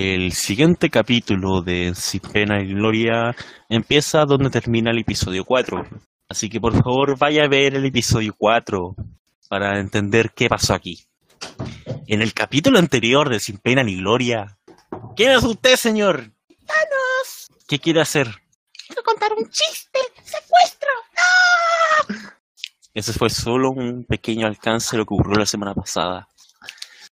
El 0.00 0.30
siguiente 0.30 0.90
capítulo 0.90 1.60
de 1.60 1.92
Sin 1.96 2.20
Pena 2.20 2.62
y 2.62 2.72
Gloria 2.72 3.34
empieza 3.68 4.26
donde 4.26 4.48
termina 4.48 4.92
el 4.92 4.98
episodio 5.00 5.44
4. 5.44 5.88
Así 6.28 6.48
que 6.48 6.60
por 6.60 6.72
favor 6.72 7.18
vaya 7.18 7.42
a 7.42 7.48
ver 7.48 7.74
el 7.74 7.84
episodio 7.84 8.32
4 8.38 8.94
para 9.48 9.80
entender 9.80 10.30
qué 10.36 10.48
pasó 10.48 10.74
aquí. 10.74 11.04
En 12.06 12.22
el 12.22 12.32
capítulo 12.32 12.78
anterior 12.78 13.28
de 13.28 13.40
Sin 13.40 13.58
Pena 13.58 13.82
ni 13.82 13.96
Gloria, 13.96 14.56
¿quién 15.16 15.32
es 15.32 15.42
usted, 15.42 15.74
señor? 15.74 16.30
¡Thanos! 16.64 17.48
¿Qué 17.66 17.80
quiere 17.80 18.00
hacer? 18.00 18.28
Quiero 18.86 19.02
contar 19.02 19.32
un 19.32 19.50
chiste. 19.50 19.98
¡Secuestro! 20.22 20.90
¡No! 22.08 22.30
Ese 22.94 23.12
fue 23.14 23.30
solo 23.30 23.72
un 23.72 24.04
pequeño 24.04 24.46
alcance 24.46 24.92
de 24.92 24.98
lo 24.98 25.06
que 25.06 25.14
ocurrió 25.14 25.40
la 25.40 25.46
semana 25.46 25.74
pasada. 25.74 26.28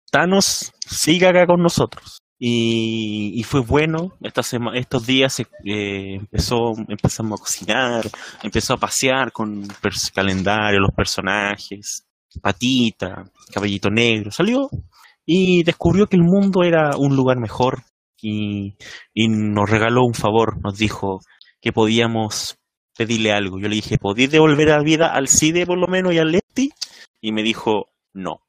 Thanos 0.09 0.71
sigue 0.87 1.27
acá 1.27 1.45
con 1.45 1.61
nosotros. 1.61 2.18
Y, 2.41 3.43
fue 3.43 3.59
bueno, 3.59 4.13
estos 4.21 5.05
días 5.05 5.41
eh, 5.41 6.15
empezó, 6.15 6.71
empezamos 6.87 7.39
a 7.39 7.43
cocinar, 7.43 8.09
empezó 8.41 8.75
a 8.75 8.77
pasear 8.77 9.33
con 9.33 9.67
pers- 9.67 10.09
calendario, 10.13 10.79
los 10.79 10.93
personajes, 10.95 12.05
Patita, 12.41 13.29
Caballito 13.53 13.89
Negro, 13.89 14.31
salió 14.31 14.69
y 15.25 15.63
descubrió 15.63 16.07
que 16.07 16.15
el 16.15 16.23
mundo 16.23 16.63
era 16.63 16.95
un 16.95 17.15
lugar 17.15 17.37
mejor 17.39 17.83
y, 18.21 18.75
nos 19.15 19.69
regaló 19.69 20.05
un 20.05 20.13
favor, 20.13 20.61
nos 20.63 20.77
dijo 20.77 21.19
que 21.61 21.73
podíamos 21.73 22.57
pedirle 22.97 23.33
algo. 23.33 23.59
Yo 23.59 23.67
le 23.67 23.75
dije, 23.75 23.97
¿podéis 23.97 24.31
devolver 24.31 24.69
la 24.69 24.81
vida 24.81 25.07
al 25.13 25.27
CIDE 25.27 25.65
por 25.65 25.77
lo 25.77 25.87
menos 25.87 26.13
y 26.13 26.19
al 26.19 26.31
Lefty? 26.31 26.71
Y 27.21 27.31
me 27.33 27.43
dijo, 27.43 27.87
no. 28.13 28.41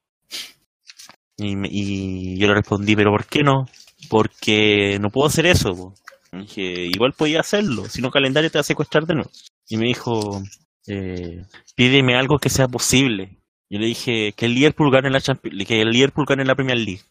Y, 1.40 2.34
y 2.34 2.38
yo 2.38 2.48
le 2.48 2.54
respondí, 2.54 2.94
¿pero 2.94 3.10
por 3.10 3.26
qué 3.26 3.42
no? 3.42 3.66
Porque 4.08 4.98
no 5.00 5.10
puedo 5.10 5.26
hacer 5.26 5.46
eso. 5.46 5.74
po". 5.74 5.94
Y 6.32 6.38
dije, 6.42 6.62
igual 6.94 7.12
podía 7.12 7.40
hacerlo, 7.40 7.86
si 7.86 8.00
no 8.02 8.10
calendario 8.10 8.50
te 8.50 8.58
va 8.58 8.60
a 8.60 8.64
secuestrar 8.64 9.06
de 9.06 9.14
nuevo. 9.14 9.30
Y 9.68 9.76
me 9.76 9.86
dijo, 9.86 10.42
eh, 10.86 11.44
pídeme 11.74 12.14
algo 12.14 12.38
que 12.38 12.50
sea 12.50 12.68
posible. 12.68 13.38
Yo 13.68 13.78
le 13.78 13.86
dije 13.86 14.32
que 14.36 14.46
el 14.46 14.54
Liverpool 14.54 14.90
gane 14.92 15.10
la 15.10 15.20
Champions, 15.20 15.64
que 15.66 15.80
el 15.80 15.90
Liverpool 15.90 16.26
gane 16.26 16.44
la 16.44 16.54
Premier 16.54 16.78
League. 16.78 17.02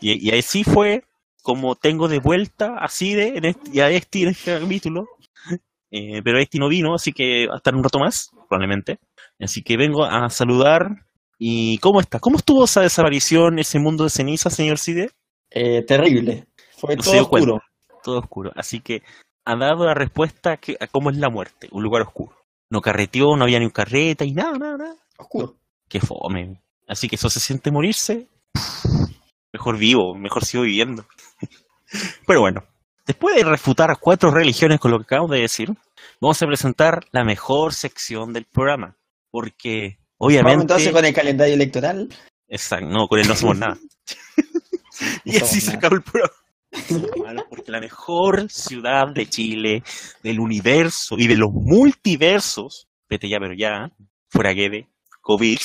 Y, 0.00 0.28
y 0.28 0.36
así 0.36 0.64
fue 0.64 1.04
como 1.42 1.74
tengo 1.74 2.08
de 2.08 2.18
vuelta 2.18 2.76
así 2.78 3.14
de 3.14 3.28
en 3.38 3.44
este, 3.46 3.70
y 3.72 3.80
a 3.80 3.90
este 3.90 4.22
en 4.22 4.28
este 4.28 4.58
capítulo. 4.58 5.06
Eh, 5.92 6.22
pero 6.22 6.38
este 6.38 6.60
no 6.60 6.68
vino, 6.68 6.94
así 6.94 7.12
que 7.12 7.48
va 7.48 7.54
a 7.54 7.56
estar 7.56 7.74
un 7.74 7.82
rato 7.82 7.98
más, 7.98 8.30
probablemente. 8.48 9.00
Así 9.40 9.60
que 9.60 9.76
vengo 9.76 10.04
a 10.04 10.30
saludar. 10.30 11.04
¿Y 11.42 11.78
cómo 11.78 12.00
está? 12.00 12.20
¿Cómo 12.20 12.36
estuvo 12.36 12.64
esa 12.66 12.82
desaparición, 12.82 13.58
ese 13.58 13.78
mundo 13.78 14.04
de 14.04 14.10
ceniza, 14.10 14.50
señor 14.50 14.76
Cide? 14.78 15.10
Eh, 15.50 15.82
terrible. 15.86 16.46
Fue 16.76 16.96
No 16.96 17.02
todo 17.02 17.22
oscuro. 17.22 17.28
cuenta. 17.30 17.64
Todo 18.02 18.18
oscuro. 18.18 18.52
Así 18.54 18.80
que 18.80 19.02
ha 19.46 19.56
dado 19.56 19.86
la 19.86 19.94
respuesta 19.94 20.58
que, 20.58 20.76
a 20.78 20.86
cómo 20.86 21.08
es 21.08 21.16
la 21.16 21.30
muerte, 21.30 21.68
un 21.72 21.82
lugar 21.82 22.02
oscuro. 22.02 22.36
No 22.68 22.82
carreteó, 22.82 23.36
no 23.36 23.44
había 23.44 23.58
ni 23.58 23.64
un 23.64 23.70
carreta 23.70 24.24
y 24.26 24.32
nada, 24.32 24.58
nada, 24.58 24.76
nada. 24.76 24.96
Oscuro. 25.16 25.56
Qué 25.88 25.98
fome. 26.00 26.60
Así 26.86 27.08
que 27.08 27.16
eso 27.16 27.30
se 27.30 27.40
siente 27.40 27.70
morirse. 27.70 28.28
Mejor 29.52 29.78
vivo, 29.78 30.14
mejor 30.14 30.44
sigo 30.44 30.64
viviendo. 30.64 31.06
Pero 32.26 32.40
bueno, 32.40 32.64
después 33.06 33.34
de 33.34 33.44
refutar 33.44 33.90
a 33.90 33.96
cuatro 33.96 34.30
religiones 34.30 34.78
con 34.78 34.90
lo 34.90 34.98
que 34.98 35.04
acabamos 35.04 35.30
de 35.30 35.40
decir, 35.40 35.70
vamos 36.20 36.42
a 36.42 36.46
presentar 36.46 37.00
la 37.12 37.24
mejor 37.24 37.72
sección 37.72 38.34
del 38.34 38.44
programa. 38.44 38.96
Porque, 39.30 39.99
Vamos 40.20 40.34
obviamente. 40.34 40.62
entonces 40.62 40.92
con 40.92 41.04
el 41.04 41.14
calendario 41.14 41.54
electoral. 41.54 42.08
Exacto, 42.46 42.86
no, 42.86 43.08
con 43.08 43.18
él 43.18 43.26
no 43.26 43.32
hacemos 43.32 43.56
nada. 43.56 43.78
y 45.24 45.38
No 45.38 45.44
así 45.44 45.60
se 45.60 45.72
acabó 45.72 45.96
el 45.96 46.02
programa. 46.02 46.34
Porque 47.48 47.72
la 47.72 47.80
mejor 47.80 48.50
ciudad 48.50 49.08
de 49.12 49.26
Chile, 49.28 49.82
del 50.22 50.38
universo 50.38 51.16
y 51.18 51.26
de 51.26 51.36
los 51.36 51.50
multiversos, 51.52 52.86
vete 53.08 53.28
ya, 53.28 53.38
pero 53.40 53.54
ya, 53.54 53.90
fuera 54.28 54.52
Guede, 54.52 54.88
COVID, 55.22 55.58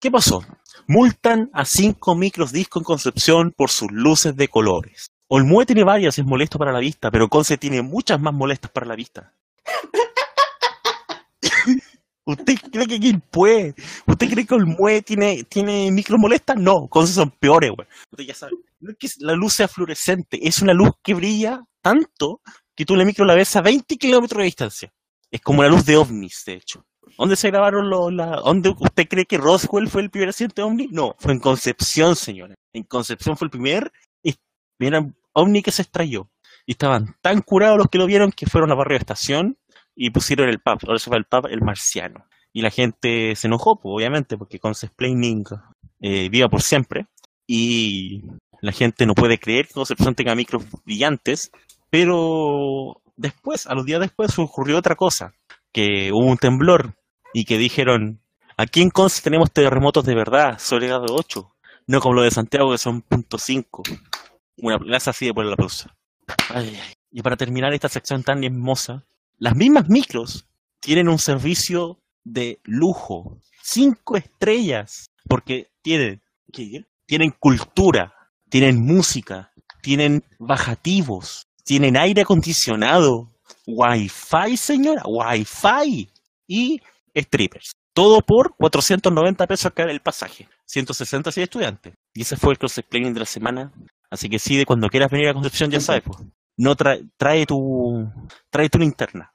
¿qué 0.00 0.10
pasó? 0.10 0.42
Multan 0.88 1.50
a 1.52 1.64
cinco 1.64 2.16
micros 2.16 2.52
disco 2.52 2.80
en 2.80 2.84
Concepción 2.84 3.52
por 3.56 3.70
sus 3.70 3.90
luces 3.92 4.34
de 4.34 4.48
colores. 4.48 5.10
Olmue 5.28 5.66
tiene 5.66 5.84
varias, 5.84 6.18
es 6.18 6.24
molesto 6.24 6.58
para 6.58 6.72
la 6.72 6.80
vista, 6.80 7.10
pero 7.10 7.28
Conce 7.28 7.56
tiene 7.56 7.82
muchas 7.82 8.20
más 8.20 8.34
molestas 8.34 8.70
para 8.72 8.86
la 8.86 8.96
vista. 8.96 9.32
¿Usted 12.30 12.54
cree 12.72 12.86
que 12.86 12.98
quién 13.00 13.20
puede? 13.20 13.74
¿Usted 14.06 14.30
cree 14.30 14.46
que 14.46 14.54
Olmue 14.54 15.02
tiene, 15.02 15.44
tiene 15.44 15.90
micro 15.90 16.18
molestas? 16.18 16.56
No, 16.56 16.88
Conce 16.88 17.12
son 17.12 17.30
peores, 17.30 17.70
güey. 17.74 17.86
Usted 18.10 18.24
ya 18.24 18.34
sabe. 18.34 18.52
No 18.80 18.90
es 18.92 18.96
que 18.98 19.08
la 19.24 19.34
luz 19.34 19.54
sea 19.54 19.68
fluorescente, 19.68 20.38
es 20.46 20.62
una 20.62 20.72
luz 20.72 20.90
que 21.02 21.14
brilla 21.14 21.62
tanto 21.82 22.40
que 22.74 22.84
tú 22.86 22.96
la 22.96 23.04
micro 23.04 23.24
la 23.24 23.34
ves 23.34 23.54
a 23.56 23.60
20 23.60 23.96
kilómetros 23.96 24.38
de 24.38 24.44
distancia. 24.44 24.92
Es 25.30 25.40
como 25.40 25.62
la 25.62 25.68
luz 25.68 25.84
de 25.84 25.96
ovnis, 25.96 26.42
de 26.46 26.54
hecho. 26.54 26.84
¿Dónde 27.18 27.36
se 27.36 27.48
grabaron 27.50 27.90
los... 27.90 28.10
¿Dónde 28.44 28.70
usted 28.78 29.06
cree 29.08 29.26
que 29.26 29.36
Roswell 29.36 29.88
fue 29.88 30.02
el 30.02 30.10
primer 30.10 30.30
accidente 30.30 30.62
ovni? 30.62 30.88
No, 30.90 31.14
fue 31.18 31.32
en 31.32 31.40
Concepción, 31.40 32.16
señora. 32.16 32.54
En 32.72 32.84
Concepción 32.84 33.36
fue 33.36 33.46
el 33.46 33.50
primer, 33.50 33.92
y- 34.22 34.34
primer 34.78 35.12
ovni 35.32 35.62
que 35.62 35.70
se 35.72 35.82
extrayó. 35.82 36.30
Y 36.66 36.72
estaban 36.72 37.16
tan 37.20 37.42
curados 37.42 37.78
los 37.78 37.88
que 37.88 37.98
lo 37.98 38.06
vieron 38.06 38.32
que 38.32 38.46
fueron 38.46 38.70
a 38.70 38.74
barrio 38.74 38.94
de 38.96 39.00
estación 39.02 39.58
y 39.94 40.10
pusieron 40.10 40.48
el 40.48 40.60
pub. 40.60 40.78
Ahora 40.86 40.98
se 40.98 41.10
llama 41.10 41.18
el 41.18 41.24
pub 41.24 41.46
El 41.50 41.62
Marciano. 41.62 42.26
Y 42.52 42.62
la 42.62 42.70
gente 42.70 43.34
se 43.36 43.46
enojó, 43.46 43.78
pues, 43.80 43.92
obviamente, 43.94 44.36
porque 44.36 44.58
Concepplaining 44.58 45.44
eh, 46.00 46.28
viva 46.28 46.48
por 46.48 46.62
siempre. 46.62 47.06
Y 47.46 48.22
la 48.60 48.72
gente 48.72 49.06
no 49.06 49.14
puede 49.14 49.38
creer 49.38 49.66
que 49.66 49.74
Concepción 49.74 50.14
tenga 50.14 50.34
micros 50.34 50.64
brillantes. 50.84 51.50
Pero 51.90 53.02
después, 53.16 53.66
a 53.66 53.74
los 53.74 53.84
días 53.84 54.00
después, 54.00 54.38
ocurrió 54.38 54.78
otra 54.78 54.96
cosa. 54.96 55.32
Que 55.72 56.10
hubo 56.12 56.26
un 56.26 56.38
temblor 56.38 56.94
y 57.32 57.44
que 57.44 57.58
dijeron, 57.58 58.20
aquí 58.56 58.82
en 58.82 58.90
Conce 58.90 59.22
tenemos 59.22 59.52
terremotos 59.52 60.04
de 60.04 60.14
verdad, 60.14 60.58
sobre 60.58 60.88
grado 60.88 61.06
8. 61.10 61.52
No 61.86 62.00
como 62.00 62.14
lo 62.14 62.22
de 62.22 62.30
Santiago 62.30 62.70
que 62.70 62.78
son 62.78 63.02
punto 63.02 63.38
.5. 63.38 63.82
Una 64.58 64.78
plaza 64.78 65.10
así 65.10 65.26
de 65.26 65.34
por 65.34 65.44
la 65.44 65.56
ay. 66.54 66.78
Y 67.10 67.22
para 67.22 67.36
terminar 67.36 67.72
esta 67.72 67.88
sección 67.88 68.22
tan 68.22 68.44
hermosa, 68.44 69.04
las 69.40 69.56
mismas 69.56 69.88
micros 69.88 70.46
tienen 70.80 71.08
un 71.08 71.18
servicio 71.18 71.98
de 72.24 72.60
lujo, 72.62 73.38
cinco 73.62 74.16
estrellas, 74.18 75.06
porque 75.26 75.70
tienen, 75.82 76.22
¿qué? 76.52 76.84
tienen 77.06 77.32
cultura, 77.38 78.12
tienen 78.50 78.84
música, 78.84 79.50
tienen 79.82 80.22
bajativos, 80.38 81.46
tienen 81.64 81.96
aire 81.96 82.20
acondicionado, 82.20 83.32
wifi, 83.66 84.58
señora, 84.58 85.04
wifi 85.06 86.10
y 86.46 86.80
strippers. 87.16 87.72
Todo 87.94 88.20
por 88.20 88.54
490 88.56 89.46
pesos 89.46 89.72
cada 89.74 89.90
el 89.90 90.00
pasaje, 90.00 90.48
160 90.66 91.32
si 91.32 91.40
es 91.40 91.44
estudiante. 91.44 91.94
Y 92.12 92.22
ese 92.22 92.36
fue 92.36 92.52
el 92.52 92.58
cross 92.58 92.76
explaining 92.76 93.14
de 93.14 93.20
la 93.20 93.26
semana. 93.26 93.72
Así 94.10 94.28
que 94.28 94.38
sí, 94.38 94.58
de 94.58 94.66
cuando 94.66 94.88
quieras 94.88 95.10
venir 95.10 95.28
a 95.28 95.34
Concepción 95.34 95.70
ya 95.70 95.80
sabes, 95.80 96.02
pues. 96.04 96.18
No 96.62 96.76
trae, 96.76 97.02
trae 97.16 97.46
tu 97.46 98.06
trae 98.50 98.68
tu 98.68 98.78
linterna. 98.78 99.32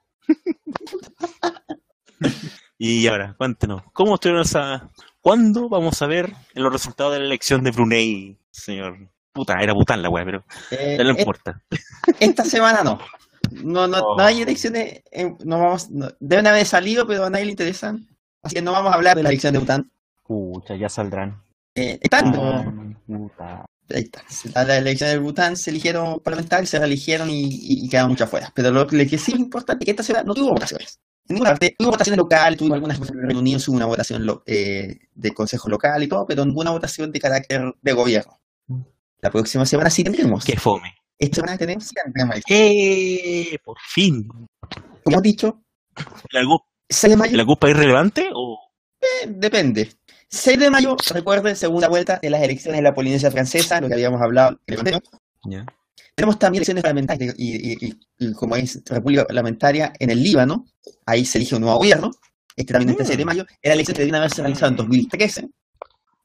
y 2.78 3.08
ahora, 3.08 3.34
cuéntenos, 3.38 3.82
¿cómo 3.94 4.16
estuvieron 4.16 4.44
esa 4.44 4.90
¿Cuándo 5.22 5.68
vamos 5.70 6.00
a 6.04 6.06
ver 6.08 6.32
los 6.54 6.72
resultados 6.72 7.14
de 7.14 7.20
la 7.20 7.26
elección 7.26 7.64
de 7.64 7.72
Brunei, 7.72 8.38
señor? 8.52 9.10
Puta, 9.34 9.56
era 9.60 9.74
Bután 9.74 10.04
la 10.04 10.10
weá, 10.10 10.24
pero 10.24 10.44
Eh, 10.70 10.98
no 11.04 11.10
et- 11.12 11.20
importa. 11.20 11.60
esta 12.20 12.44
semana 12.46 12.84
no. 12.84 13.00
No, 13.64 13.88
no, 13.88 13.98
Oh. 14.00 14.18
no 14.18 14.24
hay 14.24 14.42
elecciones. 14.44 15.02
en- 15.12 15.36
no 15.44 15.60
vamos, 15.60 15.90
no- 15.90 16.10
deben 16.20 16.46
haber 16.46 16.66
salido, 16.68 17.08
pero 17.08 17.26
a 17.26 17.30
nadie 17.32 17.46
le 17.46 17.52
interesan. 17.52 18.08
Así 18.44 18.56
que 18.56 18.62
no 18.62 18.72
vamos 18.72 18.92
a 18.92 18.96
hablar 18.96 19.18
de 19.18 19.24
la 19.24 19.30
elección 19.30 19.54
de 19.54 19.60
Bután. 19.60 19.92
Pucha, 20.28 20.76
ya 20.76 20.90
saldrán. 20.90 21.42
Eh, 21.74 21.98
están, 22.02 22.34
Ah, 22.36 22.66
puta. 23.08 23.66
Ahí 23.94 24.04
está. 24.04 24.24
A 24.60 24.64
la 24.64 24.78
elección 24.78 25.10
de 25.10 25.18
Bután 25.20 25.56
se 25.58 25.70
eligieron 25.70 26.20
parlamentarios, 26.20 26.70
se 26.70 26.80
reeligieron 26.80 27.30
y, 27.30 27.44
y, 27.44 27.86
y 27.86 27.90
quedaron 27.90 28.12
muchas 28.12 28.30
fuera. 28.30 28.52
Pero 28.56 28.72
lo 28.72 28.88
que, 28.88 29.06
sí 29.18 29.32
es 29.34 29.40
importante 29.40 29.84
es 29.84 29.86
que 29.86 29.92
esta 29.92 30.04
semana 30.04 30.24
no 30.26 30.34
tuvo 30.34 30.50
votaciones. 30.52 31.00
En 31.28 31.36
ninguna 31.36 31.52
parte, 31.52 31.76
tuvo 31.78 31.92
votaciones 31.92 32.18
locales, 32.18 32.58
tuvo 32.60 32.74
algunas 32.74 33.00
Unido, 33.00 33.60
hubo 33.68 33.76
una 33.76 33.86
votación 33.88 34.26
lo- 34.26 34.44
eh, 34.46 35.00
de 35.14 35.34
consejo 35.34 35.70
local 35.70 36.04
y 36.04 36.08
todo, 36.08 36.26
pero 36.28 36.46
ninguna 36.46 36.72
votación 36.72 37.12
de 37.12 37.20
carácter 37.20 37.74
de 37.82 37.94
gobierno. 37.94 38.40
La 39.22 39.32
próxima 39.32 39.66
semana 39.66 39.90
sí 39.90 40.04
tendremos. 40.04 40.46
Qué 40.46 40.56
fome. 40.58 40.94
Esta 41.18 41.38
semana 41.38 41.58
tenemos 41.58 41.86
sí 41.86 41.96
tendremos. 41.96 42.36
¡Eh! 42.48 43.58
Por 43.64 43.78
fin. 43.80 44.28
Como 44.28 45.16
hemos 45.16 45.22
dicho, 45.24 45.62
¿La 46.32 46.44
culpa, 46.46 46.66
6 46.90 47.12
de 47.12 47.18
mayo 47.18 47.38
la 47.38 47.46
culpa 47.46 47.68
es 47.68 47.76
irrelevante 47.76 48.30
o 48.34 48.60
Eh, 49.02 49.28
depende. 49.28 49.90
6 50.30 50.60
de 50.60 50.70
mayo, 50.70 50.96
recuerden, 51.14 51.56
segunda 51.56 51.88
vuelta 51.88 52.20
de 52.22 52.30
las 52.30 52.42
elecciones 52.42 52.80
de 52.80 52.84
la 52.84 52.94
Polinesia 52.94 53.32
Francesa, 53.32 53.80
lo 53.82 53.88
que 53.88 53.94
habíamos 53.94 54.22
hablado 54.22 54.60
ya? 55.48 55.66
Tenemos 56.16 56.40
también 56.40 56.60
elecciones 56.60 56.82
parlamentarias 56.84 57.36
y, 57.38 57.74
y- 57.74 57.78
y- 57.88 58.00
y 58.20 58.34
como 58.34 58.56
es 58.56 58.82
república 58.86 59.26
parlamentaria 59.26 59.92
en 60.00 60.10
el 60.10 60.22
Líbano, 60.24 60.66
ahí 61.06 61.26
se 61.26 61.38
elige 61.38 61.56
un 61.56 61.62
nuevo 61.62 61.78
gobierno, 61.78 62.12
este 62.56 62.74
también 62.74 62.92
es 62.96 63.00
el 63.02 63.06
6 63.08 63.18
de 63.18 63.26
mayo, 63.26 63.46
era 63.62 63.74
elección 63.74 63.96
que 63.96 64.02
debían 64.02 64.16
haberse 64.18 64.42
realizado 64.42 64.72
en 64.72 64.78
2013 64.78 65.48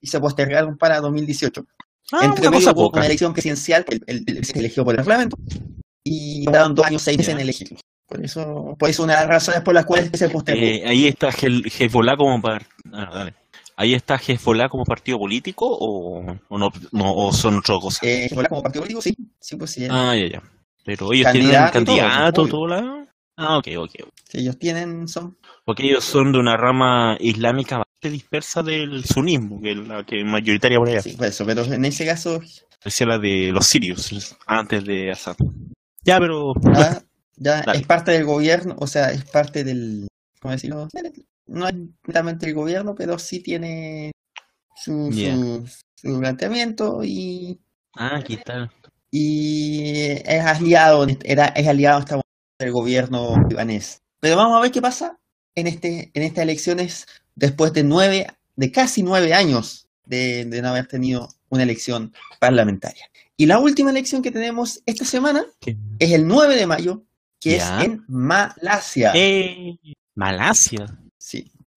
y 0.00 0.06
se 0.06 0.20
postergaron 0.20 0.76
para 0.78 1.00
2018. 1.00 1.64
Ah, 2.12 2.24
Entre 2.24 2.40
una 2.42 2.50
medio 2.50 2.52
cosa 2.52 2.70
hubo 2.72 2.84
poca. 2.86 2.98
una 3.00 3.06
elección 3.06 3.32
presidencial, 3.32 3.84
el, 3.88 4.02
el, 4.06 4.16
el 4.18 4.24
presidente 4.24 4.58
elegido 4.60 4.84
por 4.84 4.94
el 4.94 5.04
Parlamento, 5.04 5.36
y 6.04 6.44
tardaron 6.44 6.74
dos 6.74 6.86
años, 6.86 7.02
seis 7.02 7.18
meses 7.18 7.32
Ya. 7.32 7.34
en 7.36 7.40
elegirlo. 7.40 7.78
Por 8.06 8.24
eso, 8.24 8.76
por 8.78 8.90
eso 8.90 9.02
una 9.04 9.14
de 9.14 9.20
las 9.20 9.28
razones 9.28 9.60
por 9.62 9.74
las 9.74 9.84
cuales 9.84 10.10
se 10.14 10.28
postergó. 10.28 10.60
Eh, 10.60 10.82
ahí 10.86 11.06
está 11.08 11.28
Hezbollah 11.30 12.16
como 12.16 12.40
par... 12.42 12.66
ah, 12.92 13.10
dale. 13.14 13.34
Ahí 13.80 13.94
está 13.94 14.16
Hezbollah 14.16 14.68
como 14.68 14.84
partido 14.84 15.18
político 15.18 15.64
o, 15.66 16.20
o 16.48 16.58
no, 16.58 16.70
no 16.92 17.14
o 17.14 17.32
son 17.32 17.56
otra 17.56 17.76
cosa. 17.80 18.06
Eh, 18.06 18.26
Hezbollah 18.26 18.50
como 18.50 18.62
partido 18.62 18.82
político, 18.82 19.00
sí, 19.00 19.16
sí, 19.40 19.56
pues 19.56 19.70
sí. 19.70 19.86
ah, 19.90 20.14
ya, 20.14 20.28
ya. 20.28 20.42
Pero 20.84 21.10
ellos 21.14 21.32
tienen 21.32 21.48
un 21.50 21.54
Candidato 21.56 21.84
todo, 21.84 21.96
candidato, 21.96 22.42
obvio. 22.42 22.50
todo 22.50 22.66
la... 22.66 23.06
Ah, 23.38 23.56
ok, 23.56 23.68
ok. 23.78 23.92
Si 24.28 24.38
ellos 24.40 24.58
tienen, 24.58 25.08
son. 25.08 25.38
Porque 25.64 25.84
ellos 25.84 26.04
son 26.04 26.30
de 26.30 26.38
una 26.38 26.58
rama 26.58 27.16
islámica 27.20 27.78
bastante 27.78 28.10
dispersa 28.10 28.62
del 28.62 29.02
sunismo, 29.06 29.58
que 29.62 29.72
es 29.72 29.78
la 29.78 30.04
que 30.04 30.20
es 30.20 30.26
mayoritaria 30.26 30.76
por 30.78 30.88
allá. 30.90 31.00
Sí, 31.00 31.14
por 31.16 31.26
eso, 31.28 31.46
pero 31.46 31.64
en 31.64 31.84
ese 31.86 32.04
caso, 32.04 32.38
Decía 32.84 33.06
la 33.06 33.18
de 33.18 33.50
los 33.50 33.66
sirios, 33.66 34.36
antes 34.46 34.84
de 34.84 35.10
Assad. 35.10 35.36
Ya, 36.04 36.18
pero... 36.18 36.52
ah, 36.74 37.00
ya 37.36 37.62
Dale. 37.66 37.78
es 37.78 37.86
parte 37.86 38.12
del 38.12 38.24
gobierno, 38.26 38.76
o 38.78 38.86
sea, 38.86 39.10
es 39.10 39.24
parte 39.24 39.64
del. 39.64 40.06
¿Cómo 40.40 40.52
decirlo? 40.52 40.88
No 41.50 41.68
es 41.68 41.74
netamente 42.06 42.46
el 42.46 42.54
gobierno, 42.54 42.94
pero 42.94 43.18
sí 43.18 43.40
tiene 43.40 44.12
su, 44.76 45.12
su, 45.12 45.68
su 45.96 46.18
planteamiento 46.20 47.02
y, 47.04 47.60
Ah, 47.94 48.16
aquí 48.16 48.34
está. 48.34 48.70
y 49.10 49.82
es 50.24 50.44
aliado, 50.44 51.06
era, 51.24 51.46
es 51.46 51.66
aliado 51.66 51.98
hasta 51.98 52.20
del 52.58 52.72
gobierno 52.72 53.34
libanés. 53.48 54.00
Pero 54.20 54.36
vamos 54.36 54.56
a 54.56 54.60
ver 54.60 54.70
qué 54.70 54.80
pasa 54.80 55.18
en, 55.54 55.66
este, 55.66 56.10
en 56.14 56.22
estas 56.22 56.42
elecciones 56.44 57.06
después 57.34 57.72
de 57.72 57.82
nueve, 57.84 58.26
de 58.56 58.70
casi 58.72 59.02
nueve 59.02 59.34
años 59.34 59.88
de, 60.04 60.44
de 60.44 60.62
no 60.62 60.68
haber 60.68 60.86
tenido 60.86 61.28
una 61.48 61.62
elección 61.64 62.12
parlamentaria. 62.38 63.06
Y 63.36 63.46
la 63.46 63.58
última 63.58 63.90
elección 63.90 64.22
que 64.22 64.30
tenemos 64.30 64.82
esta 64.86 65.04
semana 65.04 65.44
¿Qué? 65.60 65.76
es 65.98 66.12
el 66.12 66.26
9 66.28 66.56
de 66.56 66.66
mayo, 66.66 67.02
que 67.40 67.56
Ya. 67.56 67.78
es 67.80 67.86
en 67.86 68.04
Malasia. 68.06 69.12
Eh, 69.14 69.76
Malasia. 70.14 70.86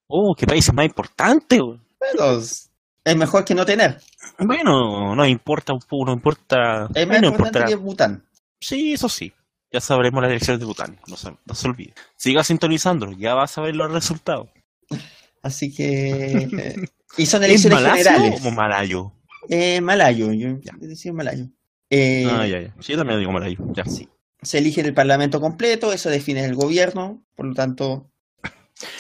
Oh, 0.08 0.36
qué 0.38 0.46
país 0.46 0.72
más 0.74 0.86
importante. 0.86 1.60
güey. 1.60 1.80
Pero 2.00 2.38
es 2.40 2.70
es 3.06 3.16
mejor 3.18 3.44
que 3.44 3.54
no 3.54 3.66
tener. 3.66 4.00
Bueno, 4.40 5.14
no 5.16 5.26
importa 5.26 5.74
un 5.74 5.80
poco, 5.80 6.06
no 6.06 6.14
importa. 6.14 6.88
Es 6.96 7.06
más 7.08 7.22
no 7.22 7.28
importante 7.30 7.70
que 7.72 7.76
Bután. 7.76 8.24
Sí, 8.62 8.94
eso 8.94 9.10
sí. 9.10 9.34
Ya 9.72 9.82
sabremos 9.82 10.22
las 10.22 10.32
elecciones 10.32 10.60
de 10.62 10.66
Bután. 10.66 10.98
No 11.08 11.18
se, 11.18 11.32
no 11.46 11.54
se 11.56 11.68
olvide. 11.68 11.94
Siga 12.16 12.44
sintonizando, 12.44 13.12
ya 13.12 13.34
vas 13.34 13.58
a 13.58 13.62
ver 13.62 13.76
los 13.76 13.92
resultados. 13.92 14.48
Así 15.42 15.74
que. 15.74 16.32
eh, 16.32 16.76
y 17.18 17.26
son 17.26 17.44
¿Es 17.44 17.50
elecciones 17.66 17.80
generales. 17.80 18.46
o 18.46 18.52
Malayo? 18.52 19.12
Eh, 19.50 19.82
malayo, 19.82 20.32
yo 20.32 20.58
Ya. 20.62 20.72
decía 20.80 21.12
malayo. 21.12 21.48
Eh, 21.90 22.26
ah, 22.32 22.48
ya, 22.48 22.62
ya. 22.62 22.74
Sí, 22.80 22.94
yo 22.94 22.98
también 22.98 23.20
digo 23.20 23.32
Malayo. 23.34 23.58
Ya. 23.74 23.84
sí. 23.84 24.08
Se 24.42 24.58
elige 24.60 24.80
el 24.82 24.94
parlamento 24.94 25.42
completo, 25.42 25.92
eso 25.92 26.10
define 26.10 26.46
el 26.46 26.56
gobierno, 26.56 27.22
por 27.36 27.48
lo 27.48 27.54
tanto. 27.54 28.10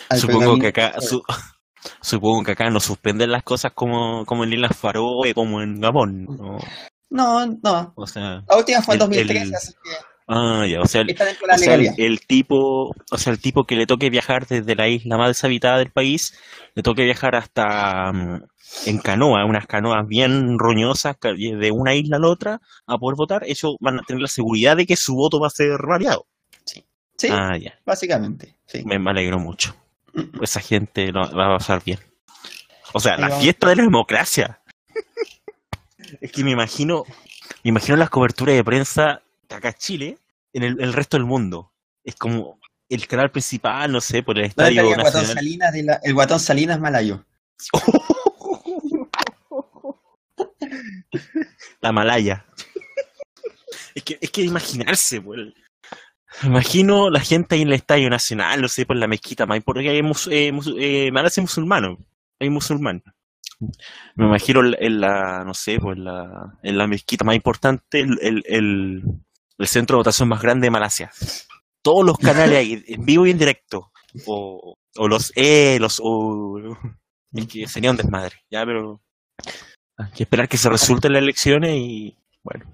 Al 0.09 0.19
Supongo 0.19 0.57
que 0.59 0.67
acá. 0.67 0.93
su- 1.01 1.23
supongo 2.01 2.43
que 2.43 2.51
acá 2.51 2.69
no 2.69 2.79
suspenden 2.79 3.31
las 3.31 3.43
cosas 3.43 3.71
como, 3.73 4.25
como 4.25 4.43
en 4.43 4.53
Islas 4.53 4.75
Faroe, 4.77 5.33
como 5.33 5.61
en 5.61 5.79
Gabón. 5.81 6.25
¿no? 6.25 6.57
No, 7.09 7.45
no. 7.63 7.93
O 7.95 8.07
sea. 8.07 8.43
La 8.47 8.57
última 8.57 8.81
fue 8.81 8.95
en 8.95 9.01
El- 9.01 9.07
2013, 9.09 9.43
el- 9.45 9.55
así 9.55 9.73
que 9.73 9.89
Ah, 10.25 10.65
ya. 10.65 10.79
O 10.81 10.85
sea, 10.85 11.01
el, 11.01 11.11
O 11.11 11.57
sea, 11.57 11.77
tipo, 12.25 12.95
o 13.11 13.17
sea, 13.17 13.33
el 13.33 13.41
tipo 13.41 13.65
que 13.65 13.75
le 13.75 13.85
toque 13.85 14.09
viajar 14.09 14.47
desde 14.47 14.73
la 14.73 14.87
isla 14.87 15.17
más 15.17 15.27
deshabitada 15.27 15.79
del 15.79 15.91
país, 15.91 16.33
le 16.75 16.81
toque 16.81 17.03
viajar 17.03 17.35
hasta 17.35 18.09
mm, 18.13 18.41
en 18.85 18.97
canoa, 18.99 19.45
unas 19.45 19.67
canoas 19.67 20.07
bien 20.07 20.57
roñosas, 20.57 21.17
de 21.21 21.71
una 21.71 21.93
isla 21.93 22.15
a 22.15 22.19
la 22.21 22.29
otra, 22.29 22.61
a 22.87 22.97
poder 22.97 23.17
votar, 23.17 23.43
ellos 23.45 23.75
van 23.81 23.99
a 23.99 24.03
tener 24.03 24.21
la 24.21 24.29
seguridad 24.29 24.77
de 24.77 24.85
que 24.85 24.95
su 24.95 25.13
voto 25.13 25.41
va 25.41 25.47
a 25.47 25.51
ser 25.51 25.77
variado. 25.85 26.25
Sí, 26.63 26.85
Ah, 27.29 27.57
ya, 27.57 27.73
básicamente. 27.85 28.52
Sí. 28.67 28.83
me, 28.85 28.97
me 28.99 29.11
alegro 29.11 29.39
mucho. 29.39 29.75
Esa 30.41 30.59
gente 30.61 31.11
lo, 31.11 31.31
va 31.35 31.47
a 31.53 31.57
pasar 31.57 31.83
bien. 31.83 31.99
O 32.93 32.99
sea, 32.99 33.17
la 33.17 33.29
fiesta 33.39 33.69
de 33.69 33.75
la 33.77 33.83
democracia. 33.83 34.61
Es 36.21 36.31
que 36.31 36.43
me 36.43 36.51
imagino, 36.51 37.05
me 37.63 37.69
imagino 37.69 37.97
las 37.97 38.09
coberturas 38.11 38.55
de 38.55 38.63
prensa 38.63 39.21
de 39.49 39.55
acá 39.55 39.69
en 39.69 39.73
Chile, 39.75 40.17
en 40.53 40.63
el, 40.63 40.79
el 40.81 40.93
resto 40.93 41.17
del 41.17 41.25
mundo. 41.25 41.71
Es 42.03 42.15
como 42.15 42.59
el 42.89 43.07
canal 43.07 43.31
principal, 43.31 43.91
no 43.91 43.99
sé, 44.01 44.21
por 44.21 44.37
el 44.37 44.43
¿Dónde 44.49 44.49
estadio 44.71 44.93
el 44.93 45.01
guatón. 45.01 45.25
Salinas? 45.25 45.73
de 45.73 45.83
la- 45.83 45.99
el 46.03 46.13
guatón 46.13 46.39
Salinas 46.39 46.79
malayo. 46.79 47.25
La 51.81 51.91
Malaya. 51.91 52.45
Es 53.95 54.03
que, 54.03 54.17
es 54.21 54.31
que 54.31 54.41
imaginarse, 54.41 55.21
pues. 55.21 55.39
Me 56.41 56.49
Imagino 56.49 57.09
la 57.09 57.19
gente 57.19 57.55
ahí 57.55 57.61
en 57.61 57.67
el 57.69 57.73
Estadio 57.75 58.09
Nacional, 58.09 58.61
no 58.61 58.67
sé, 58.67 58.85
por 58.85 58.97
la 58.97 59.07
mezquita 59.07 59.45
más 59.45 59.61
porque 59.63 59.89
hay 59.89 60.01
mus, 60.01 60.27
eh, 60.31 60.51
mus- 60.51 60.73
eh, 60.79 61.11
Malasia 61.11 61.41
es 61.41 61.49
musulmano, 61.49 61.97
hay 62.39 62.49
musulmán. 62.49 63.03
Me 64.15 64.25
imagino 64.25 64.61
en 64.77 64.99
la- 64.99 65.43
no 65.45 65.53
sé, 65.53 65.79
pues 65.79 65.97
en 65.97 66.03
la, 66.05 66.57
en 66.63 66.77
la 66.77 66.87
mezquita 66.87 67.23
más 67.23 67.35
importante, 67.35 67.99
el, 68.01 68.17
el, 68.21 68.43
el, 68.47 69.01
el 69.57 69.67
centro 69.67 69.95
de 69.97 69.99
votación 69.99 70.27
más 70.29 70.41
grande 70.41 70.65
de 70.67 70.71
Malasia. 70.71 71.11
Todos 71.81 72.05
los 72.05 72.17
canales 72.17 72.57
ahí, 72.57 72.83
en 72.87 73.05
vivo 73.05 73.25
y 73.27 73.31
en 73.31 73.37
directo. 73.37 73.91
O, 74.25 74.75
o 74.97 75.07
los 75.07 75.31
E, 75.35 75.77
los 75.79 75.99
O. 76.03 76.59
Es 77.33 77.47
que 77.47 77.67
sería 77.67 77.89
un 77.91 77.97
desmadre, 77.97 78.35
ya, 78.51 78.63
pero 78.65 79.01
hay 79.97 80.11
que 80.11 80.23
esperar 80.23 80.47
que 80.47 80.57
se 80.57 80.69
resulten 80.69 81.13
las 81.13 81.21
elecciones 81.23 81.71
y 81.75 82.15
bueno. 82.43 82.65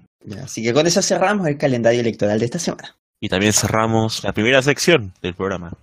Así 0.43 0.61
que 0.63 0.73
con 0.73 0.85
eso 0.85 1.01
cerramos 1.01 1.47
el 1.47 1.57
calendario 1.57 2.01
electoral 2.01 2.39
de 2.39 2.45
esta 2.45 2.59
semana. 2.59 2.95
Y 3.21 3.27
también 3.27 3.51
cerramos 3.51 4.23
la 4.23 4.31
primera 4.31 4.61
sección 4.61 5.13
del 5.21 5.33
programa. 5.33 5.73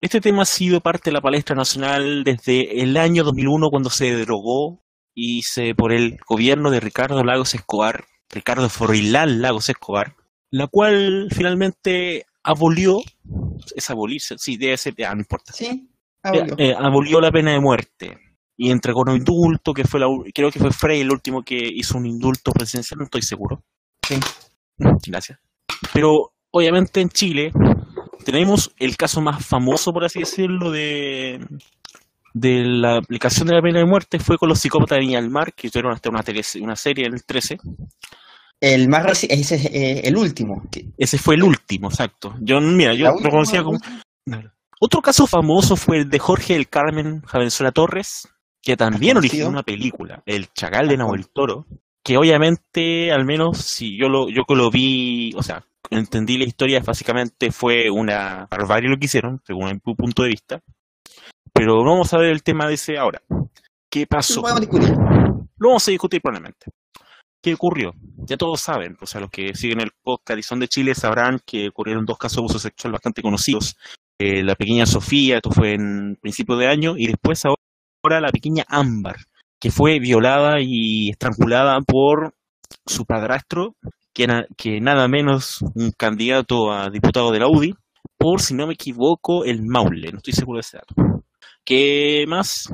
Este 0.00 0.20
tema 0.20 0.42
ha 0.42 0.44
sido 0.44 0.80
parte 0.80 1.10
de 1.10 1.14
la 1.14 1.20
palestra 1.20 1.56
nacional 1.56 2.22
desde 2.22 2.80
el 2.82 2.96
año 2.96 3.24
2001 3.24 3.70
cuando 3.70 3.90
se 3.90 4.14
derogó 4.14 4.80
y 5.12 5.42
se 5.42 5.74
por 5.74 5.92
el 5.92 6.18
gobierno 6.28 6.70
de 6.70 6.78
Ricardo 6.78 7.24
Lagos 7.24 7.54
Escobar, 7.54 8.04
Ricardo 8.30 8.68
Froilán 8.68 9.42
Lagos 9.42 9.68
Escobar, 9.68 10.14
la 10.52 10.68
cual 10.68 11.28
finalmente 11.34 12.26
abolió, 12.44 12.98
es 13.74 13.90
abolirse, 13.90 14.36
sí, 14.38 14.56
debe 14.56 14.76
ser, 14.76 14.94
ya, 14.96 15.12
no 15.12 15.22
importa, 15.22 15.52
Sí, 15.52 15.90
eh, 16.32 16.46
eh, 16.58 16.74
abolió 16.78 17.20
la 17.20 17.32
pena 17.32 17.50
de 17.52 17.60
muerte 17.60 18.25
y 18.56 18.70
entregó 18.70 19.02
un 19.06 19.16
indulto 19.16 19.72
que 19.72 19.84
fue 19.84 20.00
la, 20.00 20.06
creo 20.34 20.50
que 20.50 20.58
fue 20.58 20.70
Frey 20.72 21.00
el 21.00 21.10
último 21.12 21.42
que 21.42 21.56
hizo 21.56 21.98
un 21.98 22.06
indulto 22.06 22.52
presidencial, 22.52 22.98
no 22.98 23.04
estoy 23.04 23.22
seguro. 23.22 23.62
Sí. 24.06 24.16
Gracias. 25.06 25.38
Pero 25.92 26.32
obviamente 26.50 27.00
en 27.00 27.08
Chile 27.10 27.50
tenemos 28.24 28.72
el 28.78 28.96
caso 28.96 29.20
más 29.20 29.44
famoso, 29.44 29.92
por 29.92 30.04
así 30.04 30.20
decirlo, 30.20 30.70
de, 30.70 31.38
de 32.34 32.64
la 32.64 32.96
aplicación 32.98 33.46
de 33.48 33.54
la 33.54 33.62
pena 33.62 33.78
de 33.80 33.86
muerte 33.86 34.18
fue 34.18 34.36
con 34.38 34.48
los 34.48 34.58
psicópatas 34.58 34.96
de 34.96 35.00
Viña 35.06 35.20
del 35.20 35.30
Mar, 35.30 35.52
que 35.54 35.70
tuvieron 35.70 35.92
hasta 35.92 36.08
una, 36.10 36.22
tele- 36.22 36.42
una 36.62 36.76
serie 36.76 37.06
en 37.06 37.14
el 37.14 37.24
13. 37.24 37.58
El 38.60 38.88
más 38.88 39.04
reci- 39.04 39.26
ese 39.28 39.56
es 39.56 39.64
eh, 39.66 40.00
el 40.04 40.16
último. 40.16 40.62
Ese 40.96 41.18
fue 41.18 41.34
el 41.34 41.42
último, 41.42 41.88
exacto. 41.88 42.34
Yo, 42.40 42.58
mira, 42.60 42.94
yo 42.94 43.06
lo 43.22 43.30
conocía 43.30 43.62
como... 43.62 43.78
Otro 44.80 45.00
caso 45.00 45.26
famoso 45.26 45.76
fue 45.76 45.98
el 45.98 46.10
de 46.10 46.18
Jorge 46.18 46.54
del 46.54 46.68
Carmen 46.68 47.20
Javenzuela 47.22 47.70
Torres, 47.72 48.28
que 48.66 48.76
también 48.76 49.16
originó 49.16 49.48
una 49.48 49.62
película, 49.62 50.24
El 50.26 50.52
Chacal 50.52 50.88
de 50.88 50.96
Nahuel 50.96 51.28
Toro, 51.28 51.66
que 52.02 52.16
obviamente, 52.16 53.12
al 53.12 53.24
menos 53.24 53.58
si 53.58 53.96
yo 53.96 54.08
lo, 54.08 54.28
yo 54.28 54.42
que 54.42 54.56
lo 54.56 54.72
vi, 54.72 55.32
o 55.36 55.42
sea, 55.44 55.64
entendí 55.88 56.36
la 56.36 56.46
historia, 56.46 56.82
básicamente 56.84 57.52
fue 57.52 57.88
una 57.88 58.48
barbarie 58.50 58.90
lo 58.90 58.96
que 58.96 59.04
hicieron, 59.04 59.40
según 59.46 59.80
mi 59.84 59.94
punto 59.94 60.24
de 60.24 60.30
vista. 60.30 60.60
Pero 61.52 61.84
vamos 61.84 62.12
a 62.12 62.18
ver 62.18 62.30
el 62.30 62.42
tema 62.42 62.66
de 62.66 62.74
ese 62.74 62.98
ahora. 62.98 63.22
¿Qué 63.88 64.04
pasó? 64.08 64.42
Lo 64.42 65.68
vamos 65.68 65.86
a 65.86 65.90
discutir 65.92 66.20
probablemente. 66.20 66.66
¿Qué 67.40 67.54
ocurrió? 67.54 67.92
Ya 68.26 68.36
todos 68.36 68.60
saben, 68.60 68.96
o 69.00 69.06
sea, 69.06 69.20
los 69.20 69.30
que 69.30 69.54
siguen 69.54 69.80
el 69.80 69.92
podcast 70.02 70.40
y 70.40 70.42
son 70.42 70.58
de 70.58 70.66
Chile 70.66 70.96
sabrán 70.96 71.38
que 71.46 71.68
ocurrieron 71.68 72.04
dos 72.04 72.18
casos 72.18 72.38
de 72.38 72.40
abuso 72.40 72.58
sexual 72.58 72.94
bastante 72.94 73.22
conocidos. 73.22 73.76
Eh, 74.18 74.42
la 74.42 74.56
pequeña 74.56 74.86
Sofía, 74.86 75.36
esto 75.36 75.52
fue 75.52 75.74
en 75.74 76.16
principio 76.20 76.56
de 76.56 76.66
año, 76.66 76.96
y 76.96 77.06
después 77.06 77.44
ahora 77.44 77.65
la 78.08 78.30
pequeña 78.30 78.64
Ámbar, 78.68 79.16
que 79.60 79.70
fue 79.70 79.98
violada 79.98 80.60
y 80.60 81.10
estrangulada 81.10 81.80
por 81.80 82.34
su 82.86 83.04
padrastro, 83.04 83.76
que 84.12 84.46
que 84.56 84.80
nada 84.80 85.08
menos 85.08 85.62
un 85.74 85.92
candidato 85.92 86.72
a 86.72 86.90
diputado 86.90 87.32
de 87.32 87.40
la 87.40 87.48
UDI, 87.48 87.74
por, 88.16 88.40
si 88.40 88.54
no 88.54 88.66
me 88.66 88.74
equivoco, 88.74 89.44
el 89.44 89.62
Maule, 89.62 90.10
no 90.10 90.18
estoy 90.18 90.32
seguro 90.32 90.56
de 90.56 90.60
ese 90.60 90.78
dato. 90.78 90.94
¿Qué 91.64 92.24
más? 92.28 92.68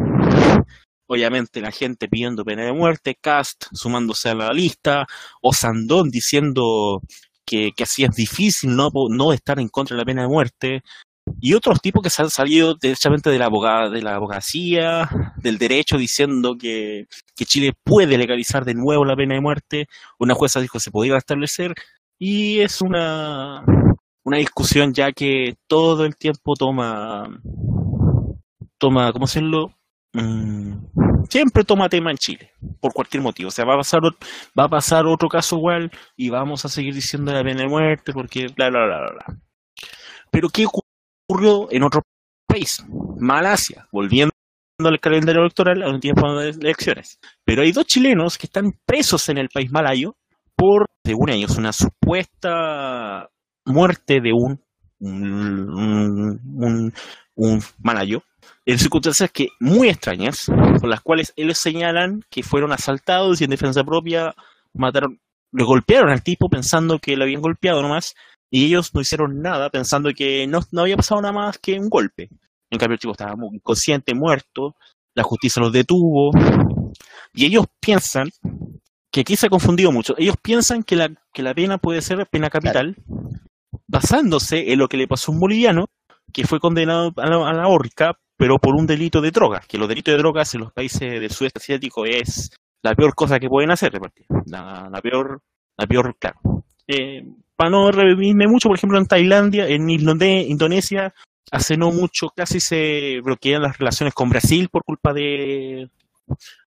Obviamente 1.06 1.60
la 1.60 1.72
gente 1.72 2.08
pidiendo 2.08 2.44
pena 2.44 2.64
de 2.64 2.72
muerte, 2.72 3.18
Cast 3.20 3.64
sumándose 3.72 4.30
a 4.30 4.34
la 4.34 4.52
lista, 4.52 5.06
o 5.40 5.52
Sandón 5.52 6.10
diciendo 6.10 7.02
que, 7.44 7.72
que 7.76 7.82
así 7.82 8.04
es 8.04 8.10
difícil 8.14 8.76
no, 8.76 8.90
no 9.10 9.32
estar 9.32 9.58
en 9.58 9.68
contra 9.68 9.96
de 9.96 10.02
la 10.02 10.06
pena 10.06 10.22
de 10.22 10.28
muerte, 10.28 10.82
y 11.40 11.54
otros 11.54 11.80
tipos 11.80 12.02
que 12.02 12.10
se 12.10 12.22
han 12.22 12.30
salido 12.30 12.74
derechamente 12.74 13.30
de 13.30 13.38
la, 13.38 13.46
abogada, 13.46 13.90
de 13.90 14.02
la 14.02 14.14
abogacía, 14.14 15.08
del 15.36 15.58
derecho, 15.58 15.98
diciendo 15.98 16.56
que, 16.58 17.06
que 17.36 17.44
Chile 17.44 17.72
puede 17.84 18.18
legalizar 18.18 18.64
de 18.64 18.74
nuevo 18.74 19.04
la 19.04 19.16
pena 19.16 19.34
de 19.34 19.40
muerte. 19.40 19.86
Una 20.18 20.34
jueza 20.34 20.60
dijo 20.60 20.74
que 20.74 20.84
se 20.84 20.90
podía 20.90 21.16
establecer, 21.16 21.74
y 22.18 22.60
es 22.60 22.80
una, 22.80 23.64
una 24.24 24.36
discusión 24.36 24.94
ya 24.94 25.10
que 25.10 25.56
todo 25.66 26.04
el 26.04 26.16
tiempo 26.16 26.54
toma, 26.54 27.28
toma, 28.78 29.12
¿cómo 29.12 29.26
decirlo? 29.26 29.72
Mm, 30.12 30.74
siempre 31.28 31.64
toma 31.64 31.88
tema 31.88 32.10
en 32.10 32.18
Chile, 32.18 32.52
por 32.80 32.92
cualquier 32.92 33.22
motivo. 33.22 33.48
O 33.48 33.50
sea, 33.50 33.64
va 33.64 33.74
a 33.74 33.78
pasar, 33.78 34.02
va 34.58 34.64
a 34.64 34.68
pasar 34.68 35.06
otro 35.06 35.28
caso 35.28 35.56
igual 35.56 35.90
y 36.16 36.30
vamos 36.30 36.64
a 36.64 36.68
seguir 36.68 36.94
diciendo 36.94 37.32
la 37.32 37.42
pena 37.42 37.62
de 37.62 37.68
muerte 37.68 38.12
porque 38.12 38.46
bla, 38.48 38.70
bla, 38.70 38.86
bla, 38.86 38.98
bla, 39.00 39.10
bla. 39.12 39.40
Pero 40.30 40.48
¿qué 40.48 40.64
ocurrió 41.32 41.68
en 41.70 41.82
otro 41.82 42.02
país? 42.46 42.84
Malasia, 43.18 43.88
volviendo 43.90 44.32
al 44.84 45.00
calendario 45.00 45.42
electoral 45.42 45.82
a 45.82 45.88
un 45.88 46.00
tiempo 46.00 46.34
de 46.34 46.50
elecciones. 46.50 47.18
Pero 47.44 47.62
hay 47.62 47.72
dos 47.72 47.86
chilenos 47.86 48.36
que 48.36 48.46
están 48.46 48.72
presos 48.84 49.28
en 49.28 49.38
el 49.38 49.48
país 49.48 49.70
malayo 49.70 50.16
por, 50.54 50.86
según 51.04 51.30
ellos, 51.30 51.56
una 51.56 51.72
supuesta 51.72 53.30
muerte 53.64 54.20
de 54.20 54.32
un, 54.32 54.60
malayo 57.78 58.22
en 58.66 58.78
circunstancias 58.78 59.30
que 59.32 59.48
muy 59.58 59.88
extrañas, 59.88 60.46
por 60.80 60.88
las 60.88 61.00
cuales 61.00 61.32
ellos 61.36 61.58
señalan 61.58 62.22
que 62.30 62.42
fueron 62.42 62.72
asaltados 62.72 63.40
y 63.40 63.44
en 63.44 63.50
defensa 63.50 63.82
propia 63.82 64.34
mataron, 64.74 65.20
le 65.52 65.64
golpearon 65.64 66.10
al 66.10 66.22
tipo 66.22 66.48
pensando 66.48 66.98
que 66.98 67.16
lo 67.16 67.24
habían 67.24 67.40
golpeado 67.40 67.82
nomás, 67.82 68.14
y 68.52 68.66
ellos 68.66 68.94
no 68.94 69.00
hicieron 69.00 69.40
nada 69.40 69.70
pensando 69.70 70.10
que 70.14 70.46
no, 70.46 70.60
había 70.78 70.96
pasado 70.98 71.22
nada 71.22 71.32
más 71.32 71.58
que 71.58 71.80
un 71.80 71.88
golpe. 71.88 72.28
En 72.70 72.78
cambio 72.78 72.94
el 72.94 73.00
tipo 73.00 73.12
estaba 73.12 73.34
muy 73.34 73.56
inconsciente, 73.56 74.14
muerto, 74.14 74.76
la 75.14 75.22
justicia 75.22 75.62
los 75.62 75.72
detuvo, 75.72 76.30
y 77.32 77.46
ellos 77.46 77.64
piensan 77.80 78.28
que 79.10 79.22
aquí 79.22 79.36
se 79.36 79.46
ha 79.46 79.50
confundido 79.50 79.90
mucho. 79.90 80.14
Ellos 80.18 80.36
piensan 80.40 80.82
que 80.82 80.96
la, 80.96 81.10
que 81.32 81.42
la 81.42 81.54
pena 81.54 81.78
puede 81.78 82.02
ser 82.02 82.26
pena 82.26 82.50
capital, 82.50 82.94
basándose 83.86 84.70
en 84.70 84.78
lo 84.78 84.86
que 84.86 84.98
le 84.98 85.08
pasó 85.08 85.32
a 85.32 85.34
un 85.34 85.40
boliviano 85.40 85.86
que 86.30 86.46
fue 86.46 86.60
condenado 86.60 87.10
a 87.16 87.26
la, 87.26 87.48
a 87.48 87.52
la 87.54 87.68
horca, 87.68 88.18
pero 88.36 88.58
por 88.58 88.74
un 88.74 88.86
delito 88.86 89.22
de 89.22 89.30
drogas, 89.30 89.66
que 89.66 89.78
los 89.78 89.88
delitos 89.88 90.12
de 90.12 90.18
drogas 90.18 90.54
en 90.54 90.60
los 90.60 90.72
países 90.74 91.00
del 91.00 91.30
sudeste 91.30 91.58
asiático 91.58 92.04
es 92.04 92.50
la 92.82 92.94
peor 92.94 93.14
cosa 93.14 93.40
que 93.40 93.48
pueden 93.48 93.70
hacer, 93.70 93.92
de. 93.92 94.00
La, 94.44 94.90
la 94.92 95.00
peor, 95.00 95.40
la 95.78 95.86
peor, 95.86 96.14
claro. 96.18 96.38
Eh, 96.88 97.24
para 97.56 97.70
no 97.70 97.90
revivirme 97.92 98.46
mucho, 98.48 98.68
por 98.68 98.76
ejemplo, 98.76 98.98
en 98.98 99.06
Tailandia, 99.06 99.68
en 99.68 99.88
Indone- 99.88 100.46
Indonesia, 100.48 101.14
hace 101.50 101.76
no 101.76 101.90
mucho 101.92 102.28
casi 102.34 102.60
se 102.60 103.20
bloquean 103.22 103.62
las 103.62 103.78
relaciones 103.78 104.14
con 104.14 104.30
Brasil 104.30 104.68
por 104.70 104.84
culpa 104.84 105.12
de, 105.12 105.88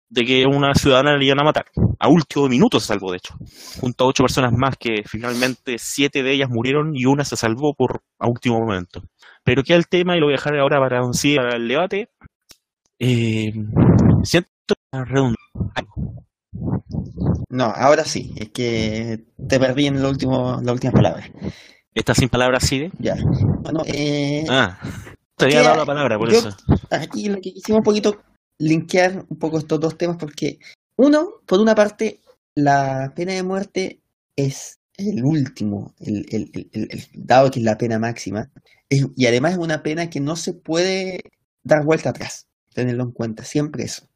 de 0.09 0.25
que 0.25 0.45
una 0.45 0.73
ciudadana 0.75 1.17
le 1.17 1.25
iban 1.25 1.39
a 1.41 1.43
matar. 1.43 1.65
A 1.99 2.07
último 2.07 2.47
minuto 2.47 2.79
se 2.79 2.87
salvó, 2.87 3.11
de 3.11 3.17
hecho, 3.17 3.35
junto 3.79 4.03
a 4.03 4.07
ocho 4.07 4.23
personas 4.23 4.53
más 4.53 4.77
que 4.77 5.03
finalmente 5.05 5.77
siete 5.77 6.23
de 6.23 6.31
ellas 6.31 6.49
murieron 6.49 6.95
y 6.95 7.05
una 7.05 7.25
se 7.25 7.35
salvó 7.35 7.73
por 7.73 8.01
a 8.19 8.27
último 8.27 8.59
momento. 8.59 9.03
Pero 9.43 9.63
queda 9.63 9.77
el 9.77 9.87
tema 9.87 10.15
y 10.15 10.19
lo 10.19 10.27
voy 10.27 10.33
a 10.33 10.37
dejar 10.37 10.57
ahora 10.57 10.79
para 10.79 11.03
un 11.03 11.13
sí 11.13 11.35
el 11.35 11.67
debate. 11.67 12.09
Eh, 12.99 13.51
siento 14.23 14.49
redundante. 14.91 15.35
No, 17.49 17.65
ahora 17.65 18.05
sí, 18.05 18.33
es 18.37 18.49
que 18.49 19.25
te 19.47 19.59
perdí 19.59 19.87
en 19.87 20.01
lo 20.01 20.09
último, 20.09 20.59
la 20.63 20.71
última 20.73 20.91
palabra. 20.93 21.29
¿Está 21.93 22.13
sin 22.13 22.29
palabras, 22.29 22.63
Side? 22.67 22.91
Ya. 22.99 23.15
Bueno, 23.61 23.81
eh, 23.85 24.45
Ah, 24.49 24.77
te 25.37 25.45
había 25.45 25.63
dado 25.63 25.77
la 25.77 25.85
palabra, 25.85 26.17
por 26.17 26.31
yo- 26.31 26.39
eso. 26.39 26.55
aquí 26.91 27.29
lo 27.29 27.35
que 27.35 27.53
quisimos 27.53 27.79
un 27.79 27.83
poquito 27.83 28.21
linkear 28.59 29.25
un 29.29 29.37
poco 29.37 29.57
estos 29.57 29.79
dos 29.79 29.97
temas 29.97 30.17
porque 30.17 30.59
uno, 30.97 31.29
por 31.45 31.59
una 31.59 31.75
parte, 31.75 32.21
la 32.55 33.13
pena 33.15 33.33
de 33.33 33.43
muerte 33.43 34.01
es 34.35 34.79
el 34.97 35.23
último, 35.23 35.93
el, 35.99 36.25
el- 36.31 36.51
el- 36.53 36.69
el- 36.73 36.87
el- 36.91 37.03
dado 37.13 37.51
que 37.51 37.59
es 37.59 37.65
la 37.65 37.77
pena 37.77 37.99
máxima, 37.99 38.49
es- 38.89 39.07
y 39.15 39.25
además 39.27 39.53
es 39.53 39.57
una 39.57 39.83
pena 39.83 40.09
que 40.09 40.19
no 40.19 40.35
se 40.35 40.53
puede 40.53 41.21
dar 41.63 41.83
vuelta 41.85 42.09
atrás, 42.09 42.47
tenerlo 42.73 43.03
en 43.03 43.11
cuenta, 43.11 43.43
siempre 43.43 43.83
eso. 43.83 44.07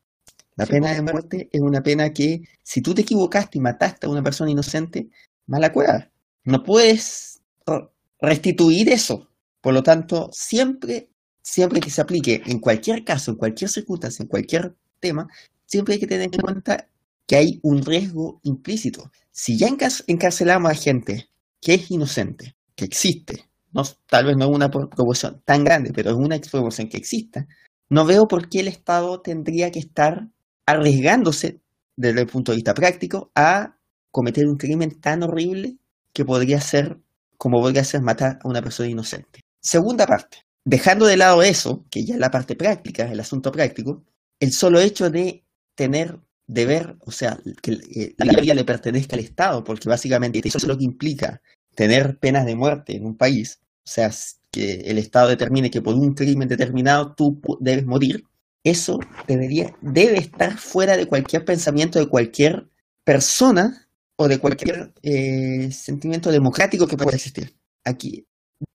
La 0.60 0.66
Sí, 0.66 0.72
pena 0.74 0.94
de 0.94 1.02
muerte 1.02 1.50
es 1.52 1.62
una 1.62 1.82
pena 1.82 2.12
que 2.14 2.42
si 2.64 2.82
tú 2.82 2.94
te 2.94 3.02
equivocaste 3.02 3.58
y 3.58 3.62
mataste 3.62 4.08
a 4.08 4.10
una 4.10 4.22
persona 4.24 4.52
inocente, 4.52 5.10
mala 5.48 5.72
cueva. 5.72 6.10
No 6.44 6.64
puedes 6.64 7.42
re- 7.66 7.90
restituir 8.22 8.90
eso. 8.90 9.30
Por 9.62 9.74
lo 9.74 9.84
tanto, 9.84 10.30
siempre, 10.34 11.10
siempre 11.42 11.80
que 11.80 11.90
se 11.90 12.02
aplique 12.02 12.42
en 12.46 12.60
cualquier 12.60 13.04
caso, 13.04 13.32
en 13.32 13.38
cualquier 13.38 13.70
circunstancia, 13.70 14.24
en 14.24 14.30
cualquier 14.30 14.76
tema, 15.00 15.28
siempre 15.66 15.94
hay 15.96 16.00
que 16.00 16.08
tener 16.08 16.30
en 16.34 16.42
cuenta 16.42 16.88
que 17.26 17.36
hay 17.38 17.60
un 17.64 17.86
riesgo 17.86 18.40
implícito. 18.44 19.12
Si 19.32 19.58
ya 19.58 19.68
encar- 19.70 20.04
encarcelamos 20.08 20.72
a 20.72 20.76
gente 20.76 21.30
que 21.62 21.76
es 21.76 21.90
inocente, 21.92 22.56
que 22.76 22.86
existe, 22.86 23.46
no, 23.72 23.84
tal 24.08 24.26
vez 24.26 24.36
no 24.38 24.46
es 24.46 24.52
una 24.56 24.70
por- 24.72 24.90
proporción 24.90 25.42
tan 25.46 25.64
grande, 25.64 25.92
pero 25.94 26.10
es 26.12 26.18
una 26.18 26.40
proporción 26.40 26.90
que 26.90 26.98
exista, 26.98 27.48
no 27.90 28.06
veo 28.06 28.28
por 28.28 28.50
qué 28.50 28.60
el 28.60 28.68
Estado 28.68 29.22
tendría 29.22 29.72
que 29.72 29.80
estar 29.80 30.28
arriesgándose 30.72 31.62
desde 31.96 32.22
el 32.22 32.28
punto 32.28 32.52
de 32.52 32.58
vista 32.58 32.74
práctico 32.74 33.32
a 33.36 33.78
cometer 34.12 34.48
un 34.48 34.58
crimen 34.58 35.00
tan 35.00 35.24
horrible 35.24 35.78
que 36.14 36.26
podría 36.26 36.60
ser 36.62 36.98
como 37.38 37.62
podría 37.62 37.84
ser 37.84 38.02
matar 38.02 38.40
a 38.44 38.48
una 38.48 38.62
persona 38.62 38.90
inocente. 38.90 39.42
Segunda 39.62 40.06
parte, 40.06 40.40
dejando 40.66 41.06
de 41.06 41.18
lado 41.18 41.42
eso, 41.42 41.86
que 41.90 42.04
ya 42.04 42.16
es 42.16 42.20
la 42.20 42.32
parte 42.32 42.56
práctica, 42.56 43.10
el 43.10 43.20
asunto 43.20 43.52
práctico, 43.52 44.04
el 44.40 44.52
solo 44.52 44.80
hecho 44.80 45.10
de 45.10 45.46
tener 45.74 46.20
deber, 46.48 46.98
o 47.02 47.12
sea, 47.12 47.40
que 47.62 47.74
eh, 47.96 48.14
la 48.18 48.42
vida 48.42 48.54
le 48.54 48.66
pertenezca 48.66 49.16
al 49.16 49.22
Estado, 49.22 49.64
porque 49.64 49.88
básicamente 49.88 50.42
eso 50.44 50.58
es 50.58 50.68
lo 50.68 50.78
que 50.78 50.84
implica 50.84 51.42
tener 51.76 52.18
penas 52.20 52.46
de 52.46 52.56
muerte 52.56 52.96
en 52.96 53.06
un 53.06 53.16
país, 53.16 53.62
o 53.62 53.90
sea, 53.90 54.12
que 54.52 54.82
el 54.82 54.98
Estado 54.98 55.30
determine 55.30 55.72
que 55.72 55.82
por 55.82 55.96
un 55.96 56.14
crimen 56.14 56.48
determinado 56.48 57.14
tú 57.16 57.40
debes 57.62 57.86
morir, 57.86 58.26
eso 58.64 59.00
debería, 59.28 59.76
debe 59.82 60.18
estar 60.18 60.58
fuera 60.58 60.98
de 60.98 61.08
cualquier 61.08 61.46
pensamiento 61.46 62.00
de 62.00 62.08
cualquier 62.08 62.70
persona 63.04 63.88
o 64.18 64.28
de 64.28 64.38
cualquier 64.40 64.94
eh, 65.02 65.72
sentimiento 65.72 66.32
democrático 66.32 66.86
que 66.88 66.98
pueda 66.98 67.16
existir. 67.16 67.56
Aquí, 67.86 68.26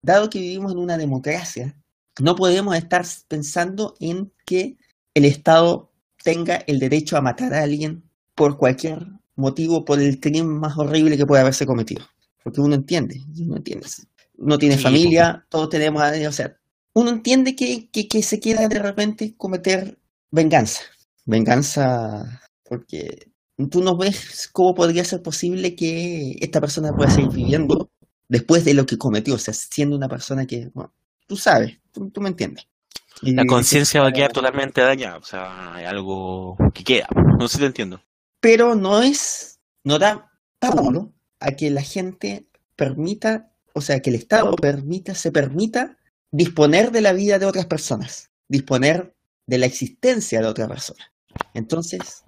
dado 0.03 0.31
que 0.31 0.41
vivimos 0.41 0.73
en 0.73 0.79
una 0.79 0.97
democracia, 0.97 1.76
no 2.21 2.35
podemos 2.35 2.76
estar 2.76 3.05
pensando 3.29 3.95
en 4.00 4.33
que 4.47 4.76
el 5.14 5.25
Estado 5.25 5.93
tenga 6.23 6.57
el 6.67 6.79
derecho 6.79 7.17
a 7.17 7.21
matar 7.21 7.53
a 7.53 7.62
alguien 7.62 8.03
por 8.35 8.57
cualquier 8.57 9.07
motivo, 9.37 9.85
por 9.85 10.00
el 10.00 10.19
crimen 10.21 10.49
más 10.49 10.79
horrible 10.79 11.17
que 11.17 11.26
pueda 11.26 11.43
haberse 11.43 11.67
cometido. 11.67 12.05
Porque 12.43 12.61
uno 12.61 12.75
entiende, 12.75 13.21
uno 13.38 13.57
entiende. 13.57 13.87
Uno 14.37 14.59
tiene 14.59 14.76
Sí, 14.76 14.83
familia, 14.83 15.47
todos 15.49 15.69
tenemos, 15.69 16.03
a- 16.03 16.29
o 16.29 16.33
sea, 16.33 16.57
uno 16.94 17.10
entiende 17.10 17.54
que, 17.56 17.90
que, 17.90 18.08
que 18.08 18.22
se 18.22 18.40
quiera 18.40 18.68
de 18.68 18.78
repente 18.78 19.34
cometer 19.36 19.98
venganza. 20.30 20.82
Venganza, 21.26 22.42
porque 22.64 23.30
tú 23.70 23.82
no 23.82 23.96
ves 23.96 24.48
cómo 24.52 24.74
podría 24.74 25.04
ser 25.04 25.22
posible 25.22 25.74
que 25.76 26.36
esta 26.40 26.60
persona 26.60 26.92
pueda 26.92 27.10
seguir 27.10 27.30
viviendo 27.30 27.90
después 28.28 28.64
de 28.64 28.74
lo 28.74 28.86
que 28.86 28.98
cometió, 28.98 29.34
o 29.34 29.38
sea, 29.38 29.54
siendo 29.54 29.96
una 29.96 30.08
persona 30.08 30.46
que, 30.46 30.70
bueno, 30.74 30.92
tú 31.26 31.36
sabes, 31.36 31.78
tú, 31.92 32.10
tú 32.10 32.20
me 32.20 32.28
entiendes. 32.30 32.66
Y- 33.22 33.34
La 33.34 33.44
conciencia 33.46 34.02
va 34.02 34.08
a 34.08 34.12
quedar 34.12 34.32
totalmente 34.32 34.80
dañada, 34.80 35.18
o 35.18 35.24
sea, 35.24 35.74
hay 35.74 35.84
algo 35.84 36.56
que 36.74 36.84
queda. 36.84 37.08
No 37.38 37.48
sé 37.48 37.54
si 37.54 37.60
te 37.60 37.66
entiendo. 37.66 38.00
pero 38.40 38.74
no 38.74 39.02
es, 39.02 39.58
no 39.84 39.98
da 39.98 40.30
Pablo 40.58 41.12
a 41.40 41.52
que 41.52 41.70
la 41.70 41.82
gente 41.82 42.46
permita, 42.76 43.52
o 43.72 43.80
sea, 43.80 44.00
que 44.00 44.10
el 44.10 44.16
Estado 44.16 44.54
permita, 44.56 45.14
se 45.14 45.32
permita 45.32 45.96
disponer 46.35 46.91
de 46.91 47.00
la 47.00 47.12
vida 47.12 47.38
de 47.38 47.47
otras 47.47 47.67
personas, 47.67 48.31
disponer 48.49 49.14
de 49.47 49.59
la 49.59 49.67
existencia 49.67 50.41
de 50.41 50.47
otra 50.47 50.67
persona. 50.67 51.12
Entonces, 51.55 52.25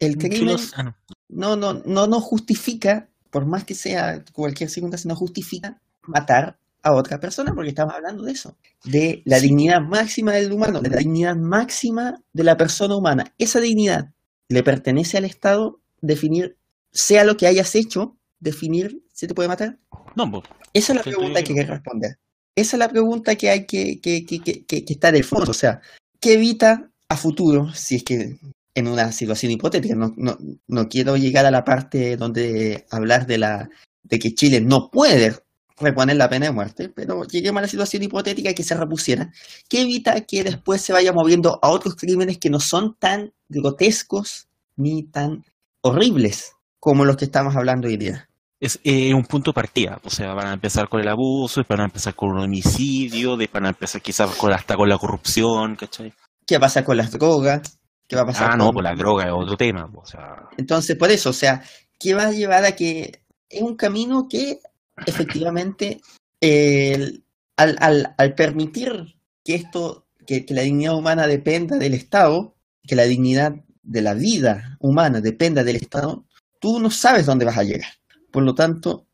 el 0.00 0.18
crimen 0.18 0.56
no. 1.28 1.56
no, 1.56 1.56
no, 1.56 1.82
no 1.86 2.06
nos 2.08 2.22
justifica, 2.24 3.08
por 3.30 3.46
más 3.46 3.62
que 3.64 3.76
sea 3.76 4.24
cualquier 4.32 4.68
circunstancia, 4.68 5.08
no 5.08 5.14
justifica 5.14 5.80
matar 6.02 6.58
a 6.82 6.92
otra 6.92 7.20
persona, 7.20 7.54
porque 7.54 7.68
estamos 7.70 7.94
hablando 7.94 8.24
de 8.24 8.32
eso, 8.32 8.56
de 8.84 9.22
la 9.24 9.38
Sí. 9.38 9.46
dignidad 9.46 9.80
máxima 9.80 10.32
del 10.32 10.52
humano, 10.52 10.80
de 10.80 10.90
la 10.90 10.96
dignidad 10.96 11.36
máxima 11.36 12.20
de 12.32 12.42
la 12.44 12.56
persona 12.56 12.96
humana. 12.96 13.32
Esa 13.38 13.60
dignidad 13.60 14.10
le 14.48 14.62
pertenece 14.64 15.16
al 15.18 15.24
Estado 15.24 15.80
definir, 16.02 16.56
sea 16.92 17.22
lo 17.24 17.36
que 17.36 17.46
hayas 17.46 17.74
hecho, 17.76 18.16
definir 18.40 19.02
si 19.12 19.28
te 19.28 19.34
puede 19.34 19.48
matar. 19.48 19.78
No, 20.16 20.28
pues, 20.30 20.44
Esa 20.74 20.92
es 20.92 20.96
la 20.96 21.02
pregunta 21.04 21.42
que 21.44 21.52
hay 21.52 21.58
que 21.60 21.70
responder. 21.72 22.18
Esa 22.56 22.76
es 22.76 22.78
la 22.78 22.88
pregunta 22.88 23.34
que 23.34 23.50
hay 23.50 23.66
que, 23.66 24.00
que, 24.00 24.24
que, 24.24 24.40
que, 24.40 24.64
que- 24.64 24.84
está 24.88 25.10
de 25.12 25.22
fondo. 25.22 25.50
O 25.50 25.54
sea, 25.54 25.80
¿qué 26.20 26.34
evita 26.34 26.88
a 27.08 27.16
futuro, 27.16 27.72
si 27.74 27.96
es 27.96 28.04
que 28.04 28.38
en 28.74 28.88
una 28.88 29.12
situación 29.12 29.52
hipotética, 29.52 29.94
no, 29.94 30.12
no, 30.16 30.36
no 30.66 30.88
quiero 30.88 31.16
llegar 31.16 31.46
a 31.46 31.50
la 31.50 31.64
parte 31.64 32.16
donde 32.16 32.86
hablar 32.90 33.26
de 33.26 33.38
la, 33.38 33.68
de 34.02 34.18
que 34.18 34.34
Chile 34.34 34.60
no 34.60 34.90
puede 34.90 35.36
reponer 35.78 36.16
la 36.16 36.28
pena 36.28 36.46
de 36.46 36.52
muerte, 36.52 36.88
pero 36.88 37.24
lleguemos 37.24 37.58
a 37.58 37.62
la 37.62 37.68
situación 37.68 38.02
hipotética 38.02 38.54
que 38.54 38.62
se 38.62 38.74
repusiera, 38.76 39.32
que 39.68 39.82
evita 39.82 40.20
que 40.22 40.44
después 40.44 40.80
se 40.80 40.92
vaya 40.92 41.12
moviendo 41.12 41.58
a 41.62 41.70
otros 41.70 41.96
crímenes 41.96 42.38
que 42.38 42.50
no 42.50 42.60
son 42.60 42.96
tan 42.98 43.32
grotescos 43.48 44.48
ni 44.76 45.02
tan 45.04 45.44
horribles 45.82 46.52
como 46.80 47.04
los 47.04 47.16
que 47.16 47.24
estamos 47.26 47.56
hablando 47.56 47.88
hoy 47.88 47.96
día. 47.96 48.28
Es 48.64 48.80
eh, 48.84 49.12
un 49.12 49.24
punto 49.24 49.50
de 49.50 49.54
partida, 49.54 50.00
o 50.04 50.10
sea, 50.10 50.32
van 50.32 50.46
a 50.46 50.52
empezar 50.54 50.88
con 50.88 51.00
el 51.00 51.08
abuso, 51.08 51.62
van 51.68 51.80
a 51.80 51.84
empezar 51.84 52.14
con 52.14 52.30
un 52.30 52.38
homicidio, 52.40 53.36
de, 53.36 53.48
van 53.52 53.66
a 53.66 53.70
empezar 53.70 54.00
quizás 54.00 54.30
con, 54.36 54.52
hasta 54.52 54.74
con 54.76 54.88
la 54.88 54.96
corrupción, 54.96 55.76
¿cachai? 55.76 56.12
¿Qué 56.46 56.54
va 56.54 56.58
a 56.58 56.68
pasar 56.68 56.84
con 56.84 56.96
las 56.96 57.10
drogas? 57.12 57.78
¿Qué 58.08 58.16
va 58.16 58.22
a 58.22 58.26
pasar 58.26 58.50
Ah, 58.52 58.56
no, 58.56 58.66
con- 58.66 58.74
con 58.76 58.84
la 58.84 58.94
droga 58.94 59.24
es 59.24 59.32
otro 59.32 59.56
tema, 59.56 59.90
o 59.94 60.06
sea, 60.06 60.48
Entonces, 60.56 60.96
por 60.96 61.10
eso, 61.10 61.30
o 61.30 61.34
sea, 61.34 61.62
¿qué 61.98 62.14
va 62.14 62.24
a 62.28 62.32
llevar 62.32 62.64
a 62.64 62.72
que 62.76 63.20
es 63.50 63.62
un 63.62 63.76
camino 63.76 64.28
que 64.30 64.58
efectivamente 65.06 66.00
al, 67.56 67.76
al- 67.80 68.14
al 68.16 68.34
permitir 68.34 69.16
que 69.44 69.54
esto, 69.54 70.06
que, 70.26 70.44
que 70.46 70.54
la 70.54 70.62
dignidad 70.62 70.96
humana 70.96 71.26
dependa 71.26 71.76
del 71.76 71.94
Estado, 71.94 72.54
que 72.82 72.96
la 72.96 73.04
dignidad 73.04 73.52
de 73.82 74.02
la 74.02 74.14
vida 74.14 74.76
humana 74.80 75.20
dependa 75.20 75.62
del 75.64 75.76
Estado, 75.76 76.24
tú 76.60 76.80
no 76.80 76.90
sabes 76.90 77.26
dónde 77.26 77.44
vas 77.44 77.58
a 77.58 77.62
llegar. 77.64 77.90
Por 78.34 78.42
lo 78.42 78.56
tanto, 78.56 79.06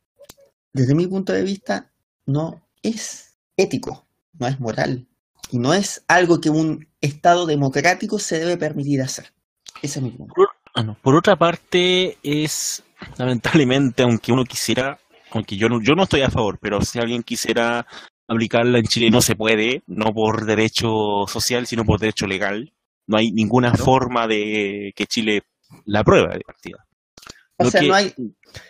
desde 0.72 0.94
mi 0.94 1.06
punto 1.06 1.34
de 1.34 1.42
vista, 1.42 1.92
no 2.24 2.66
es 2.82 3.36
ético, 3.54 4.06
no 4.38 4.46
es 4.46 4.58
moral, 4.58 5.08
y 5.50 5.58
no 5.58 5.74
es 5.74 6.02
algo 6.08 6.40
que 6.40 6.48
un 6.48 6.88
Estado 7.02 7.44
democrático 7.44 8.18
se 8.18 8.38
debe 8.38 8.56
permitir 8.56 9.02
hacer. 9.02 9.34
Ese 9.82 9.98
es 9.98 10.02
mi 10.02 10.10
punto. 10.10 10.32
Ah, 10.74 10.82
no. 10.82 10.96
Por 11.02 11.16
otra 11.16 11.36
parte, 11.36 12.16
es 12.22 12.82
lamentablemente, 13.18 14.04
aunque 14.04 14.32
uno 14.32 14.42
quisiera, 14.44 14.98
aunque 15.32 15.58
yo 15.58 15.68
no, 15.68 15.82
yo 15.82 15.94
no 15.94 16.04
estoy 16.04 16.22
a 16.22 16.30
favor, 16.30 16.58
pero 16.58 16.80
si 16.80 16.98
alguien 16.98 17.22
quisiera 17.22 17.86
aplicarla 18.26 18.78
en 18.78 18.86
Chile 18.86 19.10
no 19.10 19.20
se 19.20 19.36
puede, 19.36 19.82
no 19.86 20.14
por 20.14 20.46
derecho 20.46 21.26
social, 21.26 21.66
sino 21.66 21.84
por 21.84 22.00
derecho 22.00 22.26
legal. 22.26 22.72
No 23.06 23.18
hay 23.18 23.32
ninguna 23.32 23.74
forma 23.74 24.26
de 24.26 24.94
que 24.96 25.04
Chile 25.04 25.42
la 25.84 26.00
apruebe 26.00 26.38
de 26.38 26.40
partida. 26.40 26.86
O 27.66 27.70
sea, 27.70 27.82
no 27.82 27.94
hay, 27.94 28.14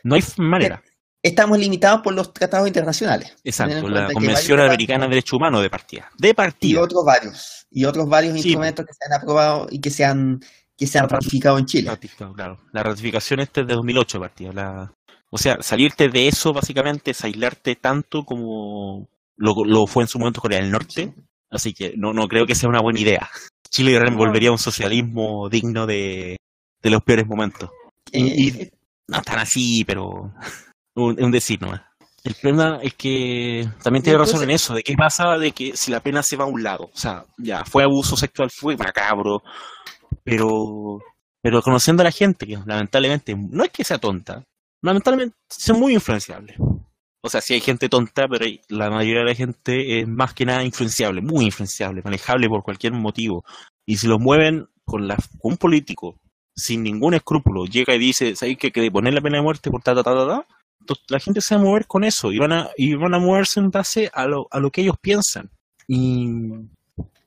No 0.05 0.15
hay 0.15 0.23
manera. 0.39 0.83
estamos 1.23 1.59
limitados 1.59 2.01
por 2.03 2.15
los 2.15 2.33
tratados 2.33 2.67
internacionales. 2.67 3.37
Exacto, 3.45 3.89
la 3.89 4.13
Convención 4.13 4.61
Americana 4.61 5.05
de 5.05 5.11
Derechos 5.11 5.35
Humanos 5.35 5.63
de 5.63 5.71
partida. 5.71 6.11
De 6.19 6.31
Y 6.31 6.35
partida. 6.35 6.81
otros 6.83 7.05
varios. 7.05 7.67
Y 7.71 7.85
otros 7.85 8.09
varios 8.09 8.33
Sí. 8.35 8.39
instrumentos 8.49 8.85
que 8.87 8.93
se 8.93 9.05
han 9.07 9.21
aprobado 9.21 9.67
y 9.71 9.81
que 9.81 9.91
se 9.91 10.05
han, 10.05 10.41
que 10.77 10.87
se 10.87 10.99
han 10.99 11.09
ratificado 11.09 11.59
en 11.59 11.67
Chile. 11.67 11.91
Ratificado, 11.91 12.33
claro. 12.33 12.59
La 12.73 12.83
ratificación 12.83 13.41
esta 13.41 13.61
es 13.61 13.67
de 13.67 13.75
2008 13.75 14.19
de 14.19 14.21
partida. 14.21 14.53
La... 14.53 14.93
O 15.31 15.39
sea, 15.39 15.59
salirte 15.61 16.09
de 16.09 16.27
eso 16.27 16.53
básicamente 16.53 17.13
es 17.13 17.23
aislarte 17.23 17.77
tanto 17.77 18.25
como 18.25 19.09
lo, 19.37 19.53
lo 19.65 19.87
fue 19.87 20.03
en 20.03 20.09
su 20.09 20.19
momento 20.19 20.41
Corea 20.41 20.59
del 20.61 20.71
Norte. 20.73 21.15
Así 21.51 21.73
que 21.73 21.95
no, 21.97 22.13
no 22.13 22.27
creo 22.29 22.47
que 22.47 22.55
sea 22.55 22.69
una 22.69 22.81
buena 22.81 22.99
idea. 23.01 23.29
Chile 23.69 23.99
volvería 24.17 24.49
a 24.49 24.53
un 24.53 24.59
socialismo 24.59 25.49
digno 25.49 25.87
de, 25.87 26.37
de 26.83 26.91
los 26.91 27.03
peores 27.03 27.27
momentos. 27.29 27.71
Y- 28.13 28.49
Eh, 28.63 28.71
No 29.11 29.23
tan 29.23 29.39
así, 29.41 29.85
pero 29.85 30.33
un, 30.95 31.23
un 31.23 31.31
decir 31.31 31.61
nomás. 31.61 31.83
El 32.23 32.35
problema 32.35 32.79
es 32.83 32.95
que 32.95 33.67
también 33.83 34.03
tiene 34.03 34.19
razón 34.19 34.43
en 34.43 34.51
eso, 34.51 34.75
de 34.75 34.83
qué 34.83 34.95
pasa 34.95 35.39
de 35.39 35.53
que 35.53 35.75
si 35.77 35.91
la 35.91 36.01
pena 36.01 36.23
se 36.23 36.37
va 36.37 36.45
a 36.45 36.49
un 36.49 36.63
lado. 36.63 36.91
O 36.93 36.97
sea, 36.97 37.25
ya, 37.39 37.65
fue 37.65 37.83
abuso 37.83 38.17
sexual, 38.17 38.51
fue 38.51 38.77
macabro, 38.77 39.43
pero 40.23 41.01
pero 41.43 41.63
conociendo 41.63 42.03
a 42.03 42.05
la 42.05 42.13
gente, 42.13 42.47
que 42.47 42.59
lamentablemente 42.67 43.35
no 43.35 43.65
es 43.65 43.71
que 43.71 43.85
sea 43.85 43.99
tonta, 43.99 44.45
lamentablemente 44.83 45.37
son 45.49 45.81
muy 45.81 45.95
influenciables. 45.95 46.57
O 47.23 47.29
sea, 47.29 47.41
sí 47.41 47.55
hay 47.55 47.61
gente 47.61 47.89
tonta, 47.89 48.27
pero 48.29 48.47
la 48.69 48.91
mayoría 48.91 49.21
de 49.21 49.29
la 49.29 49.35
gente 49.35 50.01
es 50.01 50.09
más 50.09 50.35
que 50.35 50.47
nada 50.47 50.65
influenciable, 50.65 51.21
muy 51.21 51.47
influenciable, 51.47 52.03
manejable 52.03 52.49
por 52.49 52.63
cualquier 52.63 52.93
motivo. 52.93 53.45
Y 53.87 53.97
si 53.97 54.07
los 54.07 54.21
mueven 54.21 54.67
con, 54.85 55.07
la, 55.07 55.17
con 55.39 55.53
un 55.53 55.57
político 55.57 56.20
sin 56.55 56.83
ningún 56.83 57.15
escrúpulo, 57.15 57.65
llega 57.67 57.95
y 57.95 57.99
dice, 57.99 58.35
¿sabes 58.37 58.59
que 58.59 58.71
que 58.73 58.91
poner 58.91 59.15
la 59.15 59.21
pena 59.21 59.39
de 59.39 59.43
muerte 59.43 59.71
por 59.71 59.83
ta, 59.83 59.95
ta, 59.95 60.03
ta, 60.03 60.15
ta, 60.15 60.27
ta? 60.27 60.47
La 61.09 61.21
gente 61.21 61.41
se 61.41 61.55
va 61.55 61.61
a 61.61 61.65
mover 61.65 61.87
con 61.87 62.05
eso 62.05 62.33
y 62.33 62.39
van 62.39 62.53
a, 62.53 62.69
y 62.77 62.95
van 62.95 63.15
a 63.15 63.19
moverse 63.19 63.61
en 63.61 63.71
base 63.71 64.11
a 64.13 64.27
lo, 64.27 64.49
a 64.51 64.59
lo 64.61 64.71
que 64.71 64.81
ellos 64.83 64.97
piensan. 65.01 65.51
Y, 65.87 66.29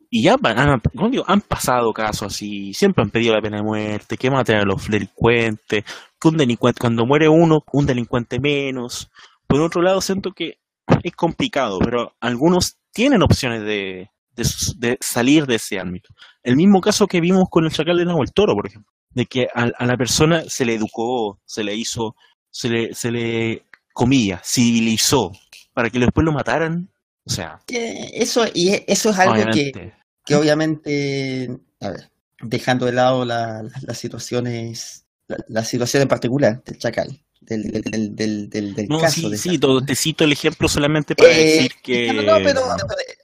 y 0.10 0.24
ya 0.24 0.38
van- 0.38 0.60
han, 0.60 0.82
han 1.28 1.42
pasado 1.42 1.92
casos 1.94 2.34
así, 2.34 2.74
siempre 2.74 3.04
han 3.04 3.10
pedido 3.10 3.34
la 3.34 3.42
pena 3.42 3.58
de 3.58 3.64
muerte, 3.64 4.18
que 4.18 4.30
maten 4.30 4.58
a 4.58 4.64
los 4.66 4.88
delincuentes, 4.88 5.84
que 6.20 6.28
un 6.28 6.38
delincuente, 6.38 6.80
cuando 6.80 7.06
muere 7.06 7.28
uno, 7.30 7.64
un 7.72 7.86
delincuente 7.86 8.40
menos. 8.40 9.10
Por 9.48 9.62
otro 9.62 9.82
lado, 9.82 10.02
siento 10.02 10.32
que 10.32 10.58
es 11.04 11.16
complicado, 11.16 11.80
pero 11.80 12.14
algunos 12.20 12.78
tienen 12.92 13.24
opciones 13.24 13.62
de, 13.64 14.10
de 14.36 14.98
salir 15.02 15.46
de 15.48 15.56
ese 15.56 15.80
ámbito. 15.80 16.14
El 16.44 16.56
mismo 16.58 16.82
caso 16.82 17.08
que 17.08 17.22
vimos 17.22 17.46
con 17.50 17.66
el 17.66 17.72
chacal 17.72 17.98
de 17.98 18.06
Nahuel 18.06 18.34
Toro, 18.34 18.54
por 18.54 18.68
ejemplo, 18.68 18.92
de 19.13 19.26
que 19.26 19.47
a, 19.54 19.63
a 19.78 19.86
la 19.86 19.97
persona 19.97 20.43
se 20.47 20.65
le 20.65 20.76
educó, 20.76 21.39
se 21.45 21.63
le 21.63 21.76
hizo, 21.76 22.15
se 22.49 22.69
le, 22.69 22.93
se 22.93 23.12
le, 23.12 23.63
comillas, 23.93 24.41
civilizó, 24.45 25.32
para 25.73 25.89
que 25.89 25.99
después 25.99 26.26
lo 26.26 26.32
mataran. 26.32 26.89
O 27.26 27.30
sea, 27.30 27.60
eso, 27.67 28.45
y 28.54 28.69
e- 28.73 28.86
eso 28.88 29.12
es 29.12 29.19
algo 29.19 29.34
que, 29.36 29.71
obviamente, 29.71 29.93
que 30.26 30.36
obviamente, 30.36 31.49
a 31.80 31.89
ver, 31.89 32.10
dejando 32.41 32.86
de 32.86 32.91
lado 32.93 33.23
la- 33.26 33.63
la- 33.63 33.71
las 33.82 33.97
situaciones, 33.97 35.06
la, 35.28 35.38
la 35.47 35.63
situación 35.63 36.02
en 36.04 36.10
particular 36.10 36.63
del 36.63 36.78
chacal, 36.78 37.19
del, 37.41 37.63
del, 37.71 38.15
del, 38.15 38.49
del, 38.49 38.73
del- 38.76 38.88
No, 38.89 38.99
caso 38.99 39.13
sí, 39.13 39.30
de 39.30 39.38
sí, 39.38 39.60
te 39.86 39.95
cito 39.95 40.23
el 40.23 40.32
ejemplo 40.34 40.67
solamente 40.67 41.15
para 41.15 41.30
Eh, 41.30 41.38
decir 41.45 41.71
que... 41.82 42.08
no, 42.13 42.21
no, 42.21 42.43
pero, 42.43 42.62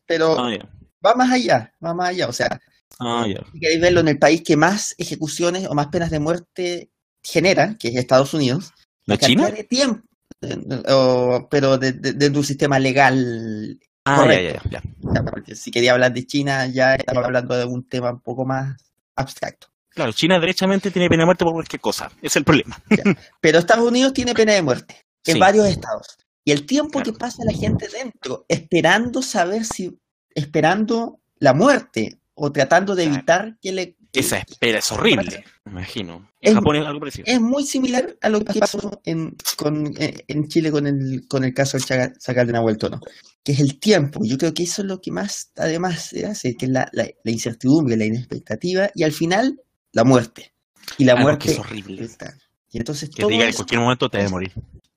pero 0.05 0.39
Ah, 0.39 0.57
va 1.05 1.15
más 1.15 1.31
allá, 1.31 1.73
va 1.83 1.93
más 1.93 2.09
allá, 2.09 2.27
o 2.27 2.33
sea, 2.33 2.59
Ah, 2.99 3.25
ya. 3.27 3.41
si 3.51 3.59
queréis 3.59 3.81
verlo 3.81 3.99
en 4.01 4.07
el 4.09 4.19
país 4.19 4.41
que 4.43 4.57
más 4.57 4.95
ejecuciones 4.97 5.67
o 5.67 5.73
más 5.75 5.87
penas 5.87 6.09
de 6.11 6.19
muerte 6.19 6.89
genera, 7.23 7.77
que 7.77 7.89
es 7.89 7.95
Estados 7.95 8.33
Unidos, 8.33 8.71
¿La 9.05 9.17
China? 9.17 9.49
de 9.51 9.63
tiempo, 9.63 10.01
eh, 10.41 10.57
o- 10.89 11.47
pero 11.49 11.77
de, 11.77 11.93
de- 11.93 12.13
de 12.13 12.29
un 12.37 12.43
sistema 12.43 12.79
legal. 12.79 13.79
Ah, 14.05 14.25
ya, 14.27 14.53
ya, 14.53 14.61
ya. 14.69 15.55
si 15.55 15.71
quería 15.71 15.91
hablar 15.93 16.13
de 16.13 16.25
China, 16.25 16.65
ya 16.67 16.95
estaba 16.95 17.25
hablando 17.25 17.55
de 17.55 17.65
un 17.65 17.87
tema 17.87 18.11
un 18.11 18.21
poco 18.21 18.45
más 18.45 18.75
abstracto. 19.15 19.67
Claro, 19.89 20.11
China 20.13 20.39
derechamente 20.39 20.91
tiene 20.91 21.09
pena 21.09 21.23
de 21.23 21.25
muerte 21.25 21.43
por 21.43 21.53
cualquier 21.53 21.81
cosa. 21.81 22.11
Es 22.21 22.35
el 22.35 22.43
problema. 22.45 22.81
Pero 23.41 23.59
Estados 23.59 23.85
Unidos 23.87 24.13
tiene 24.13 24.33
pena 24.33 24.53
de 24.53 24.61
muerte 24.61 24.95
en 25.25 25.33
Sí. 25.33 25.39
varios 25.39 25.67
estados. 25.67 26.17
Y 26.45 26.51
el 26.51 26.65
tiempo 26.65 26.99
Claro. 26.99 27.11
que 27.13 27.19
pasa 27.19 27.43
la 27.43 27.51
gente 27.53 27.87
dentro, 27.89 28.45
esperando 28.47 29.21
saber 29.21 29.65
si, 29.65 29.99
esperando 30.33 31.19
la 31.39 31.53
muerte 31.53 32.18
o 32.41 32.51
tratando 32.51 32.95
de 32.95 33.03
evitar 33.03 33.57
que 33.61 33.71
le... 33.71 33.95
Esa 34.13 34.37
espera 34.39 34.79
es 34.79 34.91
horrible, 34.91 35.43
me 35.65 35.71
imagino. 35.73 36.29
Es- 36.41 36.49
En 36.51 36.55
Japón 36.55 36.77
es 36.77 36.85
algo 36.85 36.99
parecido. 36.99 37.25
es 37.27 37.39
muy 37.39 37.63
similar 37.63 38.17
a 38.21 38.29
lo 38.29 38.43
que 38.43 38.59
pasó 38.59 39.01
en, 39.05 39.35
con, 39.57 39.93
en, 39.97 40.47
Chile 40.47 40.71
con 40.71 40.87
el, 40.87 41.27
con 41.27 41.43
el 41.43 41.53
caso 41.53 41.77
del 41.77 41.85
Chaga- 41.85 42.13
Chacal 42.17 42.47
de 42.47 42.53
Nahuel 42.53 42.77
Toro, 42.77 42.99
que 43.43 43.51
es 43.51 43.59
el 43.59 43.79
tiempo. 43.79 44.21
Yo 44.23 44.37
creo 44.37 44.53
que 44.53 44.63
eso 44.63 44.81
es 44.81 44.87
lo 44.87 44.99
que 44.99 45.11
más, 45.11 45.51
además, 45.57 46.07
se 46.07 46.25
hace, 46.25 46.55
que 46.55 46.65
es 46.65 46.71
la, 46.71 46.89
la, 46.93 47.07
la 47.23 47.31
incertidumbre, 47.31 47.97
la 47.97 48.05
inexpectativa 48.05 48.89
y 48.95 49.03
al 49.03 49.11
final, 49.11 49.61
la 49.91 50.03
muerte. 50.03 50.53
Y 50.97 51.05
la 51.05 51.11
Algo 51.13 51.23
muerte 51.25 51.45
que 51.47 51.51
es 51.53 51.59
horrible. 51.59 52.03
está. 52.03 52.33
Y 52.71 52.77
entonces 52.79 53.09
Que 53.09 53.21
todo 53.21 53.29
diga 53.29 53.43
que 53.43 53.49
en 53.51 53.55
cualquier 53.55 53.79
momento 53.81 54.09
te 54.09 54.17
debe 54.17 54.29
morir. 54.29 54.53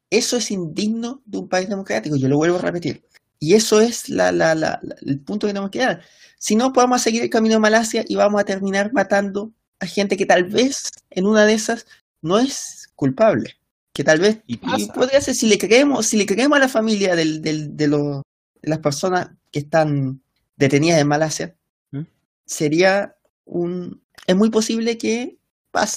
eso 0.09 0.37
es 0.39 0.51
indigno 0.51 1.23
de 1.27 1.39
un 1.39 1.49
país 1.49 1.69
democrático, 1.69 2.17
yo 2.17 2.29
lo 2.29 2.37
vuelvo 2.39 2.57
a 2.59 2.63
repetir. 2.63 3.05
Y 3.43 3.55
eso 3.55 3.81
es 3.81 4.09
la, 4.09 4.31
la, 4.31 4.55
la- 4.55 4.81
el 5.05 5.19
punto 5.19 5.49
que 5.49 5.53
tenemos 5.53 5.71
que 5.73 5.81
dar. 5.81 6.01
Si 6.39 6.55
no, 6.55 6.73
a 6.77 6.99
seguir 7.01 7.23
el 7.25 7.29
camino 7.29 7.57
de 7.57 7.59
Malasia 7.59 8.05
y 8.07 8.15
vamos 8.15 8.41
a 8.41 8.45
terminar 8.45 8.93
matando 8.93 9.53
a 9.81 9.87
gente 9.87 10.17
que 10.17 10.27
tal 10.27 10.45
vez 10.45 10.91
en 11.11 11.27
una 11.27 11.45
de 11.45 11.55
esas 11.55 11.85
no 12.21 12.39
es 12.39 12.89
culpable. 12.95 13.57
Que 13.93 14.05
tal 14.05 14.21
vez 14.21 14.39
Y 14.47 14.59
podría 14.95 15.21
ser 15.21 15.35
si 15.35 15.49
le 15.49 15.59
creemos, 15.59 16.07
si 16.07 16.17
le 16.17 16.25
creemos 16.25 16.55
a 16.57 16.61
la 16.61 16.69
familia 16.69 17.17
del, 17.17 17.43
del- 17.43 17.77
de, 17.77 17.89
los- 17.89 18.23
de 18.63 18.71
las 18.71 18.79
personas 18.79 19.31
que 19.51 19.59
están 19.59 20.23
detenidas 20.57 21.01
en 21.01 21.09
Malasia, 21.09 21.57
¿Mm? 21.91 22.03
sería 22.47 23.17
un 23.45 24.01
es 24.29 24.37
muy 24.37 24.51
posible 24.51 24.99
que, 24.99 25.37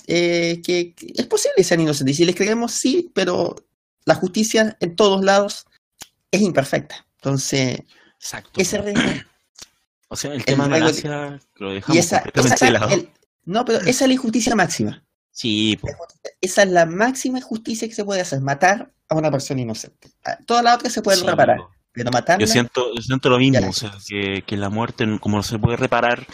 eh, 0.08 0.62
que, 0.65 0.95
que 0.95 1.13
es 1.15 1.27
posible 1.27 1.53
que 1.58 1.63
sean 1.63 1.81
inocentes. 1.81 2.15
Y 2.15 2.17
si 2.17 2.25
les 2.25 2.36
creemos, 2.36 2.71
sí, 2.71 3.12
pero 3.13 3.55
la 4.03 4.15
justicia 4.15 4.75
en 4.79 4.95
todos 4.95 5.23
lados 5.23 5.67
es 6.31 6.41
imperfecta. 6.41 7.05
Entonces, 7.29 7.81
Exacto. 8.19 8.61
ese 8.61 8.77
re- 8.77 9.25
O 10.09 10.15
sea, 10.15 10.31
el 10.33 10.45
tema 10.45 10.65
de 10.65 10.69
Malasia 10.69 11.39
lo 11.55 11.71
dejamos 11.73 11.97
esa, 11.97 12.17
completamente 12.21 12.55
esa- 12.55 12.65
de 12.65 12.71
lado. 12.71 12.89
el- 12.93 13.09
no, 13.45 13.65
pero 13.65 13.79
esa 13.79 13.89
es 14.05 14.07
la 14.07 14.13
injusticia 14.13 14.55
máxima. 14.55 15.03
Sí, 15.31 15.75
po. 15.81 15.88
Esa 16.39 16.63
es 16.63 16.69
la 16.69 16.85
máxima 16.85 17.39
injusticia 17.39 17.88
que 17.88 17.95
se 17.95 18.05
puede 18.05 18.21
hacer, 18.21 18.41
matar 18.41 18.93
a 19.09 19.15
una 19.15 19.31
persona 19.31 19.59
inocente. 19.61 20.11
Todas 20.45 20.63
las 20.63 20.75
otras 20.75 20.93
se 20.93 21.01
pueden 21.01 21.21
Sí, 21.21 21.25
reparar, 21.25 21.57
po. 21.57 21.71
pero 21.91 22.11
matarla 22.11 22.45
Yo 22.45 22.51
siento, 22.51 22.93
yo 22.93 23.01
siento 23.01 23.29
lo 23.29 23.39
mismo, 23.39 23.67
o 23.69 23.73
sea, 23.73 23.91
que, 24.07 24.43
que 24.45 24.55
la 24.55 24.69
muerte, 24.69 25.05
como 25.19 25.38
no 25.38 25.43
se 25.43 25.57
puede 25.57 25.77
reparar, 25.77 26.25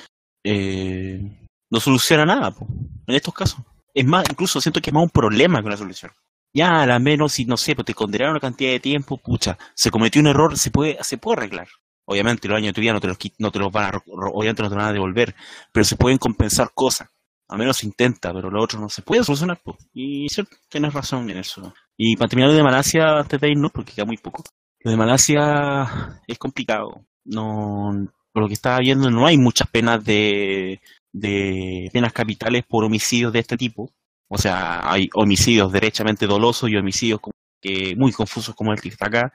eh, 0.44 1.22
no 1.70 1.80
soluciona 1.80 2.26
nada, 2.26 2.52
po, 2.52 2.68
en 3.08 3.16
estos 3.16 3.34
casos. 3.34 3.60
Es 3.94 4.06
más, 4.06 4.26
incluso 4.30 4.60
siento 4.60 4.82
que 4.82 4.90
es 4.90 4.94
más 4.94 5.04
un 5.04 5.10
problema 5.10 5.62
que 5.62 5.68
una 5.68 5.78
solución. 5.78 6.12
Ya, 6.54 6.82
al 6.84 7.02
menos 7.02 7.34
si, 7.34 7.46
no 7.46 7.58
sé, 7.58 7.76
pues 7.76 7.86
te 7.86 7.94
condenaron 7.94 8.34
una 8.34 8.40
cantidad 8.42 8.72
de 8.72 8.80
tiempo, 8.80 9.18
pucha, 9.18 9.58
se 9.74 9.90
cometió 9.90 10.22
un 10.22 10.28
error, 10.28 10.58
se 10.58 10.70
puede, 10.72 10.98
se 11.02 11.18
puede 11.18 11.38
arreglar. 11.38 11.68
Obviamente 12.06 12.48
los 12.48 12.58
años 12.58 12.70
de 12.70 12.74
tu 12.74 12.82
vida 12.82 12.94
no 12.94 13.00
te 13.00 13.08
los, 13.08 13.18
no 13.40 13.52
te 13.52 13.60
los 13.60 13.72
van 13.72 13.96
a, 13.96 14.02
obviamente 14.06 14.64
no 14.64 14.70
te 14.70 14.76
van 14.76 14.88
a 14.88 14.94
devolver, 14.94 15.34
pero 15.72 15.84
se 15.86 15.96
pueden 15.96 16.18
compensar 16.18 16.72
cosas. 16.74 17.10
Al 17.48 17.58
menos 17.58 17.78
se 17.78 17.86
intenta, 17.86 18.34
pero 18.34 18.50
lo 18.50 18.62
otro 18.64 18.80
no 18.80 18.90
se 18.90 19.02
puede 19.02 19.24
solucionar. 19.24 19.60
pues. 19.64 19.78
Y 19.94 20.28
sí, 20.30 20.44
tienes 20.70 20.94
razón 20.94 21.30
en 21.30 21.38
eso. 21.38 21.74
Y 21.98 22.16
para 22.16 22.30
terminar 22.30 22.50
lo 22.52 22.56
de 22.58 22.64
Malasia, 22.64 23.20
antes 23.20 23.40
de 23.40 23.50
irnos, 23.52 23.72
porque 23.72 23.94
queda 23.94 24.06
muy 24.06 24.18
poco, 24.18 24.44
lo 24.80 24.92
de 24.92 24.98
Malasia 24.98 26.20
es 26.28 26.38
complicado. 26.38 27.06
No, 27.26 27.92
por 28.34 28.44
lo 28.44 28.48
que 28.48 28.54
estaba 28.56 28.80
viendo, 28.80 29.10
no 29.12 29.26
hay 29.28 29.38
muchas 29.38 29.68
penas 29.70 30.04
de, 30.04 30.82
de 31.12 31.90
penas 31.94 32.14
capitales 32.14 32.64
por 32.68 32.84
homicidios 32.84 33.34
de 33.34 33.40
este 33.40 33.58
tipo. 33.58 33.92
O 34.34 34.38
sea, 34.38 34.80
hay 34.90 35.10
homicidios 35.14 35.74
derechamente 35.74 36.26
dolosos 36.26 36.70
y 36.70 36.78
homicidios 36.78 37.20
como 37.20 37.34
que 37.62 37.96
muy 37.98 38.14
confusos 38.14 38.56
como 38.56 38.72
el 38.72 38.80
que 38.80 38.88
está 38.88 39.08
acá. 39.08 39.34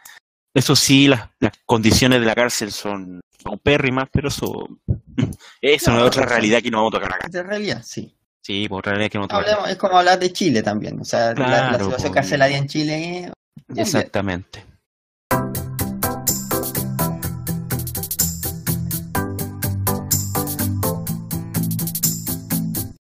Eso 0.54 0.74
sí, 0.74 1.06
las, 1.06 1.28
las 1.38 1.52
condiciones 1.66 2.18
de 2.20 2.26
la 2.26 2.34
cárcel 2.34 2.72
son 2.72 3.20
paupérrimas, 3.42 4.08
pero 4.10 4.28
eso, 4.28 4.66
no, 4.86 5.26
No, 5.58 5.68
es 5.70 5.88
otra 5.88 6.24
realidad 6.24 6.62
que 6.62 6.70
no 6.70 6.78
vamos 6.78 6.94
a 6.94 6.98
tocar 6.98 7.12
acá. 7.14 7.28
De 7.28 7.42
realidad, 7.42 7.82
sí. 7.84 8.16
Sí, 8.42 8.66
por 8.68 8.78
otra 8.78 8.92
realidad 8.92 9.10
que 9.10 9.18
no 9.18 9.26
vamos 9.28 9.46
a 9.46 9.54
tocar 9.54 9.70
es 9.70 9.76
como 9.76 9.98
hablar 9.98 10.18
de 10.18 10.32
Chile 10.32 10.62
también. 10.62 10.98
O 10.98 11.04
sea, 11.04 11.34
la- 11.34 11.46
la, 11.48 11.68
Claro, 11.68 11.84
situación 11.84 12.12
carcelaria 12.14 12.56
en 12.56 12.66
Chile 12.68 13.30
es 13.68 13.78
Exactamente. 13.78 14.64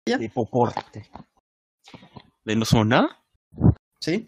Ya. 0.05 0.17
De 2.43 2.53
poporte. 2.53 2.53
¿De 2.53 2.55
no 2.55 2.65
somos 2.65 2.87
nada? 2.87 3.23
¿Sí? 3.99 4.27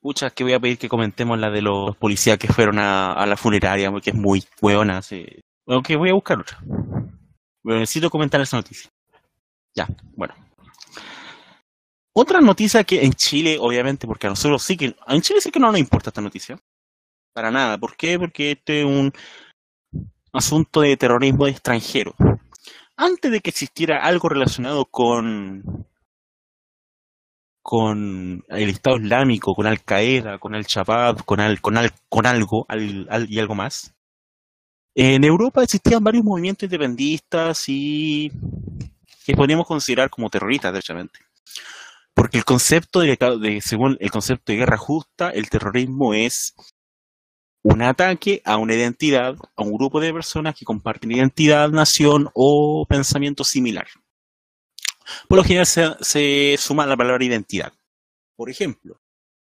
Pucha, 0.00 0.30
que 0.30 0.44
voy 0.44 0.52
a 0.52 0.60
pedir 0.60 0.78
que 0.78 0.88
comentemos 0.88 1.38
la 1.38 1.50
de 1.50 1.62
los 1.62 1.96
policías 1.96 2.38
que 2.38 2.52
fueron 2.52 2.78
a, 2.78 3.12
a 3.12 3.26
la 3.26 3.36
funeraria, 3.36 3.90
porque 3.90 4.10
es 4.10 4.16
muy 4.16 4.44
hueona. 4.60 5.00
Sí. 5.00 5.26
Bueno, 5.66 5.82
que 5.82 5.96
voy 5.96 6.10
a 6.10 6.14
buscar 6.14 6.38
otra. 6.38 6.58
Pero 7.62 7.78
necesito 7.78 8.10
comentar 8.10 8.40
esa 8.40 8.58
noticia. 8.58 8.90
Ya, 9.74 9.88
bueno. 10.14 10.34
Otra 12.14 12.40
noticia 12.40 12.84
que 12.84 13.02
en 13.02 13.12
Chile, 13.14 13.56
obviamente, 13.58 14.06
porque 14.06 14.26
a 14.26 14.30
nosotros 14.30 14.62
sí 14.62 14.76
que... 14.76 14.94
En 15.08 15.22
Chile 15.22 15.40
sí 15.40 15.50
que 15.50 15.58
no 15.58 15.72
nos 15.72 15.80
importa 15.80 16.10
esta 16.10 16.20
noticia. 16.20 16.58
Para 17.32 17.50
nada. 17.50 17.78
¿Por 17.78 17.96
qué? 17.96 18.18
Porque 18.18 18.52
este 18.52 18.80
es 18.82 18.86
un 18.86 19.10
asunto 20.32 20.82
de 20.82 20.96
terrorismo 20.96 21.46
extranjero. 21.46 22.14
Antes 22.96 23.30
de 23.30 23.40
que 23.40 23.50
existiera 23.50 24.04
algo 24.04 24.28
relacionado 24.28 24.84
con 24.86 25.86
con 27.62 28.44
el 28.48 28.68
Estado 28.68 28.96
Islámico, 28.98 29.54
con 29.54 29.66
Al 29.66 29.82
Qaeda, 29.82 30.38
con 30.38 30.54
Al 30.54 30.64
Shabaab, 30.64 31.24
con 31.24 31.40
al, 31.40 31.60
con 31.62 31.78
al, 31.78 31.92
con 32.10 32.26
algo 32.26 32.66
al- 32.68 33.06
al- 33.10 33.30
y 33.30 33.38
algo 33.38 33.54
más. 33.54 33.94
En 34.94 35.24
Europa 35.24 35.62
existían 35.62 36.04
varios 36.04 36.24
movimientos 36.24 36.64
independistas 36.64 37.64
y 37.68 38.30
que 39.24 39.34
podríamos 39.34 39.66
considerar 39.66 40.10
como 40.10 40.28
terroristas, 40.28 40.72
derechamente. 40.72 41.18
Porque 42.12 42.38
el 42.38 42.44
concepto 42.44 43.00
de, 43.00 43.16
de- 43.40 43.60
según 43.60 43.96
el 43.98 44.10
concepto 44.10 44.52
de 44.52 44.58
guerra 44.58 44.76
justa, 44.76 45.30
el 45.30 45.48
terrorismo 45.50 46.12
es 46.14 46.54
un 47.64 47.80
ataque 47.80 48.42
a 48.44 48.58
una 48.58 48.74
identidad, 48.74 49.36
a 49.56 49.62
un 49.62 49.72
grupo 49.72 49.98
de 49.98 50.12
personas 50.12 50.54
que 50.54 50.66
comparten 50.66 51.12
identidad, 51.12 51.70
nación 51.70 52.28
o 52.34 52.84
pensamiento 52.86 53.42
similar. 53.42 53.86
Por 55.28 55.38
lo 55.38 55.44
general 55.44 55.66
se, 55.66 56.56
suma 56.58 56.86
la 56.86 56.96
palabra 56.96 57.24
identidad. 57.24 57.72
Por 58.36 58.50
ejemplo, 58.50 59.00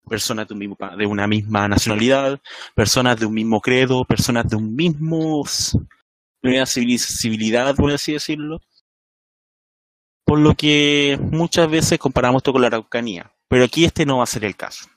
personas 0.08 0.46
de, 0.50 1.06
una 1.06 1.26
misma 1.26 1.70
nacionalidad, 1.70 2.42
personas 2.76 3.18
de 3.18 3.26
un 3.26 3.34
mismo 3.34 3.62
credo, 3.62 4.04
personas 4.04 4.46
de 4.50 4.58
un 4.58 4.76
mismo 4.76 5.46
civilidad, 6.66 7.76
por 7.76 7.92
así 7.92 8.12
decirlo. 8.12 8.60
Por 10.26 10.40
lo 10.40 10.54
que 10.56 11.18
muchas 11.32 11.70
veces 11.72 11.98
comparamos 11.98 12.42
esto 12.42 12.52
con 12.52 12.62
la 12.62 12.68
Araucanía. 12.68 13.32
Pero 13.48 13.64
aquí 13.64 13.86
este 13.86 14.06
no 14.06 14.18
va 14.18 14.24
a 14.24 14.28
ser 14.28 14.44
el 14.44 14.58
caso. 14.58 14.90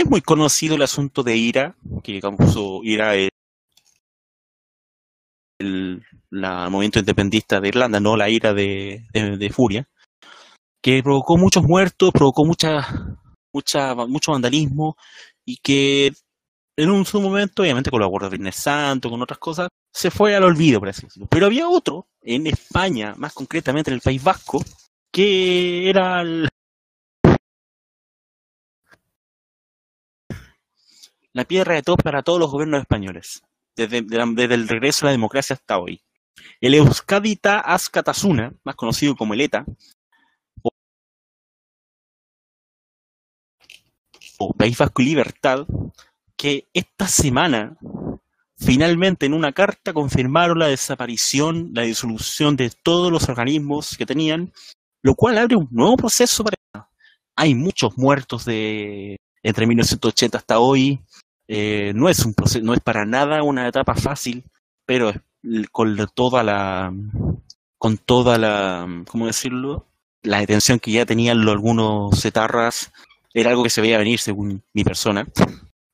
Es 0.00 0.06
muy 0.08 0.22
conocido 0.22 0.76
el 0.76 0.82
asunto 0.82 1.22
de 1.22 1.36
IRA, 1.36 1.76
que 2.02 2.22
causó 2.22 2.80
IRA 2.82 3.16
es 3.16 3.28
el, 5.60 6.02
movimiento 6.30 7.00
independentista 7.00 7.60
de 7.60 7.68
Irlanda, 7.68 8.00
no 8.00 8.16
la 8.16 8.30
ira 8.30 8.54
de, 8.54 9.06
de- 9.12 9.36
de 9.36 9.50
Furia, 9.50 9.86
que 10.82 11.02
provocó 11.02 11.36
muchos 11.36 11.64
muertos, 11.64 12.12
provocó 12.12 12.46
mucha, 12.46 12.80
mucha, 13.52 13.94
mucho 13.94 14.32
vandalismo 14.32 14.96
y 15.44 15.58
que 15.58 16.12
en 16.78 16.90
un 16.90 17.04
su 17.04 17.20
momento, 17.20 17.60
obviamente 17.60 17.90
con 17.90 18.00
la 18.00 18.06
Guardia 18.06 18.30
Viernes 18.30 18.56
Santo, 18.56 19.10
con 19.10 19.20
otras 19.20 19.38
cosas, 19.38 19.68
se 19.94 20.10
fue 20.10 20.34
al 20.34 20.44
olvido, 20.44 20.78
por 20.80 20.88
así 20.88 21.02
decirlo. 21.02 21.28
Pero 21.30 21.44
había 21.44 21.68
otro 21.68 22.06
en 22.22 22.46
España, 22.46 23.14
más 23.18 23.34
concretamente 23.34 23.90
en 23.90 23.96
el 23.96 24.00
País 24.00 24.24
Vasco, 24.24 24.64
que 25.12 25.90
era 25.90 26.22
el- 26.22 26.48
la 31.32 31.44
piedra 31.44 31.74
de 31.74 31.82
todos 31.82 31.98
para 32.02 32.22
todos 32.22 32.38
los 32.38 32.50
gobiernos 32.50 32.80
españoles, 32.80 33.42
desde, 33.76 34.02
desde 34.02 34.54
el 34.54 34.68
regreso 34.68 35.06
a 35.06 35.08
la 35.08 35.12
democracia 35.12 35.54
hasta 35.54 35.78
hoy. 35.78 36.02
El 36.60 36.74
Euskadita 36.74 37.60
Azkatasuna, 37.60 38.52
más 38.64 38.74
conocido 38.74 39.14
como 39.14 39.34
el 39.34 39.42
ETA, 39.42 39.64
o, 40.62 40.70
o 44.38 44.52
País 44.54 44.76
Vasco 44.76 45.02
y 45.02 45.06
Libertad, 45.06 45.66
que 46.36 46.68
esta 46.72 47.06
semana 47.06 47.76
finalmente 48.56 49.26
en 49.26 49.34
una 49.34 49.52
carta 49.52 49.92
confirmaron 49.92 50.58
la 50.58 50.68
desaparición, 50.68 51.70
la 51.72 51.82
disolución 51.82 52.56
de 52.56 52.70
todos 52.82 53.10
los 53.10 53.28
organismos 53.28 53.96
que 53.96 54.06
tenían, 54.06 54.52
lo 55.02 55.14
cual 55.14 55.38
abre 55.38 55.56
un 55.56 55.68
nuevo 55.70 55.96
proceso 55.96 56.44
para... 56.44 56.56
Hay 57.36 57.54
muchos 57.54 57.96
muertos 57.96 58.44
de 58.44 59.16
entre 59.42 59.66
1980 59.66 60.38
hasta 60.38 60.58
hoy. 60.58 61.00
Eh, 61.48 61.92
no 61.94 62.08
es 62.08 62.24
un 62.24 62.34
proceso, 62.34 62.64
no 62.64 62.74
es 62.74 62.80
para 62.80 63.04
nada 63.04 63.42
una 63.42 63.66
etapa 63.66 63.94
fácil, 63.94 64.44
pero 64.86 65.12
con 65.72 65.96
toda 66.14 66.42
la 66.42 66.92
con 67.78 67.96
toda 67.96 68.38
la 68.38 68.86
¿cómo 69.08 69.26
decirlo? 69.26 69.86
la 70.22 70.40
detención 70.40 70.78
que 70.78 70.92
ya 70.92 71.06
tenían 71.06 71.44
lo- 71.44 71.50
algunos 71.52 72.22
etarras 72.26 72.92
era 73.32 73.50
algo 73.50 73.62
que 73.62 73.70
se 73.70 73.80
veía 73.80 73.96
venir 73.96 74.20
según 74.20 74.62
mi 74.74 74.84
persona 74.84 75.26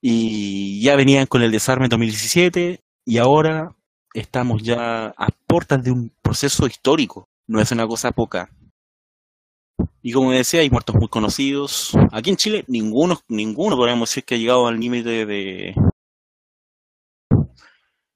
y 0.00 0.80
ya 0.82 0.96
venían 0.96 1.26
con 1.26 1.42
el 1.42 1.52
desarme 1.52 1.87
en 1.87 1.90
2017 1.90 2.80
y 3.04 3.18
ahora 3.18 3.74
estamos 4.14 4.62
ya 4.62 5.14
a 5.16 5.28
puertas 5.46 5.82
de 5.85 5.92
un 5.92 6.11
proceso 6.22 6.66
histórico 6.66 7.28
no 7.46 7.61
es 7.61 7.70
una 7.70 7.87
cosa 7.87 8.11
poca 8.11 8.50
y 10.02 10.12
como 10.12 10.30
decía 10.32 10.60
hay 10.60 10.70
muertos 10.70 10.94
muy 10.96 11.08
conocidos. 11.08 11.92
Aquí 12.12 12.30
en 12.30 12.36
Chile 12.36 12.64
ninguno 12.68 13.20
ninguno 13.28 13.76
podríamos 13.76 14.08
decir 14.08 14.24
que 14.24 14.36
ha 14.36 14.38
llegado 14.38 14.66
al 14.66 14.78
límite 14.78 15.26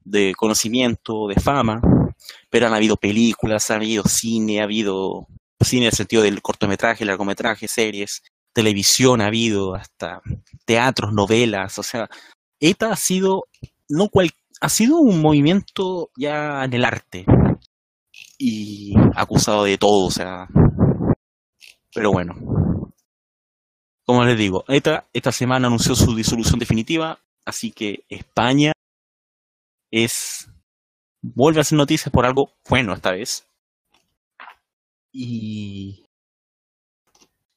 de 0.05 0.35
conocimiento, 0.37 1.29
de 1.29 1.37
fama, 1.37 1.81
pero 2.49 2.67
han 2.67 2.75
habido 2.75 2.97
películas, 2.97 3.71
ha 3.71 3.77
habido 3.77 4.05
cine, 4.05 4.61
ha 4.61 4.65
habido 4.65 5.27
cine 5.63 5.83
en 5.83 5.89
el 5.89 5.93
sentido 5.93 6.23
del 6.23 6.43
cortometraje, 6.43 7.05
largometraje, 7.05 7.69
series, 7.69 8.23
televisión, 8.53 9.21
ha 9.21 9.27
habido 9.27 9.75
hasta 9.75 10.21
teatros, 10.65 11.13
novelas, 11.13 11.79
o 11.79 11.83
sea, 11.83 12.09
ETA 12.61 12.93
ha 12.93 12.97
sido 12.97 13.45
no 13.89 14.09
cual, 14.09 14.31
ha 14.61 14.69
sido 14.69 14.99
un 14.99 15.21
movimiento 15.21 16.11
ya 16.17 16.65
en 16.65 16.75
el 16.75 16.85
arte 16.85 17.25
y 18.39 18.95
acusado 19.15 19.65
de 19.65 19.79
todo, 19.79 20.07
o 20.07 20.11
sea, 20.11 20.49
pero 21.95 22.13
bueno. 22.13 22.35
Como 24.05 24.25
les 24.25 24.39
digo, 24.39 24.65
ETA 24.67 25.07
esta 25.13 25.33
semana 25.33 25.69
anunció 25.69 25.95
su 25.95 26.15
disolución 26.15 26.59
definitiva, 26.59 27.21
así 27.45 27.71
que 27.71 28.05
España 28.09 28.73
es 29.91 30.51
vuelve 31.23 31.61
a 31.61 31.63
hacer 31.63 31.79
noticias 31.79 32.11
por 32.11 32.27
algo 32.27 32.53
bueno 32.69 32.95
esta 32.95 33.13
vez. 33.13 33.47
Y 35.13 36.07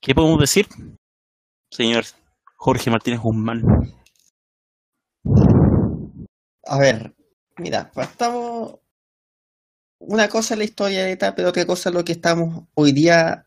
¿qué 0.01 0.13
podemos 0.13 0.39
decir, 0.39 0.67
señor 1.71 2.03
Jorge 2.55 2.89
Martínez 2.89 3.19
Guzmán? 3.19 3.63
A 6.65 6.77
ver, 6.77 7.13
mira, 7.57 7.91
estamos. 7.95 8.79
Una 9.99 10.27
cosa 10.27 10.53
es 10.53 10.57
la 10.57 10.65
historia 10.65 11.03
de 11.03 11.13
ETA, 11.13 11.33
pero 11.33 11.49
otra 11.49 11.65
cosa 11.65 11.89
es 11.89 11.95
lo 11.95 12.03
que 12.03 12.11
estamos 12.11 12.65
hoy 12.73 12.91
día 12.91 13.45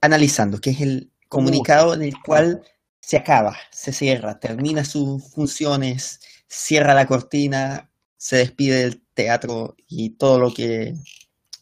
analizando, 0.00 0.60
que 0.60 0.70
es 0.70 0.80
el 0.80 1.10
comunicado 1.28 1.94
en 1.94 2.02
el 2.02 2.14
cual 2.22 2.62
se 3.00 3.16
acaba, 3.16 3.56
se 3.70 3.92
cierra, 3.92 4.38
termina 4.40 4.84
sus 4.84 5.22
funciones, 5.32 6.20
cierra 6.48 6.94
la 6.94 7.06
cortina, 7.06 7.90
se 8.16 8.36
despide 8.36 8.82
del 8.82 9.02
teatro 9.14 9.76
y 9.86 10.10
todo 10.10 10.38
lo 10.38 10.52
que 10.54 10.94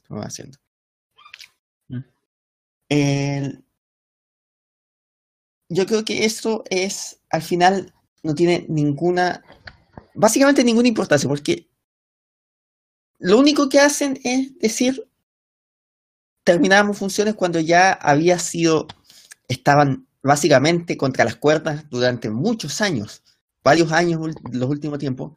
estamos 0.02 0.24
haciendo. 0.26 0.58
El- 2.88 3.64
yo 5.68 5.86
creo 5.86 6.04
que 6.04 6.24
esto 6.24 6.62
es, 6.70 7.20
al 7.30 7.42
final, 7.42 7.92
no 8.22 8.34
tiene 8.34 8.64
ninguna, 8.68 9.42
básicamente 10.14 10.62
ninguna 10.62 10.88
importancia, 10.88 11.28
porque 11.28 11.68
lo 13.18 13.38
único 13.38 13.68
que 13.68 13.80
hacen 13.80 14.20
es 14.24 14.58
decir, 14.58 15.08
terminamos 16.44 16.98
funciones 16.98 17.34
cuando 17.34 17.58
ya 17.58 17.92
había 17.92 18.38
sido, 18.38 18.86
estaban 19.48 20.06
básicamente 20.22 20.96
contra 20.96 21.24
las 21.24 21.36
cuerdas 21.36 21.88
durante 21.90 22.30
muchos 22.30 22.80
años, 22.80 23.22
varios 23.62 23.90
años 23.92 24.20
los 24.52 24.68
últimos 24.68 24.98
tiempos, 24.98 25.32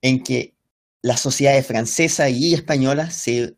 en 0.00 0.22
que 0.22 0.54
las 1.02 1.20
sociedades 1.20 1.66
francesa 1.66 2.28
y 2.28 2.54
española 2.54 3.10
se, 3.10 3.56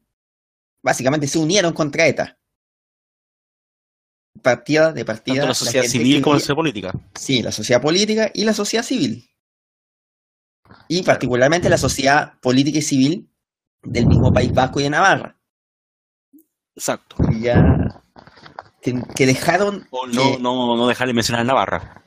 básicamente 0.83 1.29
se 1.29 1.39
unieron 1.39 1.75
contra 1.75 2.07
ETA. 2.07 2.39
Partida 4.43 4.93
de 4.93 5.05
partida. 5.05 5.37
Tanto 5.37 5.49
la 5.49 5.55
sociedad 5.55 5.85
civil 5.85 6.21
como 6.21 6.35
la 6.35 6.41
sociedad 6.41 6.57
política. 6.57 6.93
Sí, 7.15 7.43
la 7.43 7.53
sociedad 7.53 7.81
política 7.81 8.31
y 8.35 8.45
la 8.45 8.53
sociedad 8.53 8.85
civil. 8.85 9.31
Y 10.89 11.03
particularmente 11.03 11.69
la 11.69 11.79
sociedad 11.79 12.39
política 12.41 12.79
y 12.79 12.83
civil 12.83 13.31
del 13.83 14.07
mismo 14.07 14.33
País 14.33 14.53
Vasco 14.53 14.81
y 14.81 14.85
de 14.85 14.91
Navarra. 14.91 15.34
Exacto. 16.77 17.17
Que 17.29 17.41
ya. 17.41 18.03
Que, 18.83 19.03
que 19.15 19.27
dejaron. 19.27 19.87
O 19.91 20.07
no, 20.07 20.33
que- 20.33 20.39
no, 20.41 20.77
no 20.77 20.87
dejar 20.89 21.07
de 21.09 21.15
mencionar 21.15 21.45
Navarra. 21.47 22.05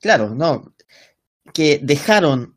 Claro, 0.00 0.30
no. 0.30 0.74
Que 1.52 1.80
dejaron. 1.82 2.54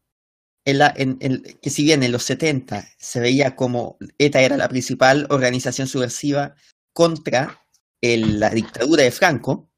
en 0.66 0.78
la- 0.78 0.94
en- 0.98 1.18
en- 1.22 1.42
que 1.64 1.70
si 1.72 1.84
bien 1.84 2.04
en 2.04 2.12
los 2.12 2.22
70 2.24 2.86
se 3.00 3.20
veía 3.20 3.56
como 3.56 3.98
ETA 4.20 4.42
era 4.42 4.56
la 4.56 4.70
principal 4.70 5.26
organización 5.32 5.88
subversiva 5.88 6.54
contra 6.94 7.60
el- 8.02 8.40
la 8.40 8.52
dictadura 8.52 9.02
de 9.02 9.10
Franco, 9.10 9.72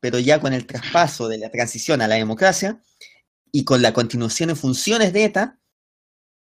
pero 0.00 0.18
ya 0.18 0.40
con 0.40 0.52
el 0.52 0.66
traspaso 0.66 1.28
de 1.28 1.38
la 1.38 1.50
transición 1.50 2.02
a 2.02 2.08
la 2.08 2.16
democracia 2.16 2.82
y 3.52 3.64
con 3.64 3.80
la 3.80 3.94
continuación 3.94 4.50
en 4.50 4.56
funciones 4.56 5.14
de 5.14 5.24
ETA, 5.24 5.60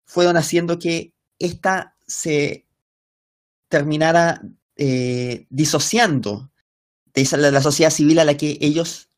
fueron 0.04 0.36
haciendo 0.36 0.78
que 0.78 1.14
esta 1.38 1.96
se 2.06 2.65
terminara 3.68 4.42
eh, 4.76 5.46
disociando 5.50 6.52
de 7.14 7.22
esa, 7.22 7.36
la, 7.36 7.50
la 7.50 7.62
sociedad 7.62 7.90
civil 7.90 8.18
a 8.18 8.24
la 8.24 8.36
que 8.36 8.58
ellos 8.60 9.10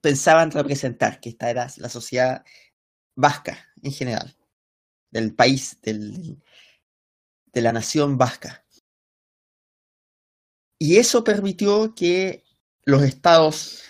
pensaban 0.00 0.50
representar, 0.50 1.20
que 1.20 1.30
esta 1.30 1.50
era 1.50 1.68
la 1.76 1.88
sociedad 1.88 2.44
vasca 3.14 3.68
en 3.82 3.92
general, 3.92 4.36
del 5.10 5.34
país, 5.34 5.78
del, 5.82 6.42
de 7.52 7.60
la 7.60 7.72
nación 7.72 8.18
vasca. 8.18 8.64
Y 10.78 10.96
eso 10.96 11.22
permitió 11.22 11.94
que 11.94 12.44
los 12.84 13.02
estados 13.02 13.82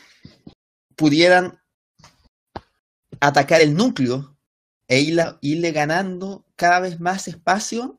pudieran 0.97 1.61
atacar 3.21 3.61
el 3.62 3.75
núcleo 3.75 4.37
e 4.88 5.01
irle 5.01 5.73
ganando 5.73 6.47
cada 6.57 6.81
vez 6.81 7.01
más 7.01 7.29
espacio 7.29 7.99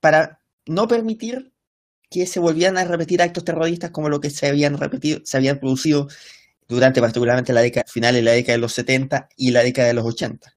para 0.00 0.43
no 0.66 0.88
permitir 0.88 1.52
que 2.10 2.26
se 2.26 2.40
volvieran 2.40 2.78
a 2.78 2.84
repetir 2.84 3.22
actos 3.22 3.44
terroristas 3.44 3.90
como 3.90 4.08
lo 4.08 4.20
que 4.20 4.30
se 4.30 4.46
habían 4.46 4.78
repetido, 4.78 5.20
se 5.24 5.36
habían 5.36 5.58
producido 5.58 6.08
durante 6.68 7.00
particularmente 7.00 7.52
la 7.52 7.62
década 7.62 7.86
final 7.88 8.14
de 8.14 8.22
la 8.22 8.32
década 8.32 8.54
de 8.56 8.60
los 8.60 8.72
70 8.72 9.28
y 9.36 9.50
la 9.50 9.62
década 9.62 9.88
de 9.88 9.94
los 9.94 10.06
80. 10.06 10.56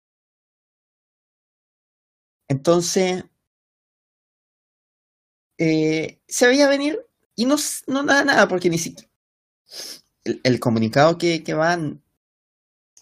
Entonces, 2.49 3.23
eh, 5.57 6.19
se 6.27 6.47
veía 6.47 6.67
venir 6.69 6.99
y 7.35 7.45
no, 7.45 7.55
no 7.87 8.03
nada, 8.03 8.23
nada, 8.23 8.47
porque 8.47 8.69
ni 8.69 8.77
siquiera 8.77 9.09
el, 10.43 10.59
comunicado 10.59 11.17
que, 11.17 11.43
que 11.43 11.53
van 11.53 12.03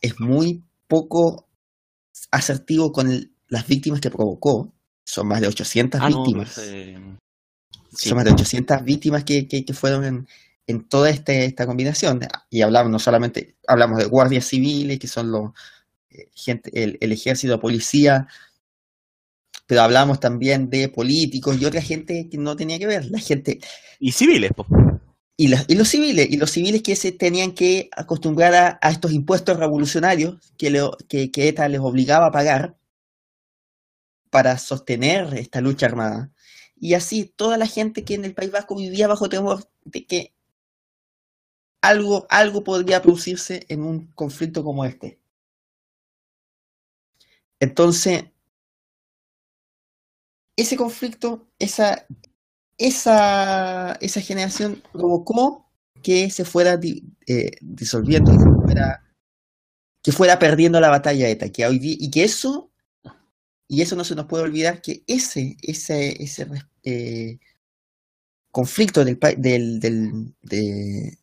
es 0.02 0.20
muy 0.20 0.64
poco 0.88 1.50
asertivo 2.32 2.92
con 2.92 3.36
las 3.48 3.68
víctimas 3.68 4.02
que 4.02 4.12
provocó. 4.12 4.74
Son 5.06 5.28
más 5.28 5.40
de 5.42 5.48
800 5.48 6.02
Ah, 6.02 6.10
no, 6.10 6.24
víctimas. 6.24 6.58
eh, 6.58 6.98
sí. 7.96 8.10
Son 8.10 8.16
más 8.18 8.26
de 8.26 8.32
800 8.32 8.84
víctimas 8.84 9.24
que, 9.24 9.48
que, 9.48 9.64
que 9.64 9.74
fueron 9.74 10.04
en, 10.06 10.28
en 10.68 10.84
toda 10.90 11.10
este, 11.10 11.46
esta 11.46 11.66
combinación. 11.68 12.20
Y 12.50 12.62
hablamos 12.62 12.92
no 12.92 13.00
solamente, 13.00 13.56
hablamos 13.68 14.00
de 14.00 14.06
guardias 14.06 14.46
civiles, 14.46 15.00
que 15.00 15.08
son 15.08 15.32
los 15.32 15.52
eh, 16.10 16.30
gente, 16.34 16.72
el, 16.84 16.98
el 17.02 17.12
ejército, 17.12 17.54
la 17.54 17.60
policía, 17.62 18.28
pero 19.68 19.82
hablamos 19.82 20.20
también 20.20 20.70
de 20.70 20.90
políticos 20.90 21.58
y 21.60 21.66
otra 21.66 21.82
gente 21.82 22.28
que 22.30 22.38
no 22.38 22.56
tenía 22.56 22.78
que 22.80 22.88
ver, 22.88 23.06
la 23.10 23.20
gente, 23.20 23.60
Y 24.00 24.12
civiles, 24.12 24.52
po. 24.56 24.66
y, 25.38 25.48
los- 25.48 25.66
y 25.68 25.76
los 25.76 25.88
civiles, 25.90 26.28
y 26.30 26.38
los 26.38 26.52
civiles 26.52 26.82
que 26.84 26.96
se 26.96 27.12
tenían 27.12 27.54
que 27.54 27.90
acostumbrar 27.96 28.54
a, 28.56 28.80
a 28.82 28.92
estos 28.92 29.12
impuestos 29.12 29.58
revolucionarios 29.58 30.38
que, 30.58 30.70
le- 30.70 30.90
que, 31.10 31.32
que 31.32 31.48
ETA 31.50 31.68
les 31.68 31.80
obligaba 31.82 32.28
a 32.28 32.32
pagar 32.32 32.75
para 34.36 34.58
sostener 34.58 35.34
esta 35.36 35.62
lucha 35.62 35.86
armada. 35.86 36.30
Y 36.76 36.94
así 36.94 37.24
toda 37.24 37.58
la 37.58 37.68
gente 37.68 38.04
que 38.04 38.16
en 38.16 38.26
el 38.26 38.34
País 38.34 38.52
Vasco 38.52 38.76
vivía 38.76 39.08
bajo 39.08 39.30
temor 39.30 39.64
de 39.86 40.06
que 40.06 40.36
algo, 41.82 42.28
algo 42.30 42.62
podría 42.62 43.02
producirse 43.02 43.66
en 43.70 43.82
un 43.82 44.08
conflicto 44.08 44.62
como 44.62 44.84
este. 44.84 45.22
Entonces, 47.62 48.26
ese 50.58 50.76
conflicto, 50.76 51.48
esa, 51.58 52.06
esa, 52.78 53.94
esa 54.02 54.20
generación 54.20 54.84
provocó 54.92 55.66
que 56.04 56.30
se 56.30 56.44
fuera 56.44 56.78
eh, 57.26 57.52
disolviendo, 57.62 58.34
que 60.04 60.12
fuera, 60.12 60.40
perdiendo 60.40 60.82
la 60.82 60.90
batalla 60.90 61.30
ETA, 61.30 61.54
que 61.54 61.66
hoy 61.66 61.80
y 61.82 62.12
que 62.12 62.26
eso, 62.26 62.70
y 63.68 63.82
eso 63.82 63.96
no 63.96 64.04
se 64.04 64.16
nos 64.16 64.26
puede 64.28 64.44
olvidar, 64.44 64.82
que 64.82 65.04
ese, 65.08 65.58
ese, 65.62 66.22
ese 66.22 66.48
eh, 66.84 67.40
conflicto 68.52 69.04
del, 69.04 69.20
del, 69.38 69.80
del, 69.80 70.36
de, 70.42 71.18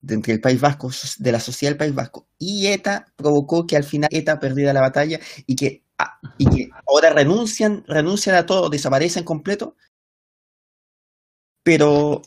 de 0.00 0.14
entre 0.14 0.34
el 0.34 0.40
País 0.40 0.60
Vasco, 0.60 0.90
de 1.18 1.32
la 1.32 1.40
sociedad 1.40 1.72
del 1.72 1.78
País 1.78 1.94
Vasco 1.94 2.28
y 2.38 2.66
ETA, 2.66 3.06
provocó 3.16 3.66
que 3.66 3.76
al 3.76 3.84
final 3.84 4.08
ETA 4.12 4.38
perdiera 4.40 4.72
la 4.72 4.80
batalla 4.80 5.20
y 5.46 5.56
que, 5.56 5.84
ah, 5.98 6.20
y 6.38 6.46
que 6.48 6.70
ahora 6.86 7.10
renuncian, 7.10 7.84
renuncian 7.86 8.36
a 8.36 8.46
todo, 8.46 8.68
desaparecen 8.68 9.24
completo, 9.24 9.76
pero 11.62 12.22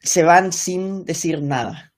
se 0.00 0.22
van 0.22 0.52
sin 0.52 1.04
decir 1.04 1.42
nada, 1.42 1.94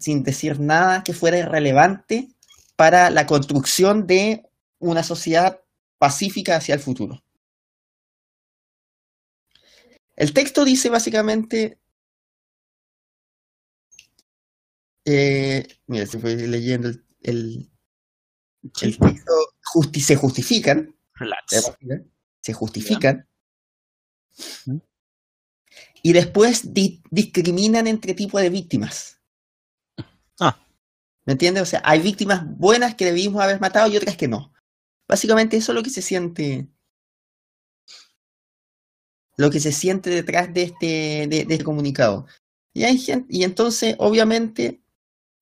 sin 0.00 0.22
decir 0.22 0.60
nada 0.60 1.02
que 1.02 1.12
fuera 1.12 1.44
relevante 1.46 2.28
para 2.76 3.10
la 3.10 3.26
construcción 3.26 4.06
de 4.06 4.48
una 4.78 5.02
sociedad 5.02 5.62
pacífica 5.98 6.56
hacia 6.56 6.74
el 6.74 6.80
futuro. 6.80 7.22
El 10.14 10.32
texto 10.32 10.64
dice 10.64 10.88
básicamente, 10.90 11.78
eh, 15.04 15.66
mira, 15.86 16.06
se 16.06 16.18
fue 16.18 16.36
leyendo 16.36 16.88
el, 16.88 17.04
el, 17.22 17.70
el 18.82 18.98
texto, 18.98 19.32
justi- 19.74 20.00
se 20.00 20.16
justifican, 20.16 20.94
Relax. 21.14 21.72
se 22.40 22.52
justifican 22.52 23.28
y 26.02 26.12
después 26.12 26.72
di- 26.74 27.02
discriminan 27.10 27.86
entre 27.86 28.14
tipos 28.14 28.40
de 28.42 28.50
víctimas. 28.50 29.20
Ah. 30.40 30.65
¿Me 31.26 31.32
entiendes? 31.32 31.64
O 31.64 31.66
sea, 31.66 31.82
hay 31.84 32.00
víctimas 32.00 32.46
buenas 32.56 32.94
que 32.94 33.04
debimos 33.04 33.42
haber 33.42 33.60
matado 33.60 33.88
y 33.90 33.96
otras 33.96 34.16
que 34.16 34.28
no. 34.28 34.52
Básicamente 35.08 35.56
eso 35.56 35.72
es 35.72 35.76
lo 35.76 35.82
que 35.82 35.90
se 35.90 36.00
siente. 36.00 36.68
Lo 39.36 39.50
que 39.50 39.60
se 39.60 39.72
siente 39.72 40.08
detrás 40.08 40.54
de 40.54 40.62
este, 40.62 41.26
de, 41.28 41.40
este 41.40 41.64
comunicado. 41.64 42.26
Y 42.72 42.84
hay 42.84 42.98
gente, 42.98 43.26
y 43.28 43.42
entonces, 43.42 43.96
obviamente, 43.98 44.80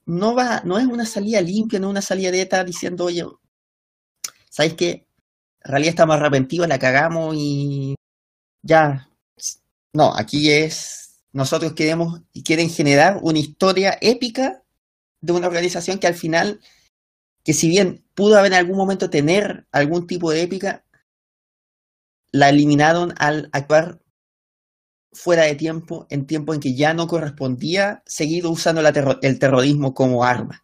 no 0.06 0.34
va, 0.34 0.62
no 0.64 0.78
es 0.78 0.86
una 0.86 1.06
salida 1.06 1.40
limpia, 1.40 1.78
no 1.78 1.88
es 1.88 1.90
una 1.92 2.02
salida 2.02 2.30
de 2.30 2.40
ETA 2.42 2.64
diciendo, 2.64 3.04
oye, 3.04 3.24
¿sabes 4.50 4.74
qué? 4.74 5.06
En 5.64 5.70
realidad 5.70 5.90
estamos 5.90 6.16
arrepentidos, 6.16 6.68
la 6.68 6.78
cagamos 6.78 7.34
y 7.36 7.94
ya. 8.62 9.08
No, 9.92 10.14
aquí 10.16 10.50
es. 10.50 11.20
Nosotros 11.32 11.74
queremos 11.74 12.22
y 12.32 12.42
quieren 12.42 12.70
generar 12.70 13.18
una 13.22 13.38
historia 13.38 13.98
épica 14.00 14.63
de 15.24 15.32
una 15.32 15.46
organización 15.46 15.98
que 15.98 16.06
al 16.06 16.14
final, 16.14 16.60
que 17.44 17.54
si 17.54 17.68
bien 17.68 18.04
pudo 18.14 18.38
haber 18.38 18.52
en 18.52 18.58
algún 18.58 18.76
momento 18.76 19.10
tener 19.10 19.66
algún 19.72 20.06
tipo 20.06 20.30
de 20.30 20.42
épica, 20.42 20.84
la 22.32 22.50
eliminaron 22.50 23.14
al 23.18 23.48
actuar 23.52 24.00
fuera 25.12 25.44
de 25.44 25.54
tiempo, 25.54 26.06
en 26.10 26.26
tiempo 26.26 26.52
en 26.52 26.60
que 26.60 26.74
ya 26.74 26.92
no 26.92 27.06
correspondía 27.06 28.02
seguir 28.04 28.46
usando 28.46 28.82
la 28.82 28.92
terro- 28.92 29.18
el 29.22 29.38
terrorismo 29.38 29.94
como 29.94 30.24
arma. 30.24 30.62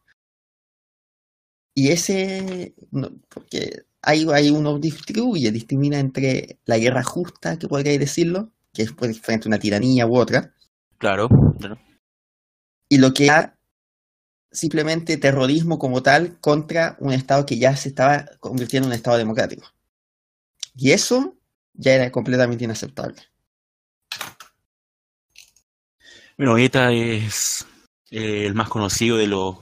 Y 1.75 1.89
ese, 1.91 2.75
no, 2.91 3.11
porque 3.29 3.85
ahí, 4.03 4.27
ahí 4.33 4.51
uno 4.51 4.79
distribuye, 4.79 5.51
discrimina 5.53 5.99
entre 5.99 6.59
la 6.67 6.79
guerra 6.79 7.03
justa, 7.03 7.59
que 7.59 7.69
podríais 7.69 8.01
decirlo, 8.01 8.53
que 8.73 8.83
es 8.83 8.93
pues, 8.93 9.21
frente 9.21 9.47
a 9.47 9.51
una 9.51 9.59
tiranía 9.59 10.07
u 10.07 10.17
otra, 10.17 10.53
Claro, 10.99 11.29
claro. 11.59 11.79
y 12.89 12.99
lo 12.99 13.13
que 13.15 13.27
era 13.27 13.59
simplemente 14.51 15.17
terrorismo 15.17 15.79
como 15.79 16.03
tal 16.03 16.39
contra 16.41 16.97
un 17.01 17.13
Estado 17.13 17.47
que 17.47 17.59
ya 17.59 17.77
se 17.77 17.89
estaba 17.89 18.27
convirtiendo 18.41 18.87
en 18.87 18.93
un 18.93 18.97
Estado 18.97 19.17
democrático. 19.17 19.67
Y 20.75 20.93
eso 20.93 21.37
ya 21.75 21.95
era 21.95 22.11
completamente 22.11 22.65
inaceptable. 22.65 23.23
Bueno, 26.37 26.57
ETA 26.57 26.93
es 26.93 27.67
eh, 28.11 28.47
el 28.47 28.55
más 28.55 28.69
conocido 28.69 29.19
de 29.19 29.27
los, 29.27 29.57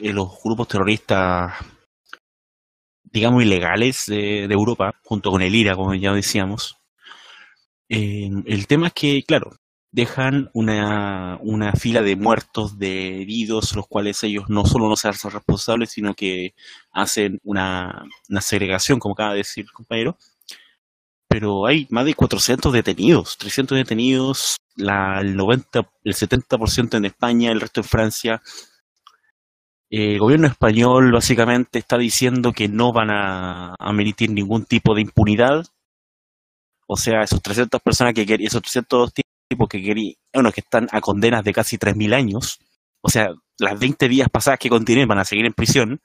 de 0.00 0.12
los 0.12 0.42
grupos 0.42 0.68
terroristas, 0.68 1.52
digamos, 3.02 3.42
ilegales 3.42 4.04
de, 4.06 4.48
de 4.48 4.54
Europa, 4.54 4.94
junto 5.04 5.30
con 5.30 5.42
el 5.42 5.54
IRA, 5.54 5.76
como 5.76 5.94
ya 5.94 6.12
decíamos. 6.12 6.76
Eh, 7.88 8.30
el 8.46 8.66
tema 8.66 8.88
es 8.88 8.94
que, 8.94 9.22
claro, 9.22 9.54
dejan 9.94 10.50
una, 10.54 11.38
una 11.40 11.72
fila 11.72 12.02
de 12.02 12.16
muertos, 12.16 12.80
de 12.80 13.22
heridos, 13.22 13.76
los 13.76 13.86
cuales 13.86 14.24
ellos 14.24 14.46
no 14.48 14.66
solo 14.66 14.88
no 14.88 14.96
se 14.96 15.06
hacen 15.06 15.30
responsables, 15.30 15.90
sino 15.90 16.14
que 16.14 16.54
hacen 16.90 17.38
una, 17.44 18.04
una 18.28 18.40
segregación, 18.40 18.98
como 18.98 19.12
acaba 19.12 19.30
de 19.30 19.38
decir 19.38 19.66
el 19.66 19.72
compañero. 19.72 20.18
Pero 21.28 21.66
hay 21.66 21.86
más 21.90 22.06
de 22.06 22.14
400 22.14 22.72
detenidos, 22.72 23.38
300 23.38 23.78
detenidos, 23.78 24.56
la, 24.74 25.20
el 25.20 25.36
90, 25.36 25.88
el 26.02 26.14
70% 26.14 26.96
en 26.96 27.04
España, 27.04 27.52
el 27.52 27.60
resto 27.60 27.80
en 27.80 27.84
Francia. 27.84 28.42
Eh, 29.90 30.14
el 30.14 30.18
gobierno 30.18 30.48
español 30.48 31.12
básicamente 31.12 31.78
está 31.78 31.98
diciendo 31.98 32.52
que 32.52 32.68
no 32.68 32.92
van 32.92 33.10
a, 33.10 33.76
a 33.78 33.92
ningún 33.92 34.64
tipo 34.64 34.92
de 34.92 35.02
impunidad. 35.02 35.64
O 36.88 36.96
sea, 36.96 37.22
esos 37.22 37.40
300 37.40 37.80
personas 37.80 38.12
que 38.12 38.26
esos 38.40 38.60
300 38.60 39.12
tipos 39.54 39.68
que 39.68 40.16
bueno, 40.32 40.52
que 40.52 40.60
están 40.60 40.88
a 40.90 41.00
condenas 41.00 41.44
de 41.44 41.52
casi 41.52 41.78
3.000 41.78 42.14
años. 42.14 42.58
O 43.00 43.10
sea, 43.10 43.28
las 43.58 43.78
20 43.78 44.08
días 44.08 44.28
pasadas 44.30 44.58
que 44.58 44.68
continúen 44.68 45.08
van 45.08 45.18
a 45.18 45.24
seguir 45.24 45.46
en 45.46 45.52
prisión. 45.52 46.00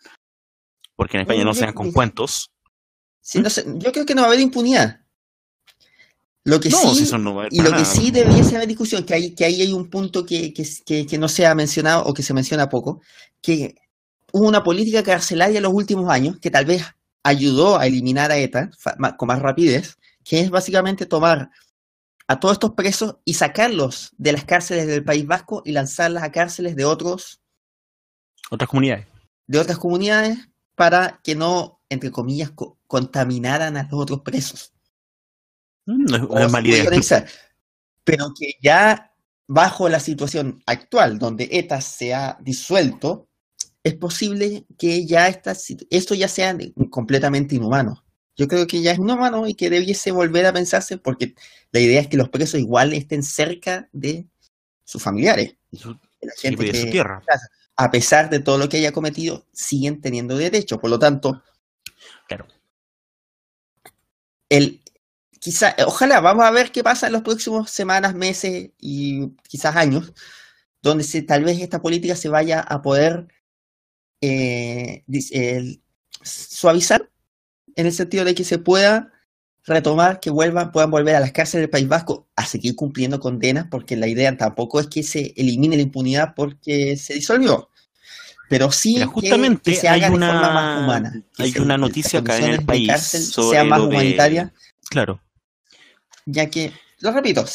Porque 0.95 1.17
en 1.17 1.21
España 1.21 1.43
no 1.45 1.53
se 1.53 1.61
dan 1.61 1.73
con 1.73 1.91
cuentos. 1.91 2.51
Sí, 3.21 3.39
no 3.39 3.49
sé, 3.49 3.65
yo 3.77 3.91
creo 3.91 4.05
que 4.05 4.15
no 4.15 4.21
va 4.21 4.27
a 4.27 4.29
haber 4.31 4.41
impunidad. 4.41 5.01
Lo 6.45 6.59
que 6.59 6.69
No, 6.69 6.93
sí, 6.95 7.05
si 7.05 7.17
no 7.17 7.35
va 7.35 7.43
a 7.43 7.45
haber 7.45 7.53
y 7.53 7.61
lo 7.61 7.71
que 7.71 7.85
sí 7.85 8.11
debiese 8.11 8.55
haber 8.55 8.67
discusión, 8.67 9.03
que, 9.03 9.13
hay, 9.13 9.35
que 9.35 9.45
ahí 9.45 9.61
hay 9.61 9.71
un 9.73 9.89
punto 9.89 10.25
que, 10.25 10.53
que, 10.53 10.67
que- 10.85 11.05
que 11.05 11.17
no 11.17 11.27
se 11.27 11.45
ha 11.45 11.53
mencionado 11.53 12.03
o 12.05 12.13
que 12.13 12.23
se 12.23 12.33
menciona 12.33 12.69
poco, 12.69 13.01
que 13.41 13.75
hubo 14.31 14.47
una 14.47 14.63
política 14.63 15.03
carcelaria 15.03 15.57
en 15.57 15.63
los 15.63 15.73
últimos 15.73 16.09
años 16.09 16.37
que 16.39 16.49
tal 16.49 16.65
vez 16.65 16.83
ayudó 17.23 17.77
a 17.77 17.85
eliminar 17.87 18.31
a 18.31 18.37
ETA 18.37 18.69
con 19.17 19.27
más 19.27 19.39
rapidez, 19.41 19.97
que 20.23 20.39
es 20.39 20.49
básicamente 20.49 21.05
tomar 21.05 21.49
a 22.29 22.39
todos 22.39 22.53
estos 22.53 22.73
presos 22.75 23.17
y 23.25 23.33
sacarlos 23.33 24.11
de 24.17 24.31
las 24.33 24.45
cárceles 24.45 24.85
del 24.85 25.03
País 25.03 25.25
Vasco 25.25 25.63
y 25.65 25.71
lanzarlas 25.71 26.21
a 26.23 26.31
cárceles 26.31 26.75
de 26.75 26.85
otros 26.85 27.41
Otras 28.51 28.69
comunidades. 28.69 29.07
de 29.47 29.57
otras 29.59 29.79
comunidades 29.79 30.37
para 30.75 31.19
que 31.23 31.33
no, 31.35 31.81
entre 31.89 32.11
comillas, 32.11 32.51
co- 32.51 32.77
contaminaran 32.85 33.77
a 33.77 33.83
los 33.83 33.93
otros 33.99 34.21
presos. 34.21 34.73
Mm, 35.87 36.05
No 36.05 36.37
es, 36.37 36.45
se 36.45 36.51
mala 36.51 36.67
idea. 36.67 37.25
Pero 38.03 38.31
que 38.39 38.53
ya 38.61 39.11
bajo 39.47 39.89
la 39.89 39.99
situación 39.99 40.61
actual, 40.67 41.17
donde 41.17 41.49
ETA 41.51 41.81
se 41.81 42.13
ha 42.13 42.37
disuelto, 42.41 43.27
es 43.83 43.95
posible 43.95 44.65
que 44.77 45.05
ya 45.07 45.27
esta, 45.27 45.53
esto 45.89 46.13
ya 46.13 46.27
sea 46.27 46.55
completamente 46.91 47.55
inhumano. 47.55 48.03
Yo 48.39 48.47
creo 48.47 48.65
que 48.67 48.81
ya 48.81 48.93
es 48.93 48.99
inhumano 48.99 49.45
y 49.47 49.53
que 49.53 49.69
debiese 49.69 50.11
volver 50.11 50.45
a 50.45 50.53
pensarse 50.53 50.97
porque 50.97 51.35
la 51.73 51.81
idea 51.81 51.99
es 51.99 52.07
que 52.07 52.15
los 52.15 52.29
presos 52.29 52.57
igual 52.57 52.93
estén 52.93 53.21
cerca 53.21 53.89
de 53.91 54.27
sus 54.85 55.03
familiares. 55.03 55.57
Y 55.71 55.77
su- 55.77 55.93
de 56.21 56.27
la 56.27 56.33
gente 56.37 56.73
su 56.73 56.89
tierra. 56.89 57.21
a 57.75 57.91
pesar 57.91 58.29
de 58.29 58.39
todo 58.39 58.57
lo 58.57 58.69
que 58.69 58.77
haya 58.77 58.93
cometido, 58.93 59.45
siguen 59.51 59.99
teniendo 59.99 60.37
derecho. 60.37 60.79
Por 60.79 60.89
lo 60.89 60.97
tanto, 60.99 61.43
Claro. 62.29 62.47
el, 64.47 64.81
quizá, 65.41 65.75
ojalá, 65.85 66.21
vamos 66.21 66.45
a 66.45 66.51
ver 66.51 66.71
qué 66.71 66.81
pasa 66.81 67.07
en 67.07 67.13
los 67.13 67.23
próximos 67.23 67.69
semanas, 67.69 68.15
meses 68.15 68.71
y 68.79 69.29
quizás 69.49 69.75
años, 69.75 70.13
donde 70.81 71.03
se, 71.03 71.23
tal 71.23 71.43
vez 71.43 71.59
esta 71.59 71.81
política 71.81 72.15
se 72.15 72.29
vaya 72.29 72.61
a 72.61 72.81
poder 72.81 73.27
eh, 74.21 75.03
suavizar 76.23 77.08
en 77.75 77.85
el 77.85 77.91
sentido 77.93 78.25
de 78.25 78.35
que 78.35 78.43
se 78.43 78.57
pueda 78.59 79.11
retomar, 79.65 80.19
que 80.19 80.29
vuelvan, 80.29 80.71
puedan 80.71 80.89
volver 80.89 81.15
a 81.15 81.19
las 81.19 81.31
cárceles 81.31 81.63
del 81.63 81.69
País 81.69 81.87
Vasco 81.87 82.27
a 82.35 82.45
seguir 82.45 82.75
cumpliendo 82.75 83.19
condenas, 83.19 83.67
porque 83.69 83.95
la 83.97 84.07
idea 84.07 84.35
tampoco 84.35 84.79
es 84.79 84.87
que 84.87 85.03
se 85.03 85.33
elimine 85.35 85.75
la 85.75 85.81
impunidad 85.83 86.33
porque 86.35 86.97
se 86.97 87.13
disolvió, 87.13 87.69
pero 88.49 88.71
sí 88.71 88.93
Mira, 88.93 89.05
que- 89.05 89.11
justamente 89.11 89.71
que, 89.71 89.77
se 89.77 89.87
hay 89.89 89.99
haga 89.99 90.07
de 90.07 90.11
forma 90.13 90.39
una- 90.39 90.49
más 90.53 90.83
humana. 90.83 91.23
hay 91.37 91.51
se- 91.51 91.61
una 91.61 91.77
noticia 91.77 92.19
acá 92.21 92.37
en 92.37 92.45
el 92.45 92.65
país 92.65 92.87
cárcel 92.87 93.21
sobre 93.21 93.57
sean 93.57 93.69
más 93.69 93.81
humanitarias, 93.81 94.51
Claro. 94.89 95.21
ya 96.25 96.49
que, 96.49 96.71
lo 97.01 97.11
repito, 97.11 97.45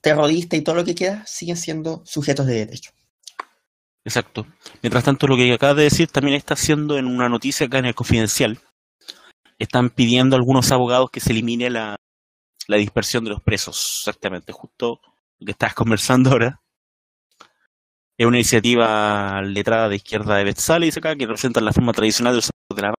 terroristas 0.00 0.58
y 0.58 0.62
todo 0.62 0.74
lo 0.74 0.84
que 0.84 0.94
queda 0.94 1.24
siguen 1.26 1.56
siendo 1.56 2.02
sujetos 2.04 2.46
de 2.46 2.54
derecho. 2.66 2.90
Exacto. 4.04 4.46
Mientras 4.82 5.02
tanto, 5.04 5.26
lo 5.26 5.36
que 5.36 5.52
acabas 5.52 5.76
de 5.76 5.82
decir 5.84 6.08
también 6.08 6.36
está 6.36 6.54
haciendo 6.54 6.96
en 6.98 7.06
una 7.06 7.28
noticia 7.28 7.66
acá 7.66 7.78
en 7.78 7.86
el 7.86 7.94
Confidencial. 7.94 8.58
Están 9.58 9.90
pidiendo 9.90 10.36
a 10.36 10.38
algunos 10.38 10.70
abogados 10.72 11.10
que 11.10 11.20
se 11.20 11.32
elimine 11.32 11.70
la, 11.70 11.96
la 12.68 12.76
dispersión 12.76 13.24
de 13.24 13.30
los 13.30 13.42
presos. 13.42 14.00
Exactamente, 14.00 14.52
justo 14.52 15.00
lo 15.38 15.44
que 15.46 15.52
estás 15.52 15.74
conversando 15.74 16.30
ahora. 16.30 16.60
Es 18.18 18.26
una 18.26 18.38
iniciativa 18.38 19.42
letrada 19.42 19.88
de 19.90 19.96
izquierda 19.96 20.36
de 20.36 20.44
Betzal, 20.44 20.82
dice 20.82 21.00
acá, 21.00 21.14
que 21.16 21.26
representa 21.26 21.60
la 21.60 21.72
forma 21.72 21.92
tradicional 21.92 22.32
de 22.32 22.36
los 22.36 22.50
de 22.74 22.82
la 22.82 22.94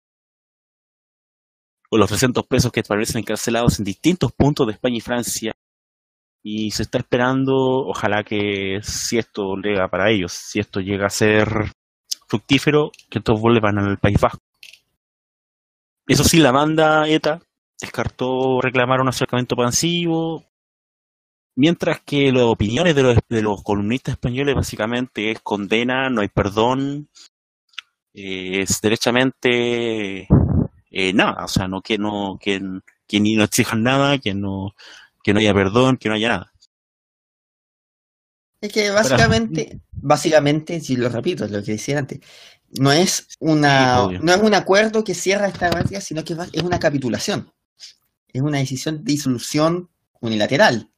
con 1.90 2.00
los 2.00 2.10
300 2.10 2.46
presos 2.46 2.72
que 2.72 2.84
permanecen 2.84 3.20
encarcelados 3.20 3.80
en 3.80 3.86
distintos 3.86 4.32
puntos 4.34 4.68
de 4.68 4.74
España 4.74 4.98
y 4.98 5.02
Francia. 5.02 5.54
Y 6.44 6.72
se 6.72 6.84
está 6.84 7.00
esperando, 7.00 7.56
ojalá 7.88 8.24
que 8.24 8.80
si 8.84 9.18
esto 9.18 9.56
llega 9.56 9.88
para 9.90 10.12
ellos, 10.12 10.34
si 10.34 10.60
esto 10.60 10.80
llega 10.82 11.08
a 11.08 11.10
ser 11.10 11.48
fructífero, 12.28 12.92
que 13.10 13.20
todos 13.20 13.42
vuelvan 13.42 13.80
al 13.80 13.98
País 13.98 14.20
Vasco. 14.20 14.47
Eso 16.08 16.24
sí, 16.24 16.40
la 16.40 16.52
banda 16.52 17.08
ETA 17.08 17.42
descartó 17.80 18.62
reclamar 18.62 19.02
un 19.02 19.10
acercamiento 19.10 19.56
pasivo, 19.56 20.46
mientras 21.56 22.02
que 22.02 22.32
las 22.32 22.44
opiniones 22.44 22.96
de 22.96 23.04
los, 23.04 23.18
de 23.28 23.42
los 23.42 23.62
columnistas 23.62 24.14
españoles 24.14 24.56
básicamente 24.56 25.32
es 25.32 25.42
condena, 25.42 26.10
no 26.10 26.22
hay 26.22 26.30
perdón, 26.30 27.10
eh, 28.14 28.62
es 28.62 28.80
derechamente 28.80 30.28
eh, 30.90 31.14
nada, 31.14 31.44
o 31.44 31.48
sea, 31.48 31.68
no 31.68 31.82
que 31.82 31.98
no 31.98 32.38
que, 32.40 32.62
que 33.06 33.20
ni 33.20 33.36
no 33.36 33.44
exijan 33.44 33.84
nada, 33.84 34.18
que 34.18 34.34
no 34.34 34.76
que 35.24 35.34
no 35.34 35.40
haya 35.40 35.54
perdón, 35.54 35.98
que 35.98 36.10
no 36.10 36.16
haya 36.16 36.30
nada. 36.30 36.54
Es 38.62 38.74
que 38.74 38.90
básicamente, 38.90 39.82
básicamente, 39.92 40.80
si 40.80 40.96
lo 40.96 41.10
repito, 41.10 41.48
lo 41.48 41.62
que 41.64 41.74
decía 41.74 42.00
antes, 42.00 42.22
no 42.72 42.92
es 42.92 43.28
una, 43.40 44.08
no 44.22 44.34
es 44.34 44.42
un 44.42 44.54
acuerdo 44.54 45.04
que 45.04 45.14
cierra 45.16 45.48
esta 45.48 45.70
práctica, 45.70 46.02
sino 46.02 46.24
que 46.24 46.36
va- 46.36 46.48
es 46.52 46.64
una 46.64 46.80
capitulación. 46.80 47.52
Es 48.28 48.42
una 48.42 48.60
decisión 48.60 49.04
de 49.04 49.12
disolución 49.14 49.90
unilateral. 50.20 50.90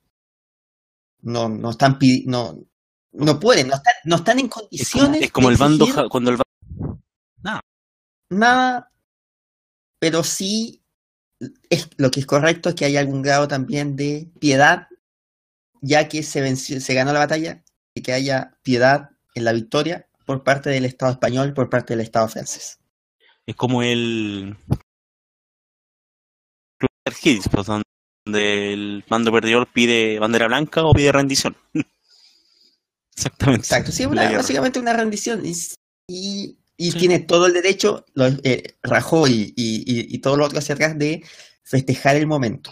No, 1.21 1.49
no 1.49 1.69
están 1.71 1.97
no, 2.25 2.57
no 3.11 3.39
pueden, 3.39 3.67
no 3.67 3.75
están, 3.75 3.93
no 4.05 4.15
están 4.17 4.39
en 4.39 4.45
Es 4.45 4.51
como, 4.51 4.61
condiciones 4.67 5.21
es 5.21 5.31
como 5.31 5.47
de 5.49 5.53
el 5.53 5.59
bando 5.59 6.09
cuando 6.09 6.31
el 6.31 6.37
ba- 6.37 6.43
nada, 8.29 8.91
pero 9.99 10.23
sí 10.23 10.83
es, 11.69 11.89
lo 11.97 12.11
que 12.11 12.19
es 12.19 12.25
correcto 12.25 12.69
es 12.69 12.75
que 12.75 12.85
haya 12.85 12.99
algún 12.99 13.21
grado 13.21 13.47
también 13.47 13.95
de 13.95 14.29
piedad, 14.39 14.87
ya 15.81 16.07
que 16.07 16.21
se 16.23 16.41
venció, 16.41 16.79
se 16.79 16.93
ganó 16.93 17.11
la 17.13 17.19
batalla, 17.19 17.63
y 17.93 18.01
que 18.01 18.13
haya 18.13 18.57
piedad 18.61 19.09
en 19.33 19.45
la 19.45 19.51
victoria 19.53 20.07
por 20.29 20.43
parte 20.43 20.69
del 20.69 20.85
Estado 20.85 21.13
español, 21.13 21.55
por 21.55 21.71
parte 21.71 21.95
del 21.95 22.01
Estado 22.01 22.27
francés. 22.27 22.77
es 23.47 23.55
como 23.55 23.81
el 23.81 24.55
Club 26.77 27.15
Hits, 27.23 27.49
pues, 27.49 27.65
donde 27.65 28.73
el 28.73 29.03
bando 29.09 29.31
perdedor 29.31 29.65
pide 29.73 30.19
bandera 30.19 30.45
blanca 30.45 30.85
o 30.85 30.93
pide 30.93 31.11
rendición. 31.11 31.57
Exactamente. 33.17 33.61
Exacto, 33.65 33.91
sí, 33.91 34.05
una- 34.05 34.31
básicamente 34.31 34.77
una 34.79 34.93
rendición 34.93 35.43
y, 35.43 35.53
y, 36.07 36.59
y 36.77 36.91
Sí. 36.91 36.99
tiene 36.99 37.21
todo 37.21 37.47
el 37.47 37.53
derecho, 37.53 38.05
eh, 38.43 38.75
Rajoy 38.83 39.51
y, 39.55 40.13
y, 40.15 40.19
todo 40.19 40.37
lo 40.37 40.45
otro 40.45 40.59
hacia 40.59 40.75
atrás 40.75 40.95
de 40.95 41.23
festejar 41.63 42.17
el 42.17 42.27
momento. 42.27 42.71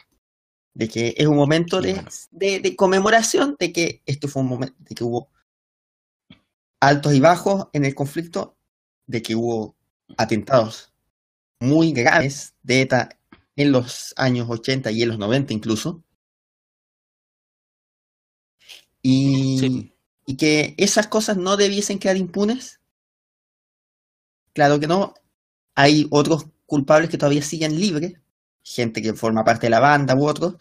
De 0.76 0.88
que 0.88 1.16
es 1.18 1.26
un 1.26 1.36
momento 1.36 1.82
de, 1.82 2.06
de 2.30 2.76
conmemoración 2.76 3.56
de 3.60 3.74
que 3.74 4.04
esto 4.06 4.28
fue 4.28 4.44
un 4.44 4.50
momento, 4.50 4.76
de 4.78 4.94
que 4.94 5.04
hubo 5.04 5.32
altos 6.80 7.14
y 7.14 7.20
bajos 7.20 7.68
en 7.74 7.86
el 7.86 7.96
conflicto, 7.96 8.58
de 9.08 9.22
que 9.22 9.36
hubo 9.36 9.76
atentados 10.18 10.94
muy 11.60 11.92
graves 11.94 12.56
de 12.64 12.82
ETA 12.82 13.10
en 13.56 13.72
los 13.72 14.14
años 14.18 14.48
80 14.50 14.92
y 14.92 15.02
en 15.04 15.10
los 15.10 15.18
90 15.20 15.54
incluso, 15.54 16.04
Y, 19.02 19.60
Sí. 19.60 19.94
y 20.26 20.38
que 20.38 20.76
esas 20.78 21.08
cosas 21.08 21.38
no 21.38 21.56
debiesen 21.58 22.00
quedar 22.00 22.18
impunes. 22.18 22.80
Claro 24.54 24.80
que 24.80 24.88
no. 24.88 25.14
Hay 25.76 26.08
otros 26.12 26.48
culpables 26.66 27.10
que 27.10 27.18
todavía 27.18 27.42
siguen 27.44 27.80
libres, 27.80 28.20
gente 28.64 29.02
que 29.02 29.14
forma 29.14 29.46
parte 29.46 29.68
de 29.68 29.72
la 29.72 29.80
banda 29.80 30.16
u 30.16 30.28
otros, 30.28 30.56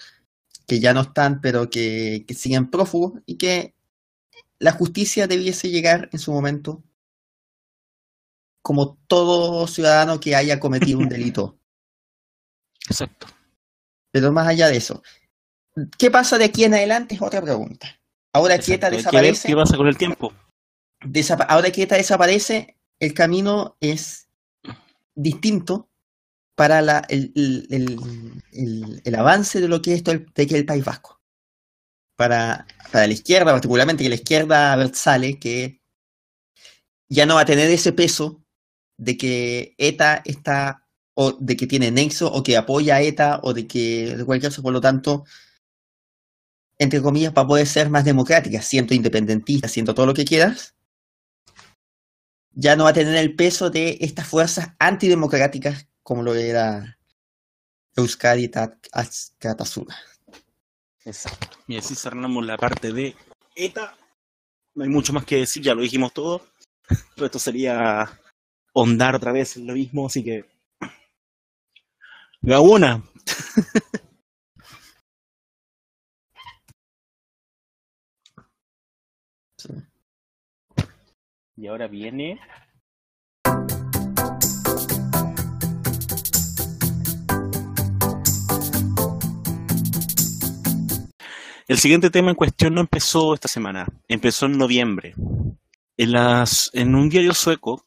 que 0.67 0.81
ya 0.81 0.95
no 0.95 1.03
están, 1.03 1.41
pero 1.41 1.71
que, 1.71 2.25
que 2.29 2.35
siguen 2.35 2.71
prófugos 2.71 3.15
y 3.27 3.37
que 3.39 3.75
la 4.59 4.73
justicia 4.73 5.27
debiese 5.27 5.71
llegar 5.71 6.09
en 6.13 6.19
su 6.19 6.33
momento 6.33 6.83
como 8.63 8.97
todo 9.07 9.67
ciudadano 9.67 10.19
que 10.19 10.35
haya 10.35 10.59
cometido 10.59 10.99
un 10.99 11.09
delito. 11.09 11.59
Exacto. 12.89 13.27
Pero 14.13 14.33
más 14.33 14.47
allá 14.49 14.69
de 14.69 14.77
eso, 14.79 15.03
¿qué 15.99 16.11
pasa 16.11 16.39
de 16.39 16.47
aquí 16.47 16.65
en 16.65 16.75
adelante? 16.75 17.15
Es 17.15 17.23
otra 17.23 17.43
pregunta. 17.43 18.01
Ahora 18.33 18.59
que 18.59 18.75
ETA 18.75 18.89
exacto. 18.89 18.97
Hay 18.97 19.23
que 19.23 19.27
ver 19.27 19.35
desaparece, 19.35 19.49
qué 19.49 19.55
pasa 19.57 19.77
con 19.77 19.87
el 19.89 19.97
tiempo. 19.99 20.33
desapa- 21.05 21.47
ahora 21.49 21.71
que 21.71 21.83
ETA 21.83 21.97
desaparece, 21.97 22.77
el 22.99 23.13
camino 23.15 23.77
es 23.81 24.29
distinto 25.15 25.91
para 26.55 26.81
la- 26.81 27.05
el, 27.09 27.33
el- 27.37 27.67
el- 28.53 29.03
el- 29.05 29.15
avance 29.15 29.61
de 29.61 29.69
lo 29.69 29.83
que 29.83 29.93
es 29.93 29.97
esto 29.99 30.13
de 30.13 30.47
que 30.47 30.57
el 30.57 30.65
País 30.65 30.85
Vasco. 30.85 31.16
Para, 32.17 32.67
para 32.91 33.07
la 33.07 33.13
izquierda, 33.13 33.53
particularmente 33.53 34.03
que 34.03 34.09
la 34.09 34.15
izquierda 34.15 34.95
sale, 34.95 35.39
que 35.39 35.81
ya 37.09 37.27
no 37.27 37.35
va 37.35 37.43
a 37.43 37.47
tener 37.47 37.71
ese 37.71 37.93
peso 37.93 38.43
de 38.99 39.17
que 39.17 39.75
ETA 39.79 40.23
está, 40.25 40.87
o 41.15 41.33
de 41.33 41.57
que 41.57 41.67
tiene 41.67 41.91
nexo, 41.91 42.33
o 42.33 42.43
que 42.43 42.57
apoya 42.57 42.97
a 42.97 43.03
ETA, 43.03 43.41
o 43.43 43.53
de 43.53 43.67
que 43.67 44.17
de 44.17 44.25
cualquier 44.25 44.51
cosa, 44.51 44.63
por 44.63 44.73
lo 44.73 44.81
tanto, 44.81 45.25
entre 46.79 47.03
comillas, 47.03 47.33
para 47.33 47.47
poder 47.47 47.67
ser 47.67 47.91
más 47.91 48.05
democrática, 48.05 48.63
siendo 48.63 48.95
independentista, 48.95 49.69
siendo 49.69 49.95
todo 49.95 50.07
lo 50.07 50.15
que 50.15 50.25
quieras, 50.25 50.75
ya 52.53 52.75
no 52.77 52.85
va 52.85 52.91
a 52.91 52.95
tener 52.95 53.17
el 53.17 53.37
peso 53.37 53.71
de 53.71 53.99
estas 54.01 54.27
fuerzas 54.27 54.69
antidemocráticas 54.79 55.89
como 56.03 56.23
lo 56.23 56.35
era 56.35 56.99
Euskadi 57.97 58.51
Askatasuna. 58.93 59.97
Exacto. 61.07 61.59
Y 61.69 61.77
así 61.77 61.95
cerramos 61.95 62.45
la 62.45 62.59
parte 62.59 62.93
de 62.93 63.15
ETA. 63.55 63.97
No 64.75 64.83
hay 64.85 64.91
mucho 64.91 65.13
más 65.13 65.25
que 65.25 65.37
decir, 65.37 65.63
ya 65.63 65.75
lo 65.75 65.83
dijimos 65.83 66.13
todo. 66.13 66.43
Pero 67.15 67.27
esto 67.27 67.39
sería 67.39 68.11
hondar 68.75 69.15
otra 69.15 69.33
vez 69.33 69.57
en 69.57 69.67
lo 69.69 69.75
mismo, 69.75 70.07
así 70.07 70.23
que. 70.25 70.45
Gabona. 72.43 73.03
Sí. 79.59 79.73
Y 81.57 81.67
ahora 81.67 81.89
viene. 81.89 82.41
El 91.69 91.79
siguiente 91.79 92.11
tema 92.11 92.31
en 92.31 92.37
cuestión 92.37 92.75
no 92.75 92.81
empezó 92.81 93.35
esta 93.35 93.49
semana, 93.49 93.89
empezó 94.07 94.47
en 94.47 94.57
noviembre. 94.57 95.15
En, 95.97 96.13
las, 96.13 96.71
en 96.75 96.95
un 96.95 97.09
diario 97.09 97.35
sueco 97.35 97.83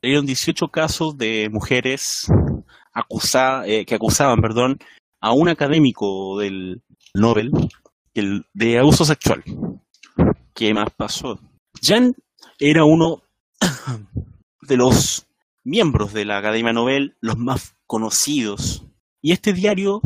dieron 0.00 0.24
18 0.24 0.68
casos 0.68 1.18
de 1.18 1.48
mujeres 1.50 2.28
eh, 3.66 3.84
que 3.86 3.94
acusaban 3.96 4.40
perdón, 4.40 4.78
a 5.20 5.32
un 5.32 5.48
académico 5.48 6.38
del 6.38 6.82
Nobel 7.14 7.50
el- 8.14 8.46
de 8.52 8.78
abuso 8.78 9.04
sexual. 9.04 9.42
¿Qué 10.54 10.72
más 10.72 10.90
pasó? 10.96 11.40
Jan 11.82 12.14
era 12.60 12.84
uno 12.84 13.22
de 14.62 14.76
los 14.76 15.26
miembros 15.64 16.12
de 16.12 16.24
la 16.24 16.38
Academia 16.38 16.72
Nobel, 16.72 17.16
los 17.20 17.36
más 17.36 17.74
conocidos. 17.86 18.84
Y 19.20 19.32
este 19.32 19.52
diario 19.52 20.00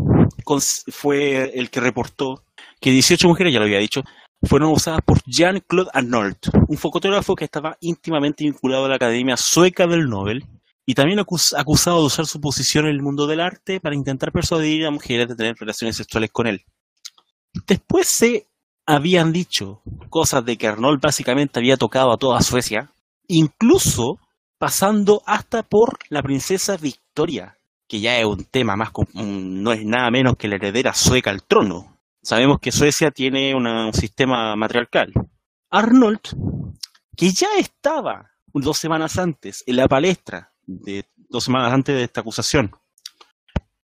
fue 0.89 1.59
el 1.59 1.69
que 1.69 1.81
reportó 1.81 2.46
que 2.87 2.93
18 2.93 3.27
mujeres, 3.27 3.53
ya 3.53 3.59
lo 3.59 3.65
había 3.65 3.81
dicho, 3.81 4.03
fueron 4.49 4.71
usadas 4.71 5.01
por 5.05 5.21
Jean-Claude 5.27 5.91
Arnault, 5.93 6.39
un 6.69 6.77
fotógrafo 6.77 7.35
que 7.35 7.45
estaba 7.45 7.77
íntimamente 7.81 8.45
vinculado 8.45 8.85
a 8.85 8.89
la 8.89 8.95
Academia 8.95 9.37
Sueca 9.37 9.89
del 9.89 10.09
Nobel 10.09 10.45
y 10.87 10.95
también 10.95 11.19
acus- 11.19 11.53
acusado 11.59 11.99
de 11.99 12.07
usar 12.07 12.27
su 12.27 12.41
posición 12.41 12.85
en 12.85 12.93
el 12.93 13.03
mundo 13.03 13.27
del 13.27 13.41
arte 13.41 13.81
para 13.81 13.97
intentar 13.97 14.31
persuadir 14.31 14.87
a 14.87 14.93
mujeres 14.93 15.27
de 15.27 15.35
tener 15.35 15.57
relaciones 15.59 15.97
sexuales 15.97 16.31
con 16.31 16.47
él. 16.47 16.63
Después 17.67 18.07
se 18.07 18.47
habían 18.87 19.33
dicho 19.33 19.83
cosas 20.09 20.45
de 20.45 20.57
que 20.57 20.69
Arnold 20.69 21.01
básicamente 21.03 21.59
había 21.59 21.77
tocado 21.77 22.13
a 22.13 22.19
toda 22.19 22.41
Suecia, 22.41 22.89
incluso 23.27 24.21
pasando 24.59 25.25
hasta 25.27 25.65
por 25.65 25.99
la 26.09 26.23
princesa 26.23 26.77
Victoria, 26.77 27.57
que 27.89 27.99
ya 27.99 28.17
es 28.17 28.27
un 28.27 28.45
tema 28.45 28.77
más, 28.77 28.91
no 29.13 29.73
es 29.73 29.85
nada 29.85 30.09
menos 30.13 30.37
que 30.37 30.47
la 30.47 30.55
heredera 30.55 30.95
sueca 30.95 31.31
al 31.31 31.43
trono. 31.43 31.96
Sabemos 32.27 32.59
que 32.61 32.73
Suecia 32.73 33.13
tiene 33.13 33.55
una- 33.55 33.87
un 33.87 33.93
sistema 33.95 34.57
matriarcal. 34.57 35.13
Arnold, 35.71 36.19
que 37.17 37.31
ya 37.31 37.47
estaba 37.57 38.33
dos 38.53 38.79
semanas 38.79 39.17
antes 39.17 39.63
en 39.65 39.77
la 39.77 39.87
palestra, 39.87 40.53
de, 40.67 41.05
dos 41.29 41.45
semanas 41.45 41.73
antes 41.73 41.95
de 41.95 42.03
esta 42.03 42.23
acusación, 42.23 42.73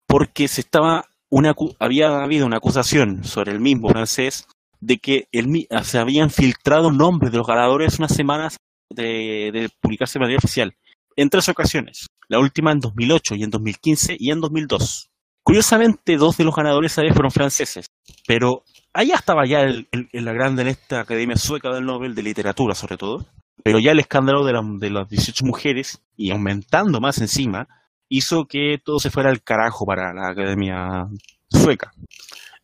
porque 0.07 0.47
se 0.47 0.61
estaba 0.61 1.05
una, 1.29 1.53
había 1.79 2.23
habido 2.23 2.47
una 2.47 2.57
acusación 2.57 3.23
sobre 3.23 3.51
el 3.51 3.59
mismo 3.59 3.89
francés 3.89 4.47
de 4.79 4.97
que 4.97 5.27
mi- 5.45 5.67
se 5.83 5.99
habían 5.99 6.31
filtrado 6.31 6.91
nombres 6.91 7.31
de 7.31 7.37
los 7.37 7.45
ganadores 7.45 7.99
unas 7.99 8.15
semanas 8.15 8.57
de, 8.89 9.51
de 9.53 9.69
publicarse 9.79 10.17
material 10.17 10.39
oficial, 10.39 10.75
en 11.15 11.29
tres 11.29 11.49
ocasiones, 11.49 12.07
la 12.29 12.39
última 12.39 12.71
en 12.71 12.79
2008 12.79 13.35
y 13.35 13.43
en 13.43 13.51
2015 13.51 14.15
y 14.19 14.31
en 14.31 14.41
2002. 14.41 15.11
Curiosamente, 15.43 16.15
dos 16.17 16.37
de 16.37 16.45
los 16.45 16.55
ganadores 16.55 16.91
esa 16.93 17.01
vez 17.01 17.13
fueron 17.13 17.31
franceses, 17.31 17.87
pero 18.27 18.63
allá 18.93 19.15
estaba 19.15 19.45
ya 19.45 19.61
el, 19.61 19.87
el- 19.91 20.07
el- 20.13 20.25
la 20.25 20.33
grande 20.33 20.61
en 20.61 20.69
esta 20.69 21.01
Academia 21.01 21.35
Sueca 21.35 21.69
del 21.73 21.85
Nobel 21.85 22.15
de 22.15 22.23
Literatura, 22.23 22.75
sobre 22.75 22.97
todo, 22.97 23.25
pero 23.63 23.79
ya 23.79 23.91
el 23.91 23.99
escándalo 23.99 24.45
de, 24.45 24.53
la- 24.53 24.61
de 24.79 24.89
las 24.89 25.09
18 25.09 25.45
mujeres, 25.45 26.01
y 26.15 26.31
aumentando 26.31 26.99
más 27.01 27.17
encima, 27.19 27.67
hizo 28.09 28.45
que 28.45 28.77
todo 28.83 28.99
se 28.99 29.09
fuera 29.09 29.29
al 29.29 29.41
carajo 29.43 29.85
para 29.85 30.13
la 30.13 30.29
Academia 30.29 31.03
Sueca. 31.49 31.91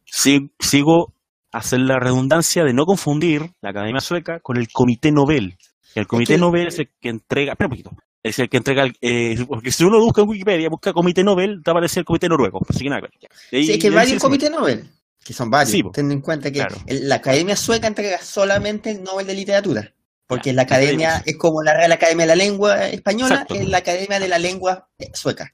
Si- 0.05 0.49
sigo 0.59 1.13
a 1.51 1.57
hacer 1.59 1.79
la 1.81 1.99
redundancia 1.99 2.63
de 2.63 2.73
no 2.73 2.85
confundir 2.85 3.51
la 3.61 3.71
Academia 3.71 3.99
Sueca 3.99 4.39
con 4.39 4.55
el 4.57 4.69
Comité 4.71 5.11
Nobel. 5.11 5.57
El 5.95 6.07
Comité 6.07 6.37
Nobel 6.37 6.67
es 6.67 6.79
el 6.79 6.89
que 7.01 7.09
entrega, 7.09 7.53
espera 7.53 7.67
un 7.67 7.71
poquito, 7.71 7.91
es 8.23 8.39
el 8.39 8.49
que 8.49 8.57
entrega, 8.57 8.83
el- 8.83 8.95
eh, 9.01 9.45
porque 9.47 9.71
si 9.71 9.83
uno 9.83 9.99
busca 9.99 10.21
en 10.21 10.29
Wikipedia, 10.29 10.69
busca 10.69 10.93
Comité 10.93 11.23
Nobel, 11.23 11.61
te 11.63 11.71
aparece 11.71 11.99
el 12.01 12.05
Comité 12.05 12.27
Noruego, 12.29 12.59
así 12.69 12.83
que 12.83 12.89
nada 12.89 13.07
ahí- 13.51 13.65
Sí, 13.65 13.71
es 13.73 13.79
que 13.79 13.87
hay 13.87 13.93
varios 13.93 14.21
comités 14.21 14.51
Nobel, 14.51 14.89
que 15.23 15.33
son 15.33 15.49
varios, 15.49 15.71
Sí, 15.71 15.83
en 15.95 16.21
cuenta 16.21 16.51
que 16.51 16.59
Claro. 16.59 16.75
la 16.87 17.15
Academia 17.15 17.55
Sueca 17.55 17.87
entrega 17.87 18.19
solamente 18.21 18.91
el 18.91 19.03
Nobel 19.03 19.25
de 19.27 19.33
Literatura, 19.35 19.93
porque 20.27 20.53
la 20.53 20.63
academia 20.63 21.23
es 21.25 21.37
como 21.37 21.63
la 21.63 21.73
Real 21.75 21.91
Academia 21.91 22.25
de 22.25 22.27
la 22.27 22.35
Lengua 22.35 22.87
Española, 22.89 23.35
Exacto. 23.35 23.55
es 23.55 23.67
la 23.67 23.77
Academia 23.79 24.19
de 24.19 24.27
la 24.27 24.37
Lengua 24.39 24.89
eh, 24.99 25.09
Sueca. 25.13 25.53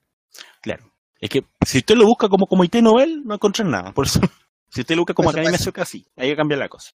Claro. 0.61 0.91
Es 1.19 1.29
que 1.29 1.43
si 1.65 1.77
usted 1.79 1.95
lo 1.95 2.05
busca 2.05 2.27
como 2.29 2.45
Comité 2.45 2.81
Nobel, 2.81 3.23
no 3.25 3.35
encuentra 3.35 3.63
nada. 3.63 3.91
Por 3.93 4.05
eso, 4.05 4.19
si 4.69 4.81
usted 4.81 4.95
lo 4.95 5.03
busca 5.03 5.13
como 5.13 5.29
Academia. 5.29 5.57
Sueca, 5.57 5.85
sí. 5.85 6.05
Ahí 6.17 6.35
cambia 6.35 6.57
la 6.57 6.67
cosa. 6.67 6.91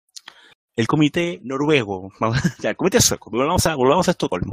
El 0.75 0.87
Comité 0.87 1.39
Noruego, 1.43 2.11
ya, 2.61 2.71
el 2.71 2.77
Comité 2.77 3.01
Sueco, 3.01 3.31
volvamos 3.31 3.67
a, 3.67 3.75
volvamos 3.75 4.09
a 4.09 4.13
Estocolmo. 4.13 4.53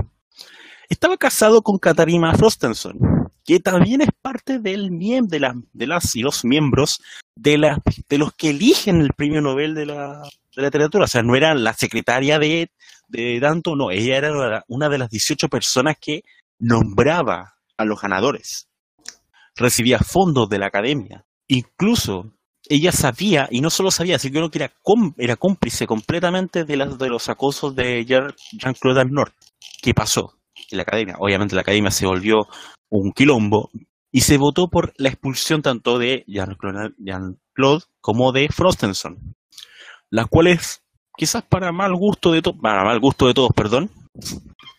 Estaba 0.94 1.18
casado 1.18 1.64
con 1.64 1.80
Katarina 1.80 2.36
Frostenson, 2.36 3.00
que 3.44 3.60
también 3.60 4.02
es 4.02 4.10
parte 4.22 4.60
del 4.60 4.92
miem- 4.92 5.26
de, 5.28 5.40
la- 5.40 5.56
de 5.74 5.88
las 5.88 6.16
y 6.16 6.22
los 6.22 6.46
miembros 6.46 7.02
de, 7.36 7.58
la, 7.58 7.82
de 8.10 8.18
los 8.20 8.32
que 8.34 8.52
eligen 8.52 9.02
el 9.02 9.12
premio 9.14 9.42
Nobel 9.42 9.74
de 9.74 9.88
la, 9.88 10.22
de 10.56 10.62
la 10.62 10.68
literatura. 10.68 11.06
O 11.06 11.08
sea, 11.08 11.24
no 11.24 11.36
era 11.36 11.56
la 11.56 11.74
secretaria 11.74 12.38
de, 12.38 12.70
de 13.08 13.40
tanto, 13.42 13.76
no, 13.76 13.90
ella 13.90 14.18
era 14.18 14.64
una 14.68 14.88
de 14.88 14.98
las 15.00 15.10
18 15.10 15.50
personas 15.50 15.98
que 16.00 16.24
nombraba 16.60 17.56
a 17.76 17.86
los 17.86 18.00
ganadores 18.00 18.68
recibía 19.56 19.98
fondos 19.98 20.48
de 20.50 20.60
la 20.60 20.68
academia. 20.68 21.26
Incluso 21.48 22.34
ella 22.70 22.92
sabía, 22.92 23.48
y 23.52 23.62
no 23.62 23.70
solo 23.72 23.90
sabía, 23.90 24.18
sino 24.20 24.50
que 24.52 24.60
era, 24.60 24.72
era 25.18 25.36
cómplice 25.38 25.88
completamente 25.88 26.66
de, 26.66 26.78
las 26.78 26.98
de 27.00 27.10
los 27.10 27.30
acosos 27.30 27.76
de 27.76 28.06
Jean- 28.06 28.34
Jean-Claude 28.52 29.02
Arnault. 29.02 29.34
¿Qué 29.82 29.94
pasó 29.94 30.38
la 30.76 30.84
academia? 30.84 31.16
Obviamente 31.20 31.56
la 31.56 31.62
academia 31.62 31.92
se 31.92 32.06
volvió 32.06 32.48
un 32.90 33.12
quilombo 33.12 33.70
y 34.12 34.22
se 34.22 34.38
votó 34.38 34.68
por 34.70 34.94
la 34.98 35.10
expulsión 35.10 35.62
tanto 35.62 35.98
de 35.98 36.24
Jean-Claude 36.28 37.84
como 38.00 38.32
de 38.32 38.48
Frostenson, 38.50 39.36
las 40.10 40.28
cuales, 40.28 40.84
quizás 41.18 41.44
para 41.44 41.72
mal 41.72 41.96
gusto 41.96 42.32
de 42.32 42.42
todos, 42.42 42.58
para 42.62 42.84
mal 42.84 43.00
gusto 43.00 43.28
de 43.28 43.34
todos, 43.34 43.52
perdón, 43.56 43.90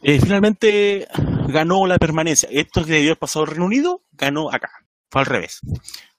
eh, 0.03 0.20
finalmente 0.20 1.09
ganó 1.49 1.86
la 1.86 1.99
permanencia. 1.99 2.49
Esto 2.53 2.84
que 2.84 2.92
debió 2.92 3.11
haber 3.11 3.18
pasado 3.18 3.45
en 3.45 3.51
Reino 3.51 3.66
Unido, 3.66 4.03
ganó 4.12 4.53
acá. 4.53 4.70
Fue 5.11 5.22
al 5.22 5.26
revés. 5.26 5.61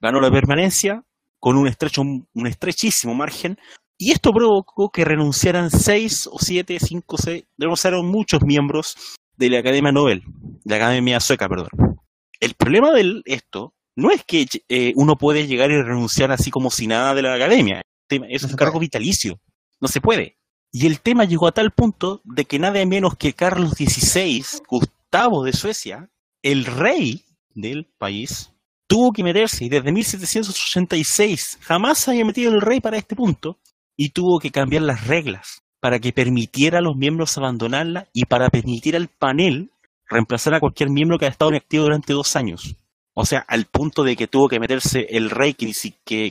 Ganó 0.01 0.19
la 0.19 0.31
permanencia 0.31 1.03
con 1.39 1.55
un 1.57 1.67
estrecho, 1.67 2.01
un 2.01 2.47
estrechísimo 2.47 3.13
margen 3.13 3.57
Y 3.97 4.11
esto 4.11 4.31
provocó 4.31 4.89
que 4.89 5.05
renunciaran 5.05 5.69
seis 5.69 6.27
o 6.31 6.39
siete, 6.39 6.79
cinco, 6.79 7.17
seis, 7.17 7.45
renunciaron 7.57 8.05
muchos 8.07 8.41
miembros 8.43 8.95
de 9.37 9.49
la 9.49 9.59
Academia 9.59 9.91
Nobel, 9.91 10.23
de 10.63 10.71
la 10.71 10.75
Academia 10.77 11.19
Sueca, 11.19 11.47
perdón. 11.49 11.69
El 12.39 12.53
problema 12.53 12.91
de 12.91 13.21
esto 13.25 13.73
no 13.95 14.11
es 14.11 14.23
que 14.25 14.45
eh, 14.67 14.93
uno 14.95 15.17
puede 15.17 15.47
llegar 15.47 15.71
y 15.71 15.81
renunciar 15.81 16.31
así 16.31 16.51
como 16.51 16.69
si 16.69 16.87
nada 16.87 17.13
de 17.13 17.21
la 17.21 17.33
Academia. 17.33 17.81
Es 18.09 18.43
un 18.43 18.55
cargo 18.55 18.79
vitalicio. 18.79 19.39
No 19.79 19.87
se 19.87 20.01
puede. 20.01 20.37
Y 20.71 20.85
el 20.87 20.99
tema 20.99 21.23
llegó 21.23 21.47
a 21.47 21.53
tal 21.53 21.71
punto 21.71 22.21
de 22.25 22.45
que 22.45 22.59
nadie 22.59 22.85
menos 22.85 23.15
que 23.17 23.33
Carlos 23.33 23.71
XVI, 23.71 24.43
Gustavo 24.67 25.43
de 25.43 25.53
Suecia, 25.53 26.09
el 26.41 26.65
rey 26.65 27.23
del 27.53 27.85
país, 27.97 28.51
tuvo 28.87 29.13
que 29.13 29.23
meterse 29.23 29.65
y 29.65 29.69
desde 29.69 29.91
1786 29.91 31.59
jamás 31.61 31.99
se 31.99 32.11
había 32.11 32.25
metido 32.25 32.53
el 32.53 32.61
rey 32.61 32.81
para 32.81 32.97
este 32.97 33.15
punto 33.15 33.59
y 33.95 34.09
tuvo 34.09 34.39
que 34.39 34.51
cambiar 34.51 34.83
las 34.83 35.07
reglas 35.07 35.64
para 35.79 35.99
que 35.99 36.13
permitiera 36.13 36.79
a 36.79 36.81
los 36.81 36.95
miembros 36.95 37.37
abandonarla 37.37 38.07
y 38.13 38.25
para 38.25 38.49
permitir 38.49 38.95
al 38.95 39.07
panel 39.07 39.71
reemplazar 40.09 40.53
a 40.53 40.59
cualquier 40.59 40.89
miembro 40.89 41.17
que 41.17 41.25
haya 41.25 41.31
estado 41.31 41.51
inactivo 41.51 41.83
durante 41.83 42.13
dos 42.13 42.35
años. 42.35 42.75
O 43.17 43.25
sea, 43.25 43.45
al 43.47 43.65
punto 43.65 44.03
de 44.03 44.17
que 44.17 44.27
tuvo 44.27 44.49
que 44.49 44.59
meterse 44.59 45.07
el 45.09 45.29
rey, 45.29 45.53
que, 45.53 45.73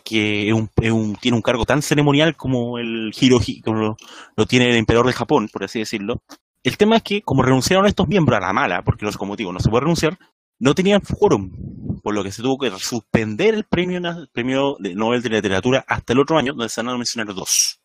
tiene 0.04 0.52
un 0.52 1.42
cargo 1.42 1.64
tan 1.64 1.80
ceremonial 1.80 2.36
como 2.36 2.78
el 2.78 3.10
Hirohito, 3.18 3.64
como 3.64 3.96
lo, 4.36 4.46
tiene 4.46 4.68
el 4.68 4.76
emperador 4.76 5.06
de 5.06 5.14
Japón, 5.14 5.48
por 5.50 5.64
así 5.64 5.78
decirlo. 5.78 6.22
El 6.62 6.76
tema 6.76 6.96
es 6.96 7.02
que, 7.02 7.22
como 7.22 7.42
renunciaron 7.42 7.86
estos 7.86 8.06
miembros 8.06 8.36
a 8.36 8.46
la 8.46 8.52
mala, 8.52 8.82
porque 8.82 9.06
los 9.06 9.16
como 9.16 9.34
digo, 9.34 9.50
no 9.50 9.60
se 9.60 9.70
puede 9.70 9.82
renunciar, 9.82 10.18
no 10.58 10.74
tenían 10.74 11.00
quórum, 11.00 11.52
por 12.02 12.14
lo 12.14 12.22
que 12.22 12.32
se 12.32 12.42
tuvo 12.42 12.58
que 12.58 12.70
suspender 12.78 13.54
el 13.54 13.64
premio, 13.64 13.98
el 13.98 14.28
premio 14.28 14.76
Nobel 14.78 15.22
de 15.22 15.30
Literatura 15.30 15.84
hasta 15.88 16.12
el 16.12 16.20
otro 16.20 16.36
año, 16.36 16.52
donde 16.52 16.68
se 16.68 16.82
van 16.82 16.94
a 16.94 16.98
mencionar 16.98 17.34
dos. 17.34 17.80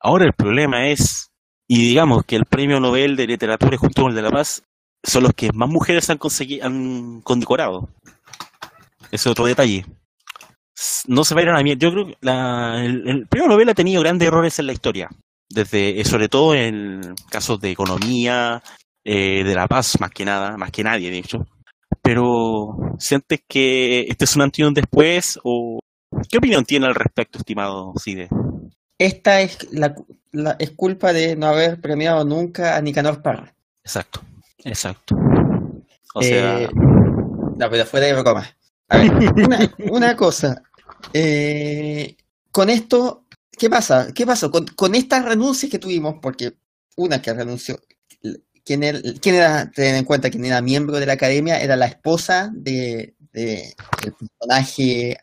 Ahora 0.00 0.24
el 0.24 0.32
problema 0.32 0.88
es, 0.88 1.30
y 1.68 1.88
digamos 1.88 2.24
que 2.24 2.36
el 2.36 2.44
premio 2.44 2.80
Nobel 2.80 3.16
de 3.16 3.26
Literatura 3.26 3.76
junto 3.76 4.02
con 4.02 4.10
el 4.10 4.16
de 4.16 4.22
la 4.22 4.30
Paz 4.30 4.62
son 5.02 5.24
los 5.24 5.32
que 5.34 5.50
más 5.52 5.68
mujeres 5.68 6.08
han 6.10 6.18
conseguido, 6.18 6.66
han 6.66 7.20
condecorado. 7.22 7.88
Es 9.10 9.26
otro 9.26 9.46
detalle. 9.46 9.84
No 11.06 11.24
se 11.24 11.34
va 11.34 11.40
a 11.40 11.44
la 11.44 11.62
mierda. 11.62 11.80
Yo 11.80 11.90
creo 11.92 12.06
que 12.06 12.14
el, 13.10 13.26
premio 13.28 13.48
Nobel 13.48 13.68
ha 13.68 13.74
tenido 13.74 14.02
grandes 14.02 14.28
errores 14.28 14.58
en 14.58 14.66
la 14.66 14.72
historia. 14.72 15.08
Desde, 15.48 16.00
eh, 16.00 16.04
sobre 16.04 16.28
todo 16.28 16.54
en 16.54 17.14
casos 17.30 17.58
de 17.60 17.70
economía, 17.70 18.62
eh, 19.04 19.42
de 19.42 19.54
la 19.54 19.66
paz, 19.66 19.98
más 20.00 20.10
que 20.10 20.24
nada, 20.24 20.56
más 20.56 20.70
que 20.70 20.84
nadie, 20.84 21.10
de 21.10 21.18
hecho. 21.18 21.46
Pero, 22.02 22.76
¿sientes 22.98 23.40
que 23.48 24.02
este 24.02 24.24
es 24.24 24.36
un 24.36 24.42
antes 24.42 24.58
y 24.58 24.62
un 24.62 24.74
después? 24.74 25.38
¿O 25.42 25.80
qué 26.30 26.38
opinión 26.38 26.64
tiene 26.64 26.86
al 26.86 26.94
respecto, 26.94 27.38
estimado 27.38 27.94
Cide? 27.98 28.28
Esta 28.98 29.40
es, 29.40 29.58
la, 29.72 29.94
es 30.58 30.70
culpa 30.72 31.12
de 31.12 31.36
no 31.36 31.46
haber 31.46 31.80
premiado 31.80 32.24
nunca 32.24 32.76
a 32.76 32.82
Nicanor 32.82 33.22
Parra. 33.22 33.54
Exacto, 33.84 34.20
exacto. 34.64 35.16
O 36.14 36.22
sea... 36.22 36.62
Eh, 36.62 36.68
no, 36.72 37.70
pero 37.70 37.86
fuera 37.86 38.06
de 38.06 38.14
broma. 38.14 38.56
A 38.88 38.98
ver, 38.98 39.12
una, 39.90 40.16
cosa. 40.16 40.62
Eh, 41.12 42.16
con 42.50 42.70
esto, 42.70 43.24
¿qué 43.50 43.68
pasa? 43.68 44.12
¿Qué 44.14 44.26
pasó? 44.26 44.50
Con, 44.50 44.94
estas 44.94 45.24
renuncias 45.24 45.70
que 45.70 45.78
tuvimos, 45.78 46.16
porque 46.22 46.54
una 46.96 47.20
que 47.20 47.34
renunció, 47.34 47.80
¿quién 48.64 48.82
era, 48.82 49.00
quién 49.20 49.34
era 49.34 49.70
ten 49.70 49.96
en 49.96 50.04
cuenta 50.04 50.30
quién 50.30 50.44
era 50.44 50.60
miembro 50.60 50.98
de 50.98 51.06
la 51.06 51.14
academia? 51.14 51.60
Era 51.60 51.76
la 51.76 51.86
esposa 51.86 52.50
de, 52.52 53.14
de 53.32 53.74
del 54.02 54.14
personaje 54.14 55.18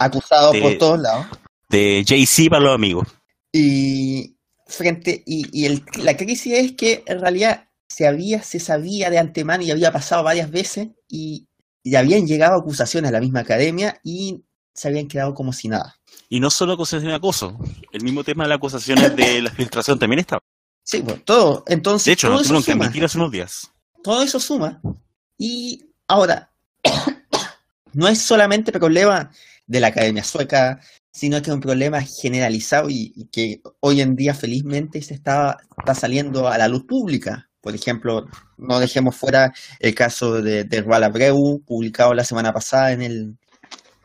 acusado 0.00 0.52
por 0.60 0.78
todos 0.78 1.00
lados. 1.00 1.26
De 1.68 2.04
Jay-Z 2.06 2.50
para 2.50 2.62
los 2.62 2.74
amigos. 2.74 3.08
Y 3.52 4.36
frente, 4.66 5.22
y, 5.26 5.48
y 5.52 5.66
el, 5.66 5.84
la 5.98 6.16
crisis 6.16 6.52
es 6.52 6.72
que 6.72 7.02
en 7.06 7.20
realidad 7.20 7.68
se 7.88 8.06
había, 8.06 8.42
se 8.42 8.60
sabía 8.60 9.10
de 9.10 9.18
antemano 9.18 9.62
y 9.62 9.70
había 9.70 9.92
pasado 9.92 10.22
varias 10.22 10.50
veces 10.50 10.88
y 11.08 11.48
y 11.86 11.94
habían 11.94 12.26
llegado 12.26 12.58
acusaciones 12.58 13.10
a 13.10 13.12
la 13.12 13.20
misma 13.20 13.40
academia 13.40 14.00
y 14.02 14.42
se 14.74 14.88
habían 14.88 15.06
quedado 15.06 15.34
como 15.34 15.52
si 15.52 15.68
nada. 15.68 15.94
Y 16.28 16.40
no 16.40 16.50
solo 16.50 16.72
acusaciones 16.72 17.12
de 17.12 17.14
acoso, 17.14 17.56
el 17.92 18.02
mismo 18.02 18.24
tema 18.24 18.42
de 18.42 18.48
las 18.48 18.56
acusaciones 18.56 19.14
de 19.14 19.40
la 19.40 19.52
filtración 19.52 19.96
también 19.96 20.18
estaba. 20.18 20.42
Sí, 20.82 21.00
pues 21.02 21.24
todo. 21.24 21.62
Entonces, 21.68 22.06
de 22.06 22.12
hecho, 22.14 22.26
todo 22.26 22.38
no 22.38 22.42
tuvieron 22.42 22.64
que 22.64 22.72
admitir 22.72 23.04
hace 23.04 23.18
unos 23.18 23.30
días. 23.30 23.70
Todo 24.02 24.20
eso 24.22 24.40
suma. 24.40 24.80
Y 25.38 25.84
ahora, 26.08 26.50
no 27.92 28.08
es 28.08 28.20
solamente 28.20 28.72
problema 28.72 29.30
de 29.68 29.78
la 29.78 29.86
academia 29.86 30.24
sueca, 30.24 30.80
sino 31.16 31.40
que 31.40 31.48
es 31.48 31.54
un 31.54 31.62
problema 31.62 32.02
generalizado 32.02 32.90
y, 32.90 33.26
que 33.32 33.62
hoy 33.80 34.02
en 34.02 34.16
día 34.16 34.34
felizmente 34.34 35.00
se 35.00 35.14
está, 35.14 35.56
está 35.78 35.94
saliendo 35.94 36.46
a 36.46 36.58
la 36.58 36.68
luz 36.68 36.84
pública. 36.84 37.48
Por 37.62 37.74
ejemplo, 37.74 38.26
no 38.58 38.78
dejemos 38.78 39.16
fuera 39.16 39.54
el 39.80 39.94
caso 39.94 40.42
de, 40.42 40.64
de 40.64 40.78
Abreu, 40.78 41.62
publicado 41.66 42.12
la 42.12 42.22
semana 42.22 42.52
pasada 42.52 42.92
en 42.92 43.00
el 43.00 43.38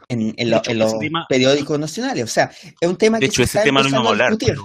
en, 0.07 0.49
los 0.49 0.93
periódicos 1.27 1.77
nacionales. 1.77 2.23
O 2.23 2.27
sea, 2.27 2.49
es 2.79 2.89
un 2.89 2.95
tema 2.95 3.19
que 3.19 3.29
se 3.29 3.43
está 3.43 3.63
empezando 3.63 4.09
a, 4.09 4.29
discutir. 4.29 4.55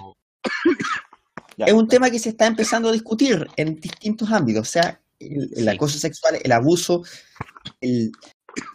Es 1.59 1.73
un 1.73 1.89
tema 1.89 2.11
que 2.11 2.19
se 2.21 2.29
está 2.29 2.47
empezando 2.47 2.89
a 2.91 2.93
discutir 2.93 3.47
en 3.57 3.75
distintos 3.81 4.31
ámbitos. 4.31 4.69
O 4.69 4.71
sea, 4.71 5.01
el, 5.19 5.69
acoso 5.69 5.99
sexual, 5.99 6.39
el 6.43 6.53
abuso, 6.53 7.03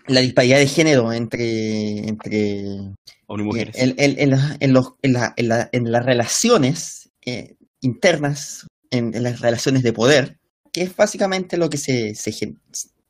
la 0.08 0.22
disparidad 0.22 0.58
de 0.58 0.68
género 0.68 1.12
entre, 1.14 2.08
entre 2.08 2.66
mujeres. 3.28 3.76
En, 3.78 3.96
en, 3.98 4.74
los, 4.74 4.94
la, 5.02 5.34
en, 5.38 5.92
las 5.92 6.06
relaciones 6.06 7.12
eh, 7.26 7.56
internas 7.82 8.68
en, 8.92 9.24
las 9.24 9.40
relaciones 9.40 9.84
de 9.84 9.94
poder, 9.94 10.38
que 10.72 10.84
es 10.84 10.96
básicamente 10.96 11.58
lo 11.58 11.70
que 11.70 11.78
se, 11.78 12.14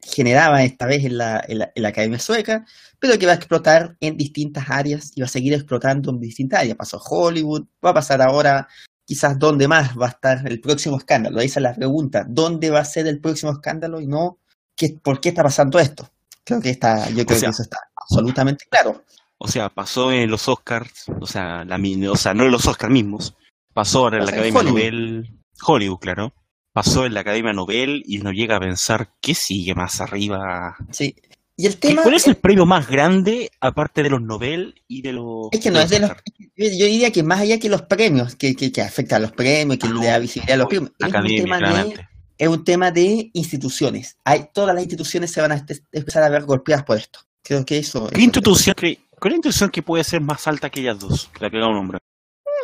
generaba 0.03 0.63
esta 0.63 0.85
vez 0.85 1.03
en 1.03 1.17
la, 1.17 1.45
Academia 1.83 2.19
Sueca, 2.19 2.65
pero 2.99 3.17
que 3.19 3.25
va 3.25 3.33
a 3.33 3.35
explotar 3.35 3.97
en 3.99 4.15
distintas 4.15 4.65
áreas 4.69 5.11
y 5.15 5.21
va 5.21 5.25
a 5.25 5.29
seguir 5.29 5.53
explotando 5.53 6.11
en 6.11 6.19
distintas 6.19 6.61
áreas. 6.61 6.77
Pasó 6.77 6.99
Hollywood, 6.99 7.65
va 7.83 7.89
a 7.89 7.95
pasar 7.95 8.21
ahora 8.21 8.67
quizás 9.05 9.37
dónde 9.37 9.67
más 9.67 9.97
va 9.97 10.05
a 10.05 10.09
estar 10.09 10.47
el 10.47 10.61
próximo 10.61 10.97
escándalo. 10.97 11.39
Ahí 11.39 11.51
la 11.57 11.75
pregunta, 11.75 12.25
¿dónde 12.27 12.69
va 12.69 12.79
a 12.79 12.85
ser 12.85 13.07
el 13.07 13.19
próximo 13.19 13.51
escándalo 13.51 13.99
y 13.99 14.07
no 14.07 14.39
qué, 14.75 14.97
por 15.01 15.19
qué 15.19 15.29
está 15.29 15.43
pasando 15.43 15.79
esto? 15.79 16.09
Creo 16.43 16.61
que 16.61 16.69
está, 16.69 17.09
yo 17.09 17.25
creo 17.25 17.39
que 17.39 17.45
eso 17.45 17.61
está 17.61 17.77
absolutamente 17.95 18.65
claro. 18.69 19.03
O 19.37 19.47
sea, 19.47 19.69
pasó 19.69 20.11
en 20.11 20.29
los 20.29 20.47
Oscars, 20.47 21.05
o 21.19 21.25
sea, 21.25 21.65
la, 21.65 21.79
o 22.11 22.15
sea 22.15 22.33
no 22.33 22.45
en 22.45 22.51
los 22.51 22.67
Oscars 22.67 22.93
mismos, 22.93 23.35
pasó 23.73 24.07
en 24.07 24.25
la 24.25 24.31
Academia 24.31 24.63
Nobel 24.63 25.41
Hollywood, 25.65 25.99
claro. 25.99 26.33
Pasó 26.73 27.05
en 27.05 27.13
la 27.13 27.21
Academia 27.21 27.51
Nobel 27.51 28.03
y 28.05 28.19
uno 28.19 28.31
llega 28.31 28.55
a 28.55 28.59
pensar, 28.59 29.09
¿qué 29.19 29.35
sigue 29.35 29.75
más 29.75 29.99
arriba? 29.99 30.77
Sí. 30.91 31.15
Y 31.57 31.65
el 31.67 31.77
tema 31.77 32.01
¿Cuál 32.01 32.15
es 32.15 32.27
el 32.27 32.37
premio 32.37 32.65
más 32.65 32.87
grande, 32.87 33.51
aparte 33.59 34.03
de 34.03 34.09
los 34.09 34.21
Nobel 34.21 34.81
y 34.87 35.01
de 35.01 35.13
los... 35.13 35.49
Es 35.51 35.59
que 35.59 35.69
no, 35.69 35.81
es 35.81 35.89
de 35.89 35.99
los... 35.99 36.11
Yo 36.55 36.85
diría 36.85 37.11
que 37.11 37.23
más 37.23 37.41
allá 37.41 37.59
que 37.59 37.69
los 37.69 37.81
premios, 37.83 38.35
que, 38.35 38.55
que, 38.55 38.71
que 38.71 38.81
afecta 38.81 39.17
a 39.17 39.19
los 39.19 39.31
premios, 39.31 39.77
que 39.77 39.89
le 39.89 40.05
da 40.05 40.17
visibilidad 40.17 40.55
a 40.55 40.57
los 40.57 40.67
premios, 40.67 40.91
es, 40.97 41.13
un 41.13 41.27
tema 41.27 41.59
de, 41.59 42.07
es 42.41 42.47
un 42.47 42.63
tema 42.63 42.89
de 42.89 43.29
instituciones. 43.33 44.17
Hay, 44.23 44.47
todas 44.51 44.73
las 44.73 44.83
instituciones 44.83 45.29
se 45.29 45.41
van 45.41 45.51
a 45.51 45.63
empezar 45.91 46.23
a 46.23 46.29
ver 46.29 46.41
golpeadas 46.41 46.83
por 46.83 46.97
esto. 46.97 47.19
Creo 47.43 47.63
que 47.63 47.77
eso... 47.77 48.09
¿Qué 48.09 48.19
institución, 48.19 48.73
que, 48.73 48.97
¿Cuál 49.11 49.35
institución 49.35 49.69
que 49.69 49.83
puede 49.83 50.03
ser 50.03 50.21
más 50.21 50.47
alta 50.47 50.67
que 50.71 50.79
ellas 50.79 50.97
dos? 50.97 51.29
La 51.39 51.51
que 51.51 51.57
un 51.57 51.71
nombre. 51.71 51.99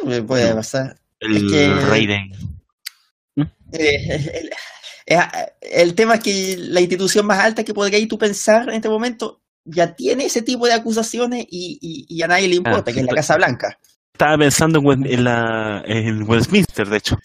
Mm, 0.02 0.26
puede 0.26 0.56
pasar. 0.56 1.00
El 1.20 1.82
rey 1.92 2.08
de... 2.08 2.32
Eh, 3.72 4.50
el, 5.62 5.94
tema 5.94 6.16
es 6.16 6.22
que 6.22 6.56
la 6.58 6.82
institución 6.82 7.28
más 7.28 7.38
alta 7.38 7.64
que 7.64 7.76
podrías 7.76 8.08
tú 8.08 8.18
pensar 8.18 8.70
en 8.70 8.76
este 8.76 8.90
momento 8.90 9.44
ya 9.64 9.94
tiene 9.94 10.26
ese 10.26 10.42
tipo 10.42 10.66
de 10.66 10.74
acusaciones 10.74 11.46
y, 11.52 12.20
a 12.24 12.28
nadie 12.28 12.48
le 12.48 12.56
importa, 12.56 12.90
ah, 12.90 12.94
que 12.96 13.02
es 13.02 13.06
la 13.06 13.14
Casa 13.14 13.36
Blanca. 13.36 13.78
Estaba 14.12 14.40
pensando 14.40 14.82
en, 14.92 15.24
la, 15.24 15.84
en 15.86 16.24
Westminster, 16.28 16.90
de 16.90 16.98
hecho. 16.98 17.20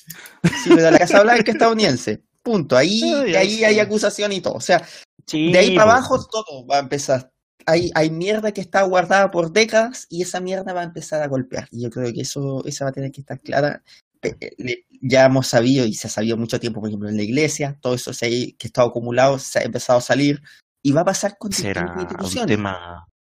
Sí, 0.62 0.68
pero 0.68 0.90
la 0.90 0.98
Casa 0.98 1.22
Blanca 1.22 1.50
estadounidense. 1.52 2.22
Punto. 2.42 2.76
Ahí, 2.76 3.02
ahí 3.36 3.64
hay 3.64 3.78
acusación 3.78 4.32
y 4.32 4.40
todo. 4.40 4.54
O 4.54 4.60
sea, 4.60 4.86
de 5.30 5.58
ahí 5.58 5.76
para 5.76 5.92
abajo 5.92 6.24
todo 6.26 6.66
va 6.66 6.76
a 6.76 6.80
empezar. 6.80 7.30
Hay, 7.64 7.90
hay 7.94 8.10
mierda 8.10 8.52
que 8.52 8.60
está 8.60 8.82
guardada 8.82 9.30
por 9.30 9.52
décadas 9.52 10.06
y 10.10 10.22
esa 10.22 10.40
mierda 10.40 10.72
va 10.72 10.80
a 10.80 10.84
empezar 10.84 11.22
a 11.22 11.28
golpear. 11.28 11.68
Y 11.70 11.82
yo 11.82 11.90
creo 11.90 12.12
que 12.12 12.22
eso, 12.22 12.64
esa 12.66 12.84
va 12.84 12.90
a 12.90 12.94
tener 12.94 13.12
que 13.12 13.20
estar 13.20 13.38
clara 13.40 13.82
eh, 14.22 14.84
ya 15.00 15.24
hemos 15.24 15.48
sabido 15.48 15.84
y 15.84 15.94
se 15.94 16.06
ha 16.06 16.10
sabido 16.10 16.36
mucho 16.36 16.60
tiempo, 16.60 16.80
por 16.80 16.88
ejemplo, 16.88 17.08
en 17.08 17.16
la 17.16 17.24
iglesia, 17.24 17.76
todo 17.80 17.94
eso 17.94 18.12
que 18.20 18.54
está 18.60 18.82
acumulado 18.82 19.38
se 19.38 19.58
ha 19.58 19.62
empezado 19.62 19.98
a 19.98 20.02
salir 20.02 20.40
y 20.80 20.92
va 20.92 21.00
a 21.00 21.04
pasar 21.04 21.36
con 21.38 21.50
distintas 21.50 21.84
instituciones. 21.98 22.58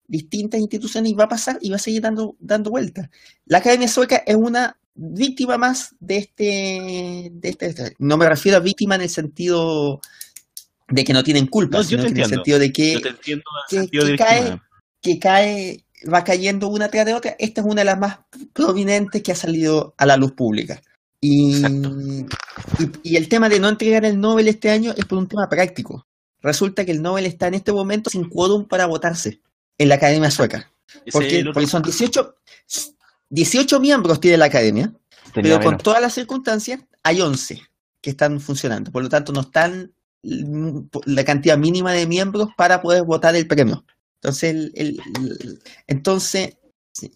Distintas 0.07 0.61
instituciones 0.61 1.11
y 1.11 1.15
va 1.15 1.25
a 1.25 1.29
pasar 1.29 1.59
y 1.61 1.71
va 1.71 1.77
a 1.77 1.81
seguir 1.81 2.03
dando, 2.03 2.37
dando 2.39 2.71
vueltas. 2.71 3.09
La 3.47 3.59
Academia 3.59 3.89
Sueca 3.89 4.23
es 4.25 4.37
una 4.37 4.79
víctima 4.95 5.59
más 5.59 5.95
de 6.01 6.17
este, 6.17 7.31
de 7.33 7.49
este, 7.49 7.95
No 7.99 8.17
me 8.17 8.29
refiero 8.29 8.59
a 8.59 8.61
víctima 8.61 8.95
en 8.95 9.03
el 9.03 9.09
sentido 9.09 10.01
de 10.89 11.05
que 11.05 11.13
no 11.13 11.25
tienen 11.25 11.47
culpa, 11.47 11.83
sino 11.83 12.05
en 12.05 12.17
el 12.17 12.27
sentido 12.27 12.59
de 12.59 12.73
que, 12.73 13.01
que, 13.69 14.17
cae, 14.17 14.61
que 15.01 15.19
cae 15.19 15.85
va 16.13 16.25
cayendo 16.25 16.69
una 16.69 16.89
tras 16.89 17.07
de 17.07 17.15
otra. 17.15 17.37
Esta 17.39 17.61
es 17.61 17.67
una 17.67 17.81
de 17.81 17.87
las 17.87 17.99
más 17.99 18.19
prominentes 18.53 19.23
que 19.23 19.33
ha 19.33 19.37
salido 19.37 19.95
a 19.97 20.07
la 20.07 20.17
luz 20.17 20.33
pública. 20.33 20.81
Y, 21.21 21.65
y, 21.65 22.27
y 23.03 23.17
el 23.17 23.29
tema 23.29 23.49
de 23.49 23.59
no 23.59 23.69
entregar 23.69 24.05
el 24.05 24.21
Nobel 24.21 24.49
este 24.49 24.71
año 24.71 24.93
es 24.97 25.07
por 25.07 25.19
un 25.19 25.27
tema 25.27 25.49
práctico. 25.49 26.07
Resulta 26.43 26.85
que 26.85 26.93
el 26.93 27.01
Nobel 27.01 27.25
está 27.25 27.49
en 27.49 27.55
este 27.55 27.73
momento 27.73 28.11
sin 28.11 28.29
quórum 28.29 28.67
para 28.67 28.85
votarse 28.85 29.41
en 29.79 29.89
la 29.89 29.95
Academia 29.95 30.31
Sueca. 30.31 30.71
Porque 31.11 31.43
son 31.67 31.83
18, 31.83 32.37
18 33.35 33.81
miembros 33.81 34.21
tiene 34.21 34.37
la 34.39 34.47
Academia, 34.47 34.93
Tenía 35.33 35.59
pero 35.59 35.71
con 35.71 35.79
todas 35.79 36.01
las 36.01 36.15
circunstancias 36.15 36.81
hay 37.03 37.21
11 37.21 37.61
que 38.01 38.11
están 38.11 38.41
funcionando. 38.41 38.91
Por 38.93 39.03
lo 39.03 39.09
tanto, 39.09 39.33
no 39.33 39.41
están 39.41 39.93
mm, 40.23 40.79
la 41.07 41.25
cantidad 41.25 41.59
mínima 41.59 41.93
de 41.93 42.07
miembros 42.07 42.49
para 42.57 42.81
poder 42.83 43.03
votar 43.05 43.35
el 43.37 43.47
premio. 43.47 43.85
Entonces, 44.17 44.51
el, 44.55 44.73
el- 44.77 45.01
el- 45.41 45.63
entonces, 45.87 46.57
sí. 46.93 47.13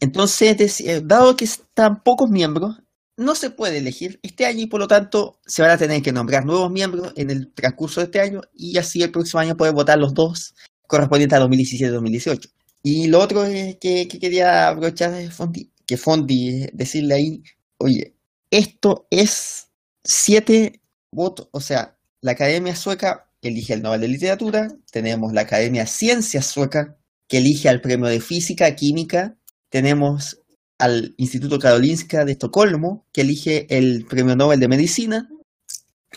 Entonces 0.00 0.80
eh, 0.80 1.02
dado 1.04 1.36
que 1.36 1.44
están 1.44 2.02
pocos 2.02 2.30
miembros, 2.30 2.76
no 3.16 3.34
se 3.34 3.50
puede 3.50 3.78
elegir 3.78 4.18
este 4.22 4.46
año 4.46 4.60
y 4.62 4.66
por 4.66 4.80
lo 4.80 4.88
tanto 4.88 5.38
se 5.46 5.62
van 5.62 5.70
a 5.72 5.78
tener 5.78 6.02
que 6.02 6.12
nombrar 6.12 6.44
nuevos 6.44 6.70
miembros 6.70 7.12
en 7.16 7.30
el 7.30 7.52
transcurso 7.52 8.00
de 8.00 8.06
este 8.06 8.20
año 8.20 8.40
y 8.54 8.78
así 8.78 9.02
el 9.02 9.10
próximo 9.12 9.40
año 9.40 9.56
poder 9.56 9.74
votar 9.74 9.98
los 9.98 10.14
dos 10.14 10.54
correspondientes 10.86 11.38
a 11.38 11.42
2017-2018. 11.42 12.50
Y 12.82 13.08
lo 13.08 13.20
otro 13.20 13.44
que, 13.44 13.78
que 13.80 14.18
quería 14.20 14.68
aprovechar 14.68 15.12
de 15.12 15.30
Fondi, 15.30 15.72
que 15.86 15.96
Fondi 15.96 16.66
decirle 16.72 17.14
ahí, 17.14 17.42
oye, 17.78 18.14
esto 18.50 19.06
es 19.10 19.68
siete 20.04 20.80
votos, 21.12 21.48
o 21.52 21.60
sea, 21.60 21.98
la 22.20 22.32
Academia 22.32 22.74
Sueca 22.74 23.30
elige 23.42 23.74
el 23.74 23.82
Nobel 23.82 24.00
de 24.00 24.08
Literatura, 24.08 24.68
tenemos 24.90 25.32
la 25.32 25.42
Academia 25.42 25.86
Ciencias 25.86 26.46
Sueca 26.46 26.96
que 27.28 27.38
elige 27.38 27.68
al 27.68 27.80
Premio 27.80 28.06
de 28.08 28.20
Física, 28.20 28.74
Química, 28.74 29.36
tenemos 29.68 30.40
al 30.78 31.14
Instituto 31.18 31.58
Karolinska 31.58 32.24
de 32.24 32.32
Estocolmo 32.32 33.06
que 33.12 33.22
elige 33.22 33.66
el 33.76 34.06
Premio 34.06 34.36
Nobel 34.36 34.60
de 34.60 34.68
Medicina 34.68 35.28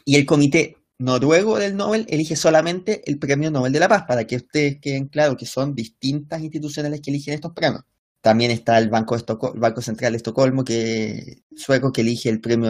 y 0.05 0.15
el 0.15 0.25
Comité 0.25 0.77
Noruego 1.01 1.57
del 1.57 1.75
Nobel 1.75 2.05
elige 2.09 2.35
solamente 2.35 3.01
el 3.09 3.17
Premio 3.17 3.51
Nobel 3.51 3.73
de 3.73 3.79
la 3.79 3.89
Paz, 3.89 4.03
para 4.07 4.25
que 4.25 4.37
ustedes 4.37 4.79
queden 4.79 5.07
claros 5.07 5.35
que 5.35 5.45
son 5.45 5.75
distintas 5.75 6.41
instituciones 6.41 6.91
las 6.91 7.01
que 7.01 7.09
eligen 7.09 7.33
estos 7.33 7.53
premios. 7.53 7.83
También 8.21 8.51
está 8.51 8.77
el 8.77 8.89
Banco, 8.89 9.17
Central 9.81 10.13
de 10.13 10.17
Estocolmo, 10.17 10.63
que, 10.63 11.43
sueco, 11.55 11.91
que 11.91 12.01
elige 12.01 12.29
el 12.29 12.39
premio 12.39 12.69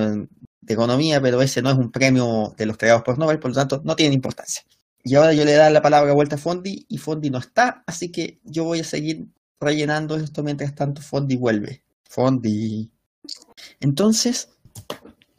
de 0.61 0.73
Economía, 0.73 1.21
pero 1.21 1.41
ese 1.41 1.61
no 1.61 1.69
es 1.69 1.77
un 1.77 1.91
premio 1.91 2.53
de 2.57 2.65
los 2.65 2.77
creados 2.77 3.03
por 3.03 3.17
Nobel, 3.17 3.39
por 3.39 3.51
lo 3.51 3.55
tanto 3.55 3.81
no 3.83 3.95
tiene 3.95 4.15
importancia. 4.15 4.63
Y 5.03 5.15
ahora 5.15 5.33
yo 5.33 5.43
le 5.43 5.55
doy 5.55 5.73
la 5.73 5.81
palabra 5.81 6.13
vuelta 6.13 6.35
a 6.35 6.39
Fondi, 6.39 6.85
y 6.87 6.97
Fondi 6.97 7.29
no 7.29 7.39
está, 7.39 7.83
así 7.85 8.11
que 8.11 8.39
yo 8.43 8.63
voy 8.63 8.79
a 8.79 8.85
seguir 8.85 9.27
rellenando 9.59 10.15
esto 10.15 10.41
mientras 10.41 10.73
tanto 10.73 11.01
Fondi 11.01 11.35
vuelve. 11.35 11.83
Fondi. 12.09 12.89
Entonces, 13.79 14.49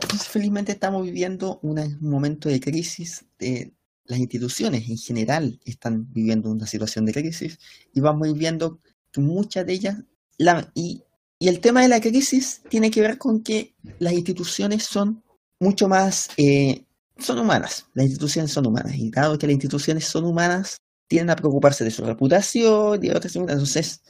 entonces, 0.03 0.29
felizmente 0.29 0.73
estamos 0.73 1.05
viviendo 1.05 1.59
un 1.63 1.99
momento 2.01 2.49
de 2.49 2.61
crisis. 2.61 3.25
De, 3.39 3.73
las 4.05 4.19
instituciones 4.19 4.89
en 4.89 4.99
general 4.99 5.61
están 5.65 6.13
viviendo 6.13 6.51
una 6.51 6.67
situación 6.67 7.07
de 7.07 7.13
crisis 7.13 7.59
y 7.95 8.01
vamos 8.01 8.27
a 8.27 8.31
ir 8.31 8.37
viendo 8.37 8.81
que 9.11 9.21
muchas 9.21 9.67
de 9.67 9.73
ellas... 9.73 9.97
La, 10.39 10.71
y, 10.75 11.05
el 11.41 11.61
tema 11.61 11.83
de 11.83 11.89
la 11.89 12.01
crisis 12.01 12.63
tiene 12.69 12.91
que 12.91 13.01
ver 13.01 13.19
con 13.19 13.43
que 13.43 13.75
las 13.99 14.13
instituciones 14.13 14.85
son 14.85 15.23
mucho 15.59 15.89
más... 15.89 16.31
eh, 16.37 16.85
son 17.19 17.39
humanas. 17.39 17.87
Las 17.95 18.07
instituciones 18.07 18.51
son 18.51 18.67
humanas. 18.67 18.95
Y 18.97 19.11
dado 19.11 19.39
que 19.39 19.47
las 19.47 19.55
instituciones 19.55 20.05
son 20.05 20.25
humanas, 20.25 20.79
tienden 21.09 21.31
a 21.31 21.37
preocuparse 21.37 21.85
de 21.85 21.91
su 21.91 22.05
reputación 22.05 23.03
y 23.03 23.09
de 23.09 23.17
otras 23.17 23.35
entonces 23.37 24.03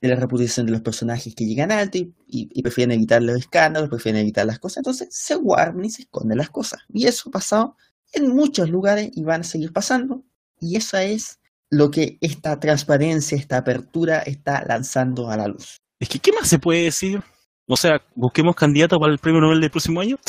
de 0.00 0.08
la 0.08 0.16
reputación 0.16 0.66
de 0.66 0.72
los 0.72 0.82
personajes 0.82 1.34
que 1.34 1.44
llegan 1.46 1.72
alto 1.72 1.98
y, 1.98 2.14
y- 2.26 2.48
y 2.52 2.62
prefieren 2.62 2.92
evitar 2.96 3.22
los 3.22 3.38
escándalos, 3.38 3.88
prefieren 3.88 4.20
evitar 4.22 4.44
las 4.46 4.58
cosas, 4.58 4.78
entonces 4.78 5.08
se 5.10 5.34
guardan 5.36 5.84
y 5.84 5.90
se 5.90 6.02
esconden 6.02 6.38
las 6.38 6.50
cosas. 6.50 6.80
Y 6.92 7.06
eso 7.06 7.28
ha 7.28 7.32
pasado 7.32 7.76
en 8.12 8.28
muchos 8.34 8.68
lugares 8.70 9.10
y 9.14 9.22
van 9.22 9.40
a 9.40 9.44
seguir 9.44 9.72
pasando. 9.72 10.22
Y 10.60 10.76
eso 10.76 10.96
es 10.98 11.38
lo 11.70 11.90
que 11.90 12.18
esta 12.20 12.58
transparencia, 12.60 13.36
esta 13.36 13.56
apertura 13.58 14.18
está 14.20 14.64
lanzando 14.66 15.30
a 15.30 15.36
la 15.36 15.48
luz. 15.48 15.78
Es 15.98 16.08
que, 16.08 16.18
¿qué 16.18 16.32
más 16.32 16.48
se 16.48 16.58
puede 16.58 16.84
decir? 16.84 17.22
O 17.66 17.76
sea, 17.76 18.00
busquemos 18.14 18.54
candidato 18.54 18.98
para 19.00 19.12
el 19.12 19.18
premio 19.18 19.40
Nobel 19.40 19.60
del 19.60 19.70
próximo 19.70 20.00
año. 20.00 20.18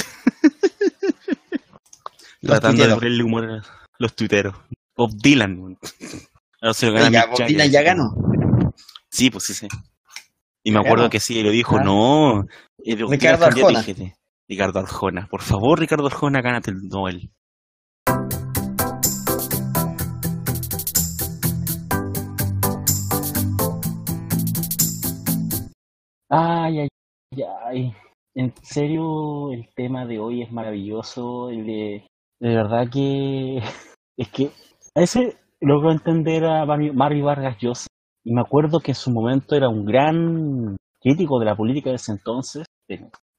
Tratando 2.42 2.84
de 2.84 2.90
tuiteros. 2.90 2.96
ponerle 3.00 3.24
humor 3.24 3.52
a 3.52 3.64
los 4.00 4.16
tuiteros. 4.16 4.56
Bob 4.96 5.12
Dylan. 5.22 5.78
Oiga, 6.62 7.26
Bob. 7.28 7.46
Dylan 7.48 7.70
ya 7.72 7.82
ganó. 7.82 8.16
Sí, 9.18 9.32
pues 9.32 9.46
sí, 9.46 9.56
sí. 9.56 9.68
Y 10.64 10.70
me 10.70 10.78
acuerdo 10.78 11.10
que 11.10 11.20
sí, 11.20 11.42
lo 11.42 11.50
dijo, 11.50 11.80
no. 11.80 12.44
Ricardo 12.86 13.46
Arjona. 13.46 13.84
Ricardo. 14.48 14.84
Por 15.28 15.42
favor, 15.42 15.80
Ricardo 15.80 16.06
Arjona, 16.06 16.40
gánate 16.40 16.70
el 16.70 16.88
Nobel. 16.88 17.32
Ay, 26.30 26.82
ay, 26.82 26.90
ay. 27.66 27.94
En 28.36 28.54
serio, 28.62 29.52
el 29.52 29.68
tema 29.76 30.06
de 30.06 30.20
hoy 30.20 30.44
es 30.44 30.52
maravilloso. 30.52 31.48
De, 31.48 32.06
de 32.40 32.56
verdad 32.56 32.86
que 32.94 33.58
es 34.18 34.30
que 34.30 34.52
a 34.94 35.02
ese 35.02 35.40
logro 35.60 35.92
entender 35.92 36.46
a 36.46 36.68
Mario, 36.68 36.94
Mario 36.94 37.26
Vargas 37.26 37.58
Llosa. 37.60 37.88
Y 38.28 38.34
me 38.34 38.42
acuerdo 38.42 38.82
que 38.82 38.92
en 38.92 38.96
su 38.96 39.10
momento 39.10 39.56
era 39.56 39.70
un 39.70 39.86
gran 39.86 40.76
crítico 41.00 41.40
de 41.40 41.46
la 41.46 41.56
política 41.56 41.92
de 41.92 41.96
ese 41.96 42.12
entonces. 42.12 42.66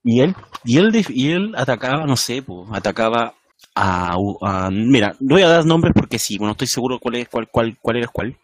Y 0.02 0.20
él, 0.22 0.34
y 0.64 0.78
él, 0.78 1.04
y 1.10 1.30
él 1.32 1.52
atacaba, 1.56 2.06
no 2.06 2.16
sé, 2.16 2.42
po, 2.42 2.66
atacaba 2.74 3.34
a, 3.74 4.16
a- 4.42 4.70
Mira, 4.70 5.14
no 5.20 5.34
voy 5.34 5.42
a 5.42 5.48
dar 5.48 5.66
nombres 5.66 5.92
porque 5.94 6.18
sí, 6.18 6.38
bueno, 6.38 6.52
estoy 6.52 6.68
seguro 6.68 6.98
cuál 6.98 7.16
es 7.16 7.28
cuál, 7.28 7.48
cuál, 7.50 7.76
cuál 7.82 7.96
era 7.98 8.08
cuál. 8.08 8.38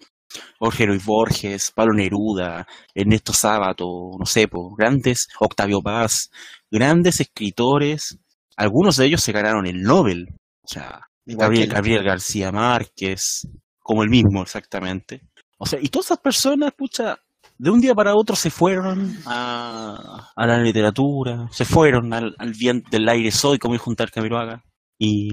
Jorge 0.59 0.85
Luis 0.87 1.03
Borges, 1.07 1.73
Pablo 1.75 1.95
Neruda, 1.95 2.67
Ernesto 2.95 3.33
Sábato, 3.33 4.11
no 4.19 4.27
sé, 4.27 4.47
po, 4.47 4.75
grandes, 4.77 5.29
Octavio 5.41 5.81
Paz, 5.81 6.31
grandes 6.71 7.21
escritores, 7.21 8.19
algunos 8.57 8.97
de 8.99 9.07
ellos 9.07 9.23
se 9.23 9.33
ganaron 9.33 9.67
el 9.67 9.83
Nobel. 9.83 10.29
O 10.63 10.69
sea, 10.69 11.01
Gabriel 11.69 12.05
García 12.05 12.53
Márquez, 12.53 13.49
como 13.79 14.03
el 14.03 14.11
mismo 14.11 14.43
exactamente. 14.43 15.23
O 15.59 15.67
sea, 15.67 15.79
y 15.81 15.89
todas 15.89 16.07
esas 16.07 16.19
personas, 16.19 16.73
pucha, 16.77 17.19
de 17.59 17.71
un 17.71 17.81
día 17.81 17.95
para 17.95 18.15
otro 18.17 18.35
se 18.37 18.51
fueron 18.51 19.17
a, 19.27 20.31
a 20.35 20.47
la 20.47 20.59
literatura, 20.59 21.49
se 21.53 21.65
fueron 21.65 22.13
al, 22.13 22.35
al 22.39 22.53
viento 22.53 22.89
del 22.91 23.09
aire 23.09 23.31
soy, 23.31 23.59
como 23.59 23.75
dijo 23.75 23.91
un 23.91 23.97
tal 23.97 24.11
Camiroaga. 24.11 24.63
Y, 24.99 25.29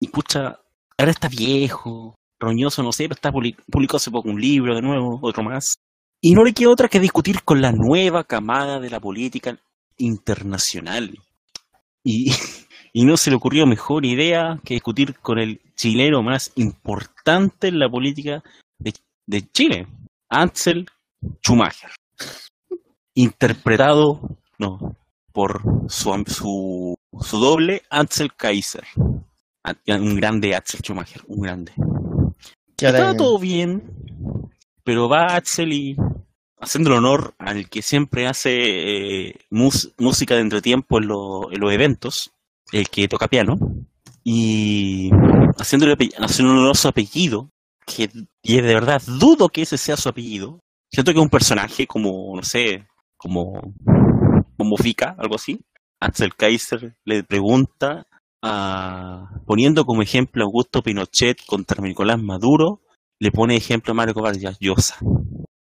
y 0.00 0.08
pucha, 0.08 0.58
ahora 0.96 1.10
está 1.10 1.28
viejo, 1.28 2.14
roñoso, 2.40 2.82
no 2.82 2.92
sé, 2.92 3.04
pero 3.04 3.14
está 3.16 3.30
public- 3.30 3.62
publicó 3.70 3.96
hace 3.98 4.10
poco 4.10 4.28
un 4.30 4.40
libro 4.40 4.74
de 4.74 4.82
nuevo, 4.82 5.18
otro 5.22 5.42
más. 5.42 5.76
Y 6.20 6.32
no 6.32 6.42
le 6.44 6.52
queda 6.52 6.70
otra 6.70 6.88
que 6.88 7.00
discutir 7.00 7.42
con 7.44 7.60
la 7.60 7.72
nueva 7.72 8.24
camada 8.24 8.80
de 8.80 8.90
la 8.90 8.98
política 9.00 9.56
internacional. 9.98 11.16
Y, 12.04 12.32
y 12.92 13.04
no 13.04 13.16
se 13.16 13.30
le 13.30 13.36
ocurrió 13.36 13.66
mejor 13.66 14.04
idea 14.04 14.58
que 14.64 14.74
discutir 14.74 15.16
con 15.20 15.38
el 15.38 15.60
chileno 15.76 16.22
más 16.22 16.52
importante 16.56 17.68
en 17.68 17.78
la 17.78 17.88
política 17.88 18.42
de, 18.78 18.94
de 19.28 19.46
Chile, 19.52 19.86
Ansel 20.30 20.88
Schumacher. 21.44 21.90
Interpretado, 23.14 24.20
no, 24.58 24.96
por 25.32 25.60
su, 25.88 26.24
su, 26.26 26.94
su 27.20 27.38
doble, 27.38 27.82
Ansel 27.90 28.34
Kaiser. 28.34 28.84
Ah, 29.64 29.74
Un 29.88 30.16
grande 30.16 30.54
Axel 30.54 30.80
Schumacher, 30.80 31.22
un 31.26 31.40
grande. 31.42 31.72
Estaba 33.00 33.12
todo 33.16 33.38
bien, 33.38 33.82
pero 34.84 35.08
va 35.08 35.34
Axel 35.36 35.72
y 35.72 35.96
haciendo 36.60 36.90
el 36.90 36.96
honor 36.98 37.34
al 37.38 37.68
que 37.68 37.82
siempre 37.82 38.26
hace 38.26 39.28
eh, 39.28 39.34
mus- 39.50 39.92
música 39.98 40.34
de 40.36 40.40
entretiempo 40.42 40.98
en, 40.98 41.08
lo- 41.08 41.52
en 41.52 41.60
los 41.60 41.72
eventos, 41.72 42.30
el 42.72 42.88
que 42.88 43.08
toca 43.08 43.28
piano, 43.28 43.58
y 44.24 45.10
haciéndole 45.58 45.96
haciendo 46.18 46.52
un 46.52 46.60
honor 46.60 46.70
a 46.72 46.74
su 46.74 46.88
apellido, 46.88 47.50
que 47.94 48.10
y 48.42 48.54
de 48.60 48.74
verdad 48.74 49.02
dudo 49.06 49.48
que 49.48 49.62
ese 49.62 49.78
sea 49.78 49.96
su 49.96 50.08
apellido. 50.08 50.60
Siento 50.92 51.12
que 51.12 51.18
es 51.18 51.22
un 51.22 51.30
personaje 51.30 51.86
como, 51.86 52.34
no 52.36 52.42
sé, 52.42 52.86
como, 53.16 53.74
como 54.56 54.76
Fica, 54.76 55.14
algo 55.18 55.34
así. 55.36 55.60
Axel 56.00 56.34
Kaiser 56.34 56.94
le 57.04 57.24
pregunta 57.24 58.06
a- 58.42 59.28
poniendo 59.46 59.84
como 59.84 60.02
ejemplo 60.02 60.42
a 60.42 60.46
Augusto 60.46 60.82
Pinochet 60.82 61.44
contra 61.46 61.82
Nicolás 61.82 62.20
Maduro, 62.22 62.80
le 63.20 63.30
pone 63.32 63.56
ejemplo 63.56 63.90
a 63.92 63.94
Mario 63.94 64.14
Vargas 64.14 64.58
Llosa. 64.60 64.96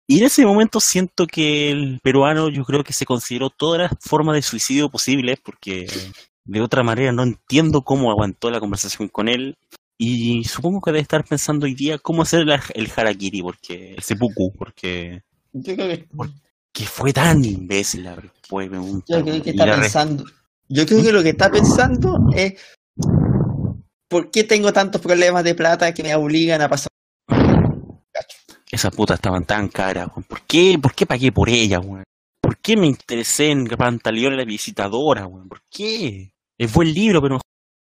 Y 0.09 0.19
en 0.19 0.25
ese 0.25 0.45
momento 0.45 0.81
siento 0.81 1.27
que 1.27 1.71
el 1.71 2.01
peruano 2.03 2.49
yo 2.49 2.65
creo 2.65 2.83
que 2.83 2.93
se 2.93 3.07
consideró 3.07 3.51
todas 3.51 3.81
las 3.83 3.93
formas 4.01 4.35
de 4.35 4.43
suicidio 4.43 4.89
posibles 4.89 5.39
porque 5.45 5.87
de 6.45 6.61
otra 6.61 6.83
manera 6.83 7.13
no 7.13 7.23
entiendo 7.23 7.83
cómo 7.83 8.11
aguantó 8.11 8.51
la 8.51 8.59
conversación 8.61 9.09
con 9.09 9.29
él 9.29 9.57
y 10.05 10.45
supongo 10.45 10.81
que 10.81 10.91
debe 10.91 11.03
estar 11.03 11.25
pensando 11.25 11.67
hoy 11.67 11.75
día 11.75 11.99
cómo 11.99 12.23
hacer 12.23 12.45
la- 12.45 12.63
el 12.75 12.91
harakiri, 12.95 13.41
porque 13.43 13.95
el 13.95 14.03
seppuku, 14.03 14.53
porque 14.53 15.23
Yo 15.53 15.75
creo 15.77 15.89
que, 15.89 16.09
Que 16.73 16.85
fue 16.87 17.13
tan 17.13 17.45
imbécil 17.45 18.05
la 18.05 18.17
pregunta, 18.17 19.05
yo 19.09 19.23
creo 19.23 19.43
que 19.43 19.51
está 19.51 19.65
pensando. 19.81 20.25
Yo 20.69 20.87
creo 20.87 21.03
que 21.03 21.13
lo 21.13 21.23
que 21.23 21.29
está 21.29 21.51
pensando 21.51 22.19
es 22.35 22.55
¿por 24.09 24.31
qué 24.31 24.45
tengo 24.45 24.73
tantos 24.73 25.01
problemas 25.01 25.45
de 25.45 25.55
plata 25.55 25.93
que 25.93 26.03
me 26.03 26.15
obligan 26.15 26.63
a 26.63 26.69
pasar? 26.69 26.89
Esas 28.71 28.95
putas 28.95 29.17
estaban 29.17 29.45
tan 29.45 29.69
caras, 29.69 30.09
weón. 30.09 30.25
¿Por 30.25 30.41
qué? 30.43 30.79
¿Por 30.81 30.95
qué 30.95 31.05
pagué 31.05 31.31
por 31.31 31.49
ellas, 31.49 31.81
weón? 31.85 32.05
¿Por 32.41 32.57
qué 32.57 32.77
me 32.77 32.87
interesé 32.87 33.51
en 33.51 33.67
Pantaleón 33.67 34.37
la 34.37 34.45
visitadora, 34.45 35.27
weón? 35.27 35.49
¿Por 35.49 35.61
qué? 35.71 36.33
Es 36.59 36.73
buen 36.73 36.93
libro, 36.93 37.21
pero 37.21 37.39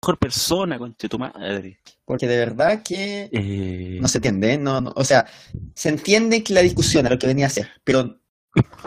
mejor 0.05 0.19
persona, 0.19 0.79
conche 0.79 1.09
tu 1.09 1.19
madre. 1.19 1.79
Porque 2.05 2.27
de 2.27 2.37
verdad 2.37 2.83
que 2.83 3.31
Eh, 3.33 3.99
no 4.01 4.07
se 4.09 4.19
entiende, 4.19 4.53
¿eh? 4.53 4.59
no, 4.59 4.81
no, 4.81 4.93
o 4.95 5.05
sea, 5.05 5.25
se 5.75 5.89
entiende 5.89 6.43
que 6.43 6.53
la 6.53 6.61
discusión 6.61 7.07
a 7.07 7.11
lo 7.11 7.19
que 7.19 7.27
venía 7.27 7.47
a 7.47 7.49
hacer, 7.49 7.69
pero 7.83 8.21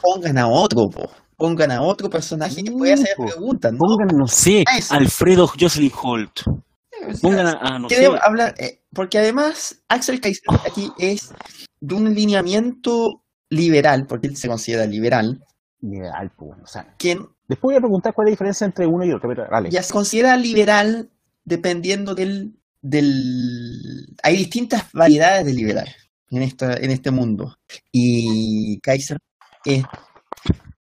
pongan 0.01 0.38
a 0.38 0.47
otro, 0.47 0.88
po. 0.89 1.09
pongan 1.36 1.72
a 1.72 1.82
otro 1.82 2.09
personaje 2.09 2.63
que 2.63 2.72
pueda 2.72 2.93
hacer 2.93 3.15
preguntas, 3.18 3.74
¿no? 3.74 3.80
Pongan, 3.80 4.15
no 4.15 4.28
sé. 4.28 4.63
Alfredo 4.91 5.47
Jocelyn 5.47 5.91
Holt. 6.01 6.41
O 6.47 7.13
sea, 7.13 7.22
Pongan 7.22 7.47
a, 7.47 7.51
a, 7.61 7.80
no 7.80 7.89
sé, 7.89 8.07
hablar, 8.22 8.53
eh, 8.59 8.80
porque 8.93 9.18
además 9.18 9.82
Axel 9.88 10.20
Kaiser 10.22 10.43
aquí 10.70 10.91
es 10.99 11.34
de 11.80 11.95
un 11.95 12.13
lineamiento 12.13 13.24
liberal, 13.49 14.05
porque 14.07 14.28
él 14.28 14.36
se 14.38 14.47
considera 14.47 14.86
liberal, 14.86 15.39
Ideal, 15.80 16.32
pues, 16.36 16.51
o 16.63 16.68
sea, 16.68 16.95
quien 16.97 17.28
después 17.48 17.74
voy 17.74 17.76
a 17.76 17.80
preguntar 17.80 18.14
cuál 18.14 18.28
es 18.28 18.32
la 18.32 18.36
diferencia 18.36 18.66
entre 18.66 18.86
uno 18.86 19.06
y 19.06 19.12
otro, 19.12 19.30
pero 19.30 19.70
ya 19.70 19.84
se 19.84 19.93
considera 19.93 20.36
liberal 20.38 21.10
dependiendo 21.43 22.14
del, 22.14 22.58
del... 22.82 24.16
Hay 24.24 24.36
distintas 24.36 24.91
variedades 24.91 25.45
de 25.45 25.54
liberales 25.54 25.95
en, 26.30 26.43
esta, 26.43 26.74
en 26.74 26.91
este 26.91 27.12
mundo. 27.12 27.58
Y 27.91 28.80
Kaiser 28.82 29.18
es... 29.66 29.84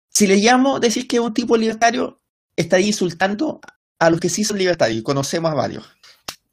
Si 0.08 0.26
le 0.26 0.36
llamo 0.36 0.80
decir 0.80 1.08
que 1.08 1.20
un 1.20 1.32
tipo 1.32 1.56
libertario, 1.56 2.20
estaría 2.56 2.88
insultando 2.88 3.60
a 3.98 4.10
los 4.10 4.20
que 4.20 4.28
sí 4.28 4.44
son 4.44 4.58
libertarios, 4.58 4.98
y 4.98 5.02
conocemos 5.02 5.50
a 5.50 5.54
varios. 5.54 5.88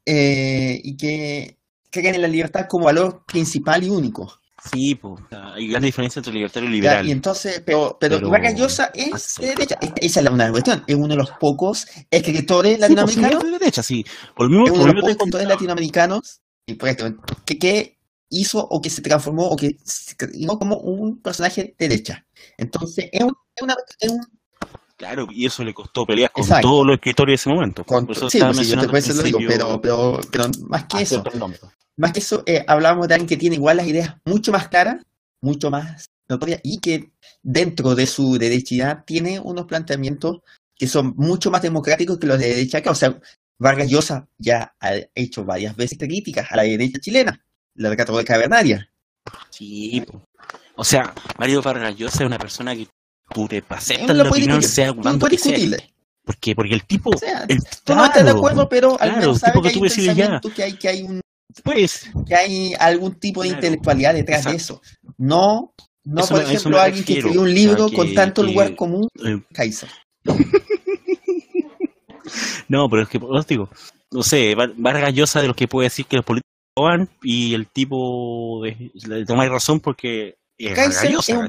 Eh, 0.06 0.80
y 0.82 0.96
que 0.96 1.58
creen 1.90 2.14
en 2.14 2.22
la 2.22 2.28
libertad 2.28 2.66
como 2.68 2.86
valor 2.86 3.24
principal 3.26 3.84
y 3.84 3.90
único. 3.90 4.40
Sí, 4.72 4.96
pues, 4.96 5.22
hay 5.30 5.68
gran 5.68 5.82
diferencia 5.82 6.18
entre 6.20 6.32
libertario 6.32 6.68
y 6.68 6.72
Ya, 6.72 6.74
liberal. 6.76 7.08
y 7.08 7.12
entonces, 7.12 7.62
pero, 7.64 7.96
pero, 8.00 8.16
Pero- 8.16 8.28
Vargas 8.30 8.54
Llosa 8.56 8.90
es 8.94 9.12
Axel. 9.14 9.44
de 9.44 9.50
derecha. 9.54 9.78
Esa 10.00 10.20
es 10.20 10.24
la 10.24 10.30
una 10.32 10.50
cuestión. 10.50 10.82
Es 10.86 10.96
uno 10.96 11.06
de 11.08 11.16
los 11.16 11.30
pocos 11.38 11.86
escritores 12.10 12.72
Sí, 12.72 12.78
pues, 12.78 12.88
sí, 12.90 12.94
latinoamericanos 12.96 13.44
es 13.44 13.50
de 13.52 13.58
derecha, 13.58 13.82
sí. 13.82 14.04
Por 14.34 14.46
lo 14.46 14.50
mismo, 14.50 14.66
es 14.66 14.72
por 14.72 14.80
uno 14.80 14.86
lo 14.88 14.92
de 14.92 14.94
los 14.94 15.02
pocos 15.02 15.16
escritores 15.16 15.48
latinoamericanos 15.48 16.40
y 16.66 16.74
por 16.74 16.88
esto, 16.88 17.14
que, 17.44 17.58
que 17.58 17.98
hizo 18.30 18.58
o 18.68 18.80
que 18.82 18.90
se 18.90 19.00
transformó 19.00 19.46
o 19.48 19.56
que 19.56 19.76
se 19.84 20.16
creó 20.16 20.58
como 20.58 20.76
un 20.78 21.22
personaje 21.22 21.74
de 21.78 21.88
derecha. 21.88 22.26
Entonces, 22.58 23.08
es, 23.12 23.22
un- 23.22 23.34
es 23.54 23.62
una, 23.62 23.76
es 24.00 24.10
un- 24.10 24.20
Claro, 24.98 25.28
y 25.30 25.46
eso 25.46 25.62
le 25.62 25.72
costó 25.72 26.04
peleas 26.04 26.30
con 26.32 26.42
Exacto. 26.42 26.68
todos 26.68 26.86
los 26.86 26.94
escritores 26.96 27.30
de 27.30 27.34
ese 27.36 27.48
momento. 27.50 27.84
con- 27.84 28.04
Por 28.04 28.16
eso 28.16 28.28
sí, 28.28 28.38
estaba 28.38 28.52
pues 28.52 28.66
sí, 28.66 28.74
yo 28.74 28.80
te- 28.90 28.98
eso 28.98 29.10
al 29.12 29.16
lo 29.18 29.22
digo, 29.22 29.38
pero, 29.46 29.80
pero, 29.80 30.20
pero 30.30 30.44
más 30.68 30.84
que 30.86 31.02
eso, 31.02 31.22
el 31.32 31.38
nombre. 31.38 31.60
más 31.96 32.12
que 32.12 32.18
eso, 32.18 32.42
eh, 32.46 32.64
hablamos 32.66 33.06
de 33.06 33.14
alguien 33.14 33.28
que 33.28 33.36
tiene 33.36 33.54
igual 33.56 33.76
las 33.76 33.86
ideas 33.86 34.16
mucho 34.24 34.50
más 34.50 34.66
claras, 34.68 35.00
mucho 35.40 35.70
más 35.70 36.06
notorias 36.28 36.60
y 36.64 36.78
que 36.80 37.12
dentro 37.44 37.94
de 37.94 38.06
su 38.06 38.38
derechidad 38.38 39.04
tiene 39.06 39.38
unos 39.38 39.66
planteamientos 39.66 40.40
que 40.74 40.88
son 40.88 41.14
mucho 41.16 41.50
más 41.52 41.62
democráticos 41.62 42.18
que 42.18 42.26
los 42.26 42.38
de 42.40 42.48
derecha 42.48 42.78
acá. 42.78 42.90
O 42.90 42.94
sea, 42.96 43.18
Vargas 43.60 43.88
Llosa 43.88 44.26
ya 44.36 44.74
ha 44.80 44.92
hecho 45.14 45.44
varias 45.44 45.76
veces 45.76 45.96
críticas 45.96 46.50
a 46.50 46.56
la 46.56 46.62
derecha 46.64 46.98
chilena, 46.98 47.40
la 47.76 47.94
católica 47.96 48.34
cavernaria. 48.34 48.90
Sí, 49.50 50.04
o 50.74 50.84
sea, 50.84 51.14
Mario 51.38 51.62
Vargas 51.62 51.96
Llosa 51.96 52.24
es 52.24 52.26
una 52.26 52.38
persona 52.38 52.74
que 52.74 52.88
tú 53.32 53.48
te 53.48 53.62
aceptas 53.68 54.16
la 54.16 54.28
opinión, 54.28 54.62
sea 54.62 54.92
cuando 54.92 55.26
que 55.26 55.38
sea. 55.38 55.52
discutirle. 55.52 55.90
¿Por 56.24 56.36
qué? 56.36 56.54
Porque 56.54 56.74
el 56.74 56.84
tipo, 56.84 57.10
O 57.14 57.18
sea, 57.18 57.44
el, 57.48 57.58
tú 57.84 57.94
no 57.94 58.04
estás 58.04 58.18
de 58.18 58.22
claro, 58.24 58.38
acuerdo, 58.38 58.68
pero 58.68 58.90
al 58.92 58.98
claro, 58.98 59.16
menos 59.20 59.38
sabes 59.38 59.54
que 59.62 59.64
que 59.64 59.68
hay 59.68 60.08
un 60.10 60.16
ya. 60.16 60.40
que 60.54 60.62
hay, 60.62 60.72
que 60.74 60.88
hay 60.88 61.02
un 61.02 61.20
pues, 61.64 62.10
que 62.26 62.34
hay 62.34 62.74
algún 62.78 63.14
tipo 63.18 63.42
de 63.42 63.48
Claro, 63.48 63.58
intelectualidad 63.64 64.14
detrás 64.14 64.44
de 64.44 64.50
exacto. 64.52 64.82
eso. 64.84 65.08
No, 65.16 65.72
no 66.04 66.20
Eso 66.20 66.34
por 66.34 66.44
me- 66.46 66.52
ejemplo, 66.52 66.80
alguien 66.80 67.04
que 67.04 67.14
escribió 67.14 67.40
un 67.40 67.48
o 67.48 67.50
libro 67.50 67.88
sea, 67.88 67.96
con 67.96 68.14
tanto 68.14 68.42
lugar 68.42 68.76
común, 68.76 69.08
eh, 69.24 69.40
Kaiser. 69.54 69.88
no, 72.68 72.88
pero 72.88 73.02
es 73.02 73.08
que, 73.08 73.18
os 73.22 73.46
digo, 73.46 73.68
no 74.12 74.22
sé, 74.22 74.54
Var- 74.54 74.74
Vargas 74.76 75.14
Llosa 75.14 75.40
de 75.40 75.48
los 75.48 75.56
que 75.56 75.68
puede 75.68 75.86
decir 75.86 76.06
que 76.06 76.16
los 76.16 76.24
políticos 76.24 76.48
roban 76.76 77.08
y 77.22 77.54
el 77.54 77.66
tipo 77.68 78.60
de, 78.62 78.90
le 79.08 79.24
tomáis 79.24 79.50
razón 79.50 79.80
porque 79.80 80.36
Kaiser 80.74 81.12
es 81.12 81.28
un, 81.28 81.48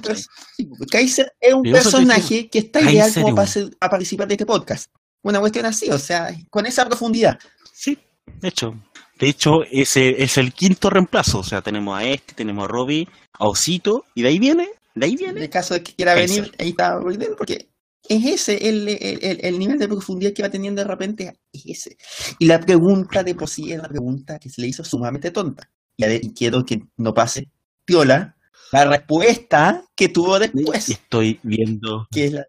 Kaiser 0.91 1.31
es 1.39 1.53
un 1.53 1.63
personaje 1.63 2.47
que 2.49 2.59
está 2.59 2.81
ideal 2.81 3.05
Kaiser 3.07 3.23
como 3.23 3.35
para, 3.35 3.47
ser- 3.47 3.75
participar 3.79 4.27
de 4.27 4.35
este 4.35 4.45
podcast. 4.45 4.91
Una 5.23 5.39
cuestión 5.39 5.65
así, 5.65 5.89
o 5.89 5.97
sea, 5.97 6.29
con 6.49 6.65
esa 6.65 6.85
profundidad. 6.85 7.37
Sí, 7.73 7.97
de 8.41 8.47
hecho. 8.47 8.73
De 9.19 9.27
hecho, 9.27 9.63
ese 9.69 10.23
es 10.23 10.37
el 10.37 10.53
quinto 10.53 10.89
reemplazo. 10.89 11.39
O 11.39 11.43
sea, 11.43 11.61
tenemos 11.61 11.97
a 11.99 12.05
este, 12.05 12.33
tenemos 12.35 12.63
a 12.63 12.67
Robbie, 12.69 13.05
a 13.33 13.47
Osito, 13.49 14.05
y 14.15 14.21
de 14.21 14.29
ahí 14.29 14.39
viene, 14.39 14.69
de 14.95 15.05
ahí 15.05 15.11
En 15.11 15.17
viene. 15.17 15.41
el 15.41 15.49
caso 15.49 15.73
de 15.73 15.83
que 15.83 15.93
quiera 15.93 16.13
Kaiser. 16.15 16.43
venir, 16.43 16.55
ahí 16.57 16.69
está 16.69 16.97
porque 17.37 17.67
es 18.07 18.25
ese 18.25 18.69
el, 18.69 18.87
el- 18.87 19.19
el- 19.21 19.39
el 19.43 19.59
nivel 19.59 19.77
de 19.77 19.87
profundidad 19.89 20.31
que 20.33 20.41
va 20.41 20.49
teniendo 20.49 20.81
de 20.81 20.87
repente, 20.87 21.33
es 21.51 21.63
ese. 21.65 21.97
Y 22.39 22.45
la 22.45 22.59
pregunta 22.61 23.21
de 23.23 23.35
por 23.35 23.49
sí 23.49 23.73
es 23.73 23.79
una 23.79 23.89
pregunta 23.89 24.39
que 24.39 24.49
se 24.49 24.61
le 24.61 24.67
hizo 24.67 24.85
sumamente 24.85 25.31
tonta. 25.31 25.69
Y, 25.97 26.05
a 26.05 26.07
ver, 26.07 26.23
y 26.23 26.33
quiero 26.33 26.63
que 26.63 26.79
no 26.95 27.13
pase 27.13 27.49
piola 27.83 28.37
la 28.71 28.85
respuesta 28.85 29.83
que 29.95 30.09
tuvo 30.09 30.39
después, 30.39 30.89
estoy 30.89 31.39
viendo. 31.43 32.07
que 32.11 32.25
es 32.25 32.33
la 32.33 32.45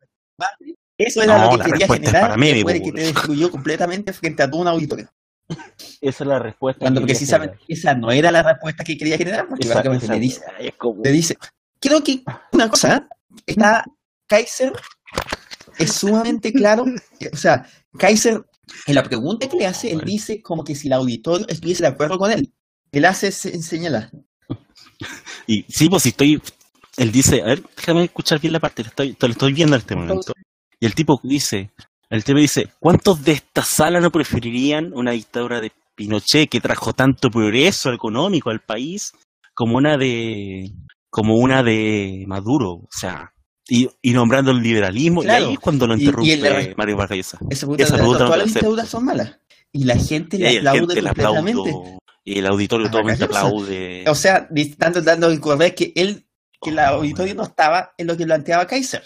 Eso 0.99 1.23
era 1.23 1.39
No, 1.39 1.57
lo 1.57 1.63
que 1.65 1.71
quería 1.71 1.87
generar 1.89 2.21
para 2.23 2.37
meme, 2.37 2.55
después 2.57 2.75
de 2.75 2.83
que 2.83 2.93
te 2.93 3.01
destruyó 3.03 3.51
completamente 3.51 4.13
frente 4.13 4.43
a 4.43 4.51
todo 4.51 4.61
un 4.61 4.69
auditorio. 4.69 5.09
Esa 6.01 6.25
es 6.25 6.29
la 6.29 6.39
respuesta. 6.39 6.81
Cuando 6.81 7.01
que 7.01 7.07
precisamente 7.09 7.59
esa 7.69 7.95
no 7.95 8.11
era 8.13 8.31
la 8.31 8.43
respuesta 8.43 8.85
que 8.85 8.97
quería 8.99 9.17
generar, 9.17 9.49
porque 9.49 9.67
básicamente 9.69 10.05
esa- 10.05 10.15
le 10.15 10.21
dice, 10.21 10.43
Es 10.61 10.75
como- 10.75 11.03
te 11.03 11.11
dice, 11.11 11.37
creo 11.81 12.03
que 12.05 12.23
una 12.53 12.69
cosa, 12.69 13.09
está 13.47 13.85
Kaiser 14.29 14.73
es 15.79 15.93
sumamente 15.93 16.53
claro, 16.53 16.85
o 17.33 17.37
sea, 17.37 17.67
Kaiser 17.99 18.45
en 18.87 18.95
la 18.95 19.03
pregunta 19.03 19.49
que 19.49 19.57
le 19.57 19.67
hace, 19.67 19.91
él 19.91 20.03
dice 20.05 20.41
como 20.43 20.63
que 20.63 20.75
si 20.77 20.87
el 20.87 20.93
auditorio 20.93 21.47
estuviese 21.49 21.83
de 21.83 21.89
acuerdo 21.89 22.19
con 22.19 22.31
él. 22.31 22.53
Él 22.93 23.05
hace 23.05 23.33
se- 23.33 23.61
señalar. 23.63 24.11
Y 25.47 25.65
sí, 25.69 25.89
pues 25.89 26.03
si 26.03 26.11
estoy. 26.11 26.41
Él 26.97 27.13
dice, 27.13 27.43
a 27.43 27.47
ver, 27.47 27.63
déjame 27.77 28.05
escuchar 28.05 28.41
bien 28.41 28.53
la 28.53 28.61
parte, 28.61 28.83
lo 28.83 28.89
estoy, 28.89 29.17
lo 29.19 29.29
estoy 29.29 29.53
viendo 29.53 29.77
en 29.77 29.81
este 29.81 29.97
momento. 29.97 30.33
Y 30.79 30.87
el 30.87 30.95
tipo 30.95 31.21
dice, 31.23 31.71
el 32.11 32.25
tipo 32.25 32.39
dice, 32.39 32.69
¿cuántos 32.79 33.23
de 33.25 33.33
esta 33.33 33.63
sala 33.63 34.01
no 34.01 34.11
preferirían 34.11 34.93
una 34.93 35.13
dictadura 35.13 35.61
de 35.61 35.73
Pinochet 35.95 36.49
que 36.51 36.61
trajo 36.61 36.93
tanto 36.93 37.31
progreso 37.31 37.93
económico 37.93 38.51
al 38.51 38.61
país 38.61 39.13
como 39.55 39.77
una 39.77 39.97
de 39.97 40.73
como 41.11 41.37
una 41.37 41.63
de 41.63 42.25
Maduro? 42.27 42.71
O 42.73 42.89
sea, 42.91 43.33
y, 43.69 43.89
y 44.03 44.13
nombrando 44.13 44.51
el 44.51 44.63
liberalismo, 44.63 45.23
Claro. 45.23 45.45
y 45.45 45.49
ahí 45.49 45.53
es 45.55 45.61
cuando 45.61 45.87
lo 45.87 45.97
Y- 45.97 46.01
y 46.01 46.05
interrumpe 46.07 46.75
Mario 46.77 46.97
Vargas 46.97 47.17
Llosa. 47.19 47.39
Esa 47.51 47.67
todas 47.99 48.37
las 48.39 48.53
dictaduras 48.53 48.89
son 48.89 49.05
malas. 49.05 49.39
Y 49.73 49.85
la 49.85 49.97
gente 49.97 50.37
le 50.39 50.59
aplaude 50.59 51.01
completamente. 51.01 52.00
Y 52.25 52.39
el 52.39 52.47
auditorio 52.47 52.87
A 52.87 52.91
totalmente 52.91 53.25
Vargas 53.27 53.43
Llosa. 53.43 53.47
aplaude. 53.49 54.05
O 54.09 54.15
sea, 54.15 54.49
dando, 54.79 55.03
dando 55.03 55.27
a 55.27 55.31
recordar 55.31 55.75
que 55.75 55.93
él, 55.97 56.27
que 56.61 56.71
el 56.71 56.79
auditorio 56.79 57.35
no 57.35 57.45
estaba 57.45 57.93
en 57.99 58.07
lo 58.07 58.17
que 58.17 58.25
planteaba 58.25 58.67
Kaiser. 58.67 59.03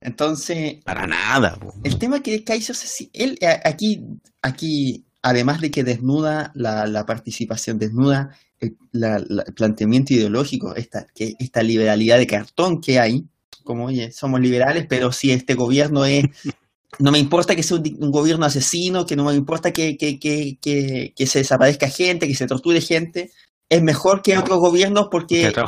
Entonces, 0.00 0.76
Para 0.84 1.06
nada. 1.06 1.56
po. 1.56 1.74
El 1.82 1.98
tema 1.98 2.22
que 2.22 2.44
Kaiser, 2.44 2.76
él 3.12 3.38
eh, 3.40 3.60
aquí, 3.64 4.02
aquí, 4.42 5.06
además 5.22 5.60
de 5.60 5.70
que 5.70 5.84
desnuda 5.84 6.52
la, 6.54 6.86
la 6.86 7.06
participación, 7.06 7.78
desnuda 7.78 8.30
el, 8.60 8.76
la- 8.92 9.22
la- 9.26 9.42
el 9.46 9.54
planteamiento 9.54 10.12
ideológico, 10.14 10.74
esta, 10.76 11.06
que, 11.14 11.34
esta 11.38 11.62
liberalidad 11.62 12.18
de 12.18 12.26
cartón 12.26 12.80
que 12.80 13.00
hay, 13.00 13.24
como 13.64 13.86
oye, 13.86 14.12
somos 14.12 14.40
liberales, 14.40 14.86
pero 14.88 15.10
si 15.12 15.32
este 15.32 15.54
gobierno 15.54 16.04
es, 16.04 16.24
no 16.98 17.10
me 17.12 17.18
importa 17.18 17.54
que 17.54 17.62
sea 17.62 17.76
un, 17.78 17.96
un 18.00 18.10
gobierno 18.10 18.46
asesino, 18.46 19.06
que 19.06 19.16
no 19.16 19.24
me 19.24 19.34
importa 19.34 19.72
que, 19.72 19.96
que, 19.96 20.18
que, 20.18 20.58
que, 20.60 21.12
que 21.16 21.26
se 21.26 21.40
desaparezca 21.40 21.88
gente, 21.88 22.26
que 22.26 22.34
se 22.34 22.46
torture 22.46 22.80
gente, 22.80 23.30
es 23.68 23.82
mejor 23.82 24.22
que 24.22 24.38
otros 24.38 24.58
gobiernos 24.58 25.08
porque 25.10 25.52
Que 25.52 25.64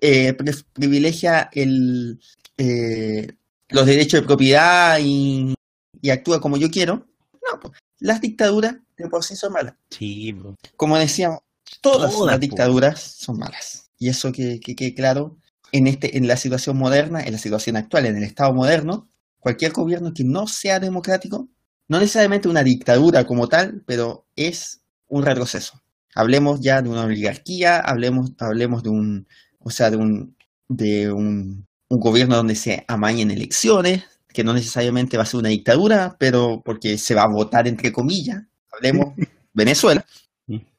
eh, 0.00 0.32
pri- 0.32 0.64
privilegia 0.72 1.50
el, 1.52 2.20
eh, 2.56 3.28
los 3.68 3.86
derechos 3.86 4.20
de 4.20 4.26
propiedad 4.26 4.98
y, 5.00 5.54
y 6.00 6.10
actúa 6.10 6.40
como 6.40 6.56
yo 6.56 6.70
quiero. 6.70 7.06
No, 7.52 7.60
pues, 7.60 7.74
las 7.98 8.20
dictaduras 8.20 8.76
de 8.96 9.08
por 9.08 9.24
sí 9.24 9.36
son 9.36 9.52
malas. 9.52 9.74
Sí. 9.90 10.34
Como 10.76 10.96
decíamos, 10.96 11.40
todas, 11.80 12.12
Todas, 12.12 12.32
las 12.32 12.40
dictaduras 12.40 13.00
son 13.00 13.38
malas. 13.38 13.90
Y 13.98 14.08
eso 14.08 14.32
que 14.32 14.60
que 14.60 14.74
quede 14.74 14.94
claro 14.94 15.36
en, 15.72 15.86
este, 15.86 16.16
en 16.16 16.26
la 16.28 16.36
situación 16.36 16.76
moderna, 16.76 17.22
en 17.22 17.32
la 17.32 17.38
situación 17.38 17.76
actual, 17.76 18.06
en 18.06 18.16
el 18.16 18.22
Estado 18.22 18.52
moderno, 18.54 19.08
cualquier 19.44 19.72
gobierno 19.72 20.12
que 20.14 20.24
no 20.24 20.46
sea 20.46 20.80
democrático, 20.80 21.50
no 21.86 21.98
necesariamente 22.00 22.48
una 22.48 22.62
dictadura 22.64 23.26
como 23.26 23.46
tal, 23.46 23.82
pero 23.86 24.26
es 24.36 24.80
un 25.06 25.22
retroceso. 25.22 25.82
Hablemos 26.14 26.60
ya 26.62 26.80
de 26.80 26.88
una 26.88 27.04
oligarquía, 27.04 27.78
hablemos, 27.78 28.30
hablemos 28.38 28.82
de 28.82 28.88
un, 28.88 29.26
o 29.60 29.70
sea, 29.70 29.90
de 29.90 29.98
un 29.98 30.34
de 30.66 31.12
un, 31.12 31.66
un 31.90 32.00
gobierno 32.00 32.36
donde 32.36 32.54
se 32.54 32.84
amañen 32.88 33.30
elecciones, 33.30 34.02
que 34.32 34.42
no 34.42 34.54
necesariamente 34.54 35.18
va 35.18 35.24
a 35.24 35.26
ser 35.26 35.40
una 35.40 35.50
dictadura, 35.50 36.16
pero 36.18 36.62
porque 36.64 36.96
se 36.96 37.14
va 37.14 37.24
a 37.24 37.28
votar 37.32 37.68
entre 37.68 37.92
comillas. 37.92 38.42
Hablemos 38.72 39.14
Venezuela, 39.52 40.06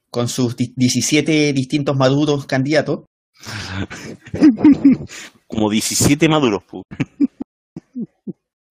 con 0.09 0.27
sus 0.27 0.55
di- 0.55 0.73
17 0.75 1.53
distintos 1.53 1.95
maduros 1.95 2.47
candidatos. 2.47 3.01
Como 5.47 5.69
17 5.69 6.27
maduros, 6.27 6.63
pu. 6.63 6.81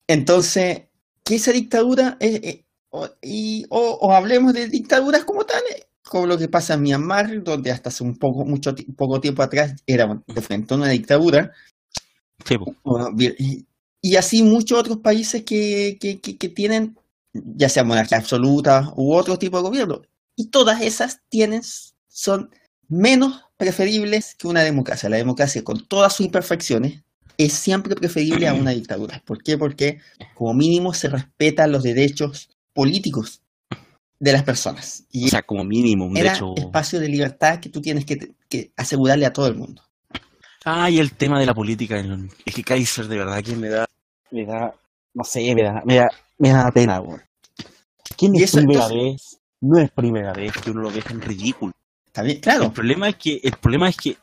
Entonces, 0.08 0.82
que 1.24 1.36
esa 1.36 1.52
dictadura, 1.52 2.16
eh, 2.20 2.40
eh, 2.42 2.64
o, 2.90 3.08
y, 3.22 3.66
o, 3.70 3.98
o 4.00 4.12
hablemos 4.12 4.52
de 4.52 4.68
dictaduras 4.68 5.24
como 5.24 5.44
tales, 5.44 5.86
como 6.04 6.26
lo 6.26 6.38
que 6.38 6.48
pasa 6.48 6.74
en 6.74 6.82
Myanmar, 6.82 7.42
donde 7.42 7.70
hasta 7.70 7.88
hace 7.88 8.04
un 8.04 8.18
poco, 8.18 8.44
mucho, 8.44 8.74
poco 8.96 9.20
tiempo 9.20 9.42
atrás 9.42 9.74
era 9.86 10.22
de 10.26 10.42
frente 10.42 10.74
a 10.74 10.76
una 10.76 10.88
dictadura, 10.88 11.52
Sí, 12.50 12.58
pu. 12.58 12.74
o 12.82 13.12
vi- 13.14 13.34
y, 13.38 13.66
y 14.02 14.16
así 14.16 14.42
muchos 14.42 14.78
otros 14.78 14.98
países 14.98 15.44
que, 15.44 15.98
que, 16.00 16.20
que, 16.20 16.36
que 16.36 16.48
tienen, 16.48 16.96
ya 17.32 17.68
sea 17.68 17.84
monarquía 17.84 18.18
absoluta 18.18 18.92
u 18.96 19.14
otro 19.14 19.38
tipo 19.38 19.56
de 19.58 19.62
gobierno. 19.62 20.02
Y 20.36 20.46
todas 20.48 20.82
esas 20.82 21.20
tienen, 21.28 21.62
son 22.08 22.50
menos 22.88 23.42
preferibles 23.56 24.34
que 24.34 24.48
una 24.48 24.62
democracia. 24.62 25.08
La 25.08 25.16
democracia, 25.16 25.64
con 25.64 25.86
todas 25.86 26.14
sus 26.14 26.26
imperfecciones, 26.26 27.02
es 27.38 27.52
siempre 27.52 27.94
preferible 27.94 28.48
a 28.48 28.54
una 28.54 28.70
dictadura. 28.74 29.22
¿Por 29.24 29.42
qué? 29.42 29.56
Porque 29.58 30.00
como 30.34 30.54
mínimo 30.54 30.92
se 30.94 31.08
respetan 31.08 31.72
los 31.72 31.82
derechos 31.82 32.48
políticos 32.72 33.40
de 34.20 34.32
las 34.32 34.42
personas. 34.42 35.04
Y 35.10 35.26
O 35.26 35.28
sea, 35.28 35.42
como 35.42 35.64
mínimo, 35.64 36.06
un 36.06 36.16
era 36.16 36.30
derecho. 36.30 36.54
espacio 36.56 37.00
de 37.00 37.08
libertad 37.08 37.60
que 37.60 37.68
tú 37.68 37.80
tienes 37.80 38.04
que, 38.04 38.34
que 38.48 38.72
asegurarle 38.76 39.26
a 39.26 39.32
todo 39.32 39.46
el 39.48 39.56
mundo. 39.56 39.82
Ah, 40.64 40.88
y 40.90 40.98
el 40.98 41.12
tema 41.12 41.38
de 41.38 41.46
la 41.46 41.54
política. 41.54 42.02
Es 42.44 42.54
que 42.54 42.62
Kaiser, 42.64 43.06
de 43.06 43.18
verdad, 43.18 43.42
que 43.42 43.54
me 43.54 43.68
da. 43.68 43.86
Me 44.30 44.46
da, 44.46 44.74
no 45.12 45.22
sé, 45.24 45.54
me 45.54 45.62
da, 45.62 45.82
me 45.84 45.96
da, 45.96 46.08
me 46.38 46.48
da 46.48 46.70
pena, 46.72 47.00
weón. 47.00 47.22
¿Quién 48.16 48.34
es 48.36 48.52
primera 48.52 48.84
entonces- 48.86 48.96
vez? 49.12 49.38
No 49.60 49.78
es 49.78 49.90
primera 49.90 50.32
vez. 50.32 50.52
Que 50.52 50.70
uno 50.70 50.82
lo 50.82 50.90
deja 50.90 51.10
en 51.12 51.20
ridículo. 51.22 51.72
¿Está 52.06 52.22
bien? 52.22 52.36
El 52.36 52.42
Claro. 52.42 52.72
problema 52.72 53.08
es 53.08 53.16
que, 53.16 53.40
el 53.42 53.52
problema 53.52 53.88
es 53.88 53.96
que, 53.96 54.16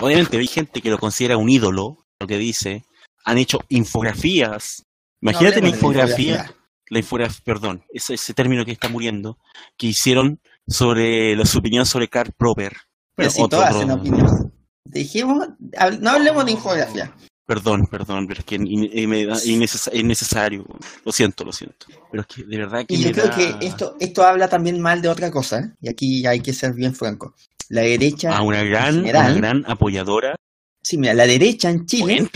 obviamente, 0.00 0.36
hay 0.38 0.46
gente 0.46 0.80
que 0.80 0.90
lo 0.90 0.98
considera 0.98 1.36
un 1.36 1.48
ídolo, 1.50 1.98
lo 2.24 2.28
que 2.28 2.38
dice. 2.38 2.84
Han 3.24 3.38
hecho 3.38 3.60
infografías. 3.68 4.82
Imagínate 5.22 5.60
No 5.60 5.68
la 5.68 5.74
infografía. 5.74 6.54
la 6.90 6.98
infografía, 6.98 7.40
perdón, 7.44 7.82
ese, 7.92 8.14
ese 8.14 8.34
término 8.34 8.64
que 8.64 8.72
está 8.72 8.88
muriendo, 8.88 9.38
que 9.78 9.86
hicieron 9.86 10.40
sobre 10.66 11.34
la, 11.36 11.46
su 11.46 11.58
opinión 11.58 11.86
sobre 11.86 12.08
Karl 12.08 12.32
Popper. 12.36 12.72
Pero 13.16 13.30
si 13.30 13.40
otro- 13.42 13.58
todas 13.60 13.74
hacen 13.76 13.90
opinión. 13.90 14.52
Dejemos, 14.84 15.48
hab- 15.78 15.98
no 16.00 16.10
hablemos 16.10 16.44
de 16.44 16.52
infografía. 16.52 17.14
Perdón, 17.46 17.86
perdón, 17.90 18.26
pero 18.26 18.40
es 18.40 18.46
que 18.46 18.56
es 18.56 20.04
necesario. 20.06 20.64
Lo 21.04 21.12
siento, 21.12 21.44
lo 21.44 21.52
siento. 21.52 21.86
Pero 22.10 22.22
es 22.22 22.26
que 22.26 22.42
de 22.44 22.56
verdad 22.58 22.84
que 22.86 22.94
Y 22.94 23.02
yo 23.04 23.12
creo 23.12 23.26
da- 23.28 23.36
que 23.36 23.66
esto, 23.66 23.96
esto 24.00 24.22
habla 24.24 24.48
también 24.48 24.80
mal 24.80 25.00
de 25.02 25.08
otra 25.08 25.30
cosa, 25.30 25.60
¿eh? 25.60 25.70
y 25.80 25.88
aquí 25.88 26.26
hay 26.26 26.40
que 26.40 26.52
ser 26.52 26.72
bien 26.74 26.94
franco. 26.94 27.34
La 27.70 27.80
derecha, 27.82 28.36
a 28.36 28.42
una 28.42 28.62
gran, 28.62 28.96
general- 28.96 29.32
una 29.32 29.34
gran 29.40 29.64
apoyadora. 29.70 30.36
Sí, 30.84 30.98
mira, 30.98 31.14
la 31.14 31.26
derecha 31.26 31.68
en 31.70 31.86
Chile, 31.86 32.30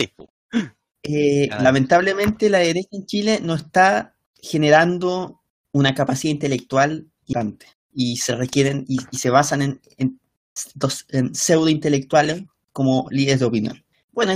eh, 1.03 1.53
lamentablemente 1.57 2.49
la 2.49 2.59
derecha 2.59 2.89
en 2.91 3.05
Chile 3.05 3.39
no 3.41 3.55
está 3.55 4.15
generando 4.41 5.41
una 5.71 5.93
capacidad 5.93 6.31
intelectual 6.33 7.07
gigante 7.25 7.67
y 7.93 8.17
se 8.17 8.35
requieren 8.35 8.85
y, 8.87 8.97
y 9.11 9.17
se 9.17 9.29
basan 9.29 9.61
en, 9.61 9.81
en, 9.97 10.19
dos- 10.75 11.05
en 11.09 11.33
pseudo 11.35 11.69
intelectuales 11.69 12.43
como 12.71 13.07
líderes 13.11 13.39
de 13.39 13.45
opinión. 13.45 13.83
Bueno, 14.11 14.33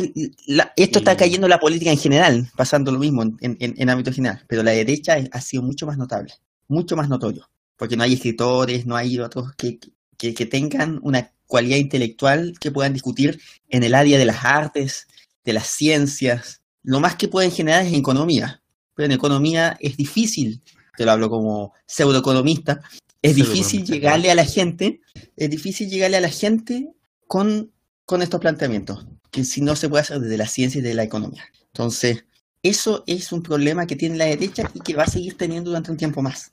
la- 0.47 0.71
esto 0.77 0.99
está 0.99 1.17
cayendo 1.17 1.47
en 1.47 1.51
la 1.51 1.59
política 1.59 1.91
en 1.91 1.97
general, 1.97 2.49
pasando 2.55 2.91
lo 2.91 2.99
mismo 2.99 3.23
en, 3.23 3.37
en, 3.41 3.57
en 3.59 3.89
ámbito 3.89 4.11
general, 4.13 4.43
pero 4.47 4.63
la 4.63 4.71
derecha 4.71 5.17
ha 5.31 5.41
sido 5.41 5.63
mucho 5.63 5.85
más 5.87 5.97
notable, 5.97 6.33
mucho 6.67 6.95
más 6.95 7.09
notorio, 7.09 7.49
porque 7.77 7.97
no 7.97 8.03
hay 8.03 8.13
escritores, 8.13 8.85
no 8.85 8.95
hay 8.95 9.19
otros 9.19 9.53
que, 9.57 9.79
que, 10.17 10.33
que 10.33 10.45
tengan 10.45 10.99
una 11.03 11.31
cualidad 11.53 11.77
intelectual 11.77 12.55
que 12.59 12.71
puedan 12.71 12.93
discutir 12.93 13.39
en 13.69 13.83
el 13.83 13.93
área 13.93 14.17
de 14.17 14.25
las 14.25 14.43
artes, 14.43 15.05
de 15.45 15.53
las 15.53 15.67
ciencias. 15.67 16.63
Lo 16.81 16.99
más 16.99 17.15
que 17.15 17.27
pueden 17.27 17.51
generar 17.51 17.85
es 17.85 17.93
economía, 17.93 18.63
pero 18.95 19.05
en 19.05 19.11
economía 19.11 19.77
es 19.79 19.95
difícil, 19.95 20.63
te 20.97 21.05
lo 21.05 21.11
hablo 21.11 21.29
como 21.29 21.73
pseudoeconomista, 21.85 22.81
es 23.21 23.35
difícil 23.35 23.85
llegarle 23.85 24.31
a 24.31 24.35
la 24.35 24.45
gente, 24.45 25.01
es 25.37 25.47
difícil 25.47 25.91
llegarle 25.91 26.17
a 26.17 26.21
la 26.21 26.29
gente 26.29 26.89
con, 27.27 27.71
con 28.03 28.23
estos 28.23 28.39
planteamientos, 28.39 29.05
que 29.29 29.45
si 29.45 29.61
no 29.61 29.75
se 29.75 29.89
puede 29.89 30.01
hacer 30.01 30.21
desde 30.21 30.37
la 30.37 30.47
ciencia 30.47 30.79
y 30.79 30.81
de 30.81 30.95
la 30.95 31.03
economía. 31.03 31.43
Entonces, 31.67 32.25
eso 32.63 33.03
es 33.05 33.31
un 33.31 33.43
problema 33.43 33.85
que 33.85 33.95
tiene 33.95 34.17
la 34.17 34.25
derecha 34.25 34.71
y 34.73 34.79
que 34.79 34.95
va 34.95 35.03
a 35.03 35.07
seguir 35.07 35.37
teniendo 35.37 35.69
durante 35.69 35.91
un 35.91 35.97
tiempo 35.97 36.23
más. 36.23 36.51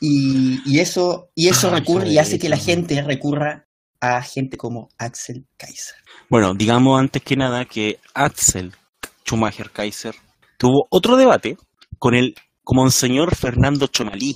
Y, 0.00 0.60
y 0.66 0.80
eso, 0.80 1.30
y 1.36 1.46
eso 1.46 1.68
Ay, 1.68 1.78
recurre 1.78 2.08
y 2.08 2.18
hace 2.18 2.40
que 2.40 2.48
la 2.48 2.56
gente 2.56 3.00
recurra 3.02 3.67
a 4.00 4.22
gente 4.22 4.56
como 4.56 4.88
Axel 4.98 5.46
Kaiser. 5.56 5.96
Bueno, 6.28 6.54
digamos 6.54 6.98
antes 6.98 7.22
que 7.22 7.36
nada 7.36 7.64
que 7.64 7.98
Axel 8.14 8.74
Schumacher 9.24 9.70
Kaiser 9.70 10.14
tuvo 10.56 10.86
otro 10.90 11.16
debate 11.16 11.56
con 11.98 12.14
el 12.14 12.34
Monseñor 12.64 13.34
Fernando 13.34 13.86
Chomalí 13.86 14.34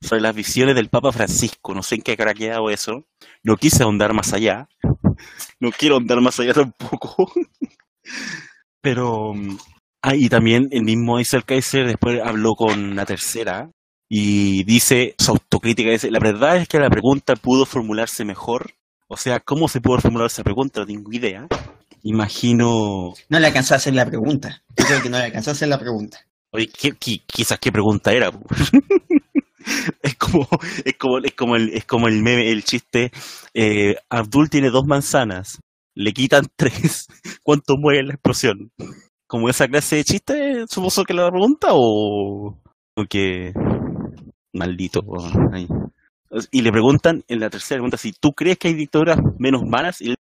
sobre 0.00 0.20
las 0.20 0.34
visiones 0.34 0.74
del 0.74 0.88
Papa 0.88 1.12
Francisco. 1.12 1.74
No 1.74 1.82
sé 1.82 1.96
en 1.96 2.02
qué 2.02 2.12
habrá 2.12 2.34
quedado 2.34 2.70
eso. 2.70 3.04
No 3.42 3.56
quise 3.56 3.82
ahondar 3.82 4.14
más 4.14 4.32
allá. 4.32 4.68
No 5.60 5.70
quiero 5.70 5.96
ahondar 5.96 6.20
más 6.20 6.38
allá 6.40 6.54
tampoco. 6.54 7.30
Pero. 8.80 9.34
mm, 9.34 9.56
Ah, 10.00 10.14
también 10.30 10.68
el 10.70 10.84
mismo 10.84 11.18
Axel 11.18 11.44
Kaiser 11.44 11.86
después 11.86 12.20
habló 12.24 12.54
con 12.54 12.94
la 12.94 13.04
tercera 13.04 13.70
y 14.08 14.62
dice, 14.64 15.16
su 15.18 15.32
autocrítica 15.32 15.90
dice, 15.90 16.10
la 16.10 16.20
verdad 16.20 16.56
es 16.56 16.68
que 16.68 16.78
la 16.78 16.88
pregunta 16.88 17.34
pudo 17.34 17.66
formularse 17.66 18.24
mejor. 18.24 18.74
O 19.08 19.16
sea, 19.16 19.40
¿cómo 19.40 19.68
se 19.68 19.80
pudo 19.80 19.98
formular 19.98 20.26
esa 20.26 20.44
pregunta? 20.44 20.80
No 20.80 20.86
tengo 20.86 21.12
idea. 21.12 21.46
Imagino. 22.02 23.12
No 23.28 23.38
le 23.40 23.46
alcanzó 23.46 23.74
a 23.74 23.78
hacer 23.78 23.94
la 23.94 24.06
pregunta. 24.06 24.62
Yo 24.76 24.84
creo 24.86 25.02
que 25.02 25.08
no 25.10 25.18
le 25.18 25.24
alcanzó 25.24 25.50
a 25.50 25.52
hacer 25.54 25.68
la 25.68 25.78
pregunta. 25.78 26.18
Oye, 26.52 26.68
¿qué, 26.68 26.92
qué- 26.92 27.22
quizás 27.26 27.58
qué 27.58 27.72
pregunta 27.72 28.12
era. 28.12 28.30
es 30.02 30.14
como, 30.16 30.46
es 30.84 30.94
como, 30.96 31.18
es 31.18 31.34
como 31.34 31.56
el, 31.56 31.70
es 31.74 31.84
como 31.84 32.08
el 32.08 32.22
meme, 32.22 32.50
el 32.50 32.64
chiste. 32.64 33.10
eh, 33.54 33.96
Abdul 34.08 34.48
tiene 34.50 34.70
dos 34.70 34.84
manzanas, 34.86 35.58
le 35.94 36.12
quitan 36.12 36.46
tres. 36.56 37.06
¿Cuánto 37.42 37.74
muere 37.78 38.00
en 38.00 38.06
la 38.08 38.14
explosión? 38.14 38.70
Como 39.26 39.48
esa 39.50 39.68
clase 39.68 39.96
de 39.96 40.04
chiste, 40.04 40.64
supuso 40.68 41.04
que 41.04 41.12
la 41.14 41.28
pregunta 41.30 41.68
o, 41.72 42.56
o 42.96 43.04
que 43.08 43.52
maldito. 44.54 45.00
ahí. 45.52 45.66
Y 46.50 46.62
le 46.62 46.70
preguntan 46.70 47.24
en 47.28 47.40
la 47.40 47.50
tercera 47.50 47.78
pregunta 47.78 47.96
si 47.96 48.12
tú 48.12 48.32
crees 48.32 48.58
que 48.58 48.68
hay 48.68 48.74
dictaduras 48.74 49.18
menos 49.38 49.64
malas 49.64 50.00
y 50.00 50.10
él 50.10 50.16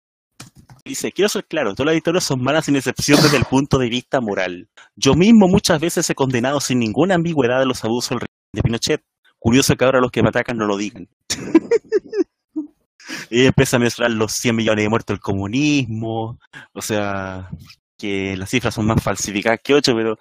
dice, 0.85 1.13
quiero 1.13 1.29
ser 1.31 1.47
claro, 1.47 1.75
todas 1.75 1.87
las 1.87 1.95
dictaduras 1.95 2.25
son 2.25 2.43
malas 2.43 2.67
sin 2.67 2.77
excepción 2.77 3.21
desde 3.23 3.39
el 3.39 3.45
punto 3.45 3.79
de 3.79 3.89
vista 3.89 4.21
moral. 4.21 4.69
Yo 4.97 5.15
mismo 5.15 5.49
muchas 5.49 5.81
veces 5.81 6.09
he 6.11 6.15
condenado 6.15 6.61
sin 6.61 6.79
ninguna 6.79 7.15
ambigüedad 7.15 7.65
los 7.65 7.85
abusos 7.85 8.21
de 8.53 8.63
Pinochet. 8.63 9.03
Curioso 9.39 9.77
que 9.77 9.85
ahora 9.85 10.01
los 10.01 10.11
que 10.11 10.23
me 10.23 10.29
atacan 10.29 10.57
no 10.57 10.67
lo 10.67 10.77
digan. 10.77 11.09
y 13.31 13.47
empieza 13.47 13.77
a 13.77 13.81
mencionar 13.81 14.13
los 14.13 14.33
100 14.33 14.57
millones 14.57 14.85
de 14.85 14.89
muertos 14.89 15.15
del 15.15 15.21
comunismo, 15.21 16.39
o 16.73 16.83
sea, 16.83 17.51
que 17.99 18.37
las 18.37 18.51
cifras 18.51 18.75
son 18.75 18.87
más 18.87 19.03
falsificadas 19.03 19.61
que 19.63 19.75
8, 19.75 19.93
pero 19.95 20.19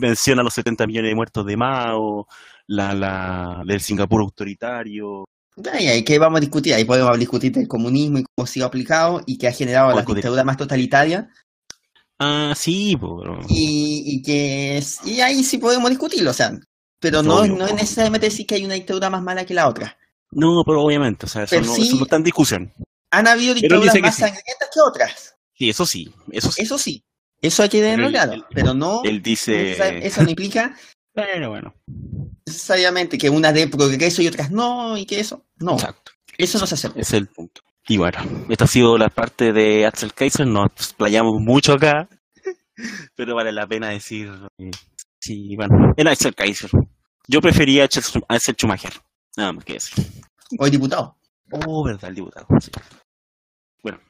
menciona 0.00 0.42
los 0.42 0.54
70 0.54 0.86
millones 0.86 1.10
de 1.10 1.14
muertos 1.14 1.46
de 1.46 1.56
Mao, 1.56 2.26
la, 2.72 2.94
la 2.94 3.62
del 3.66 3.80
Singapur 3.80 4.22
autoritario. 4.22 5.24
Ay, 5.72 5.86
ay, 5.88 6.02
¿Qué 6.04 6.18
vamos 6.18 6.38
a 6.38 6.40
discutir? 6.40 6.72
Ahí 6.74 6.84
podemos 6.84 7.18
discutir 7.18 7.52
del 7.52 7.68
comunismo 7.68 8.18
y 8.18 8.24
cómo 8.24 8.44
ha 8.44 8.46
sido 8.46 8.66
aplicado 8.66 9.22
y 9.26 9.36
que 9.36 9.48
ha 9.48 9.52
generado 9.52 9.94
las 9.94 10.06
dictaduras 10.06 10.44
más 10.44 10.56
totalitarias. 10.56 11.26
Ah, 12.18 12.54
sí, 12.56 12.96
pero- 12.98 13.40
Y, 13.48 14.02
y 14.06 14.22
que 14.22 14.78
es- 14.78 15.00
y 15.04 15.20
ahí 15.20 15.42
sí 15.44 15.58
podemos 15.58 15.90
discutirlo, 15.90 16.30
o 16.30 16.34
sea, 16.34 16.52
pero 17.00 17.22
no, 17.22 17.38
Obvio. 17.40 17.56
no 17.56 17.66
es 17.66 17.74
necesariamente 17.74 18.26
decir 18.28 18.46
que 18.46 18.54
hay 18.54 18.64
una 18.64 18.74
dictadura 18.74 19.10
más 19.10 19.22
mala 19.22 19.44
que 19.44 19.54
la 19.54 19.68
otra. 19.68 19.98
No, 20.30 20.62
pero 20.64 20.82
obviamente, 20.82 21.26
o 21.26 21.28
sea, 21.28 21.42
eso, 21.44 21.60
no, 21.60 21.74
sí- 21.74 21.82
eso 21.82 21.96
no 21.96 22.04
está 22.04 22.16
en 22.16 22.22
discusión. 22.24 22.72
Han 23.10 23.26
habido 23.26 23.54
dictaduras 23.54 23.92
que 23.92 24.00
más 24.00 24.14
sí. 24.14 24.22
sangrientas 24.22 24.68
que 24.72 24.80
otras. 24.88 25.34
Sí, 25.54 25.68
eso 25.68 25.84
sí, 25.84 26.10
eso 26.30 26.50
sí. 26.50 26.62
Eso 26.62 26.78
sí. 26.78 27.04
Eso 27.42 27.62
hay 27.64 27.68
que 27.68 27.80
tenerlo 27.80 28.08
claro. 28.08 28.46
pero 28.54 28.72
no, 28.72 29.02
Él 29.04 29.20
dice... 29.20 29.76
eso 30.06 30.22
no 30.22 30.30
implica 30.30 30.76
Pero 31.14 31.50
bueno, 31.50 31.74
necesariamente 32.46 33.18
que 33.18 33.28
unas 33.30 33.54
de 33.54 33.68
progreso 33.68 34.22
y 34.22 34.28
otras 34.28 34.50
no, 34.50 34.96
y 34.96 35.04
que 35.06 35.20
eso. 35.20 35.44
No, 35.58 35.72
exacto. 35.74 36.12
eso 36.38 36.58
no 36.58 36.66
se 36.66 36.74
hace. 36.74 36.90
Es 36.96 37.12
el 37.12 37.26
punto. 37.28 37.60
Y 37.88 37.98
bueno, 37.98 38.18
esta 38.48 38.64
ha 38.64 38.68
sido 38.68 38.96
la 38.96 39.08
parte 39.08 39.52
de 39.52 39.86
Axel 39.86 40.14
Kaiser. 40.14 40.46
Nos 40.46 40.66
explayamos 40.76 41.34
mucho 41.40 41.74
acá, 41.74 42.08
pero 43.16 43.34
vale 43.34 43.52
la 43.52 43.66
pena 43.66 43.88
decir. 43.90 44.30
eh, 44.58 44.70
Sí, 45.20 45.54
bueno, 45.56 45.92
era 45.96 46.10
Axel 46.12 46.34
Kaiser. 46.34 46.70
Yo 47.28 47.40
prefería 47.40 47.82
a 47.82 47.88
Axel 48.28 48.54
Schumacher. 48.56 48.92
Nada 49.36 49.52
más 49.52 49.64
que 49.64 49.74
decir. 49.74 50.04
Hoy 50.58 50.70
diputado. 50.70 51.16
Oh, 51.52 51.84
verdad, 51.84 52.10
el 52.10 52.16
diputado. 52.16 52.46
sí. 52.60 52.70
Bueno, 53.82 54.00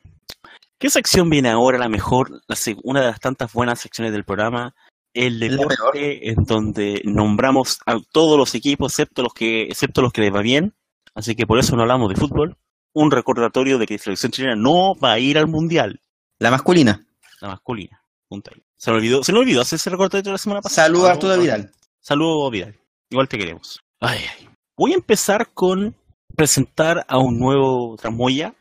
¿Qué 0.78 0.90
sección 0.90 1.30
viene 1.30 1.48
ahora? 1.50 1.78
La 1.78 1.88
mejor, 1.88 2.40
la 2.48 2.57
una 2.82 3.00
de 3.00 3.07
las 3.07 3.20
tantas 3.20 3.53
buenas 3.53 3.78
secciones 3.78 4.12
del 4.12 4.24
programa, 4.24 4.74
el 5.14 5.38
deporte, 5.40 6.30
en 6.30 6.44
donde 6.44 7.02
nombramos 7.04 7.78
a 7.86 7.98
todos 8.12 8.38
los 8.38 8.54
equipos, 8.54 8.92
excepto 8.92 9.22
los 9.22 9.32
que, 9.34 9.62
excepto 9.64 10.02
los 10.02 10.12
que 10.12 10.22
les 10.22 10.32
va 10.34 10.40
bien. 10.42 10.74
Así 11.14 11.34
que 11.34 11.46
por 11.46 11.58
eso 11.58 11.76
no 11.76 11.82
hablamos 11.82 12.08
de 12.08 12.16
fútbol. 12.16 12.56
Un 12.94 13.10
recordatorio 13.10 13.78
de 13.78 13.86
que 13.86 13.94
la 13.94 13.98
selección 13.98 14.32
chilena 14.32 14.56
no 14.56 14.94
va 14.94 15.12
a 15.12 15.18
ir 15.18 15.38
al 15.38 15.46
mundial, 15.48 16.00
La 16.38 16.50
masculina. 16.50 17.04
la 17.40 17.48
masculina. 17.48 18.02
Punto 18.28 18.50
ahí. 18.54 18.62
Se 18.76 18.90
me 18.90 18.96
olvidó, 18.98 19.22
se 19.22 19.32
me 19.32 19.38
olvidó 19.38 19.60
hacer 19.62 19.76
ese 19.76 19.90
recordatorio 19.90 20.32
la 20.32 20.38
semana 20.38 20.60
pasada. 20.60 20.86
Saludos 20.88 21.08
a 21.08 21.12
Arturo 21.12 21.38
Vidal. 21.38 21.70
Saludos, 22.00 22.50
Vidal. 22.50 22.76
Igual 23.10 23.28
te 23.28 23.38
queremos. 23.38 23.80
Ay, 24.00 24.20
ay. 24.38 24.48
Voy 24.76 24.92
a 24.92 24.96
empezar 24.96 25.50
con 25.54 25.94
presentar 26.34 27.04
a 27.08 27.18
un 27.18 27.38
nuevo 27.38 27.96
Tramoya, 27.96 28.54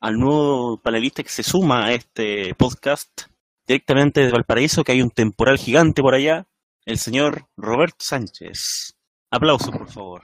al 0.00 0.14
nuevo 0.14 0.78
panelista 0.78 1.22
que 1.22 1.28
se 1.28 1.42
suma 1.42 1.86
a 1.86 1.92
este 1.92 2.54
podcast 2.54 3.22
directamente 3.66 4.20
de 4.20 4.30
Valparaíso, 4.32 4.84
que 4.84 4.92
hay 4.92 5.02
un 5.02 5.10
temporal 5.10 5.58
gigante 5.58 6.02
por 6.02 6.14
allá, 6.14 6.46
el 6.84 6.98
señor 6.98 7.46
Roberto 7.56 7.98
Sánchez. 8.00 8.94
Aplausos, 9.30 9.70
por 9.70 9.88
favor. 9.90 10.20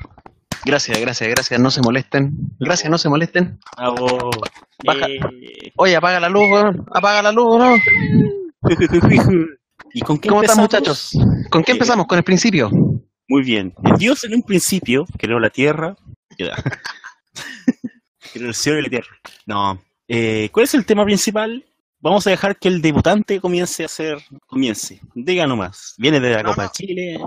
Gracias, 0.65 1.01
gracias, 1.01 1.31
gracias. 1.31 1.61
No 1.61 1.71
se 1.71 1.81
molesten. 1.81 2.33
Gracias, 2.59 2.91
no 2.91 2.99
se 2.99 3.09
molesten. 3.09 3.59
Bravo. 3.77 4.31
Baja. 4.85 5.07
Eh, 5.09 5.73
Oye, 5.77 5.97
apaga 5.97 6.21
la 6.21 6.29
luz, 6.29 6.45
weón. 6.51 6.85
Apaga 6.93 7.23
la 7.23 7.33
luz, 7.33 7.59
¿no? 7.59 7.75
¿Y 9.95 10.01
con 10.01 10.19
qué 10.19 10.29
¿Cómo 10.29 10.43
están, 10.43 10.59
empezamos? 10.59 10.59
muchachos? 10.59 11.13
¿Con 11.51 11.63
qué 11.63 11.73
Eh, 11.73 11.75
empezamos? 11.75 12.07
Con 12.07 12.19
el 12.19 12.25
principio. 12.25 12.71
Muy 13.29 13.43
bien. 13.45 13.73
Dios 13.99 14.25
en 14.25 14.35
un 14.35 14.43
principio 14.43 15.05
creó 15.17 15.39
la 15.39 15.51
tierra. 15.51 15.97
Creó 18.33 18.49
el 18.49 18.55
cielo 18.55 18.79
y 18.79 18.83
la 18.83 18.89
tierra. 18.91 19.09
No. 19.47 19.81
Eh, 20.07 20.51
¿Cuál 20.53 20.65
es 20.65 20.75
el 20.75 20.85
tema 20.85 21.05
principal? 21.05 21.65
Vamos 22.01 22.27
a 22.27 22.31
dejar 22.31 22.57
que 22.57 22.69
el 22.69 22.81
debutante 22.81 23.41
comience 23.41 23.83
a 23.83 23.87
hacer. 23.87 24.19
Comience. 24.47 25.01
Diga 25.15 25.47
nomás. 25.47 25.95
Viene 25.99 26.21
de 26.21 26.31
la 26.31 26.43
No, 26.43 26.51
Copa 26.51 26.65
no. 26.65 26.71
Chile. 26.73 27.19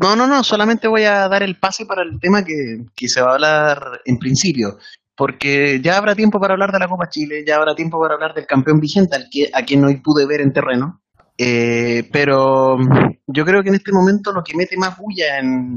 No, 0.00 0.16
no, 0.16 0.26
no. 0.26 0.44
Solamente 0.44 0.86
voy 0.88 1.04
a 1.04 1.28
dar 1.28 1.42
el 1.42 1.58
pase 1.58 1.86
para 1.86 2.02
el 2.02 2.20
tema 2.20 2.44
que, 2.44 2.84
que 2.94 3.08
se 3.08 3.20
va 3.20 3.30
a 3.30 3.34
hablar 3.34 4.00
en 4.04 4.18
principio. 4.18 4.78
Porque 5.16 5.80
ya 5.82 5.98
habrá 5.98 6.14
tiempo 6.14 6.40
para 6.40 6.54
hablar 6.54 6.72
de 6.72 6.78
la 6.78 6.88
Copa 6.88 7.08
Chile, 7.08 7.44
ya 7.46 7.56
habrá 7.56 7.74
tiempo 7.74 8.00
para 8.00 8.14
hablar 8.14 8.32
del 8.34 8.46
campeón 8.46 8.80
vigente, 8.80 9.16
al 9.16 9.28
que, 9.30 9.50
a 9.52 9.62
quien 9.64 9.84
hoy 9.84 9.96
pude 9.96 10.24
ver 10.26 10.40
en 10.40 10.52
terreno. 10.52 11.02
Eh, 11.36 12.08
pero 12.12 12.78
yo 13.26 13.44
creo 13.44 13.62
que 13.62 13.68
en 13.70 13.74
este 13.74 13.92
momento 13.92 14.32
lo 14.32 14.42
que 14.44 14.56
mete 14.56 14.76
más 14.76 14.96
bulla 14.96 15.38
en, 15.38 15.76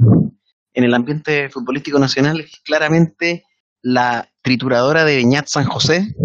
en 0.73 0.83
el 0.83 0.93
ambiente 0.93 1.49
futbolístico 1.49 1.97
nacional 1.97 2.39
es 2.41 2.61
claramente 2.63 3.43
la 3.81 4.29
trituradora 4.41 5.05
de 5.05 5.15
Beñat 5.15 5.47
San 5.47 5.65
José, 5.65 6.15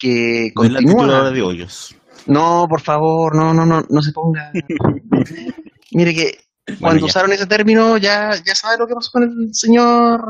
que 0.00 0.50
continúa. 0.54 0.80
tituladora 0.80 1.30
de 1.30 1.42
hoyos. 1.42 1.94
No, 2.26 2.66
por 2.68 2.80
favor, 2.80 3.36
no, 3.36 3.54
no, 3.54 3.64
no, 3.64 3.84
no 3.88 4.02
se 4.02 4.12
ponga. 4.12 4.50
Mire 5.92 6.14
que 6.14 6.38
cuando 6.80 7.00
ya. 7.00 7.06
usaron 7.06 7.32
ese 7.32 7.46
término 7.46 7.98
ya, 7.98 8.32
ya 8.44 8.54
sabe 8.54 8.78
lo 8.78 8.86
que 8.86 8.94
pasó 8.94 9.10
con 9.12 9.24
el 9.24 9.54
señor 9.54 10.20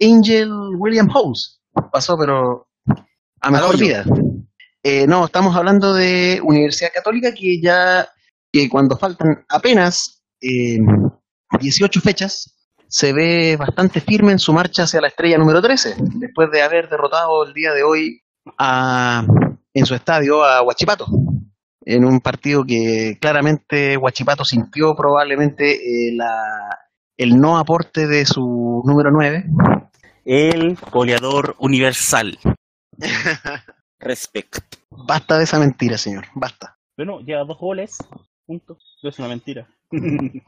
Angel 0.00 0.50
William 0.78 1.08
House. 1.08 1.60
Pasó, 1.92 2.16
pero 2.16 2.68
a 3.40 3.50
mejor 3.50 3.78
vida. 3.78 4.04
Eh, 4.82 5.06
no, 5.06 5.26
estamos 5.26 5.54
hablando 5.56 5.92
de 5.92 6.40
Universidad 6.42 6.90
Católica 6.94 7.34
que 7.34 7.60
ya, 7.60 8.08
que 8.52 8.68
cuando 8.68 8.96
faltan 8.96 9.44
apenas 9.48 10.22
eh, 10.40 10.78
18 11.60 12.00
fechas, 12.00 12.54
se 12.88 13.12
ve 13.12 13.56
bastante 13.56 14.00
firme 14.00 14.32
en 14.32 14.38
su 14.38 14.52
marcha 14.52 14.84
hacia 14.84 15.00
la 15.00 15.08
estrella 15.08 15.36
número 15.36 15.60
13, 15.60 15.96
después 16.14 16.50
de 16.50 16.62
haber 16.62 16.88
derrotado 16.88 17.44
el 17.44 17.52
día 17.52 17.72
de 17.72 17.82
hoy 17.82 18.22
a, 18.58 19.24
en 19.74 19.86
su 19.86 19.94
estadio 19.94 20.44
a 20.44 20.62
Huachipato, 20.62 21.06
en 21.84 22.04
un 22.04 22.20
partido 22.20 22.64
que 22.64 23.18
claramente 23.20 23.96
Huachipato 23.96 24.44
sintió 24.44 24.94
probablemente 24.94 25.74
eh, 25.74 26.12
la, 26.14 26.78
el 27.16 27.38
no 27.38 27.58
aporte 27.58 28.06
de 28.06 28.24
su 28.24 28.82
número 28.84 29.10
9. 29.10 29.44
El 30.24 30.76
goleador 30.92 31.56
universal. 31.58 32.38
Respect. 34.00 34.76
Basta 34.90 35.38
de 35.38 35.44
esa 35.44 35.58
mentira, 35.58 35.98
señor, 35.98 36.26
basta. 36.34 36.76
Bueno, 36.96 37.20
lleva 37.20 37.44
dos 37.44 37.58
goles. 37.58 37.98
Punto. 38.46 38.78
Es 39.02 39.18
una 39.18 39.28
mentira. 39.28 39.66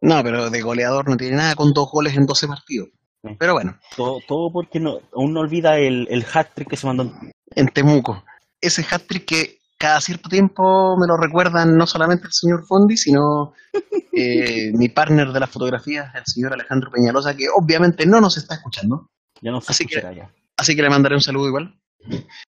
No, 0.00 0.22
pero 0.22 0.48
de 0.48 0.62
goleador 0.62 1.08
no 1.08 1.16
tiene 1.16 1.36
nada 1.36 1.56
con 1.56 1.72
dos 1.72 1.90
goles 1.90 2.16
en 2.16 2.24
12 2.24 2.46
partidos. 2.46 2.88
Pero 3.38 3.52
bueno, 3.54 3.76
todo, 3.96 4.20
todo 4.26 4.52
porque 4.52 4.78
no, 4.80 4.98
aún 5.14 5.32
no 5.32 5.40
olvida 5.40 5.76
el, 5.78 6.06
el 6.10 6.24
hat-trick 6.32 6.68
que 6.70 6.76
se 6.76 6.86
mandó. 6.86 7.12
en 7.54 7.68
Temuco. 7.68 8.24
Ese 8.60 8.84
hat-trick 8.88 9.24
que 9.26 9.58
cada 9.78 10.00
cierto 10.00 10.28
tiempo 10.28 10.96
me 10.98 11.06
lo 11.06 11.16
recuerdan 11.16 11.76
no 11.76 11.86
solamente 11.86 12.26
el 12.26 12.32
señor 12.32 12.66
Fondi, 12.66 12.96
sino 12.96 13.54
eh, 14.12 14.70
mi 14.74 14.88
partner 14.88 15.32
de 15.32 15.40
las 15.40 15.50
fotografías, 15.50 16.14
el 16.14 16.24
señor 16.26 16.52
Alejandro 16.52 16.90
Peñalosa, 16.90 17.36
que 17.36 17.46
obviamente 17.48 18.06
no 18.06 18.20
nos 18.20 18.36
está 18.38 18.54
escuchando. 18.56 19.08
Ya 19.40 19.50
no 19.50 19.60
se 19.60 19.72
Así 19.72 19.86
que- 19.86 20.00
ya. 20.00 20.30
Así 20.56 20.74
que 20.74 20.82
le 20.82 20.90
mandaré 20.90 21.14
un 21.14 21.20
saludo 21.20 21.46
igual. 21.48 21.78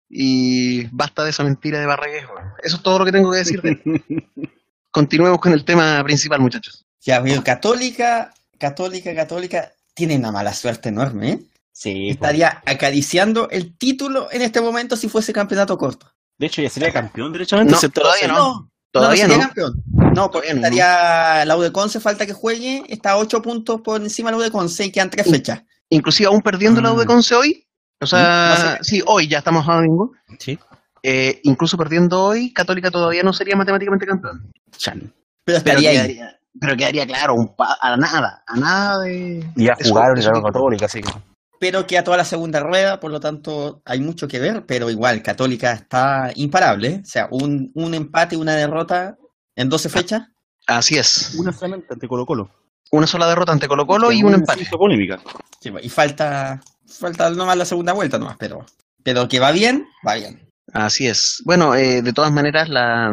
Y 0.08 0.84
basta 0.94 1.24
de 1.24 1.30
esa 1.30 1.42
mentira 1.42 1.80
de 1.80 1.86
Barregués. 1.86 2.24
weón. 2.28 2.52
Eso 2.62 2.76
es 2.76 2.82
todo 2.82 3.00
lo 3.00 3.04
que 3.04 3.12
tengo 3.12 3.32
que 3.32 3.38
decir. 3.38 3.60
de 3.62 3.70
él. 3.70 4.04
Continuemos 4.92 5.40
con 5.40 5.52
el 5.52 5.64
tema 5.64 6.02
principal, 6.04 6.40
muchachos. 6.40 6.84
Ya, 7.02 7.22
pero 7.22 7.42
Católica, 7.42 8.32
Católica, 8.58 9.14
Católica, 9.14 9.72
tiene 9.96 10.16
una 10.16 10.30
mala 10.30 10.52
suerte 10.52 10.90
enorme, 10.90 11.30
¿eh? 11.32 11.38
Sí, 11.72 11.92
pues. 11.94 12.14
Estaría 12.14 12.62
acariciando 12.64 13.48
el 13.50 13.76
título 13.76 14.28
en 14.30 14.42
este 14.42 14.60
momento 14.60 14.96
si 14.96 15.08
fuese 15.08 15.32
campeonato 15.32 15.76
corto. 15.76 16.12
De 16.38 16.46
hecho, 16.46 16.62
ya 16.62 16.70
sería 16.70 16.92
campeón 16.92 17.32
derechamente. 17.32 17.72
No, 17.72 17.80
la 17.82 17.88
todavía 17.88 18.20
serie. 18.20 18.34
no. 18.36 18.70
Todavía 18.92 19.22
sería 19.22 19.36
no. 19.38 19.42
campeón. 19.42 19.82
No, 20.14 20.30
porque 20.30 20.48
Todavía 20.48 20.54
no. 20.54 20.60
estaría 20.66 21.44
la 21.46 21.56
UDECONCE, 21.56 22.00
falta 22.00 22.24
que 22.26 22.32
juegue, 22.34 22.84
está 22.88 23.12
a 23.12 23.16
8 23.18 23.42
puntos 23.42 23.80
por 23.82 24.00
encima 24.00 24.30
de 24.30 24.36
la 24.36 24.42
UDECONCE 24.42 24.84
y 24.86 24.90
quedan 24.92 25.10
tres 25.10 25.26
Sí. 25.26 25.32
fechas. 25.32 25.62
Inclusive 25.90 26.28
aún 26.28 26.40
perdiendo 26.42 26.80
la 26.80 26.90
Ah. 26.90 26.92
UDECONCE 26.92 27.34
hoy. 27.34 27.66
O 28.00 28.06
sea, 28.06 28.48
No 28.50 28.56
sé. 28.56 28.84
sí, 28.96 29.02
hoy 29.06 29.28
ya 29.28 29.38
estamos 29.38 29.66
a 29.68 29.74
domingo. 29.76 30.12
Sí. 30.38 30.58
Eh, 31.02 31.40
incluso 31.44 31.76
perdiendo 31.78 32.22
hoy, 32.22 32.52
Católica 32.52 32.90
todavía 32.90 33.22
no 33.22 33.32
sería 33.32 33.56
matemáticamente 33.56 34.06
campeón. 34.06 34.50
Chan. 34.76 34.98
Pero 35.00 35.12
Pero 35.44 35.58
estaría 35.58 35.90
ahí. 35.90 35.96
quedaría, 35.96 36.40
pero 36.60 36.76
quedaría 36.76 37.06
claro, 37.06 37.34
un 37.34 37.54
pa- 37.54 37.78
a 37.80 37.96
nada, 37.96 38.42
a 38.46 38.56
nada 38.56 38.98
de. 39.00 39.44
Ya 39.56 39.74
de 39.76 39.84
su- 39.84 39.90
jugaron 39.90 40.16
en 40.18 40.22
su 40.22 40.30
la. 40.32 40.42
Católica, 40.42 40.86
así 40.86 41.00
que. 41.02 41.10
Pero 41.58 41.86
queda 41.86 42.04
toda 42.04 42.18
la 42.18 42.24
segunda 42.24 42.60
rueda, 42.60 43.00
por 43.00 43.10
lo 43.10 43.18
tanto 43.18 43.80
hay 43.86 44.00
mucho 44.00 44.28
que 44.28 44.38
ver, 44.38 44.66
pero 44.66 44.90
igual, 44.90 45.22
Católica 45.22 45.72
está 45.72 46.30
imparable. 46.34 46.88
¿eh? 46.88 47.00
O 47.02 47.06
sea, 47.06 47.28
un, 47.30 47.70
un 47.74 47.94
empate, 47.94 48.36
una 48.36 48.54
derrota 48.54 49.16
en 49.54 49.68
12 49.70 49.88
fechas. 49.88 50.22
Así 50.66 50.98
es. 50.98 51.34
Una 51.38 51.52
solamente 51.52 51.94
ante 51.94 52.06
Colo 52.08 52.26
Colo. 52.26 52.50
Una 52.90 53.06
sola 53.06 53.26
derrota 53.26 53.52
ante 53.52 53.68
Colo 53.68 53.86
Colo 53.86 54.12
y 54.12 54.22
un 54.22 54.34
empate. 54.34 54.66
polémica. 54.70 55.18
Sí, 55.60 55.72
Y 55.82 55.88
falta, 55.88 56.60
falta 56.86 57.30
nomás 57.30 57.56
la 57.56 57.64
segunda 57.64 57.94
vuelta 57.94 58.18
nomás, 58.18 58.36
pero, 58.38 58.66
pero 59.02 59.26
que 59.26 59.40
va 59.40 59.50
bien, 59.50 59.86
va 60.06 60.14
bien. 60.16 60.46
Así 60.74 61.06
es. 61.06 61.40
Bueno, 61.46 61.74
eh, 61.74 62.02
de 62.02 62.12
todas 62.12 62.32
maneras, 62.32 62.68
la, 62.68 63.10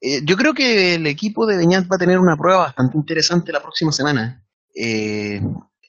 eh, 0.00 0.20
yo 0.24 0.36
creo 0.36 0.54
que 0.54 0.94
el 0.94 1.06
equipo 1.06 1.46
de 1.46 1.56
Beñat 1.56 1.84
va 1.90 1.96
a 1.96 1.98
tener 1.98 2.18
una 2.18 2.36
prueba 2.36 2.60
bastante 2.60 2.96
interesante 2.98 3.52
la 3.52 3.60
próxima 3.62 3.92
semana. 3.92 4.44
Eh, 4.74 5.40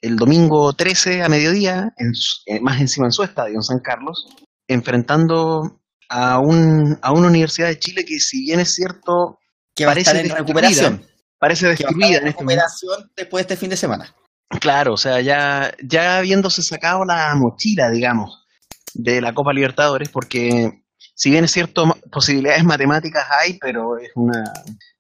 el 0.02 0.16
domingo 0.16 0.74
13 0.74 1.24
a 1.24 1.30
mediodía, 1.30 1.94
en 1.98 2.12
eh, 2.46 2.60
más 2.62 2.80
encima 2.80 3.08
en 3.08 3.12
su 3.12 3.24
estadio, 3.24 3.56
en 3.56 3.64
San 3.64 3.80
Carlos, 3.80 4.28
enfrentando 4.68 5.82
a, 6.10 6.40
un, 6.40 6.98
a 7.02 7.12
una 7.12 7.28
Universidad 7.28 7.68
de 7.68 7.80
Chile 7.80 8.06
que, 8.06 8.20
si 8.20 8.46
bien 8.46 8.60
es 8.60 8.74
cierto, 8.76 9.40
Que 9.76 9.86
va 9.86 9.92
Parece 9.92 10.12
a 10.12 10.22
estar 10.22 10.32
en 10.32 10.38
recuperación. 10.38 11.04
parece 11.40 11.68
destruida 11.68 12.18
en 12.18 12.24
en 12.24 12.28
este 12.28 12.44
momento. 12.44 12.64
recuperación 12.64 13.12
después 13.16 13.42
de 13.48 13.54
este 13.54 13.60
fin 13.60 13.70
de 13.70 13.78
semana. 13.78 14.16
Claro, 14.62 14.94
o 14.94 14.98
sea, 14.98 15.20
ya, 15.20 15.74
ya 15.84 16.18
habiéndose 16.20 16.64
sacado 16.64 17.04
la 17.04 17.36
mochila, 17.36 17.90
digamos, 17.90 18.46
de 18.94 19.20
la 19.20 19.34
Copa 19.34 19.52
Libertadores, 19.54 20.10
porque 20.10 20.84
si 21.18 21.32
bien 21.32 21.44
es 21.46 21.52
cierto, 21.52 21.84
posibilidades 22.12 22.64
matemáticas 22.64 23.26
hay, 23.32 23.58
pero 23.58 23.98
es 23.98 24.12
una... 24.16 24.44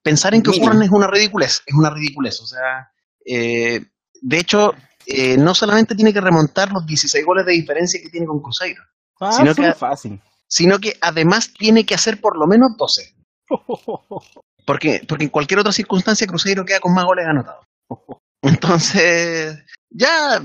Pensar 0.02 0.34
en 0.34 0.42
que 0.42 0.50
ocurran 0.50 0.82
es 0.82 0.90
una 0.90 1.06
ridiculez, 1.08 1.62
es 1.66 1.76
una 1.76 1.92
ridiculez, 1.92 2.40
o 2.42 2.48
sea, 2.48 2.90
eh, 3.26 3.86
de 4.22 4.38
hecho, 4.40 4.74
eh, 5.06 5.38
no 5.38 5.54
solamente 5.54 5.94
tiene 5.96 6.12
que 6.12 6.22
remontar 6.22 6.72
los 6.72 6.86
16 6.88 7.24
goles 7.26 7.46
de 7.46 7.52
diferencia 7.54 8.02
que 8.02 8.10
tiene 8.10 8.26
con 8.26 8.42
Cruzeiro, 8.42 8.82
Ah, 9.20 9.32
Sino 9.34 9.54
que- 9.54 9.74
fácil. 9.74 10.20
sino 10.48 10.80
que 10.80 10.98
además 11.02 11.54
tiene 11.54 11.86
que 11.86 11.94
hacer 11.96 12.20
por 12.20 12.38
lo 12.38 12.48
menos 12.48 12.72
12, 12.78 13.16
porque, 14.66 15.02
porque 15.08 15.26
en 15.26 15.30
cualquier 15.30 15.60
otra 15.60 15.72
circunstancia 15.72 16.26
Cruzeiro 16.28 16.66
queda 16.66 16.80
con 16.80 16.94
más 16.94 17.06
goles 17.06 17.26
anotados. 17.28 17.66
Entonces, 18.42 19.58
ya, 19.90 20.42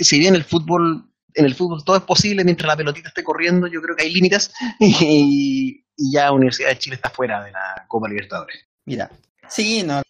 si 0.00 0.18
bien 0.18 0.34
el 0.34 0.44
fútbol, 0.44 1.11
en 1.34 1.44
el 1.44 1.54
fútbol 1.54 1.84
todo 1.84 1.96
es 1.96 2.02
posible 2.02 2.44
mientras 2.44 2.68
la 2.68 2.76
pelotita 2.76 3.08
esté 3.08 3.24
corriendo, 3.24 3.66
yo 3.66 3.80
creo 3.80 3.96
que 3.96 4.04
hay 4.04 4.12
límites 4.12 4.52
y, 4.80 5.84
y 5.96 6.12
ya 6.12 6.32
Universidad 6.32 6.68
de 6.68 6.78
Chile 6.78 6.96
está 6.96 7.10
fuera 7.10 7.42
de 7.44 7.52
la 7.52 7.84
Copa 7.88 8.08
Libertadores. 8.08 8.66
Mira, 8.84 9.10
sí, 9.48 9.82
no, 9.82 10.02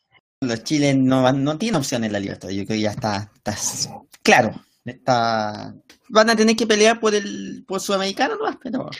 los 0.42 0.64
Chile 0.64 0.94
no, 0.94 1.32
no 1.32 1.58
tienen 1.58 1.76
opción 1.76 2.04
en 2.04 2.12
la 2.12 2.20
libertad. 2.20 2.48
Yo 2.48 2.64
creo 2.64 2.76
que 2.76 2.80
ya 2.80 2.90
está, 2.90 3.30
está 3.34 3.54
claro. 4.22 4.52
Está... 4.84 5.74
Van 6.08 6.28
a 6.28 6.36
tener 6.36 6.56
que 6.56 6.66
pelear 6.66 7.00
por 7.00 7.14
el 7.14 7.64
por 7.66 7.80
Sudamericano, 7.80 8.36
¿no? 8.36 8.58
Pero 8.62 8.90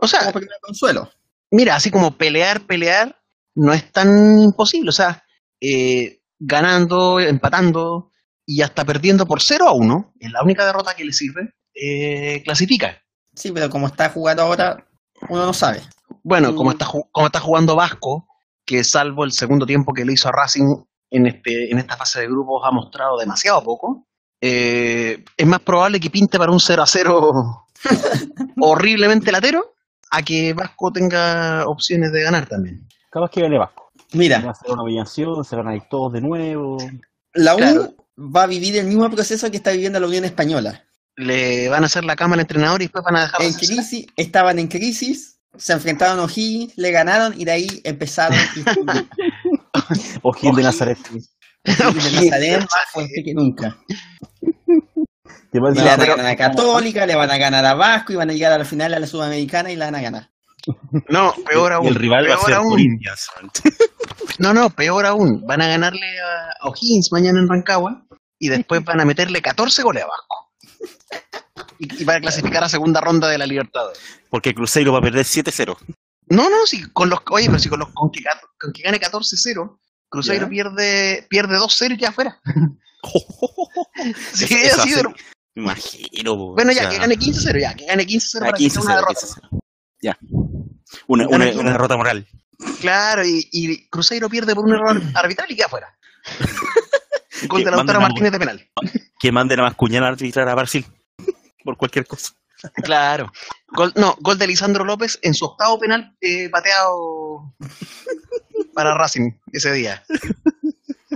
O 0.00 0.06
sea, 0.06 0.32
como 0.32 0.46
consuelo. 0.60 1.10
mira, 1.50 1.76
así 1.76 1.90
como 1.90 2.16
pelear, 2.16 2.62
pelear, 2.62 3.20
no 3.54 3.72
es 3.72 3.90
tan 3.92 4.40
imposible. 4.40 4.88
O 4.88 4.92
sea, 4.92 5.24
eh, 5.60 6.22
ganando, 6.38 7.20
empatando 7.20 8.12
y 8.46 8.62
hasta 8.62 8.84
perdiendo 8.84 9.26
por 9.26 9.42
0 9.42 9.68
a 9.68 9.72
1, 9.72 10.14
es 10.20 10.30
la 10.30 10.42
única 10.42 10.64
derrota 10.64 10.94
que 10.94 11.04
le 11.04 11.12
sirve, 11.12 11.52
eh, 11.84 12.42
clasifica. 12.44 12.96
Sí, 13.34 13.50
pero 13.52 13.68
como 13.70 13.86
está 13.86 14.10
jugando 14.10 14.42
ahora, 14.42 14.86
uno 15.28 15.46
no 15.46 15.52
sabe. 15.52 15.80
Bueno, 16.22 16.54
como 16.54 16.70
Mm. 16.70 16.72
está, 16.74 16.86
como 17.10 17.26
está 17.26 17.40
jugando 17.40 17.74
Vasco, 17.76 18.26
que 18.64 18.84
salvo 18.84 19.24
el 19.24 19.32
segundo 19.32 19.66
tiempo 19.66 19.92
que 19.92 20.04
le 20.04 20.12
hizo 20.12 20.28
a 20.28 20.32
Racing 20.32 20.66
en, 21.10 21.26
este, 21.26 21.70
en 21.70 21.78
esta 21.78 21.96
fase 21.96 22.20
de 22.20 22.26
grupos 22.28 22.62
ha 22.64 22.70
mostrado 22.70 23.18
demasiado 23.18 23.62
poco, 23.62 24.06
eh, 24.40 25.24
es 25.36 25.46
más 25.46 25.60
probable 25.60 25.98
que 26.00 26.10
pinte 26.10 26.38
para 26.38 26.52
un 26.52 26.60
0 26.60 26.82
a 26.82 26.86
0 26.86 27.32
horriblemente 28.60 29.32
latero 29.32 29.74
a 30.10 30.22
que 30.22 30.52
Vasco 30.52 30.92
tenga 30.92 31.64
opciones 31.66 32.12
de 32.12 32.22
ganar 32.22 32.46
también. 32.46 32.86
Capaz 33.10 33.30
que 33.30 33.40
gane 33.42 33.58
Vasco. 33.58 33.90
Va 33.96 34.04
Mira, 34.18 34.36
a 34.38 34.54
ser 34.54 34.70
una 34.70 34.82
humillación, 34.82 35.44
se 35.44 35.56
van 35.56 35.68
a 35.68 35.76
ir 35.76 35.82
todos 35.88 36.12
de 36.12 36.20
nuevo. 36.20 36.76
la 37.34 37.54
U 37.54 37.58
Claro. 37.58 37.94
va 38.18 38.42
a 38.42 38.46
vivir 38.46 38.76
el 38.76 38.86
mismo 38.86 39.08
proceso 39.10 39.50
que 39.50 39.56
está 39.56 39.70
viviendo 39.72 39.98
la 40.00 40.06
Unión 40.06 40.24
Española. 40.24 40.84
Le 41.16 41.68
van 41.68 41.82
a 41.82 41.86
hacer 41.86 42.04
la 42.04 42.16
cama 42.16 42.34
al 42.34 42.40
entrenador 42.40 42.80
y 42.80 42.86
después 42.86 43.04
van 43.04 43.16
a 43.16 43.22
dejar 43.22 43.42
En 43.42 43.52
crisis, 43.54 44.06
estaban 44.16 44.58
en 44.58 44.68
crisis, 44.68 45.38
se 45.56 45.72
enfrentaron 45.74 46.18
a 46.18 46.24
O'Higgins, 46.24 46.72
le 46.76 46.90
ganaron 46.90 47.38
y 47.38 47.44
de 47.44 47.52
ahí 47.52 47.80
empezaron. 47.84 48.38
y 48.56 48.62
O 50.22 50.32
Gil 50.32 50.54
de 50.54 50.62
Nazaret. 50.62 50.98
de 51.64 51.72
Nazaret 51.72 52.60
más 52.60 52.90
fuerte 52.92 53.22
que 53.24 53.34
nunca. 53.34 53.76
Le 55.52 55.60
van 55.60 55.78
a 55.78 55.96
ganar 55.96 56.26
a 56.26 56.36
Católica, 56.36 57.04
le 57.04 57.14
van 57.14 57.30
a 57.30 57.36
ganar 57.36 57.64
a 57.66 57.74
Vasco 57.74 58.12
y 58.12 58.16
van 58.16 58.30
a 58.30 58.32
llegar 58.32 58.52
a 58.52 58.58
la 58.58 58.64
final 58.64 58.94
a 58.94 58.98
la 58.98 59.06
Sudamericana 59.06 59.70
y 59.70 59.76
la 59.76 59.86
van 59.86 59.94
a 59.96 60.00
ganar. 60.00 60.30
No, 61.08 61.34
peor 61.48 61.72
Y 61.72 61.74
aún. 61.74 61.86
el 61.88 61.94
rival 61.96 62.30
va 62.30 62.36
a 62.36 62.38
ser 62.38 62.54
aún. 62.54 62.70
Corinthians. 62.70 63.26
No, 64.38 64.54
no, 64.54 64.70
peor 64.70 65.04
aún. 65.04 65.42
Van 65.46 65.60
a 65.60 65.66
ganarle 65.68 66.06
a 66.20 66.68
O'Higgins 66.68 67.10
mañana 67.12 67.40
en 67.40 67.48
Rancagua 67.48 68.02
y 68.38 68.48
después 68.48 68.82
van 68.84 69.00
a 69.00 69.04
meterle 69.04 69.42
14 69.42 69.82
goles 69.82 70.04
a 70.04 70.06
Vasco. 70.06 70.41
Y, 71.82 72.02
y 72.02 72.04
van 72.04 72.16
a 72.16 72.20
clasificar 72.20 72.62
a 72.62 72.68
segunda 72.68 73.00
ronda 73.00 73.28
de 73.28 73.38
la 73.38 73.46
Libertadores. 73.46 73.98
Porque 74.30 74.54
Cruzeiro 74.54 74.92
va 74.92 74.98
a 74.98 75.02
perder 75.02 75.24
7-0. 75.26 75.76
No, 76.28 76.48
no, 76.48 76.64
si 76.66 76.82
con 76.92 77.10
los, 77.10 77.18
oye, 77.30 77.46
pero 77.46 77.58
si 77.58 77.68
con 77.68 77.80
los 77.80 77.88
con 77.92 78.10
que, 78.12 78.22
con 78.58 78.72
que 78.72 78.82
gane 78.82 79.00
14-0, 79.00 79.78
Cruzeiro 80.08 80.44
Ya. 80.46 80.48
pierde 80.50 81.26
pierde 81.28 81.58
2-0 81.58 81.94
y 81.94 81.98
ya 81.98 82.08
afuera. 82.10 82.40
Sí, 84.32 84.44
eso 84.54 84.80
así 84.82 84.94
Me 85.56 85.62
imagino. 85.62 86.36
bueno, 86.54 86.70
o 86.70 86.74
ya 86.74 86.82
sea, 86.82 86.90
que 86.90 86.98
gane 86.98 87.16
15-0, 87.16 87.60
ya, 87.60 87.74
que 87.74 87.86
gane 87.86 88.06
15-0 88.06 88.36
a 88.36 88.40
para 88.40 88.52
que 88.58 88.70
sea 88.70 88.80
15-0, 88.80 88.84
una 88.84 88.94
derrota. 88.94 89.20
15-0. 89.20 89.60
Ya. 90.00 90.18
Una, 91.08 91.26
una, 91.28 91.46
una 91.50 91.72
derrota 91.72 91.96
moral. 91.96 92.26
Claro, 92.80 93.24
y, 93.26 93.48
y 93.50 93.88
Cruzeiro 93.88 94.28
pierde 94.28 94.54
por 94.54 94.64
un 94.64 94.74
error 94.74 95.02
arbitral 95.14 95.50
y 95.50 95.56
queda 95.56 95.66
afuera. 95.66 95.88
Gol 97.48 97.58
Que 97.60 97.64
de 97.64 97.70
Lautaro 97.72 97.76
manden 97.76 97.96
a- 97.96 98.00
Martínez 98.00 98.32
de 98.32 98.38
penal. 98.38 98.70
Que 99.18 99.32
manden 99.32 99.60
a 99.60 99.62
Mascuñana 99.64 100.06
a 100.06 100.10
arbitrar 100.10 100.48
a 100.48 100.54
Brasil. 100.54 100.86
Por 101.64 101.76
cualquier 101.76 102.06
cosa. 102.06 102.32
Claro. 102.84 103.32
Gol, 103.68 103.92
no, 103.96 104.16
gol 104.20 104.38
de 104.38 104.46
Lisandro 104.46 104.84
López 104.84 105.18
en 105.22 105.34
su 105.34 105.44
octavo 105.46 105.78
penal 105.80 106.16
eh, 106.20 106.48
pateado 106.48 107.54
para 108.74 108.94
Racing 108.94 109.32
ese 109.52 109.72
día. 109.72 110.04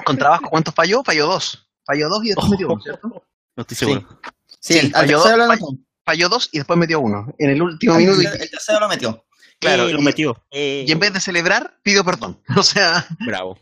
Contra 0.05 0.31
Vasco, 0.31 0.51
¿cuántos 0.51 0.75
falló? 0.75 1.03
Falló 1.05 1.27
dos. 1.27 1.69
Falló 1.85 2.09
dos 2.09 2.25
y 2.25 2.29
después 2.29 2.49
metió 2.51 2.67
uno, 2.69 2.81
¿cierto? 2.83 3.09
No 3.09 3.61
estoy 3.63 3.77
seguro. 3.77 4.09
Sí, 4.61 4.73
Sí, 4.75 4.79
el, 4.81 4.87
al 4.87 4.93
falló 5.07 5.23
tercero 5.23 5.47
dos, 5.47 5.61
lo 5.61 5.67
falló- 6.05 6.29
dos 6.29 6.49
y 6.53 6.59
después 6.59 6.79
metió 6.79 7.01
uno. 7.01 7.33
En 7.39 7.51
el 7.51 7.63
último 7.63 7.95
El 7.95 8.01
minuto. 8.01 8.21
tercero- 8.23 8.43
el 8.43 8.51
tercero 8.51 8.81
lo 8.81 8.89
metió. 8.89 9.25
Claro, 9.61 9.89
Eh, 9.89 9.93
lo 9.93 10.01
metió. 10.03 10.45
Eh, 10.51 10.85
Y 10.87 10.91
en 10.93 10.99
vez 10.99 11.13
de 11.13 11.21
celebrar, 11.21 11.79
pidió 11.83 12.05
perdón. 12.05 12.43
O 12.57 12.63
sea, 12.65 13.07
Bravo. 13.25 13.57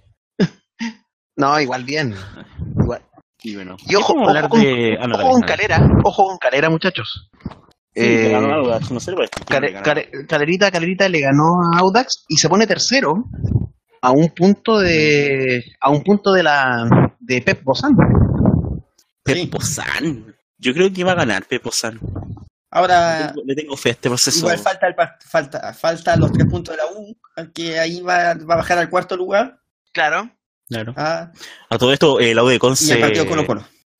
no, 1.37 1.61
igual 1.61 1.85
bien. 1.85 2.15
Igual. 2.81 3.03
Y 3.45 3.55
bueno. 3.57 3.77
Y 3.87 3.95
ojo, 3.95 4.19
a 4.19 4.29
hablar 4.29 4.45
ojo 4.45 4.51
con- 4.55 4.63
de. 4.63 4.97
ah, 5.01 5.07
no, 5.07 5.17
Ojo 5.17 5.31
con. 5.33 5.41
Calera, 5.43 5.79
ojo 6.03 6.27
con 6.27 6.39
Calera, 6.39 6.71
muchachos. 6.71 7.31
Sí, 7.95 8.01
Eh, 8.03 8.29
ganó 8.33 8.53
Audax, 8.55 8.91
no 8.91 8.99
sé, 8.99 9.13
Calerita, 10.27 10.71
Calerita 10.71 11.09
le 11.09 11.21
ganó 11.21 11.45
a 11.73 11.79
Audax 11.79 12.25
y 12.29 12.37
se 12.39 12.49
pone 12.49 12.67
tercero 12.67 13.13
a 14.03 14.11
un 14.11 14.31
punto 14.31 14.79
de 14.81 15.63
a 15.81 15.91
un 15.91 16.03
punto 16.03 16.33
de 16.33 16.43
la 16.43 16.89
de 17.21 17.41
Pep 17.43 17.63
Bozán. 17.63 17.93
Sí. 19.27 19.33
Pepo 19.47 19.61
San. 19.61 20.35
Yo 20.59 20.73
creo 20.75 20.93
que 20.93 21.05
va 21.05 21.13
a 21.13 21.17
ganar 21.17 21.45
Pepo 21.47 21.71
San. 21.71 21.95
Le 21.95 22.01
Ahora, 22.71 23.29
tengo, 23.33 23.43
le 23.47 23.55
tengo 23.55 23.77
fe 23.77 23.91
a 23.91 23.93
este 23.93 24.09
proceso. 24.09 24.39
igual 24.41 24.59
falta, 24.59 24.87
el, 24.89 24.95
falta, 25.25 25.73
falta 25.75 26.17
los 26.17 26.33
tres 26.33 26.47
puntos 26.51 26.75
de 26.77 26.83
la 26.83 26.89
U, 26.93 27.17
que 27.55 27.79
ahí 27.79 28.01
va, 28.01 28.35
va 28.35 28.55
a 28.55 28.57
bajar 28.57 28.79
al 28.79 28.91
cuarto 28.91 29.17
lugar. 29.17 29.59
Claro. 29.93 30.29
Claro. 30.69 30.95
ah, 30.97 31.31
A 31.71 31.79
todo 31.79 31.93
esto, 31.93 32.21
eh, 32.21 32.35
de 32.35 32.59
Conce. 32.59 32.99
el 33.01 33.27
Colo. 33.27 33.45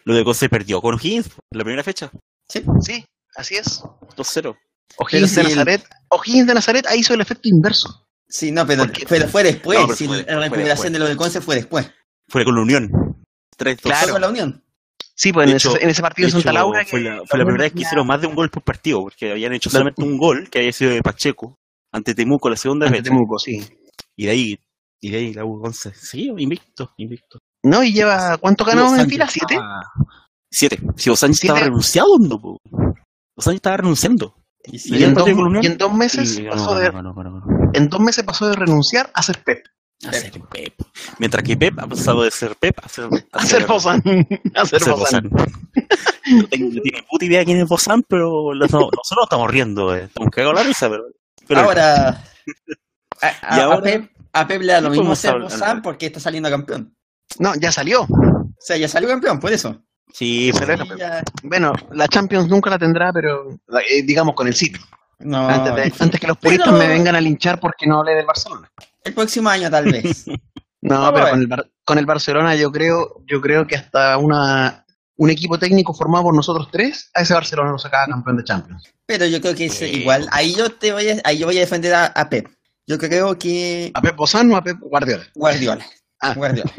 La 0.05 0.13
U 0.13 0.17
de 0.17 0.25
Conce 0.25 0.49
perdió 0.49 0.81
con 0.81 0.95
O'Higgins 0.95 1.27
en 1.27 1.59
la 1.59 1.65
primera 1.65 1.83
fecha. 1.83 2.11
Sí. 2.49 2.63
Sí, 2.81 3.05
así 3.37 3.57
es. 3.57 3.83
2-0. 4.17 4.55
O'Higgins 4.99 5.35
de 5.35 5.43
Nazaret, 5.45 5.85
O'Higgins 6.11 6.47
de 6.47 6.55
Nazaret 6.55 6.87
ahí 6.89 7.01
hizo 7.01 7.15
el 7.15 7.21
efecto 7.21 7.49
inverso. 7.49 8.07
Sí, 8.29 8.53
no, 8.53 8.67
pero, 8.67 8.85
pero 9.09 9.29
fue 9.29 9.43
después. 9.45 9.79
No, 9.79 9.87
pero 9.87 9.97
si 9.97 10.07
fue- 10.07 10.25
la 10.25 10.41
recuperación 10.41 10.93
de 10.93 10.99
lo 10.99 11.07
del 11.07 11.17
Conce 11.17 11.41
fue 11.41 11.55
después. 11.57 11.91
Fue 12.29 12.45
con 12.45 12.55
la 12.55 12.63
Unión. 12.63 12.89
3-2. 13.59 13.81
Claro. 13.83 14.13
Con 14.13 14.21
la 14.21 14.29
Unión. 14.29 14.63
Sí, 15.15 15.33
pues 15.33 15.47
De 15.47 15.53
en, 15.53 15.57
hecho- 15.57 15.75
ese, 15.77 15.85
en 15.85 15.91
ese 15.91 16.03
partido 16.03 16.27
De 16.27 16.29
de 16.29 16.33
Santa 16.43 16.51
hecho, 16.51 16.59
Laura 16.59 16.85
fue 16.85 17.01
que 17.01 17.05
la, 17.09 17.17
fue 17.27 17.39
la 17.39 17.45
primera 17.45 17.65
vez 17.65 17.73
que 17.73 17.83
hicieron 17.83 18.07
más 18.07 18.21
de 18.21 18.27
un 18.27 18.35
gol 18.35 18.51
por 18.51 18.63
partido, 18.65 19.01
porque 19.03 19.31
habían 19.31 19.53
hecho 19.53 19.71
solamente 19.71 20.03
un 20.03 20.19
gol, 20.19 20.49
que 20.51 20.59
había 20.59 20.73
sido 20.73 20.91
de 20.91 21.03
Pacheco, 21.03 21.57
ante 21.93 22.15
Temuco 22.15 22.51
la 22.51 22.57
segunda 22.57 22.87
ante 22.87 22.99
fecha. 22.99 23.11
Temuco, 23.11 23.39
sí. 23.39 23.65
Y 24.17 24.25
de 24.27 24.31
ahí, 24.31 24.59
y 25.07 25.11
de 25.11 25.19
ahí 25.19 25.35
la 25.35 25.45
U 25.45 25.61
11. 25.65 25.93
Sí, 25.95 26.33
invicto, 26.37 26.93
invicto. 26.97 27.39
No, 27.63 27.83
y 27.83 27.93
lleva 27.93 28.37
¿cuánto 28.39 28.65
ganamos 28.65 28.99
en 28.99 29.09
fila? 29.09 29.27
¿Siete? 29.29 29.55
estaba- 29.55 29.83
Siete. 30.51 30.79
Si 30.97 31.11
Osancho 31.11 31.33
estaba 31.35 31.59
Siete. 31.59 31.65
renunciado, 31.71 32.19
no, 32.21 32.41
po. 32.41 32.59
Osancho 33.37 33.57
estaba 33.57 33.77
renunciando. 33.79 34.35
Y 34.67 34.97
Y 34.99 35.05
en, 35.05 35.13
dos, 35.15 35.29
y 35.29 35.67
en 35.67 35.77
dos 35.77 35.93
meses 35.93 36.39
Y 36.39 36.45
pasó 36.45 36.69
ganó, 36.71 36.81
de, 36.81 36.91
ganó, 36.91 37.15
ganó, 37.15 37.33
ganó, 37.35 37.47
ganó. 37.47 37.71
en 37.75 37.89
dos 37.91 38.01
meses 38.01 38.25
pasó 38.25 38.49
de 38.49 38.57
renunciar 38.57 39.11
a 39.13 39.23
ser 39.23 39.43
Pep. 39.45 39.65
A 40.07 40.13
ser 40.13 40.33
Pep. 40.51 40.75
Mientras 41.19 41.43
que 41.45 41.57
Pep 41.57 41.79
ha 41.79 41.87
pasado 41.87 42.23
de 42.23 42.31
ser 42.31 42.57
Pep 42.57 42.79
a 42.83 42.89
ser, 42.89 43.09
A 43.33 43.45
ser 43.45 43.67
Bozán. 43.67 44.03
A 44.55 44.63
a 44.63 44.67
ser 44.67 44.83
Bozán. 44.91 45.31
No 46.27 46.47
tengo 46.49 46.71
no 46.73 46.81
ni 46.83 46.91
puta 47.11 47.25
idea 47.27 47.45
quién 47.45 47.59
es 47.59 47.69
Bozán, 47.69 48.03
pero 48.09 48.55
no- 48.55 48.59
nosotros 48.61 49.25
estamos 49.25 49.51
riendo. 49.51 49.95
eh. 49.95 50.05
Estamos 50.05 50.31
cagados 50.31 50.55
la 50.57 50.63
risa, 50.63 50.89
pero. 50.89 51.03
pero 51.47 51.61
ahora, 51.61 52.09
a, 53.21 53.27
a- 53.27 53.57
Y 53.57 53.61
a 53.61 53.65
ahora- 53.65 53.83
Pep, 53.83 54.11
a 54.35 54.47
Pep 54.47 54.61
le 54.63 54.73
da 54.73 54.81
lo 54.81 54.91
¿Qué 54.91 54.99
mismo 54.99 55.15
ser? 55.17 55.39
Bozán 55.41 55.81
porque 55.83 56.07
está 56.07 56.21
saliendo 56.21 56.51
campeón. 56.51 56.95
No, 57.39 57.55
ya 57.55 57.73
salió. 57.73 58.03
O 58.03 58.51
sea, 58.59 58.77
ya 58.77 58.89
salió 58.89 59.09
campeón, 59.09 59.41
por 59.41 59.53
eso. 59.53 59.83
Sí, 60.13 60.53
Se 60.53 60.67
pero- 60.67 60.85
ya- 60.97 61.23
Bueno, 61.43 61.73
la 61.93 62.07
Champions 62.09 62.49
nunca 62.49 62.71
la 62.71 62.79
tendrá, 62.79 63.13
pero 63.13 63.49
eh, 63.89 64.03
digamos 64.05 64.35
con 64.35 64.47
el 64.47 64.55
City. 64.55 64.79
no, 65.21 65.49
antes, 65.49 65.75
de- 65.75 66.05
antes 66.05 66.21
que 66.21 66.27
los 66.27 66.37
puristas 66.39 66.69
Pero- 66.69 66.79
me 66.79 66.87
vengan 66.89 67.17
a 67.17 67.21
linchar 67.21 67.59
porque 67.59 67.87
no 67.87 67.99
hablé 68.01 68.15
del 68.15 68.27
Barcelona. 68.27 68.69
el 69.05 69.15
próximo 69.15 69.49
año 69.49 69.71
tal 69.71 69.91
vez. 69.91 70.25
No, 70.87 71.11
pero 71.15 71.31
con 71.31 71.41
el, 71.41 71.47
Bar- 71.47 71.71
con 71.83 71.97
el 71.99 72.05
Barcelona 72.05 72.55
yo 72.57 72.71
creo, 72.71 73.23
yo 73.27 73.41
creo 73.41 73.67
que 73.67 73.75
hasta 73.75 74.19
una 74.19 74.85
un 75.17 75.31
equipo 75.31 75.59
técnico 75.59 75.95
formado 75.95 76.25
por 76.25 76.35
nosotros 76.35 76.69
tres, 76.71 77.09
a 77.15 77.23
ese 77.23 77.33
Barcelona 77.33 77.71
lo 77.71 77.79
sacaba 77.79 78.05
campeón 78.07 78.37
de 78.37 78.45
Champions. 78.45 78.93
Pero 79.07 79.25
yo 79.25 79.41
creo 79.41 79.55
que 79.55 79.65
es 79.65 79.73
Sí. 79.75 79.87
igual. 79.87 80.29
Ahí 80.31 80.55
yo 80.55 80.71
te 80.73 80.93
voy 80.93 81.09
a, 81.09 81.17
ahí 81.25 81.39
yo 81.39 81.47
voy 81.47 81.57
a 81.57 81.61
defender 81.61 81.95
a, 81.95 82.05
a 82.09 82.29
Pep. 82.29 82.49
Yo 82.87 82.99
creo 82.99 83.39
que 83.39 83.91
¿A 83.95 84.03
Pep 84.03 84.17
Bozán 84.17 84.51
o 84.53 84.57
a 84.57 84.63
Pep 84.63 84.79
Guardiola? 84.81 85.25
Guardiola. 85.35 85.87
Ah. 86.21 86.35
Guardiola. 86.35 86.71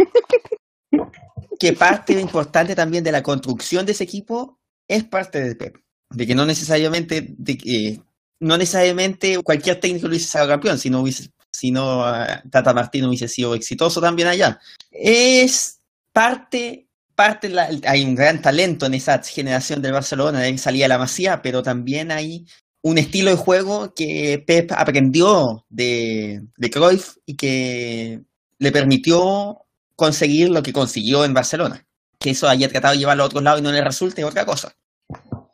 que 1.60 1.74
parte 1.74 2.20
importante 2.20 2.76
también 2.76 3.04
de 3.04 3.12
la 3.12 3.24
construcción 3.24 3.86
de 3.86 3.94
ese 3.94 4.04
equipo 4.04 4.60
es 4.88 5.04
parte 5.04 5.42
de 5.42 5.56
Pep. 5.56 5.78
De 6.12 6.28
que 6.28 6.36
no 6.36 6.46
necesariamente, 6.46 7.26
de 7.38 7.58
que 7.58 8.02
no 8.40 8.58
necesariamente 8.58 9.42
cualquier 9.42 9.80
técnico 9.80 10.08
lo 10.08 10.12
hubiese 10.12 10.28
sacado 10.28 10.50
campeón, 10.52 10.78
si 10.78 10.90
no 10.90 11.02
hubiese, 11.02 11.32
si 11.52 11.72
no 11.72 12.06
ah, 12.06 12.44
Tata 12.52 12.74
Martino 12.74 13.08
hubiese 13.08 13.28
sido 13.28 13.56
exitoso 13.56 14.00
también 14.00 14.28
allá. 14.28 14.60
Es 14.92 15.80
parte, 16.14 16.88
parte 17.16 17.50
la- 17.50 17.70
hay 17.88 18.04
un 18.04 18.14
gran 18.14 18.42
talento 18.42 18.86
en 18.86 18.94
esa 18.94 19.22
generación 19.24 19.82
del 19.82 19.94
Barcelona, 19.94 20.40
de 20.40 20.46
ahí 20.48 20.58
salía 20.58 20.88
la 20.88 21.00
Masía, 21.00 21.42
pero 21.42 21.64
también 21.64 22.12
hay 22.12 22.46
un 22.88 23.00
estilo 23.00 23.32
de 23.32 23.36
juego 23.38 23.94
que 23.96 24.44
Pep 24.46 24.72
aprendió 24.74 25.66
de, 25.70 26.44
de 26.56 26.70
Cruyff 26.70 27.16
y 27.26 27.36
que 27.36 28.22
le 28.60 28.72
permitió 28.72 29.58
conseguir 29.96 30.50
lo 30.50 30.62
que 30.62 30.72
consiguió 30.72 31.26
en 31.26 31.34
Barcelona. 31.34 31.84
Que 32.20 32.30
eso 32.30 32.48
haya 32.48 32.70
tratado 32.70 32.94
de 32.94 33.00
llevarlo 33.00 33.24
a 33.24 33.26
otro 33.26 33.42
lado 33.42 33.58
y 33.58 33.64
no 33.64 33.72
le 33.72 33.84
resulte 33.84 34.24
otra 34.24 34.46
cosa. 34.46 34.76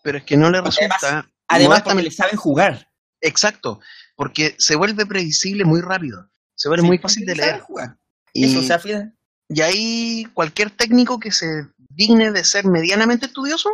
Pero 0.03 0.17
es 0.17 0.25
que 0.25 0.35
no 0.35 0.49
le 0.51 0.59
resulta. 0.61 1.25
Además, 1.47 1.79
modestamente- 1.79 2.03
le 2.09 2.11
saben 2.11 2.35
jugar. 2.35 2.89
Exacto, 3.21 3.79
porque 4.17 4.55
se 4.57 4.75
vuelve 4.75 5.05
previsible 5.05 5.63
muy 5.63 5.79
rápido. 5.79 6.27
Se 6.55 6.67
vuelve 6.67 6.81
Sí, 6.81 6.87
muy 6.87 6.97
fácil 6.97 7.25
de 7.25 7.35
leer. 7.35 7.59
jugar. 7.61 7.95
Y, 8.33 8.43
Eso, 8.45 8.59
o 8.59 8.63
sea, 8.63 8.77
fíjate, 8.77 9.13
y 9.47 9.61
ahí 9.61 10.25
cualquier 10.33 10.71
técnico 10.71 11.17
que 11.17 11.31
se 11.31 11.45
digne 11.77 12.31
de 12.31 12.43
ser 12.43 12.65
medianamente 12.65 13.27
estudioso 13.27 13.69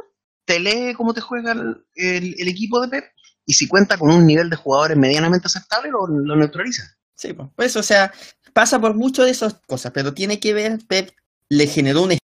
te 0.45 0.59
lee 0.59 0.93
cómo 0.95 1.13
te 1.15 1.21
juega 1.21 1.53
el, 1.53 1.85
el- 1.95 2.35
el 2.37 2.47
equipo 2.47 2.79
de 2.81 2.87
Pep 2.89 3.05
y 3.47 3.53
si 3.53 3.67
cuenta 3.67 3.97
con 3.97 4.11
un 4.11 4.27
nivel 4.27 4.49
de 4.51 4.55
jugadores 4.57 4.95
medianamente 4.97 5.47
aceptable, 5.47 5.89
lo, 5.89 6.05
lo 6.05 6.35
neutraliza. 6.35 6.83
Sí, 7.15 7.33
pues, 7.55 7.75
o 7.75 7.81
sea, 7.81 8.13
pasa 8.53 8.79
por 8.79 8.93
mucho 8.93 9.23
de 9.23 9.31
esas 9.31 9.55
cosas, 9.65 9.91
pero 9.91 10.13
tiene 10.13 10.39
que 10.39 10.53
ver, 10.53 10.77
Pep 10.87 11.09
le 11.49 11.65
generó 11.65 12.03
un 12.03 12.15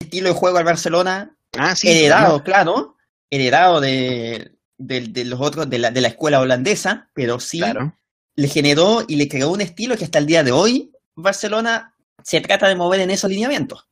estilo 0.00 0.28
de 0.30 0.34
juego 0.34 0.58
al 0.58 0.64
Barcelona 0.64 1.36
Ah, 1.56 1.76
sí. 1.76 1.88
heredado, 1.88 2.42
claro, 2.42 2.96
heredado 3.30 3.80
de, 3.80 4.56
de, 4.78 5.00
de 5.02 5.24
los 5.24 5.40
otros, 5.40 5.68
de 5.70 5.78
la, 5.78 5.90
de 5.92 6.00
la 6.00 6.08
escuela 6.08 6.40
holandesa, 6.40 7.10
pero 7.14 7.38
sí 7.38 7.58
Claro. 7.58 7.94
le 8.36 8.48
generó 8.48 9.04
y 9.06 9.16
le 9.16 9.28
creó 9.28 9.50
un 9.50 9.60
estilo 9.60 9.96
que 9.96 10.04
hasta 10.04 10.18
el 10.18 10.26
día 10.26 10.42
de 10.42 10.52
hoy 10.52 10.90
Barcelona 11.14 11.94
se 12.24 12.40
trata 12.40 12.68
de 12.68 12.76
mover 12.76 13.00
en 13.00 13.10
esos 13.10 13.30
lineamientos. 13.30 13.86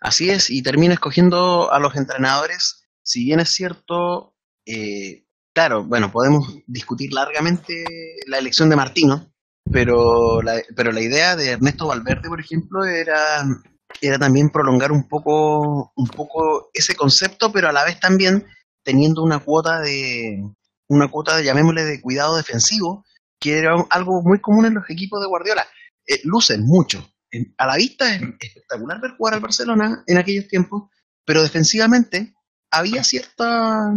Así 0.00 0.30
es, 0.30 0.48
y 0.50 0.62
termina 0.62 0.94
escogiendo 0.94 1.72
a 1.72 1.78
los 1.78 1.94
entrenadores, 1.96 2.84
si 3.02 3.24
bien 3.24 3.40
es 3.40 3.50
cierto, 3.50 4.34
eh, 4.66 5.24
claro, 5.54 5.84
bueno, 5.84 6.10
podemos 6.10 6.58
discutir 6.66 7.12
largamente 7.12 7.84
la 8.26 8.38
elección 8.38 8.68
de 8.70 8.76
Martino, 8.76 9.32
pero 9.70 10.42
la, 10.42 10.60
pero 10.74 10.92
la 10.92 11.00
idea 11.00 11.36
de 11.36 11.50
Ernesto 11.52 11.86
Valverde, 11.86 12.28
por 12.28 12.40
ejemplo, 12.40 12.84
era, 12.84 13.44
era 14.00 14.18
también 14.18 14.50
prolongar 14.50 14.92
un 14.92 15.08
poco, 15.08 15.92
un 15.94 16.06
poco 16.08 16.70
ese 16.72 16.94
concepto, 16.94 17.52
pero 17.52 17.68
a 17.68 17.72
la 17.72 17.84
vez 17.84 18.00
también 18.00 18.46
teniendo 18.82 19.22
una 19.22 19.38
cuota 19.38 19.80
de, 19.80 20.42
una 20.88 21.08
cuota, 21.08 21.40
llamémosle, 21.40 21.84
de 21.84 22.00
cuidado 22.00 22.36
defensivo, 22.36 23.04
que 23.38 23.58
era 23.58 23.74
algo 23.90 24.22
muy 24.22 24.40
común 24.40 24.66
en 24.66 24.74
los 24.74 24.90
equipos 24.90 25.20
de 25.20 25.28
Guardiola. 25.28 25.66
Eh, 26.06 26.20
lucen 26.24 26.64
mucho, 26.64 27.06
a 27.56 27.66
la 27.66 27.76
vista 27.76 28.14
es 28.14 28.22
espectacular 28.40 29.00
ver 29.00 29.12
jugar 29.16 29.34
al 29.34 29.40
Barcelona 29.40 30.02
en 30.06 30.18
aquellos 30.18 30.48
tiempos, 30.48 30.90
pero 31.24 31.42
defensivamente 31.42 32.34
había 32.70 33.04
cierta, 33.04 33.92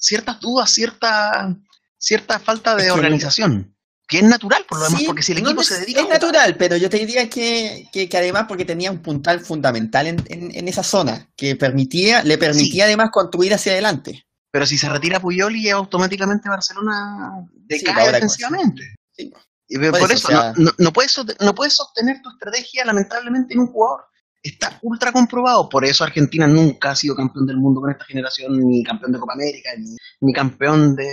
ciertas 0.00 0.40
dudas, 0.40 0.70
cierta, 0.72 1.54
cierta 1.98 2.38
falta 2.40 2.74
de 2.74 2.82
Es 2.82 2.86
que- 2.88 2.92
organización, 2.92 3.76
que 4.08 4.18
es 4.18 4.24
natural 4.24 4.64
por 4.68 4.78
lo 4.78 4.84
demás, 4.86 5.00
Sí, 5.00 5.06
porque 5.06 5.22
si 5.22 5.32
el 5.32 5.42
no 5.42 5.50
equipo 5.50 5.60
es- 5.62 5.68
se 5.68 5.78
dedica 5.80 6.00
Es 6.00 6.08
natural, 6.08 6.56
pero 6.56 6.76
yo 6.76 6.90
te 6.90 6.96
diría 6.98 7.28
que, 7.30 7.86
que, 7.92 8.08
que 8.08 8.16
además 8.16 8.46
porque 8.48 8.64
tenía 8.64 8.90
un 8.90 9.00
puntal 9.02 9.38
fundamental 9.40 10.06
en, 10.08 10.24
en, 10.28 10.50
en 10.52 10.66
esa 10.66 10.82
zona, 10.82 11.28
que 11.36 11.54
permitía, 11.54 12.24
le 12.24 12.36
permitía 12.38 12.84
además 12.86 13.10
construir 13.12 13.54
hacia 13.54 13.72
adelante. 13.72 14.26
pero 14.52 14.66
si 14.66 14.76
se 14.78 14.88
retira 14.88 15.20
Puyol 15.20 15.54
y 15.54 15.70
automáticamente 15.70 16.48
Barcelona 16.48 17.46
decae 17.54 18.10
defensivamente. 18.10 18.82
Sí. 19.12 19.30
Por 19.78 19.90
por, 20.00 20.10
eso, 20.10 20.14
eso, 20.14 20.26
o 20.26 20.30
sea- 20.32 20.52
no, 20.56 20.64
no, 20.64 20.70
no 20.78 20.92
puedes, 20.92 21.14
no 21.38 21.54
puedes 21.54 21.74
sostener 21.76 22.20
tu 22.20 22.30
estrategia 22.30 22.84
lamentablemente 22.84 23.54
en 23.54 23.60
un 23.60 23.68
jugador. 23.68 24.06
Está 24.42 24.78
ultra 24.82 25.12
comprobado. 25.12 25.68
Por 25.68 25.84
eso 25.84 26.02
Argentina 26.04 26.46
nunca 26.46 26.90
ha 26.92 26.96
sido 26.96 27.14
campeón 27.14 27.46
del 27.46 27.58
mundo 27.58 27.80
con 27.80 27.90
esta 27.90 28.04
generación, 28.06 28.58
ni 28.58 28.82
campeón 28.82 29.12
de 29.12 29.18
Copa 29.18 29.34
América, 29.34 29.70
ni, 29.78 29.96
ni 30.20 30.32
campeón 30.32 30.94
de, 30.96 31.04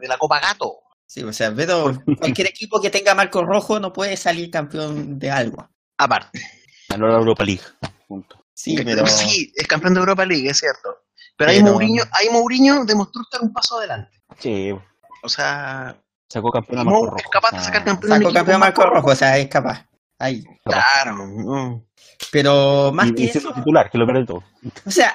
de 0.00 0.08
la 0.08 0.18
Copa 0.18 0.40
Gato. 0.40 0.78
Sí, 1.06 1.22
o 1.22 1.32
sea, 1.32 1.54
pero 1.54 1.92
cualquier 2.20 2.48
equipo 2.48 2.80
que 2.80 2.90
tenga 2.90 3.14
marco 3.14 3.44
rojo 3.44 3.78
no 3.78 3.92
puede 3.92 4.16
salir 4.16 4.50
campeón 4.50 5.18
de 5.18 5.30
algo. 5.30 5.68
Aparte. 5.98 6.40
Ganó 6.88 7.06
la 7.06 7.18
Europa 7.18 7.44
League. 7.44 7.62
Punto. 8.08 8.44
Sí, 8.52 8.76
pero 8.84 9.06
Sí, 9.06 9.52
es 9.54 9.66
campeón 9.66 9.94
de 9.94 10.00
Europa 10.00 10.24
League, 10.24 10.48
es 10.48 10.58
cierto. 10.58 10.96
Pero, 11.36 11.50
ahí 11.50 11.58
Pero- 11.60 11.72
Mourinho, 11.72 12.02
ahí 12.12 12.28
Mourinho 12.30 12.84
demostró 12.84 13.22
estar 13.22 13.40
un 13.40 13.52
paso 13.52 13.78
adelante. 13.78 14.10
Sí, 14.38 14.70
O 15.22 15.28
sea, 15.28 15.96
sacó 16.28 16.50
campeón 16.50 16.80
a 16.80 16.84
Marco 16.84 17.06
Rojo. 17.06 17.16
es 17.18 17.26
capaz 17.30 17.50
de 17.52 17.60
sacar 17.60 17.84
campeón 17.84 18.12
un 18.12 18.18
sacó 18.18 18.32
campeón 18.34 18.54
con 18.54 18.60
marco 18.60 18.82
rojo, 18.84 19.10
o 19.10 19.14
sea, 19.14 19.38
es 19.38 19.48
capaz. 19.48 19.86
Ahí. 20.18 20.44
Claro. 20.64 21.26
no. 21.26 21.84
Pero 22.30 22.92
más 22.92 23.08
Y, 23.08 23.14
que 23.14 23.22
y 23.24 23.26
eso, 23.26 23.52
titular, 23.54 23.90
que 23.90 23.98
lo 23.98 24.06
pierde 24.06 24.24
todo. 24.26 24.44
o 24.86 24.90
sea, 24.90 25.12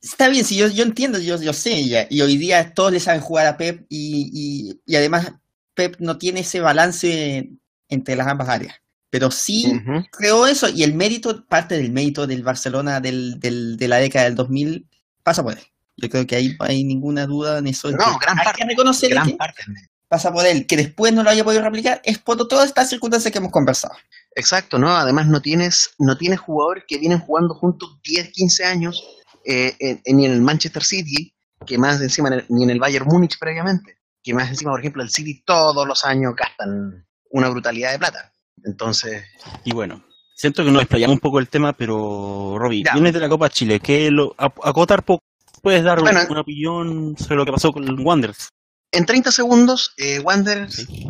está 0.00 0.28
bien, 0.28 0.44
si 0.44 0.56
yo, 0.56 0.68
yo 0.68 0.82
entiendo, 0.84 1.18
yo, 1.18 1.40
yo 1.40 1.52
sé, 1.52 1.86
ya, 1.88 2.06
y 2.10 2.20
hoy 2.20 2.36
día 2.36 2.72
todos 2.74 2.92
le 2.92 3.00
saben 3.00 3.20
jugar 3.20 3.46
a 3.46 3.56
Pep 3.56 3.86
y, 3.88 4.30
y, 4.32 4.80
y 4.86 4.96
además 4.96 5.32
Pep 5.74 5.96
no 5.98 6.18
tiene 6.18 6.40
ese 6.40 6.60
balance 6.60 7.50
entre 7.88 8.16
las 8.16 8.26
ambas 8.26 8.48
áreas. 8.48 8.76
Pero 9.10 9.30
sí 9.30 9.70
creó 10.10 10.46
eso 10.46 10.68
y 10.70 10.82
el 10.84 10.94
mérito, 10.94 11.44
parte 11.46 11.76
del 11.76 11.92
mérito 11.92 12.26
del 12.26 12.42
Barcelona 12.42 12.98
del, 12.98 13.38
del, 13.40 13.76
de 13.76 13.88
la 13.88 13.98
década 13.98 14.24
del 14.24 14.34
2000 14.34 14.86
pasa 15.22 15.42
por 15.42 15.52
él. 15.52 15.64
Yo 15.98 16.08
creo 16.08 16.26
que 16.26 16.34
ahí 16.36 16.56
no 16.58 16.64
hay 16.64 16.82
ninguna 16.84 17.26
duda 17.26 17.58
en 17.58 17.66
eso. 17.66 17.90
No, 17.90 18.18
gran 18.18 18.38
hay 18.38 18.44
parte, 18.46 18.62
que 18.62 18.68
reconocer 18.68 19.10
Gran 19.10 19.26
que 19.26 19.34
parte. 19.34 19.62
pasa 20.08 20.32
por 20.32 20.46
él. 20.46 20.66
Que 20.66 20.78
después 20.78 21.12
no 21.12 21.22
lo 21.22 21.28
haya 21.28 21.44
podido 21.44 21.62
replicar 21.62 22.00
es 22.04 22.16
por 22.18 22.38
todas 22.48 22.68
estas 22.68 22.88
circunstancias 22.88 23.30
que 23.30 23.38
hemos 23.38 23.52
conversado. 23.52 23.94
Exacto, 24.34 24.78
¿no? 24.78 24.90
Además 24.96 25.26
no 25.26 25.40
tienes, 25.40 25.90
no 25.98 26.16
tienes 26.16 26.40
jugadores 26.40 26.84
que 26.88 26.98
vienen 26.98 27.18
jugando 27.18 27.54
juntos 27.54 28.00
10, 28.02 28.30
15 28.32 28.64
años, 28.64 29.02
eh, 29.44 29.74
en- 29.78 30.00
en- 30.04 30.16
ni 30.16 30.24
en 30.26 30.32
el 30.32 30.40
Manchester 30.42 30.82
City, 30.82 31.34
que 31.66 31.78
más 31.78 32.00
encima 32.00 32.30
ni 32.48 32.64
en 32.64 32.70
el 32.70 32.80
Bayern 32.80 33.06
Múnich 33.06 33.38
previamente, 33.38 33.98
que 34.22 34.32
más 34.34 34.48
encima, 34.48 34.70
por 34.70 34.80
ejemplo, 34.80 35.02
el 35.02 35.10
City 35.10 35.42
todos 35.44 35.86
los 35.86 36.04
años 36.04 36.34
gastan 36.36 37.06
una 37.30 37.48
brutalidad 37.50 37.92
de 37.92 37.98
plata. 37.98 38.32
Entonces, 38.64 39.22
Y 39.64 39.72
bueno, 39.72 40.04
siento 40.34 40.64
que 40.64 40.70
nos 40.70 40.82
explayamos 40.82 41.14
un 41.14 41.20
poco 41.20 41.38
el 41.38 41.48
tema, 41.48 41.72
pero 41.72 42.56
Robbie, 42.58 42.84
Ya. 42.84 42.92
vienes 42.94 43.12
de 43.12 43.20
la 43.20 43.28
Copa 43.28 43.48
Chile, 43.50 43.80
que 43.80 44.10
lo, 44.10 44.34
a- 44.38 44.52
acotar 44.64 45.02
poco, 45.04 45.22
puedes 45.62 45.82
dar 45.84 46.00
Bueno. 46.00 46.20
una 46.30 46.40
opinión 46.40 47.16
sobre 47.18 47.36
lo 47.36 47.44
que 47.44 47.52
pasó 47.52 47.70
con 47.72 47.84
Wanderers. 48.06 48.48
en 48.94 49.06
30 49.06 49.30
segundos, 49.32 49.94
eh, 49.96 50.18
Wanderers 50.20 50.74
Sí. 50.74 51.06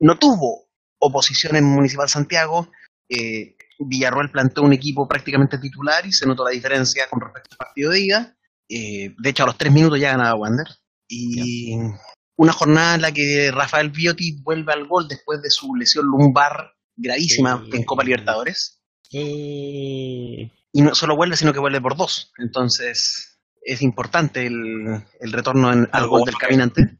no 0.00 0.18
tuvo 0.18 0.65
oposición 0.98 1.56
en 1.56 1.64
Municipal 1.64 2.08
Santiago. 2.08 2.70
eh, 3.08 3.56
Villarroel 3.78 4.30
planteó 4.30 4.62
un 4.62 4.72
equipo 4.72 5.06
prácticamente 5.06 5.58
titular 5.58 6.06
y 6.06 6.12
se 6.12 6.26
notó 6.26 6.44
la 6.44 6.50
diferencia 6.50 7.06
con 7.10 7.20
respecto 7.20 7.50
al 7.52 7.58
partido 7.66 7.90
de 7.90 8.00
ida. 8.00 8.36
Eh, 8.68 9.14
de 9.18 9.30
hecho, 9.30 9.42
a 9.42 9.46
los 9.46 9.58
tres 9.58 9.70
minutos 9.72 10.00
ya 10.00 10.12
ganaba 10.12 10.34
Wander. 10.34 10.66
Y 11.08 11.74
una 12.36 12.52
jornada 12.52 12.94
en 12.94 13.02
la 13.02 13.12
que 13.12 13.50
Rafael 13.52 13.90
Biotti 13.90 14.40
vuelve 14.42 14.72
al 14.72 14.86
gol 14.88 15.06
después 15.08 15.40
de 15.42 15.50
su 15.50 15.74
lesión 15.74 16.06
lumbar 16.06 16.72
gravísima 16.96 17.62
en 17.72 17.84
Copa 17.84 18.02
Libertadores. 18.02 18.80
Y 20.72 20.82
no 20.82 20.94
solo 20.94 21.16
vuelve, 21.16 21.36
sino 21.36 21.52
que 21.52 21.58
vuelve 21.60 21.80
por 21.80 21.96
dos. 21.96 22.32
Entonces, 22.38 23.38
es 23.62 23.82
importante 23.82 24.46
el, 24.46 25.02
el 25.20 25.32
retorno 25.32 25.72
en- 25.72 25.88
al 25.92 26.06
gol 26.08 26.22
del 26.24 26.36
caminante. 26.36 26.98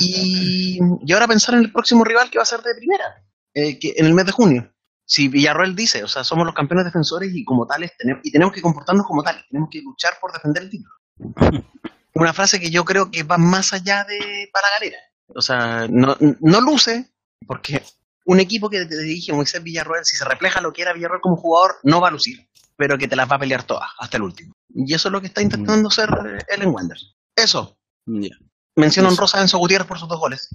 Y, 0.00 0.78
y 1.06 1.12
ahora 1.12 1.28
pensar 1.28 1.54
en 1.54 1.60
el 1.62 1.72
próximo 1.72 2.04
rival 2.04 2.30
que 2.30 2.38
va 2.38 2.42
a 2.42 2.46
ser 2.46 2.60
de 2.62 2.74
primera, 2.74 3.22
eh, 3.54 3.78
que 3.78 3.94
en 3.96 4.06
el 4.06 4.14
mes 4.14 4.26
de 4.26 4.32
junio. 4.32 4.70
Si 5.06 5.28
Villarroel 5.28 5.76
dice, 5.76 6.02
o 6.02 6.08
sea, 6.08 6.24
somos 6.24 6.46
los 6.46 6.54
campeones 6.54 6.86
defensores 6.86 7.30
y 7.34 7.44
como 7.44 7.66
tales 7.66 7.92
tenemos, 7.98 8.22
y 8.24 8.32
tenemos 8.32 8.54
que 8.54 8.62
comportarnos 8.62 9.06
como 9.06 9.22
tales, 9.22 9.44
tenemos 9.50 9.68
que 9.70 9.82
luchar 9.82 10.14
por 10.20 10.32
defender 10.32 10.62
el 10.62 10.70
título. 10.70 10.94
Una 12.14 12.32
frase 12.32 12.58
que 12.58 12.70
yo 12.70 12.84
creo 12.84 13.10
que 13.10 13.22
va 13.22 13.36
más 13.36 13.72
allá 13.72 14.04
de 14.04 14.48
para 14.52 14.70
galera. 14.70 14.98
O 15.28 15.42
sea, 15.42 15.86
no, 15.90 16.16
no 16.40 16.60
luce, 16.60 17.12
porque 17.46 17.82
un 18.24 18.40
equipo 18.40 18.70
que 18.70 18.84
te 18.86 19.02
dirige 19.02 19.32
Moisés 19.32 19.62
Villarroel, 19.62 20.04
si 20.04 20.16
se 20.16 20.24
refleja 20.24 20.60
lo 20.60 20.72
que 20.72 20.82
era 20.82 20.92
Villarroel 20.92 21.20
como 21.20 21.36
jugador, 21.36 21.76
no 21.82 22.00
va 22.00 22.08
a 22.08 22.12
lucir, 22.12 22.48
pero 22.76 22.96
que 22.96 23.08
te 23.08 23.16
las 23.16 23.30
va 23.30 23.36
a 23.36 23.40
pelear 23.40 23.64
todas, 23.64 23.90
hasta 23.98 24.16
el 24.16 24.22
último. 24.22 24.54
Y 24.74 24.94
eso 24.94 25.08
es 25.08 25.12
lo 25.12 25.20
que 25.20 25.26
está 25.26 25.42
intentando 25.42 25.88
hacer 25.88 26.08
eh, 26.10 26.38
él 26.48 26.62
en 26.62 26.70
Wander. 26.70 26.98
Eso. 27.36 27.76
Ya. 28.06 28.36
Mención 28.76 29.06
Eso. 29.06 29.14
honrosa 29.14 29.38
a 29.38 29.42
Enzo 29.42 29.58
Gutiérrez 29.58 29.86
por 29.86 29.98
sus 29.98 30.08
dos 30.08 30.18
goles. 30.18 30.48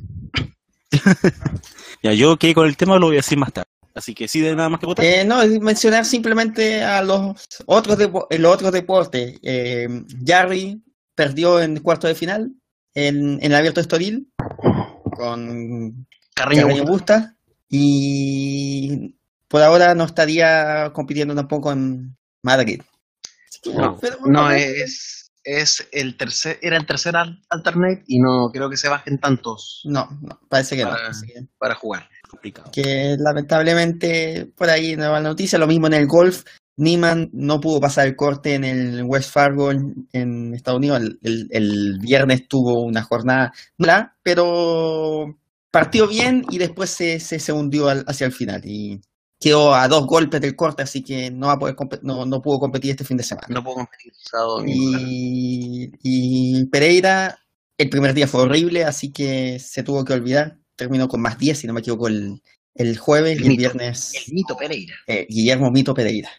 Ya, 2.03 2.13
yo 2.13 2.37
que 2.37 2.53
con 2.53 2.65
el 2.67 2.77
tema 2.77 2.97
lo 2.97 3.07
voy 3.07 3.15
a 3.15 3.19
decir 3.19 3.37
más 3.37 3.51
tarde. 3.51 3.67
Así 3.93 4.13
que 4.15 4.27
sí, 4.27 4.39
de 4.39 4.55
nada 4.55 4.69
más 4.69 4.79
que 4.79 4.85
votar. 4.85 5.03
Eh, 5.03 5.25
no, 5.25 5.41
es 5.41 5.59
mencionar 5.59 6.05
simplemente 6.05 6.81
a 6.83 7.01
los 7.03 7.35
otros, 7.65 7.97
depo- 7.97 8.27
los 8.37 8.53
otros 8.53 8.71
deportes. 8.71 9.37
Eh, 9.41 9.87
Jarry 10.25 10.81
perdió 11.15 11.61
en 11.61 11.79
cuarto 11.81 12.07
de 12.07 12.15
final 12.15 12.53
en, 12.93 13.33
en 13.33 13.51
el 13.51 13.55
Abierto 13.55 13.81
de 13.81 13.83
Estoril 13.83 14.31
con 15.11 16.07
Carreño, 16.33 16.61
Carreño 16.67 16.83
Busta. 16.85 17.17
Busta 17.17 17.35
y 17.69 19.15
por 19.49 19.61
ahora 19.61 19.95
no 19.95 20.05
estaría 20.05 20.91
compitiendo 20.93 21.35
tampoco 21.35 21.71
en 21.73 22.15
Madrid. 22.43 22.81
No, 23.65 23.99
no 24.25 24.51
es, 24.51 25.18
es 25.57 25.87
el 25.91 26.15
tercer, 26.17 26.59
era 26.61 26.77
el 26.77 26.85
tercer 26.85 27.15
al- 27.15 27.41
alternate 27.49 28.03
y 28.07 28.19
no 28.19 28.49
creo 28.51 28.69
que 28.69 28.77
se 28.77 28.89
bajen 28.89 29.17
tantos 29.19 29.81
No, 29.85 30.07
no, 30.21 30.39
parece 30.49 30.75
que 30.75 30.83
no. 30.83 30.89
Para- 30.91 31.11
que- 31.25 31.47
para 31.57 31.75
jugar. 31.75 32.09
Complicado. 32.29 32.69
que 32.71 33.15
lamentablemente 33.19 34.51
por 34.55 34.69
ahí 34.69 34.95
no 34.95 35.11
va 35.11 35.19
la 35.19 35.29
noticia, 35.29 35.57
lo 35.59 35.65
mismo 35.67 35.87
en 35.87 35.93
el 35.93 36.07
golf, 36.07 36.43
Niman 36.77 37.29
no 37.33 37.59
pudo 37.59 37.81
pasar 37.81 38.07
el 38.07 38.15
corte 38.15 38.53
en 38.53 38.63
el 38.63 39.03
West 39.03 39.31
Fargo 39.33 39.71
en, 39.71 40.07
en 40.13 40.53
Estados 40.53 40.77
Unidos, 40.77 41.01
el, 41.01 41.19
el- 41.23 41.47
el 41.51 41.99
viernes 41.99 42.47
tuvo 42.47 42.83
una 42.83 43.01
jornada 43.03 43.51
mala, 43.77 44.15
pero 44.23 45.35
partió 45.71 46.07
bien 46.07 46.45
y 46.49 46.57
después 46.57 46.89
se, 46.91 47.19
se, 47.19 47.39
se 47.39 47.51
hundió 47.51 47.89
al- 47.89 48.05
hacia 48.07 48.27
el 48.27 48.31
final 48.31 48.61
y 48.63 49.01
quedó 49.39 49.73
a 49.73 49.87
dos 49.87 50.05
golpes 50.05 50.41
del 50.41 50.55
corte, 50.55 50.83
así 50.83 51.03
que 51.03 51.31
no, 51.31 51.47
va 51.47 51.53
a 51.53 51.59
poder 51.59 51.75
no, 52.01 52.25
no 52.25 52.41
pudo 52.41 52.59
competir 52.59 52.91
este 52.91 53.05
fin 53.05 53.17
de 53.17 53.23
semana. 53.23 53.47
No 53.49 53.63
puedo 53.63 53.77
competir 53.77 54.11
sábado. 54.15 54.63
Y, 54.65 55.91
y 56.03 56.65
Pereira, 56.67 57.39
el 57.77 57.89
primer 57.89 58.13
día 58.13 58.27
fue 58.27 58.41
horrible, 58.41 58.83
así 58.83 59.11
que 59.11 59.59
se 59.59 59.83
tuvo 59.83 60.03
que 60.03 60.13
olvidar. 60.13 60.57
Terminó 60.75 61.07
con 61.07 61.21
más 61.21 61.37
10, 61.37 61.57
si 61.59 61.67
no 61.67 61.73
me 61.73 61.79
equivoco, 61.81 62.07
el, 62.07 62.41
el 62.75 62.97
jueves 62.97 63.37
El 63.37 63.43
y 63.43 63.47
el 63.47 63.55
mito. 63.57 63.57
viernes 63.57 64.13
El 64.13 64.33
mito 64.33 64.55
Pereira. 64.57 64.95
eh, 65.07 65.25
Guillermo 65.29 65.71
Mito 65.71 65.93
Pereira. 65.93 66.29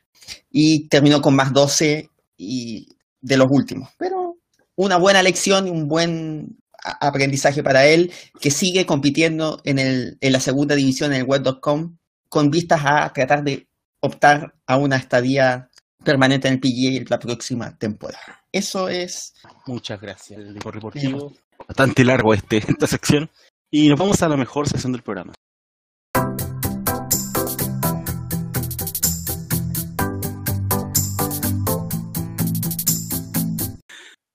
Y 0.50 0.88
terminó 0.88 1.20
con 1.20 1.34
más 1.34 1.52
12 1.52 2.08
y 2.36 2.88
de 3.20 3.36
los 3.36 3.48
últimos. 3.50 3.90
Pero 3.98 4.36
una 4.76 4.96
buena 4.96 5.22
lección 5.22 5.66
y 5.66 5.70
un 5.70 5.88
buen 5.88 6.58
aprendizaje 6.82 7.62
para 7.62 7.86
él, 7.86 8.12
que 8.40 8.50
sigue 8.50 8.86
compitiendo 8.86 9.60
en, 9.64 9.78
el, 9.78 10.16
en 10.20 10.32
la 10.32 10.40
segunda 10.40 10.74
división 10.74 11.12
en 11.12 11.20
el 11.20 11.24
web.com 11.26 11.98
con 12.30 12.48
vistas 12.48 12.80
a 12.84 13.12
tratar 13.12 13.42
de 13.42 13.66
optar 14.00 14.54
a 14.66 14.76
una 14.76 14.96
estadía 14.96 15.68
permanente 16.02 16.48
en 16.48 16.54
el 16.54 16.60
PGA 16.60 17.04
la 17.10 17.18
próxima 17.18 17.76
temporada. 17.76 18.44
Eso 18.50 18.88
es 18.88 19.34
Muchas 19.66 20.00
gracias, 20.00 20.38
el 20.38 20.54
Diego 20.54 20.70
Reportivo. 20.70 21.34
Bastante 21.66 22.04
largo 22.04 22.32
este, 22.32 22.58
esta 22.58 22.86
sección. 22.86 23.28
Y 23.70 23.88
nos 23.88 23.98
vamos 23.98 24.22
a 24.22 24.28
la 24.28 24.36
mejor 24.36 24.68
sección 24.68 24.92
del 24.92 25.02
programa. 25.02 25.34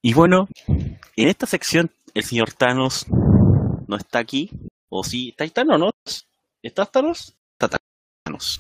Y 0.02 0.14
bueno, 0.14 0.48
en 0.68 1.28
esta 1.30 1.48
sección 1.48 1.90
el 2.14 2.24
señor 2.24 2.52
Thanos 2.54 3.08
no 3.88 3.96
está 3.96 4.20
aquí. 4.20 4.52
O 4.90 5.04
sí, 5.04 5.30
¿está 5.30 5.46
ahí 5.46 5.50
Thanos 5.50 5.80
no? 5.80 5.92
¿Está 6.62 6.86
Thanos? 6.86 7.36
Está 7.60 7.78
Thanos. 8.26 8.60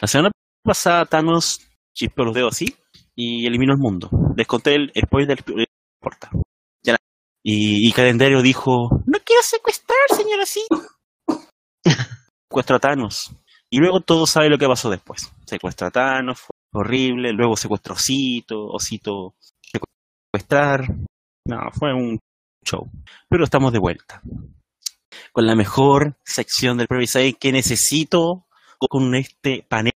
La 0.00 0.08
semana 0.08 0.30
pasada 0.64 1.04
Thanos 1.06 1.60
chispeó 1.94 2.24
los 2.24 2.34
dedos 2.34 2.54
así 2.54 2.74
y 3.14 3.46
eliminó 3.46 3.74
el 3.74 3.78
mundo. 3.78 4.10
Les 4.36 4.46
conté 4.46 4.74
el 4.74 4.92
spoiler 4.98 5.42
del 5.44 5.66
la- 6.84 6.96
y, 7.44 7.88
y 7.88 7.92
Calendario 7.92 8.42
dijo, 8.42 8.88
No 9.06 9.18
quiero 9.24 9.42
secuestrar, 9.42 9.98
señor 10.14 10.40
así. 10.40 10.60
secuestra 12.50 12.76
a 12.76 12.80
Thanos. 12.80 13.32
Y 13.70 13.78
luego 13.78 14.00
todo 14.00 14.26
sabe 14.26 14.48
lo 14.48 14.58
que 14.58 14.66
pasó 14.66 14.90
después. 14.90 15.30
Secuestra 15.46 15.88
a 15.88 15.90
Thanos, 15.90 16.40
fue 16.40 16.50
horrible, 16.72 17.32
luego 17.32 17.56
secuestró 17.56 17.92
a 17.94 17.96
Osito, 17.96 18.66
Osito 18.66 19.34
secuestrar. 20.32 20.86
No, 21.46 21.58
fue 21.72 21.92
un 21.94 22.18
show. 22.64 22.90
Pero 23.28 23.44
estamos 23.44 23.72
de 23.72 23.78
vuelta. 23.78 24.20
Con 25.32 25.46
la 25.46 25.54
mejor 25.54 26.16
sección 26.24 26.78
del 26.78 26.88
Side 27.06 27.34
que 27.34 27.52
necesito 27.52 28.46
con 28.78 29.14
este 29.14 29.66
panel. 29.68 29.92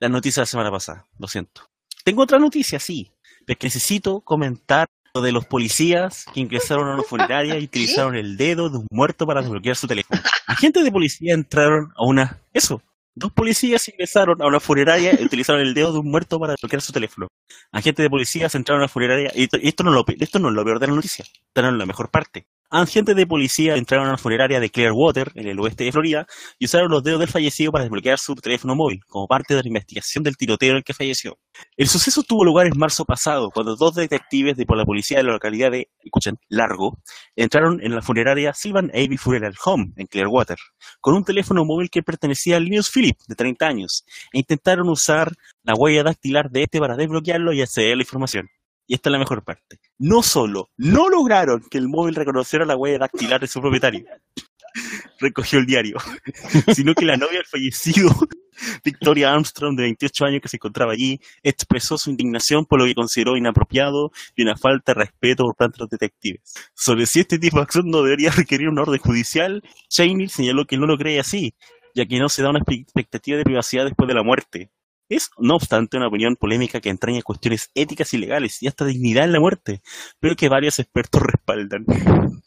La 0.00 0.08
noticia 0.08 0.40
de 0.40 0.42
la 0.42 0.46
semana 0.46 0.70
pasada, 0.70 1.06
lo 1.18 1.28
siento. 1.28 1.62
Tengo 2.04 2.22
otra 2.22 2.38
noticia, 2.38 2.78
sí. 2.78 3.10
Pero 3.46 3.54
es 3.54 3.58
que 3.58 3.66
necesito 3.66 4.20
comentar 4.20 4.88
lo 5.14 5.22
de 5.22 5.32
los 5.32 5.46
policías 5.46 6.26
que 6.34 6.40
ingresaron 6.40 6.88
a 6.88 6.94
una 6.94 7.02
funeraria 7.02 7.58
y 7.58 7.64
utilizaron 7.64 8.16
el 8.16 8.36
dedo 8.36 8.68
de 8.68 8.78
un 8.78 8.86
muerto 8.90 9.26
para 9.26 9.40
desbloquear 9.40 9.76
su 9.76 9.86
teléfono. 9.86 10.20
Agentes 10.46 10.84
de 10.84 10.92
policía 10.92 11.34
entraron 11.34 11.92
a 11.96 12.04
una... 12.04 12.40
Eso. 12.52 12.82
Dos 13.16 13.32
policías 13.32 13.88
ingresaron 13.88 14.42
a 14.42 14.46
una 14.46 14.58
funeraria 14.58 15.16
y 15.18 15.24
utilizaron 15.24 15.62
el 15.62 15.72
dedo 15.72 15.92
de 15.92 16.00
un 16.00 16.10
muerto 16.10 16.40
para 16.40 16.54
desbloquear 16.54 16.82
su 16.82 16.92
teléfono. 16.92 17.28
Agentes 17.70 18.02
de 18.02 18.10
policía 18.10 18.48
entraron 18.52 18.80
a 18.80 18.84
una 18.84 18.88
funeraria 18.88 19.30
y 19.36 19.48
esto, 19.62 19.84
no, 19.84 19.92
lo, 19.92 20.04
esto 20.18 20.40
no 20.40 20.48
es 20.48 20.54
lo 20.54 20.64
peor 20.64 20.80
de 20.80 20.88
la 20.88 20.94
noticia. 20.94 21.24
Esta 21.24 21.62
no 21.62 21.68
es 21.68 21.74
la 21.74 21.86
mejor 21.86 22.10
parte. 22.10 22.46
Agentes 22.76 23.14
de 23.14 23.24
policía 23.24 23.76
entraron 23.76 24.06
a 24.06 24.08
una 24.08 24.18
funeraria 24.18 24.58
de 24.58 24.68
Clearwater, 24.68 25.30
en 25.36 25.46
el 25.46 25.60
oeste 25.60 25.84
de 25.84 25.92
Florida, 25.92 26.26
y 26.58 26.64
usaron 26.64 26.90
los 26.90 27.04
dedos 27.04 27.20
del 27.20 27.28
fallecido 27.28 27.70
para 27.70 27.84
desbloquear 27.84 28.18
su 28.18 28.34
teléfono 28.34 28.74
móvil, 28.74 28.98
como 29.06 29.28
parte 29.28 29.54
de 29.54 29.62
la 29.62 29.68
investigación 29.68 30.24
del 30.24 30.36
tiroteo 30.36 30.70
en 30.72 30.76
el 30.78 30.82
que 30.82 30.92
falleció. 30.92 31.38
El 31.76 31.86
suceso 31.86 32.24
tuvo 32.24 32.44
lugar 32.44 32.66
en 32.66 32.76
marzo 32.76 33.04
pasado, 33.04 33.52
cuando 33.54 33.76
dos 33.76 33.94
detectives 33.94 34.56
de 34.56 34.66
por 34.66 34.76
la 34.76 34.84
policía 34.84 35.18
de 35.18 35.22
la 35.22 35.34
localidad 35.34 35.70
de, 35.70 35.88
escuchen, 36.02 36.36
Largo, 36.48 36.98
entraron 37.36 37.80
en 37.80 37.94
la 37.94 38.02
funeraria 38.02 38.52
Sylvan 38.52 38.90
Abbey 38.90 39.18
Funeral 39.18 39.54
Home, 39.64 39.92
en 39.96 40.08
Clearwater, 40.08 40.58
con 41.00 41.14
un 41.14 41.22
teléfono 41.22 41.64
móvil 41.64 41.90
que 41.90 42.02
pertenecía 42.02 42.56
a 42.56 42.60
Linus 42.60 42.90
Philip, 42.90 43.16
de 43.28 43.36
30 43.36 43.68
años, 43.68 44.04
e 44.32 44.40
intentaron 44.40 44.88
usar 44.88 45.30
la 45.62 45.74
huella 45.74 46.02
dactilar 46.02 46.50
de 46.50 46.64
este 46.64 46.80
para 46.80 46.96
desbloquearlo 46.96 47.52
y 47.52 47.62
acceder 47.62 47.92
a 47.92 47.96
la 47.96 48.02
información. 48.02 48.48
Y 48.86 48.94
esta 48.94 49.08
es 49.08 49.12
la 49.12 49.18
mejor 49.18 49.42
parte. 49.44 49.78
No 49.98 50.22
solo 50.22 50.70
no 50.76 51.08
lograron 51.08 51.62
que 51.70 51.78
el 51.78 51.88
móvil 51.88 52.14
reconociera 52.14 52.64
la 52.66 52.76
huella 52.76 52.98
dactilar 52.98 53.40
de 53.40 53.46
su 53.46 53.60
propietario, 53.60 54.04
recogió 55.20 55.58
el 55.58 55.66
diario, 55.66 55.96
sino 56.74 56.94
que 56.94 57.04
la 57.04 57.16
novia 57.16 57.38
del 57.38 57.46
fallecido, 57.46 58.10
Victoria 58.84 59.32
Armstrong, 59.32 59.76
de 59.76 59.84
28 59.84 60.24
años 60.26 60.40
que 60.42 60.48
se 60.48 60.56
encontraba 60.56 60.92
allí, 60.92 61.18
expresó 61.42 61.96
su 61.98 62.10
indignación 62.10 62.66
por 62.66 62.78
lo 62.80 62.86
que 62.86 62.94
consideró 62.94 63.36
inapropiado 63.36 64.10
y 64.36 64.42
una 64.42 64.56
falta 64.56 64.92
de 64.92 65.00
respeto 65.00 65.44
por 65.44 65.56
parte 65.56 65.76
de 65.78 65.82
los 65.84 65.90
detectives. 65.90 66.40
Sobre 66.74 67.06
si 67.06 67.20
este 67.20 67.38
tipo 67.38 67.56
de 67.56 67.62
acción 67.62 67.88
no 67.88 68.02
debería 68.02 68.30
requerir 68.30 68.68
una 68.68 68.82
orden 68.82 69.00
judicial, 69.00 69.62
Cheney 69.88 70.28
señaló 70.28 70.66
que 70.66 70.76
no 70.76 70.86
lo 70.86 70.96
cree 70.98 71.18
así, 71.20 71.54
ya 71.94 72.06
que 72.06 72.18
no 72.18 72.28
se 72.28 72.42
da 72.42 72.50
una 72.50 72.60
expe- 72.60 72.82
expectativa 72.82 73.38
de 73.38 73.44
privacidad 73.44 73.84
después 73.86 74.08
de 74.08 74.14
la 74.14 74.22
muerte. 74.22 74.70
Es, 75.08 75.30
no 75.38 75.56
obstante, 75.56 75.96
una 75.96 76.08
opinión 76.08 76.36
polémica 76.36 76.80
que 76.80 76.88
entraña 76.88 77.20
cuestiones 77.22 77.70
éticas 77.74 78.14
y 78.14 78.18
legales 78.18 78.62
y 78.62 78.68
hasta 78.68 78.84
dignidad 78.84 79.24
en 79.24 79.32
la 79.32 79.40
muerte, 79.40 79.82
pero 80.18 80.34
que 80.34 80.48
varios 80.48 80.78
expertos 80.78 81.22
respaldan. 81.26 81.84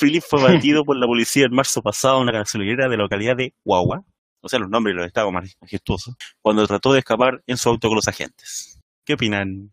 Philip 0.00 0.22
fue 0.22 0.42
batido 0.42 0.84
por 0.84 0.96
la 0.96 1.06
policía 1.06 1.46
en 1.46 1.54
marzo 1.54 1.82
pasado 1.82 2.16
en 2.18 2.24
una 2.24 2.32
gasolinera 2.32 2.88
de 2.88 2.96
la 2.96 3.04
localidad 3.04 3.36
de 3.36 3.54
Guagua, 3.64 4.04
o 4.40 4.48
sea, 4.48 4.58
los 4.58 4.68
nombres 4.68 4.94
de 4.94 4.98
los 4.98 5.06
estados 5.06 5.32
más 5.32 5.56
majestuosos, 5.60 6.14
cuando 6.42 6.66
trató 6.66 6.92
de 6.92 6.98
escapar 6.98 7.42
en 7.46 7.56
su 7.56 7.68
auto 7.68 7.88
con 7.88 7.96
los 7.96 8.08
agentes. 8.08 8.78
¿Qué 9.04 9.14
opinan? 9.14 9.72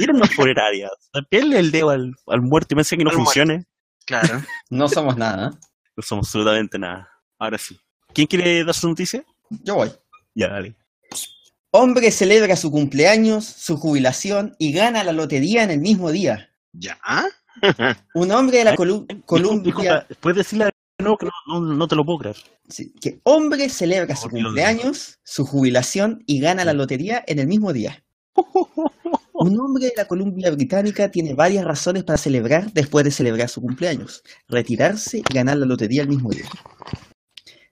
Era 0.00 0.12
una 0.12 0.26
funeraria. 0.26 0.90
Pele 1.30 1.58
el 1.58 1.70
dedo 1.70 1.90
al, 1.90 2.14
al 2.26 2.42
muerto 2.42 2.74
y 2.74 2.76
me 2.76 2.84
que 2.84 2.96
no 2.96 3.10
Al 3.10 3.16
muerto. 3.16 3.24
funcione. 3.24 3.64
Claro. 4.04 4.42
no 4.70 4.88
somos 4.88 5.16
nada. 5.16 5.52
No 5.96 6.02
somos 6.02 6.26
absolutamente 6.26 6.78
nada. 6.78 7.08
Ahora 7.38 7.58
sí. 7.58 7.78
¿Quién 8.12 8.26
quiere 8.26 8.64
dar 8.64 8.74
su 8.74 8.88
noticia? 8.88 9.24
Yo 9.48 9.76
voy. 9.76 9.90
Ya, 10.34 10.48
dale. 10.48 10.74
Hombre 11.70 12.10
celebra 12.10 12.56
su 12.56 12.70
cumpleaños, 12.70 13.44
su 13.44 13.76
jubilación 13.76 14.54
y 14.58 14.72
gana 14.72 15.04
la 15.04 15.12
lotería 15.12 15.62
en 15.62 15.70
el 15.70 15.80
mismo 15.80 16.10
día. 16.10 16.50
¿Ya? 16.72 16.98
Un 18.14 18.30
hombre 18.32 18.58
de 18.58 18.64
la 18.64 18.76
Colu- 18.76 19.06
Columbia, 19.24 20.06
¿puedes 20.20 20.38
decirle 20.38 20.70
no, 20.98 21.16
no, 21.48 21.60
no 21.60 21.88
te 21.88 21.96
lo 21.96 22.04
puedo 22.04 22.18
creer? 22.18 22.36
sí, 22.68 22.94
que 23.00 23.20
hombre 23.24 23.68
celebra 23.68 24.14
su 24.14 24.28
cumpleaños, 24.30 25.18
su 25.24 25.44
jubilación 25.44 26.22
y 26.26 26.38
gana 26.40 26.64
la 26.64 26.72
lotería 26.72 27.24
en 27.26 27.38
el 27.40 27.46
mismo 27.48 27.72
día. 27.72 28.02
Un 29.32 29.58
hombre 29.58 29.86
de 29.86 29.92
la 29.96 30.06
Columbia 30.06 30.50
Británica 30.52 31.10
tiene 31.10 31.34
varias 31.34 31.64
razones 31.64 32.04
para 32.04 32.16
celebrar 32.18 32.72
después 32.72 33.04
de 33.04 33.10
celebrar 33.10 33.48
su 33.48 33.60
cumpleaños, 33.60 34.22
retirarse 34.48 35.18
y 35.18 35.34
ganar 35.34 35.56
la 35.56 35.66
lotería 35.66 36.02
el 36.02 36.08
mismo 36.08 36.30
día. 36.30 36.44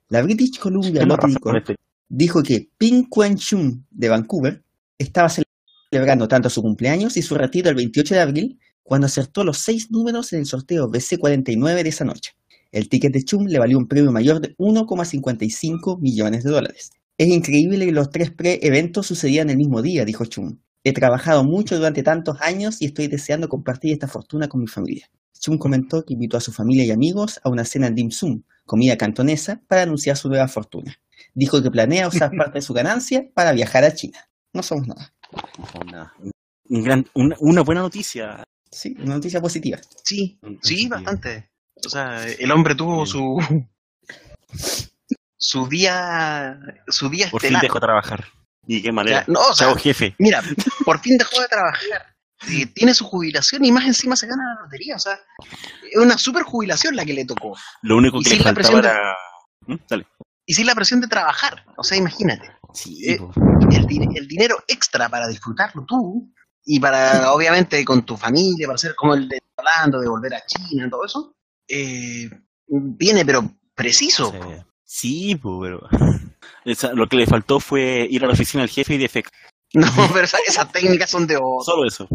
La 0.09 0.21
British 0.21 0.59
Columbia 0.59 1.05
Lottery 1.05 1.33
razón 1.35 1.39
con 1.39 1.53
Corp 1.53 1.69
este. 1.69 1.75
Dijo 2.13 2.43
que 2.43 2.69
Ping 2.77 3.05
Quen 3.09 3.37
Chun 3.37 3.85
de 3.89 4.09
Vancouver 4.09 4.61
estaba 4.97 5.29
celebrando 5.29 6.27
tanto 6.27 6.49
su 6.49 6.61
cumpleaños 6.61 7.15
y 7.15 7.21
su 7.21 7.35
retiro 7.35 7.69
el 7.69 7.75
28 7.75 8.15
de 8.15 8.21
abril 8.21 8.59
cuando 8.83 9.07
acertó 9.07 9.45
los 9.45 9.59
seis 9.59 9.89
números 9.91 10.33
en 10.33 10.39
el 10.39 10.45
sorteo 10.45 10.89
BC49 10.89 11.83
de 11.83 11.89
esa 11.89 12.03
noche. 12.03 12.31
El 12.73 12.89
ticket 12.89 13.13
de 13.13 13.23
Chum 13.23 13.45
le 13.47 13.59
valió 13.59 13.77
un 13.77 13.87
premio 13.87 14.11
mayor 14.11 14.41
de 14.41 14.55
1,55 14.57 15.99
millones 16.01 16.43
de 16.43 16.51
dólares. 16.51 16.91
Es 17.17 17.27
increíble 17.29 17.85
que 17.85 17.91
los 17.93 18.09
tres 18.09 18.31
pre-eventos 18.31 19.07
sucedían 19.07 19.49
el 19.49 19.57
mismo 19.57 19.81
día, 19.81 20.03
dijo 20.03 20.25
Chum. 20.25 20.59
He 20.83 20.91
trabajado 20.91 21.45
mucho 21.45 21.77
durante 21.77 22.03
tantos 22.03 22.41
años 22.41 22.81
y 22.81 22.85
estoy 22.85 23.07
deseando 23.07 23.47
compartir 23.47 23.93
esta 23.93 24.07
fortuna 24.07 24.49
con 24.49 24.59
mi 24.59 24.67
familia. 24.67 25.09
Chum 25.39 25.57
comentó 25.57 26.03
que 26.03 26.13
invitó 26.13 26.37
a 26.37 26.41
su 26.41 26.51
familia 26.51 26.83
y 26.83 26.91
amigos 26.91 27.39
a 27.43 27.49
una 27.49 27.63
cena 27.63 27.87
en 27.87 27.95
dim 27.95 28.11
sum, 28.11 28.43
comida 28.65 28.97
cantonesa, 28.97 29.61
para 29.67 29.83
anunciar 29.83 30.17
su 30.17 30.27
nueva 30.27 30.47
fortuna. 30.47 30.97
Dijo 31.33 31.61
que 31.61 31.71
planea 31.71 32.07
usar 32.07 32.31
parte 32.37 32.59
de 32.59 32.61
su 32.61 32.73
ganancia 32.73 33.23
para 33.33 33.51
viajar 33.51 33.83
a 33.83 33.93
China. 33.93 34.19
No 34.53 34.63
somos 34.63 34.87
nada. 34.87 35.13
Una, 35.85 36.13
un 36.69 36.83
gran- 36.83 37.07
una, 37.13 37.35
una 37.39 37.61
buena 37.61 37.81
noticia. 37.81 38.43
Sí, 38.69 38.95
una 38.99 39.15
noticia 39.15 39.41
positiva. 39.41 39.79
Sí, 40.03 40.39
sí, 40.61 40.87
bastante. 40.87 41.49
O 41.85 41.89
sea, 41.89 42.25
el 42.27 42.51
hombre 42.51 42.75
tuvo 42.75 43.05
su 43.05 43.39
su 45.37 45.67
día 45.67 46.59
su 46.87 47.09
día 47.09 47.29
Por 47.31 47.41
fin 47.41 47.57
dejó 47.61 47.75
de 47.79 47.85
trabajar. 47.85 48.25
¿Y 48.67 48.81
qué 48.81 48.91
manera? 48.91 49.25
Ya, 49.25 49.33
no, 49.33 49.39
o 49.39 49.53
sea, 49.53 49.67
Chao, 49.67 49.75
jefe. 49.77 50.15
mira, 50.19 50.41
por 50.85 50.99
fin 50.99 51.17
dejó 51.17 51.41
de 51.41 51.47
trabajar. 51.47 52.15
tiene 52.75 52.93
su 52.93 53.05
jubilación 53.05 53.65
y 53.65 53.71
más 53.71 53.85
encima 53.85 54.15
se 54.15 54.27
gana 54.27 54.43
la 54.55 54.61
lotería. 54.61 54.95
O 54.95 54.99
sea, 54.99 55.19
es 55.91 55.97
una 55.97 56.17
super 56.17 56.43
jubilación 56.43 56.95
la 56.95 57.03
que 57.05 57.13
le 57.13 57.25
tocó. 57.25 57.57
Lo 57.81 57.97
único 57.97 58.21
que 58.21 58.29
le 58.29 58.43
faltaba 58.43 58.81
de- 58.81 58.87
era... 58.87 59.15
¿Mm? 59.67 59.75
Dale. 59.89 60.05
Y 60.51 60.53
sin 60.53 60.65
la 60.67 60.75
presión 60.75 60.99
de 60.99 61.07
trabajar. 61.07 61.63
O 61.77 61.83
sea, 61.83 61.97
imagínate. 61.97 62.51
Sí, 62.73 63.09
Eh, 63.09 63.17
el, 63.71 63.85
di- 63.85 64.05
el 64.17 64.27
dinero 64.27 64.57
extra 64.67 65.07
para 65.07 65.25
disfrutarlo 65.29 65.85
tú 65.87 66.29
y 66.65 66.77
para, 66.77 67.31
obviamente, 67.33 67.85
con 67.85 68.05
tu 68.05 68.17
familia, 68.17 68.67
para 68.67 68.75
hacer 68.75 68.93
como 68.95 69.13
el 69.13 69.29
de 69.29 69.39
Orlando, 69.55 70.01
de 70.01 70.09
volver 70.09 70.33
a 70.33 70.45
China, 70.45 70.89
todo 70.89 71.05
eso, 71.05 71.37
eh, 71.69 72.29
viene, 72.67 73.23
pero 73.23 73.49
preciso. 73.73 74.33
Sí, 74.83 75.35
po, 75.35 75.61
pero... 75.61 75.87
Esa- 76.65 76.91
lo 76.91 77.07
que 77.07 77.15
le 77.15 77.27
faltó 77.27 77.61
fue 77.61 78.05
ir 78.11 78.21
a 78.25 78.27
la 78.27 78.33
oficina 78.33 78.61
del 78.63 78.69
jefe 78.71 78.95
y 78.95 78.97
de 78.97 79.05
efecto. 79.05 79.31
No, 79.73 79.87
pero 80.13 80.25
esa- 80.25 80.37
esas 80.45 80.69
técnicas 80.69 81.09
son 81.09 81.27
de 81.27 81.37
otro. 81.37 81.61
Solo 81.63 81.87
eso. 81.87 82.09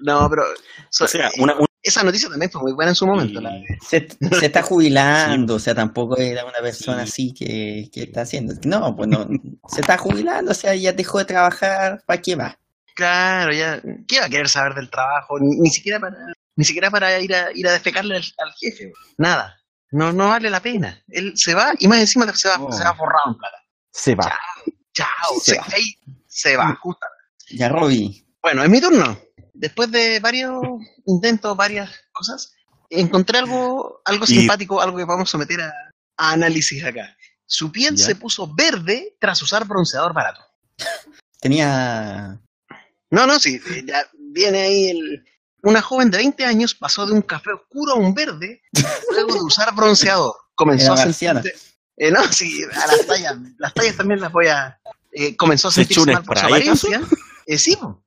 No, 0.00 0.28
pero 0.30 0.44
so- 0.90 1.04
O 1.04 1.08
sea, 1.08 1.30
una, 1.38 1.54
una- 1.54 1.66
esa 1.82 2.02
noticia 2.02 2.28
también 2.28 2.50
fue 2.50 2.60
muy 2.62 2.72
buena 2.72 2.90
en 2.90 2.94
su 2.96 3.06
momento. 3.06 3.40
la 3.40 3.52
Se, 3.88 4.06
se 4.38 4.46
está 4.46 4.62
jubilando, 4.62 5.54
o 5.54 5.58
sea, 5.58 5.74
tampoco 5.74 6.16
era 6.18 6.44
una 6.44 6.58
persona 6.60 7.02
así 7.02 7.32
que, 7.32 7.88
que 7.92 8.02
está 8.02 8.22
haciendo. 8.22 8.54
No, 8.64 8.94
pues 8.96 9.08
no, 9.08 9.26
se 9.68 9.80
está 9.80 9.96
jubilando, 9.96 10.50
o 10.50 10.54
sea, 10.54 10.74
ya 10.74 10.92
dejó 10.92 11.18
de 11.18 11.24
trabajar, 11.26 12.02
¿para 12.06 12.20
qué 12.20 12.34
va? 12.36 12.58
Claro, 12.94 13.52
ya. 13.52 13.80
¿Qué 14.08 14.18
va 14.18 14.26
a 14.26 14.28
querer 14.28 14.48
saber 14.48 14.74
del 14.74 14.90
trabajo? 14.90 15.38
Ni, 15.38 15.56
ni 15.56 15.70
siquiera 15.70 16.00
para 16.00 16.16
ni 16.56 16.64
siquiera 16.64 16.90
para 16.90 17.18
ir 17.20 17.32
a, 17.32 17.52
ir 17.54 17.68
a 17.68 17.72
defecarle 17.72 18.16
al, 18.16 18.24
al 18.38 18.52
jefe. 18.58 18.84
güey. 18.90 18.94
Nada. 19.16 19.54
No, 19.92 20.12
no 20.12 20.28
vale 20.28 20.50
la 20.50 20.60
pena. 20.60 21.00
Él 21.06 21.32
se 21.36 21.54
va 21.54 21.72
y 21.78 21.86
más 21.86 22.00
encima 22.00 22.26
se 22.34 22.48
va, 22.48 22.56
se 22.72 22.82
va 22.84 22.94
forrado 22.96 23.22
en 23.28 23.34
plata. 23.38 23.56
Se 23.92 24.14
va. 24.16 24.36
Chao. 24.92 25.38
Se 25.40 25.52
Se, 25.52 25.58
va. 25.58 25.66
ahí 25.72 25.84
se 26.26 26.56
va, 26.56 26.74
justo. 26.82 27.06
Ya, 27.50 27.68
Robbie. 27.68 28.26
Bueno, 28.42 28.64
es 28.64 28.68
mi 28.68 28.80
turno. 28.80 29.16
Después 29.60 29.90
de 29.90 30.20
varios 30.20 30.54
intentos, 31.04 31.56
varias 31.56 31.90
cosas, 32.12 32.52
encontré 32.90 33.38
algo, 33.38 34.00
algo 34.04 34.24
Y- 34.24 34.28
simpático, 34.38 34.80
algo 34.80 34.96
que 34.96 35.04
vamos 35.04 35.28
a 35.28 35.32
someter 35.32 35.60
a, 35.60 35.72
a 36.16 36.32
análisis 36.32 36.82
acá. 36.84 37.16
Su 37.44 37.72
piel 37.72 37.96
Ya. 37.96 38.06
se 38.06 38.14
puso 38.14 38.52
verde 38.54 39.16
tras 39.20 39.42
usar 39.42 39.66
bronceador 39.66 40.12
barato. 40.14 40.40
Tenía. 41.40 42.40
No, 43.10 43.26
no, 43.26 43.38
sí, 43.38 43.60
eh, 43.70 43.84
ya 43.86 44.06
viene 44.32 44.60
ahí 44.60 44.90
el... 44.90 45.24
Una 45.62 45.82
joven 45.82 46.08
de 46.10 46.18
20 46.18 46.44
años 46.44 46.74
pasó 46.74 47.04
de 47.04 47.12
un 47.12 47.22
café 47.22 47.50
oscuro 47.52 47.92
a 47.94 47.96
un 47.96 48.14
verde 48.14 48.62
luego 49.10 49.34
de 49.34 49.40
usar 49.40 49.74
bronceador. 49.74 50.34
Comenzó 50.54 50.92
Era 50.92 51.02
a 51.02 51.12
sentirse... 51.12 51.54
Eh, 51.96 52.12
no, 52.12 52.22
sí, 52.32 52.62
a 52.64 52.86
las 52.86 53.06
tallas, 53.08 53.36
las 53.58 53.74
tallas 53.74 53.96
también 53.96 54.20
las 54.20 54.30
voy 54.30 54.46
a... 54.46 54.78
eh, 55.10 55.36
comenzó 55.36 55.66
a 55.66 55.72
¿Se 55.72 55.82
echó 55.82 56.02
sentirse 56.04 56.12
mal 56.14 56.24
por 56.24 56.38
su 56.38 56.46
apariencia. 56.46 57.00
Eh, 57.46 57.58
sí, 57.58 57.74
po. 57.74 58.04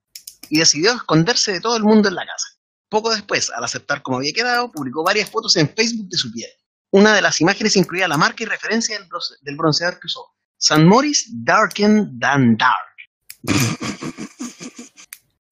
Y 0.52 0.60
decidió 0.60 0.92
esconderse 0.94 1.52
de 1.54 1.62
todo 1.62 1.78
el 1.78 1.84
mundo 1.84 2.10
en 2.10 2.16
la 2.16 2.26
casa. 2.26 2.48
Poco 2.90 3.10
después, 3.12 3.50
al 3.50 3.64
aceptar 3.64 4.02
cómo 4.02 4.18
había 4.18 4.34
quedado, 4.34 4.72
publicó 4.72 5.04
varias 5.04 5.30
fotos 5.30 5.56
en 5.56 5.70
Facebook 5.74 6.10
de 6.10 6.18
su 6.18 6.32
piel. 6.32 6.50
Una 6.92 7.16
de 7.16 7.22
las 7.22 7.40
imágenes 7.42 7.76
incluía 7.78 8.08
la 8.08 8.18
marca 8.18 8.44
y 8.44 8.46
referencia 8.46 8.98
del, 9.00 9.08
bronce- 9.08 9.38
del 9.42 9.56
bronceador 9.56 10.00
que 10.00 10.08
usó. 10.08 10.26
San 10.58 10.86
Morris 10.86 11.30
Darken 11.34 12.20
Than 12.20 12.58
Dark. 12.58 14.02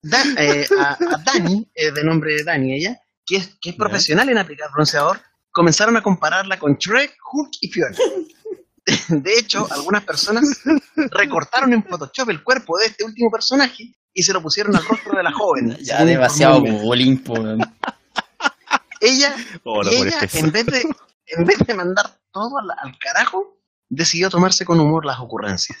Da- 0.02 0.24
eh, 0.38 0.66
a, 0.78 0.92
a 0.92 1.16
Dani, 1.24 1.70
eh, 1.74 1.90
de 1.92 2.04
nombre 2.04 2.42
Dani 2.44 2.74
ella, 2.74 3.00
que 3.26 3.36
es, 3.36 3.48
que 3.60 3.70
es 3.70 3.76
Ya. 3.76 3.78
profesional 3.78 4.28
en 4.28 4.38
aplicar 4.38 4.70
bronceador, 4.72 5.20
comenzaron 5.50 5.96
a 5.96 6.02
compararla 6.02 6.58
con 6.58 6.74
Shrek, 6.76 7.16
Hulk 7.32 7.50
y 7.62 7.68
Fiona. 7.70 7.96
De 9.08 9.32
hecho, 9.38 9.66
algunas 9.70 10.04
personas 10.04 10.44
recortaron 11.10 11.72
en 11.72 11.84
Photoshop 11.84 12.30
el 12.30 12.42
cuerpo 12.42 12.78
de 12.78 12.86
este 12.86 13.04
último 13.04 13.30
personaje 13.30 13.94
y 14.12 14.22
se 14.22 14.32
lo 14.32 14.42
pusieron 14.42 14.74
al 14.76 14.84
rostro 14.84 15.16
de 15.16 15.22
la 15.22 15.32
joven. 15.32 15.76
Ya 15.82 16.04
demasiado 16.04 16.60
bullying, 16.60 17.18
po. 17.18 17.34
Ella, 19.00 19.34
por 19.62 19.88
ella 19.88 20.18
en, 20.32 20.52
vez 20.52 20.66
de, 20.66 20.82
en 21.26 21.44
vez 21.44 21.58
de 21.66 21.74
mandar 21.74 22.18
todo 22.32 22.58
al, 22.58 22.70
al 22.70 22.98
carajo, 22.98 23.56
decidió 23.88 24.28
tomarse 24.28 24.64
con 24.64 24.78
humor 24.78 25.06
las 25.06 25.20
ocurrencias. 25.20 25.78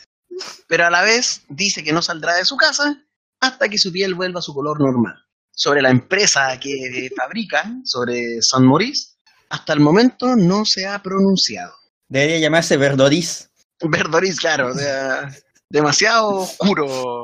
Pero 0.66 0.86
a 0.86 0.90
la 0.90 1.02
vez 1.02 1.42
dice 1.48 1.84
que 1.84 1.92
no 1.92 2.00
saldrá 2.00 2.34
de 2.36 2.44
su 2.44 2.56
casa 2.56 3.04
hasta 3.40 3.68
que 3.68 3.78
su 3.78 3.92
piel 3.92 4.14
vuelva 4.14 4.38
a 4.38 4.42
su 4.42 4.54
color 4.54 4.80
normal. 4.80 5.14
Sobre 5.52 5.82
la 5.82 5.90
empresa 5.90 6.58
que 6.58 7.10
fabrica, 7.16 7.70
sobre 7.84 8.40
San 8.40 8.66
Maurice, 8.66 9.16
hasta 9.50 9.72
el 9.72 9.80
momento 9.80 10.36
no 10.36 10.64
se 10.64 10.86
ha 10.86 11.02
pronunciado. 11.02 11.74
Debería 12.08 12.38
llamarse 12.38 12.76
Verdoris. 12.76 13.50
Verdoris, 13.80 14.38
claro, 14.38 14.68
o 14.68 14.74
sea, 14.74 15.30
demasiado 15.68 16.28
oscuro. 16.40 17.22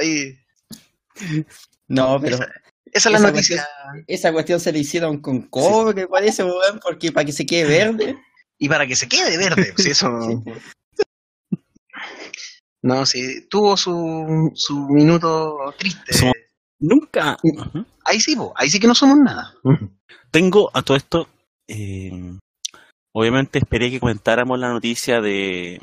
Ahí. 0.00 0.38
No, 1.88 2.18
pero 2.20 2.36
Esa, 2.36 2.46
esa 2.92 3.08
es 3.08 3.12
la 3.12 3.18
esa 3.18 3.30
noticia. 3.30 3.68
esa 4.06 4.32
cuestión 4.32 4.60
se 4.60 4.72
le 4.72 4.78
hicieron 4.80 5.20
con 5.20 5.42
cobre, 5.42 6.06
parece, 6.06 6.44
weón, 6.44 6.80
porque 6.82 7.12
para 7.12 7.24
que 7.26 7.32
se 7.32 7.46
quede 7.46 7.64
verde. 7.66 8.16
Y 8.58 8.68
para 8.68 8.86
que 8.86 8.96
se 8.96 9.08
quede 9.08 9.36
verde, 9.36 9.72
pues 9.74 9.86
eso. 9.86 10.08
No, 12.82 13.06
sí, 13.06 13.46
tuvo 13.48 13.76
su, 13.78 14.52
su 14.54 14.78
minuto 14.90 15.56
triste. 15.78 16.32
Nunca. 16.78 17.30
Ajá. 17.58 17.86
Ahí 18.04 18.20
sí, 18.20 18.36
po, 18.36 18.52
ahí 18.56 18.68
sí 18.68 18.78
que 18.78 18.86
no 18.86 18.94
somos 18.94 19.16
nada. 19.18 19.54
Tengo 20.30 20.70
a 20.74 20.82
todo 20.82 20.94
esto. 20.96 21.28
eh, 21.66 22.12
obviamente 23.14 23.58
esperé 23.60 23.90
que 23.90 24.00
comentáramos 24.00 24.58
la 24.58 24.68
noticia 24.68 25.22
de, 25.22 25.80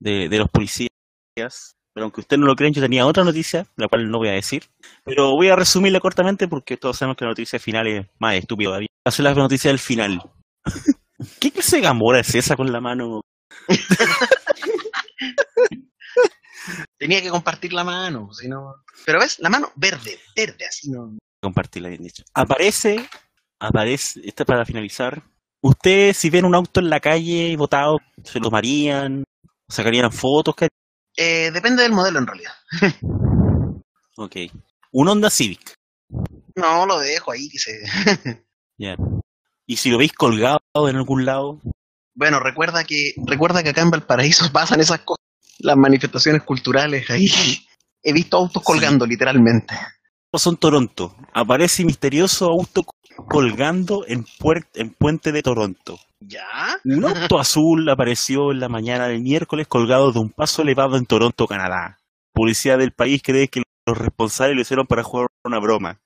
de, 0.00 0.28
de 0.30 0.38
los 0.38 0.48
policías. 0.48 0.88
Pero 1.96 2.04
aunque 2.04 2.20
ustedes 2.20 2.38
no 2.38 2.46
lo 2.46 2.54
creen, 2.54 2.74
yo 2.74 2.82
tenía 2.82 3.06
otra 3.06 3.24
noticia, 3.24 3.66
la 3.74 3.88
cual 3.88 4.10
no 4.10 4.18
voy 4.18 4.28
a 4.28 4.32
decir. 4.32 4.64
Pero 5.02 5.30
voy 5.30 5.48
a 5.48 5.56
resumirla 5.56 5.98
cortamente 5.98 6.46
porque 6.46 6.76
todos 6.76 6.98
sabemos 6.98 7.16
que 7.16 7.24
la 7.24 7.30
noticia 7.30 7.58
final 7.58 7.86
es 7.86 8.06
más 8.18 8.34
estúpida 8.34 8.68
todavía. 8.68 8.88
Hacer 9.06 9.24
la 9.24 9.32
noticia 9.32 9.70
del 9.70 9.78
final. 9.78 10.20
¿Qué 11.40 11.50
clase 11.50 11.76
de 11.76 11.82
gamora 11.82 12.20
es 12.20 12.34
esa 12.34 12.54
con 12.54 12.70
la 12.70 12.82
mano? 12.82 13.22
Tenía 16.98 17.22
que 17.22 17.30
compartir 17.30 17.72
la 17.72 17.82
mano, 17.82 18.28
si 18.30 18.46
no. 18.46 18.74
Pero 19.06 19.18
ves, 19.18 19.38
la 19.38 19.48
mano 19.48 19.72
verde, 19.74 20.18
verde, 20.36 20.66
así 20.68 20.90
no. 20.90 21.16
Compartirla 21.42 21.88
bien 21.88 22.02
dicho. 22.02 22.24
Aparece, 22.34 23.08
aparece, 23.58 24.20
esta 24.22 24.42
es 24.42 24.46
para 24.46 24.66
finalizar. 24.66 25.22
Ustedes, 25.62 26.18
si 26.18 26.28
ven 26.28 26.44
un 26.44 26.56
auto 26.56 26.80
en 26.80 26.90
la 26.90 27.00
calle 27.00 27.56
botado, 27.56 28.00
¿se 28.22 28.38
lo 28.38 28.50
tomarían? 28.50 29.24
¿Sacarían 29.66 30.12
fotos? 30.12 30.54
¿Qué 31.16 31.46
Eh, 31.46 31.50
depende 31.50 31.82
del 31.82 31.92
modelo 31.92 32.18
en 32.18 32.26
realidad. 32.26 32.52
Ok. 34.18 34.36
Un 34.92 35.08
Honda 35.08 35.28
Civic. 35.28 35.74
No, 36.54 36.86
lo 36.86 36.98
dejo 37.00 37.32
ahí, 37.32 37.48
dice. 37.48 37.80
Ya. 38.78 38.94
Y 39.66 39.76
si 39.78 39.90
lo 39.90 39.98
veis 39.98 40.12
colgado 40.12 40.60
en 40.88 40.96
algún 40.96 41.24
lado, 41.24 41.60
Bueno, 42.14 42.40
recuerda 42.40 42.84
que, 42.84 43.12
recuerda 43.26 43.62
que 43.62 43.70
acá 43.70 43.82
en 43.82 43.90
Valparaíso 43.90 44.50
pasan 44.52 44.80
esas 44.80 45.00
cosas, 45.00 45.24
las 45.58 45.76
manifestaciones 45.76 46.42
culturales 46.42 47.08
ahí. 47.10 47.28
He 48.02 48.12
visto 48.12 48.36
autos 48.38 48.62
colgando, 48.62 49.04
literalmente. 49.06 49.74
pasó 50.30 50.50
en 50.50 50.56
Toronto. 50.56 51.14
Aparece 51.34 51.84
misterioso 51.84 52.46
auto 52.46 52.84
colgando 53.28 54.04
en, 54.06 54.24
en 54.74 54.90
Puente 54.90 55.32
de 55.32 55.42
Toronto. 55.42 55.98
¿Ya? 56.20 56.78
Un 56.84 57.04
auto 57.04 57.38
azul 57.40 57.88
apareció 57.88 58.52
en 58.52 58.60
la 58.60 58.68
mañana 58.68 59.08
del 59.08 59.22
miércoles 59.22 59.66
colgado 59.66 60.12
de 60.12 60.18
un 60.18 60.30
paso 60.30 60.62
elevado 60.62 60.96
en 60.96 61.06
Toronto, 61.06 61.46
Canadá. 61.46 61.98
Policía 62.32 62.76
del 62.76 62.92
país 62.92 63.22
cree 63.22 63.48
que 63.48 63.62
los 63.86 63.96
responsables 63.96 64.56
lo 64.56 64.62
hicieron 64.62 64.86
para 64.86 65.02
jugar 65.02 65.28
una 65.44 65.58
broma. 65.58 66.00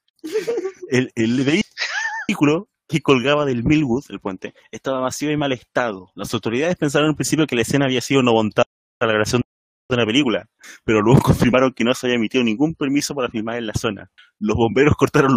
El, 0.89 1.13
el 1.15 1.45
vehículo 1.45 2.69
que 2.89 3.01
colgaba 3.01 3.45
del 3.45 3.65
Millwood, 3.65 4.05
el 4.09 4.21
puente, 4.21 4.55
estaba 4.71 5.01
vacío 5.01 5.31
y 5.31 5.37
mal 5.37 5.53
estado. 5.53 6.11
Las 6.15 6.35
autoridades 6.35 6.77
pensaron 6.77 7.11
en 7.11 7.17
principio 7.17 7.47
que 7.47 7.55
la 7.55 7.63
escena 7.63 7.87
había 7.87 8.01
sido 8.01 8.23
no 8.23 8.33
montada 8.33 8.67
para 8.99 9.09
la 9.09 9.15
grabación 9.15 9.43
de 9.89 9.95
una 9.95 10.07
película, 10.07 10.49
pero 10.85 11.01
luego 11.01 11.21
confirmaron 11.23 11.73
que 11.73 11.85
no 11.85 11.95
se 11.95 12.07
había 12.07 12.17
emitido 12.17 12.43
ningún 12.45 12.75
permiso 12.75 13.15
para 13.15 13.29
filmar 13.29 13.59
en 13.59 13.67
la 13.67 13.75
zona. 13.75 14.11
Los 14.39 14.57
bomberos 14.57 14.97
cortaron 14.97 15.37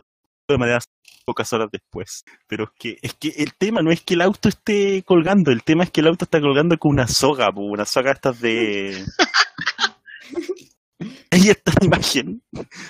de 0.54 0.60
manera 0.60 0.80
pocas 1.26 1.52
horas 1.54 1.70
después. 1.72 2.24
Pero 2.48 2.66
es 2.66 2.70
que, 2.78 3.00
es 3.02 3.14
que 3.14 3.30
el 3.38 3.54
tema 3.54 3.82
no 3.82 3.92
es 3.92 4.02
que 4.02 4.16
el 4.16 4.22
auto 4.22 4.50
esté 4.50 5.04
colgando, 5.04 5.52
el 5.52 5.64
tema 5.64 5.84
es 5.86 5.92
que 5.92 6.02
el 6.02 6.08
auto 6.08 6.26
está 6.26 6.42
colgando 6.42 6.78
con 6.78 6.92
una 6.92 7.08
soga, 7.08 7.52
po, 7.52 7.62
una 7.62 7.86
soga 7.86 8.12
estas 8.12 8.40
de... 8.42 9.06
Ahí 11.32 11.50
está 11.50 11.72
la 11.80 11.86
imagen. 11.86 12.44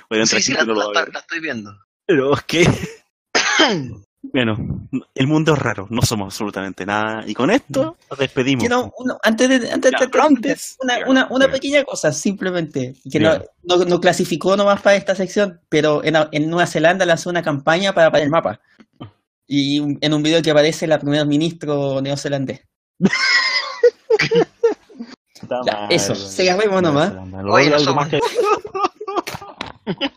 Bueno, 0.10 0.26
Sí, 0.26 0.42
sí, 0.42 0.54
la, 0.54 0.66
no 0.66 0.74
lo 0.74 0.80
la- 0.80 0.86
va 0.86 0.92
a 0.92 0.94
la- 0.94 1.02
ver. 1.06 1.14
la 1.14 1.20
estoy 1.20 1.40
viendo. 1.40 1.72
Pero 2.06 2.34
es 2.34 2.44
que... 2.44 2.68
Bueno, 4.32 4.58
el 5.16 5.28
mundo 5.28 5.54
es 5.54 5.60
raro, 5.60 5.86
no 5.90 6.02
somos 6.02 6.28
absolutamente 6.28 6.86
nada. 6.86 7.24
Y 7.28 7.34
con 7.34 7.52
esto 7.52 7.98
nos 8.10 8.18
despedimos. 8.20 8.62
Quiero, 8.62 8.94
uno, 8.98 9.18
antes 9.22 9.50
de, 9.50 9.70
antes, 9.72 9.92
Ya, 9.92 9.98
antes- 10.00 10.22
antes- 10.22 10.78
una, 10.82 10.98
una, 11.08 11.28
una 11.30 11.48
pequeña 11.52 11.84
cosa, 11.84 12.12
simplemente, 12.14 12.94
que 13.12 13.20
no, 13.20 13.34
no, 13.64 13.84
no 13.84 14.00
clasificó 14.00 14.56
nomás 14.56 14.82
para 14.82 14.96
esta 14.96 15.14
sección, 15.14 15.60
pero 15.68 16.04
en, 16.06 16.16
en 16.32 16.50
Nueva 16.50 16.68
Zelanda 16.68 17.06
lanzó 17.06 17.30
una 17.30 17.44
campaña 17.44 17.94
para, 17.94 18.10
para 18.12 18.24
el 18.24 18.30
mapa. 18.30 18.62
Y 19.46 19.80
un- 19.80 19.98
en 20.00 20.14
un 20.14 20.24
video 20.24 20.42
que 20.42 20.52
aparece 20.52 20.88
la 20.88 21.00
primer 21.00 21.26
ministro 21.28 22.02
neozelandés. 22.02 22.62
Ya, 25.50 25.58
madre, 25.74 25.96
eso, 25.96 26.16
cerremos 26.16 26.82
nomás. 26.82 27.12
Oye, 27.52 27.70
no 27.70 27.78
somos- 27.80 27.96
más 27.96 28.10
que... 28.10 28.20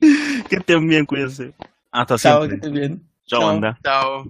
que 0.48 0.56
estén 0.56 0.88
bien, 0.88 1.04
cuídense. 1.04 1.52
Hasta 1.90 2.16
Chao, 2.16 2.40
que 2.42 2.48
siempre. 2.56 2.84
estés 2.86 2.98
bien. 3.26 3.40
Chao, 3.40 3.40
Chao. 3.40 3.48
banda. 3.48 3.78
Chao. 3.82 4.24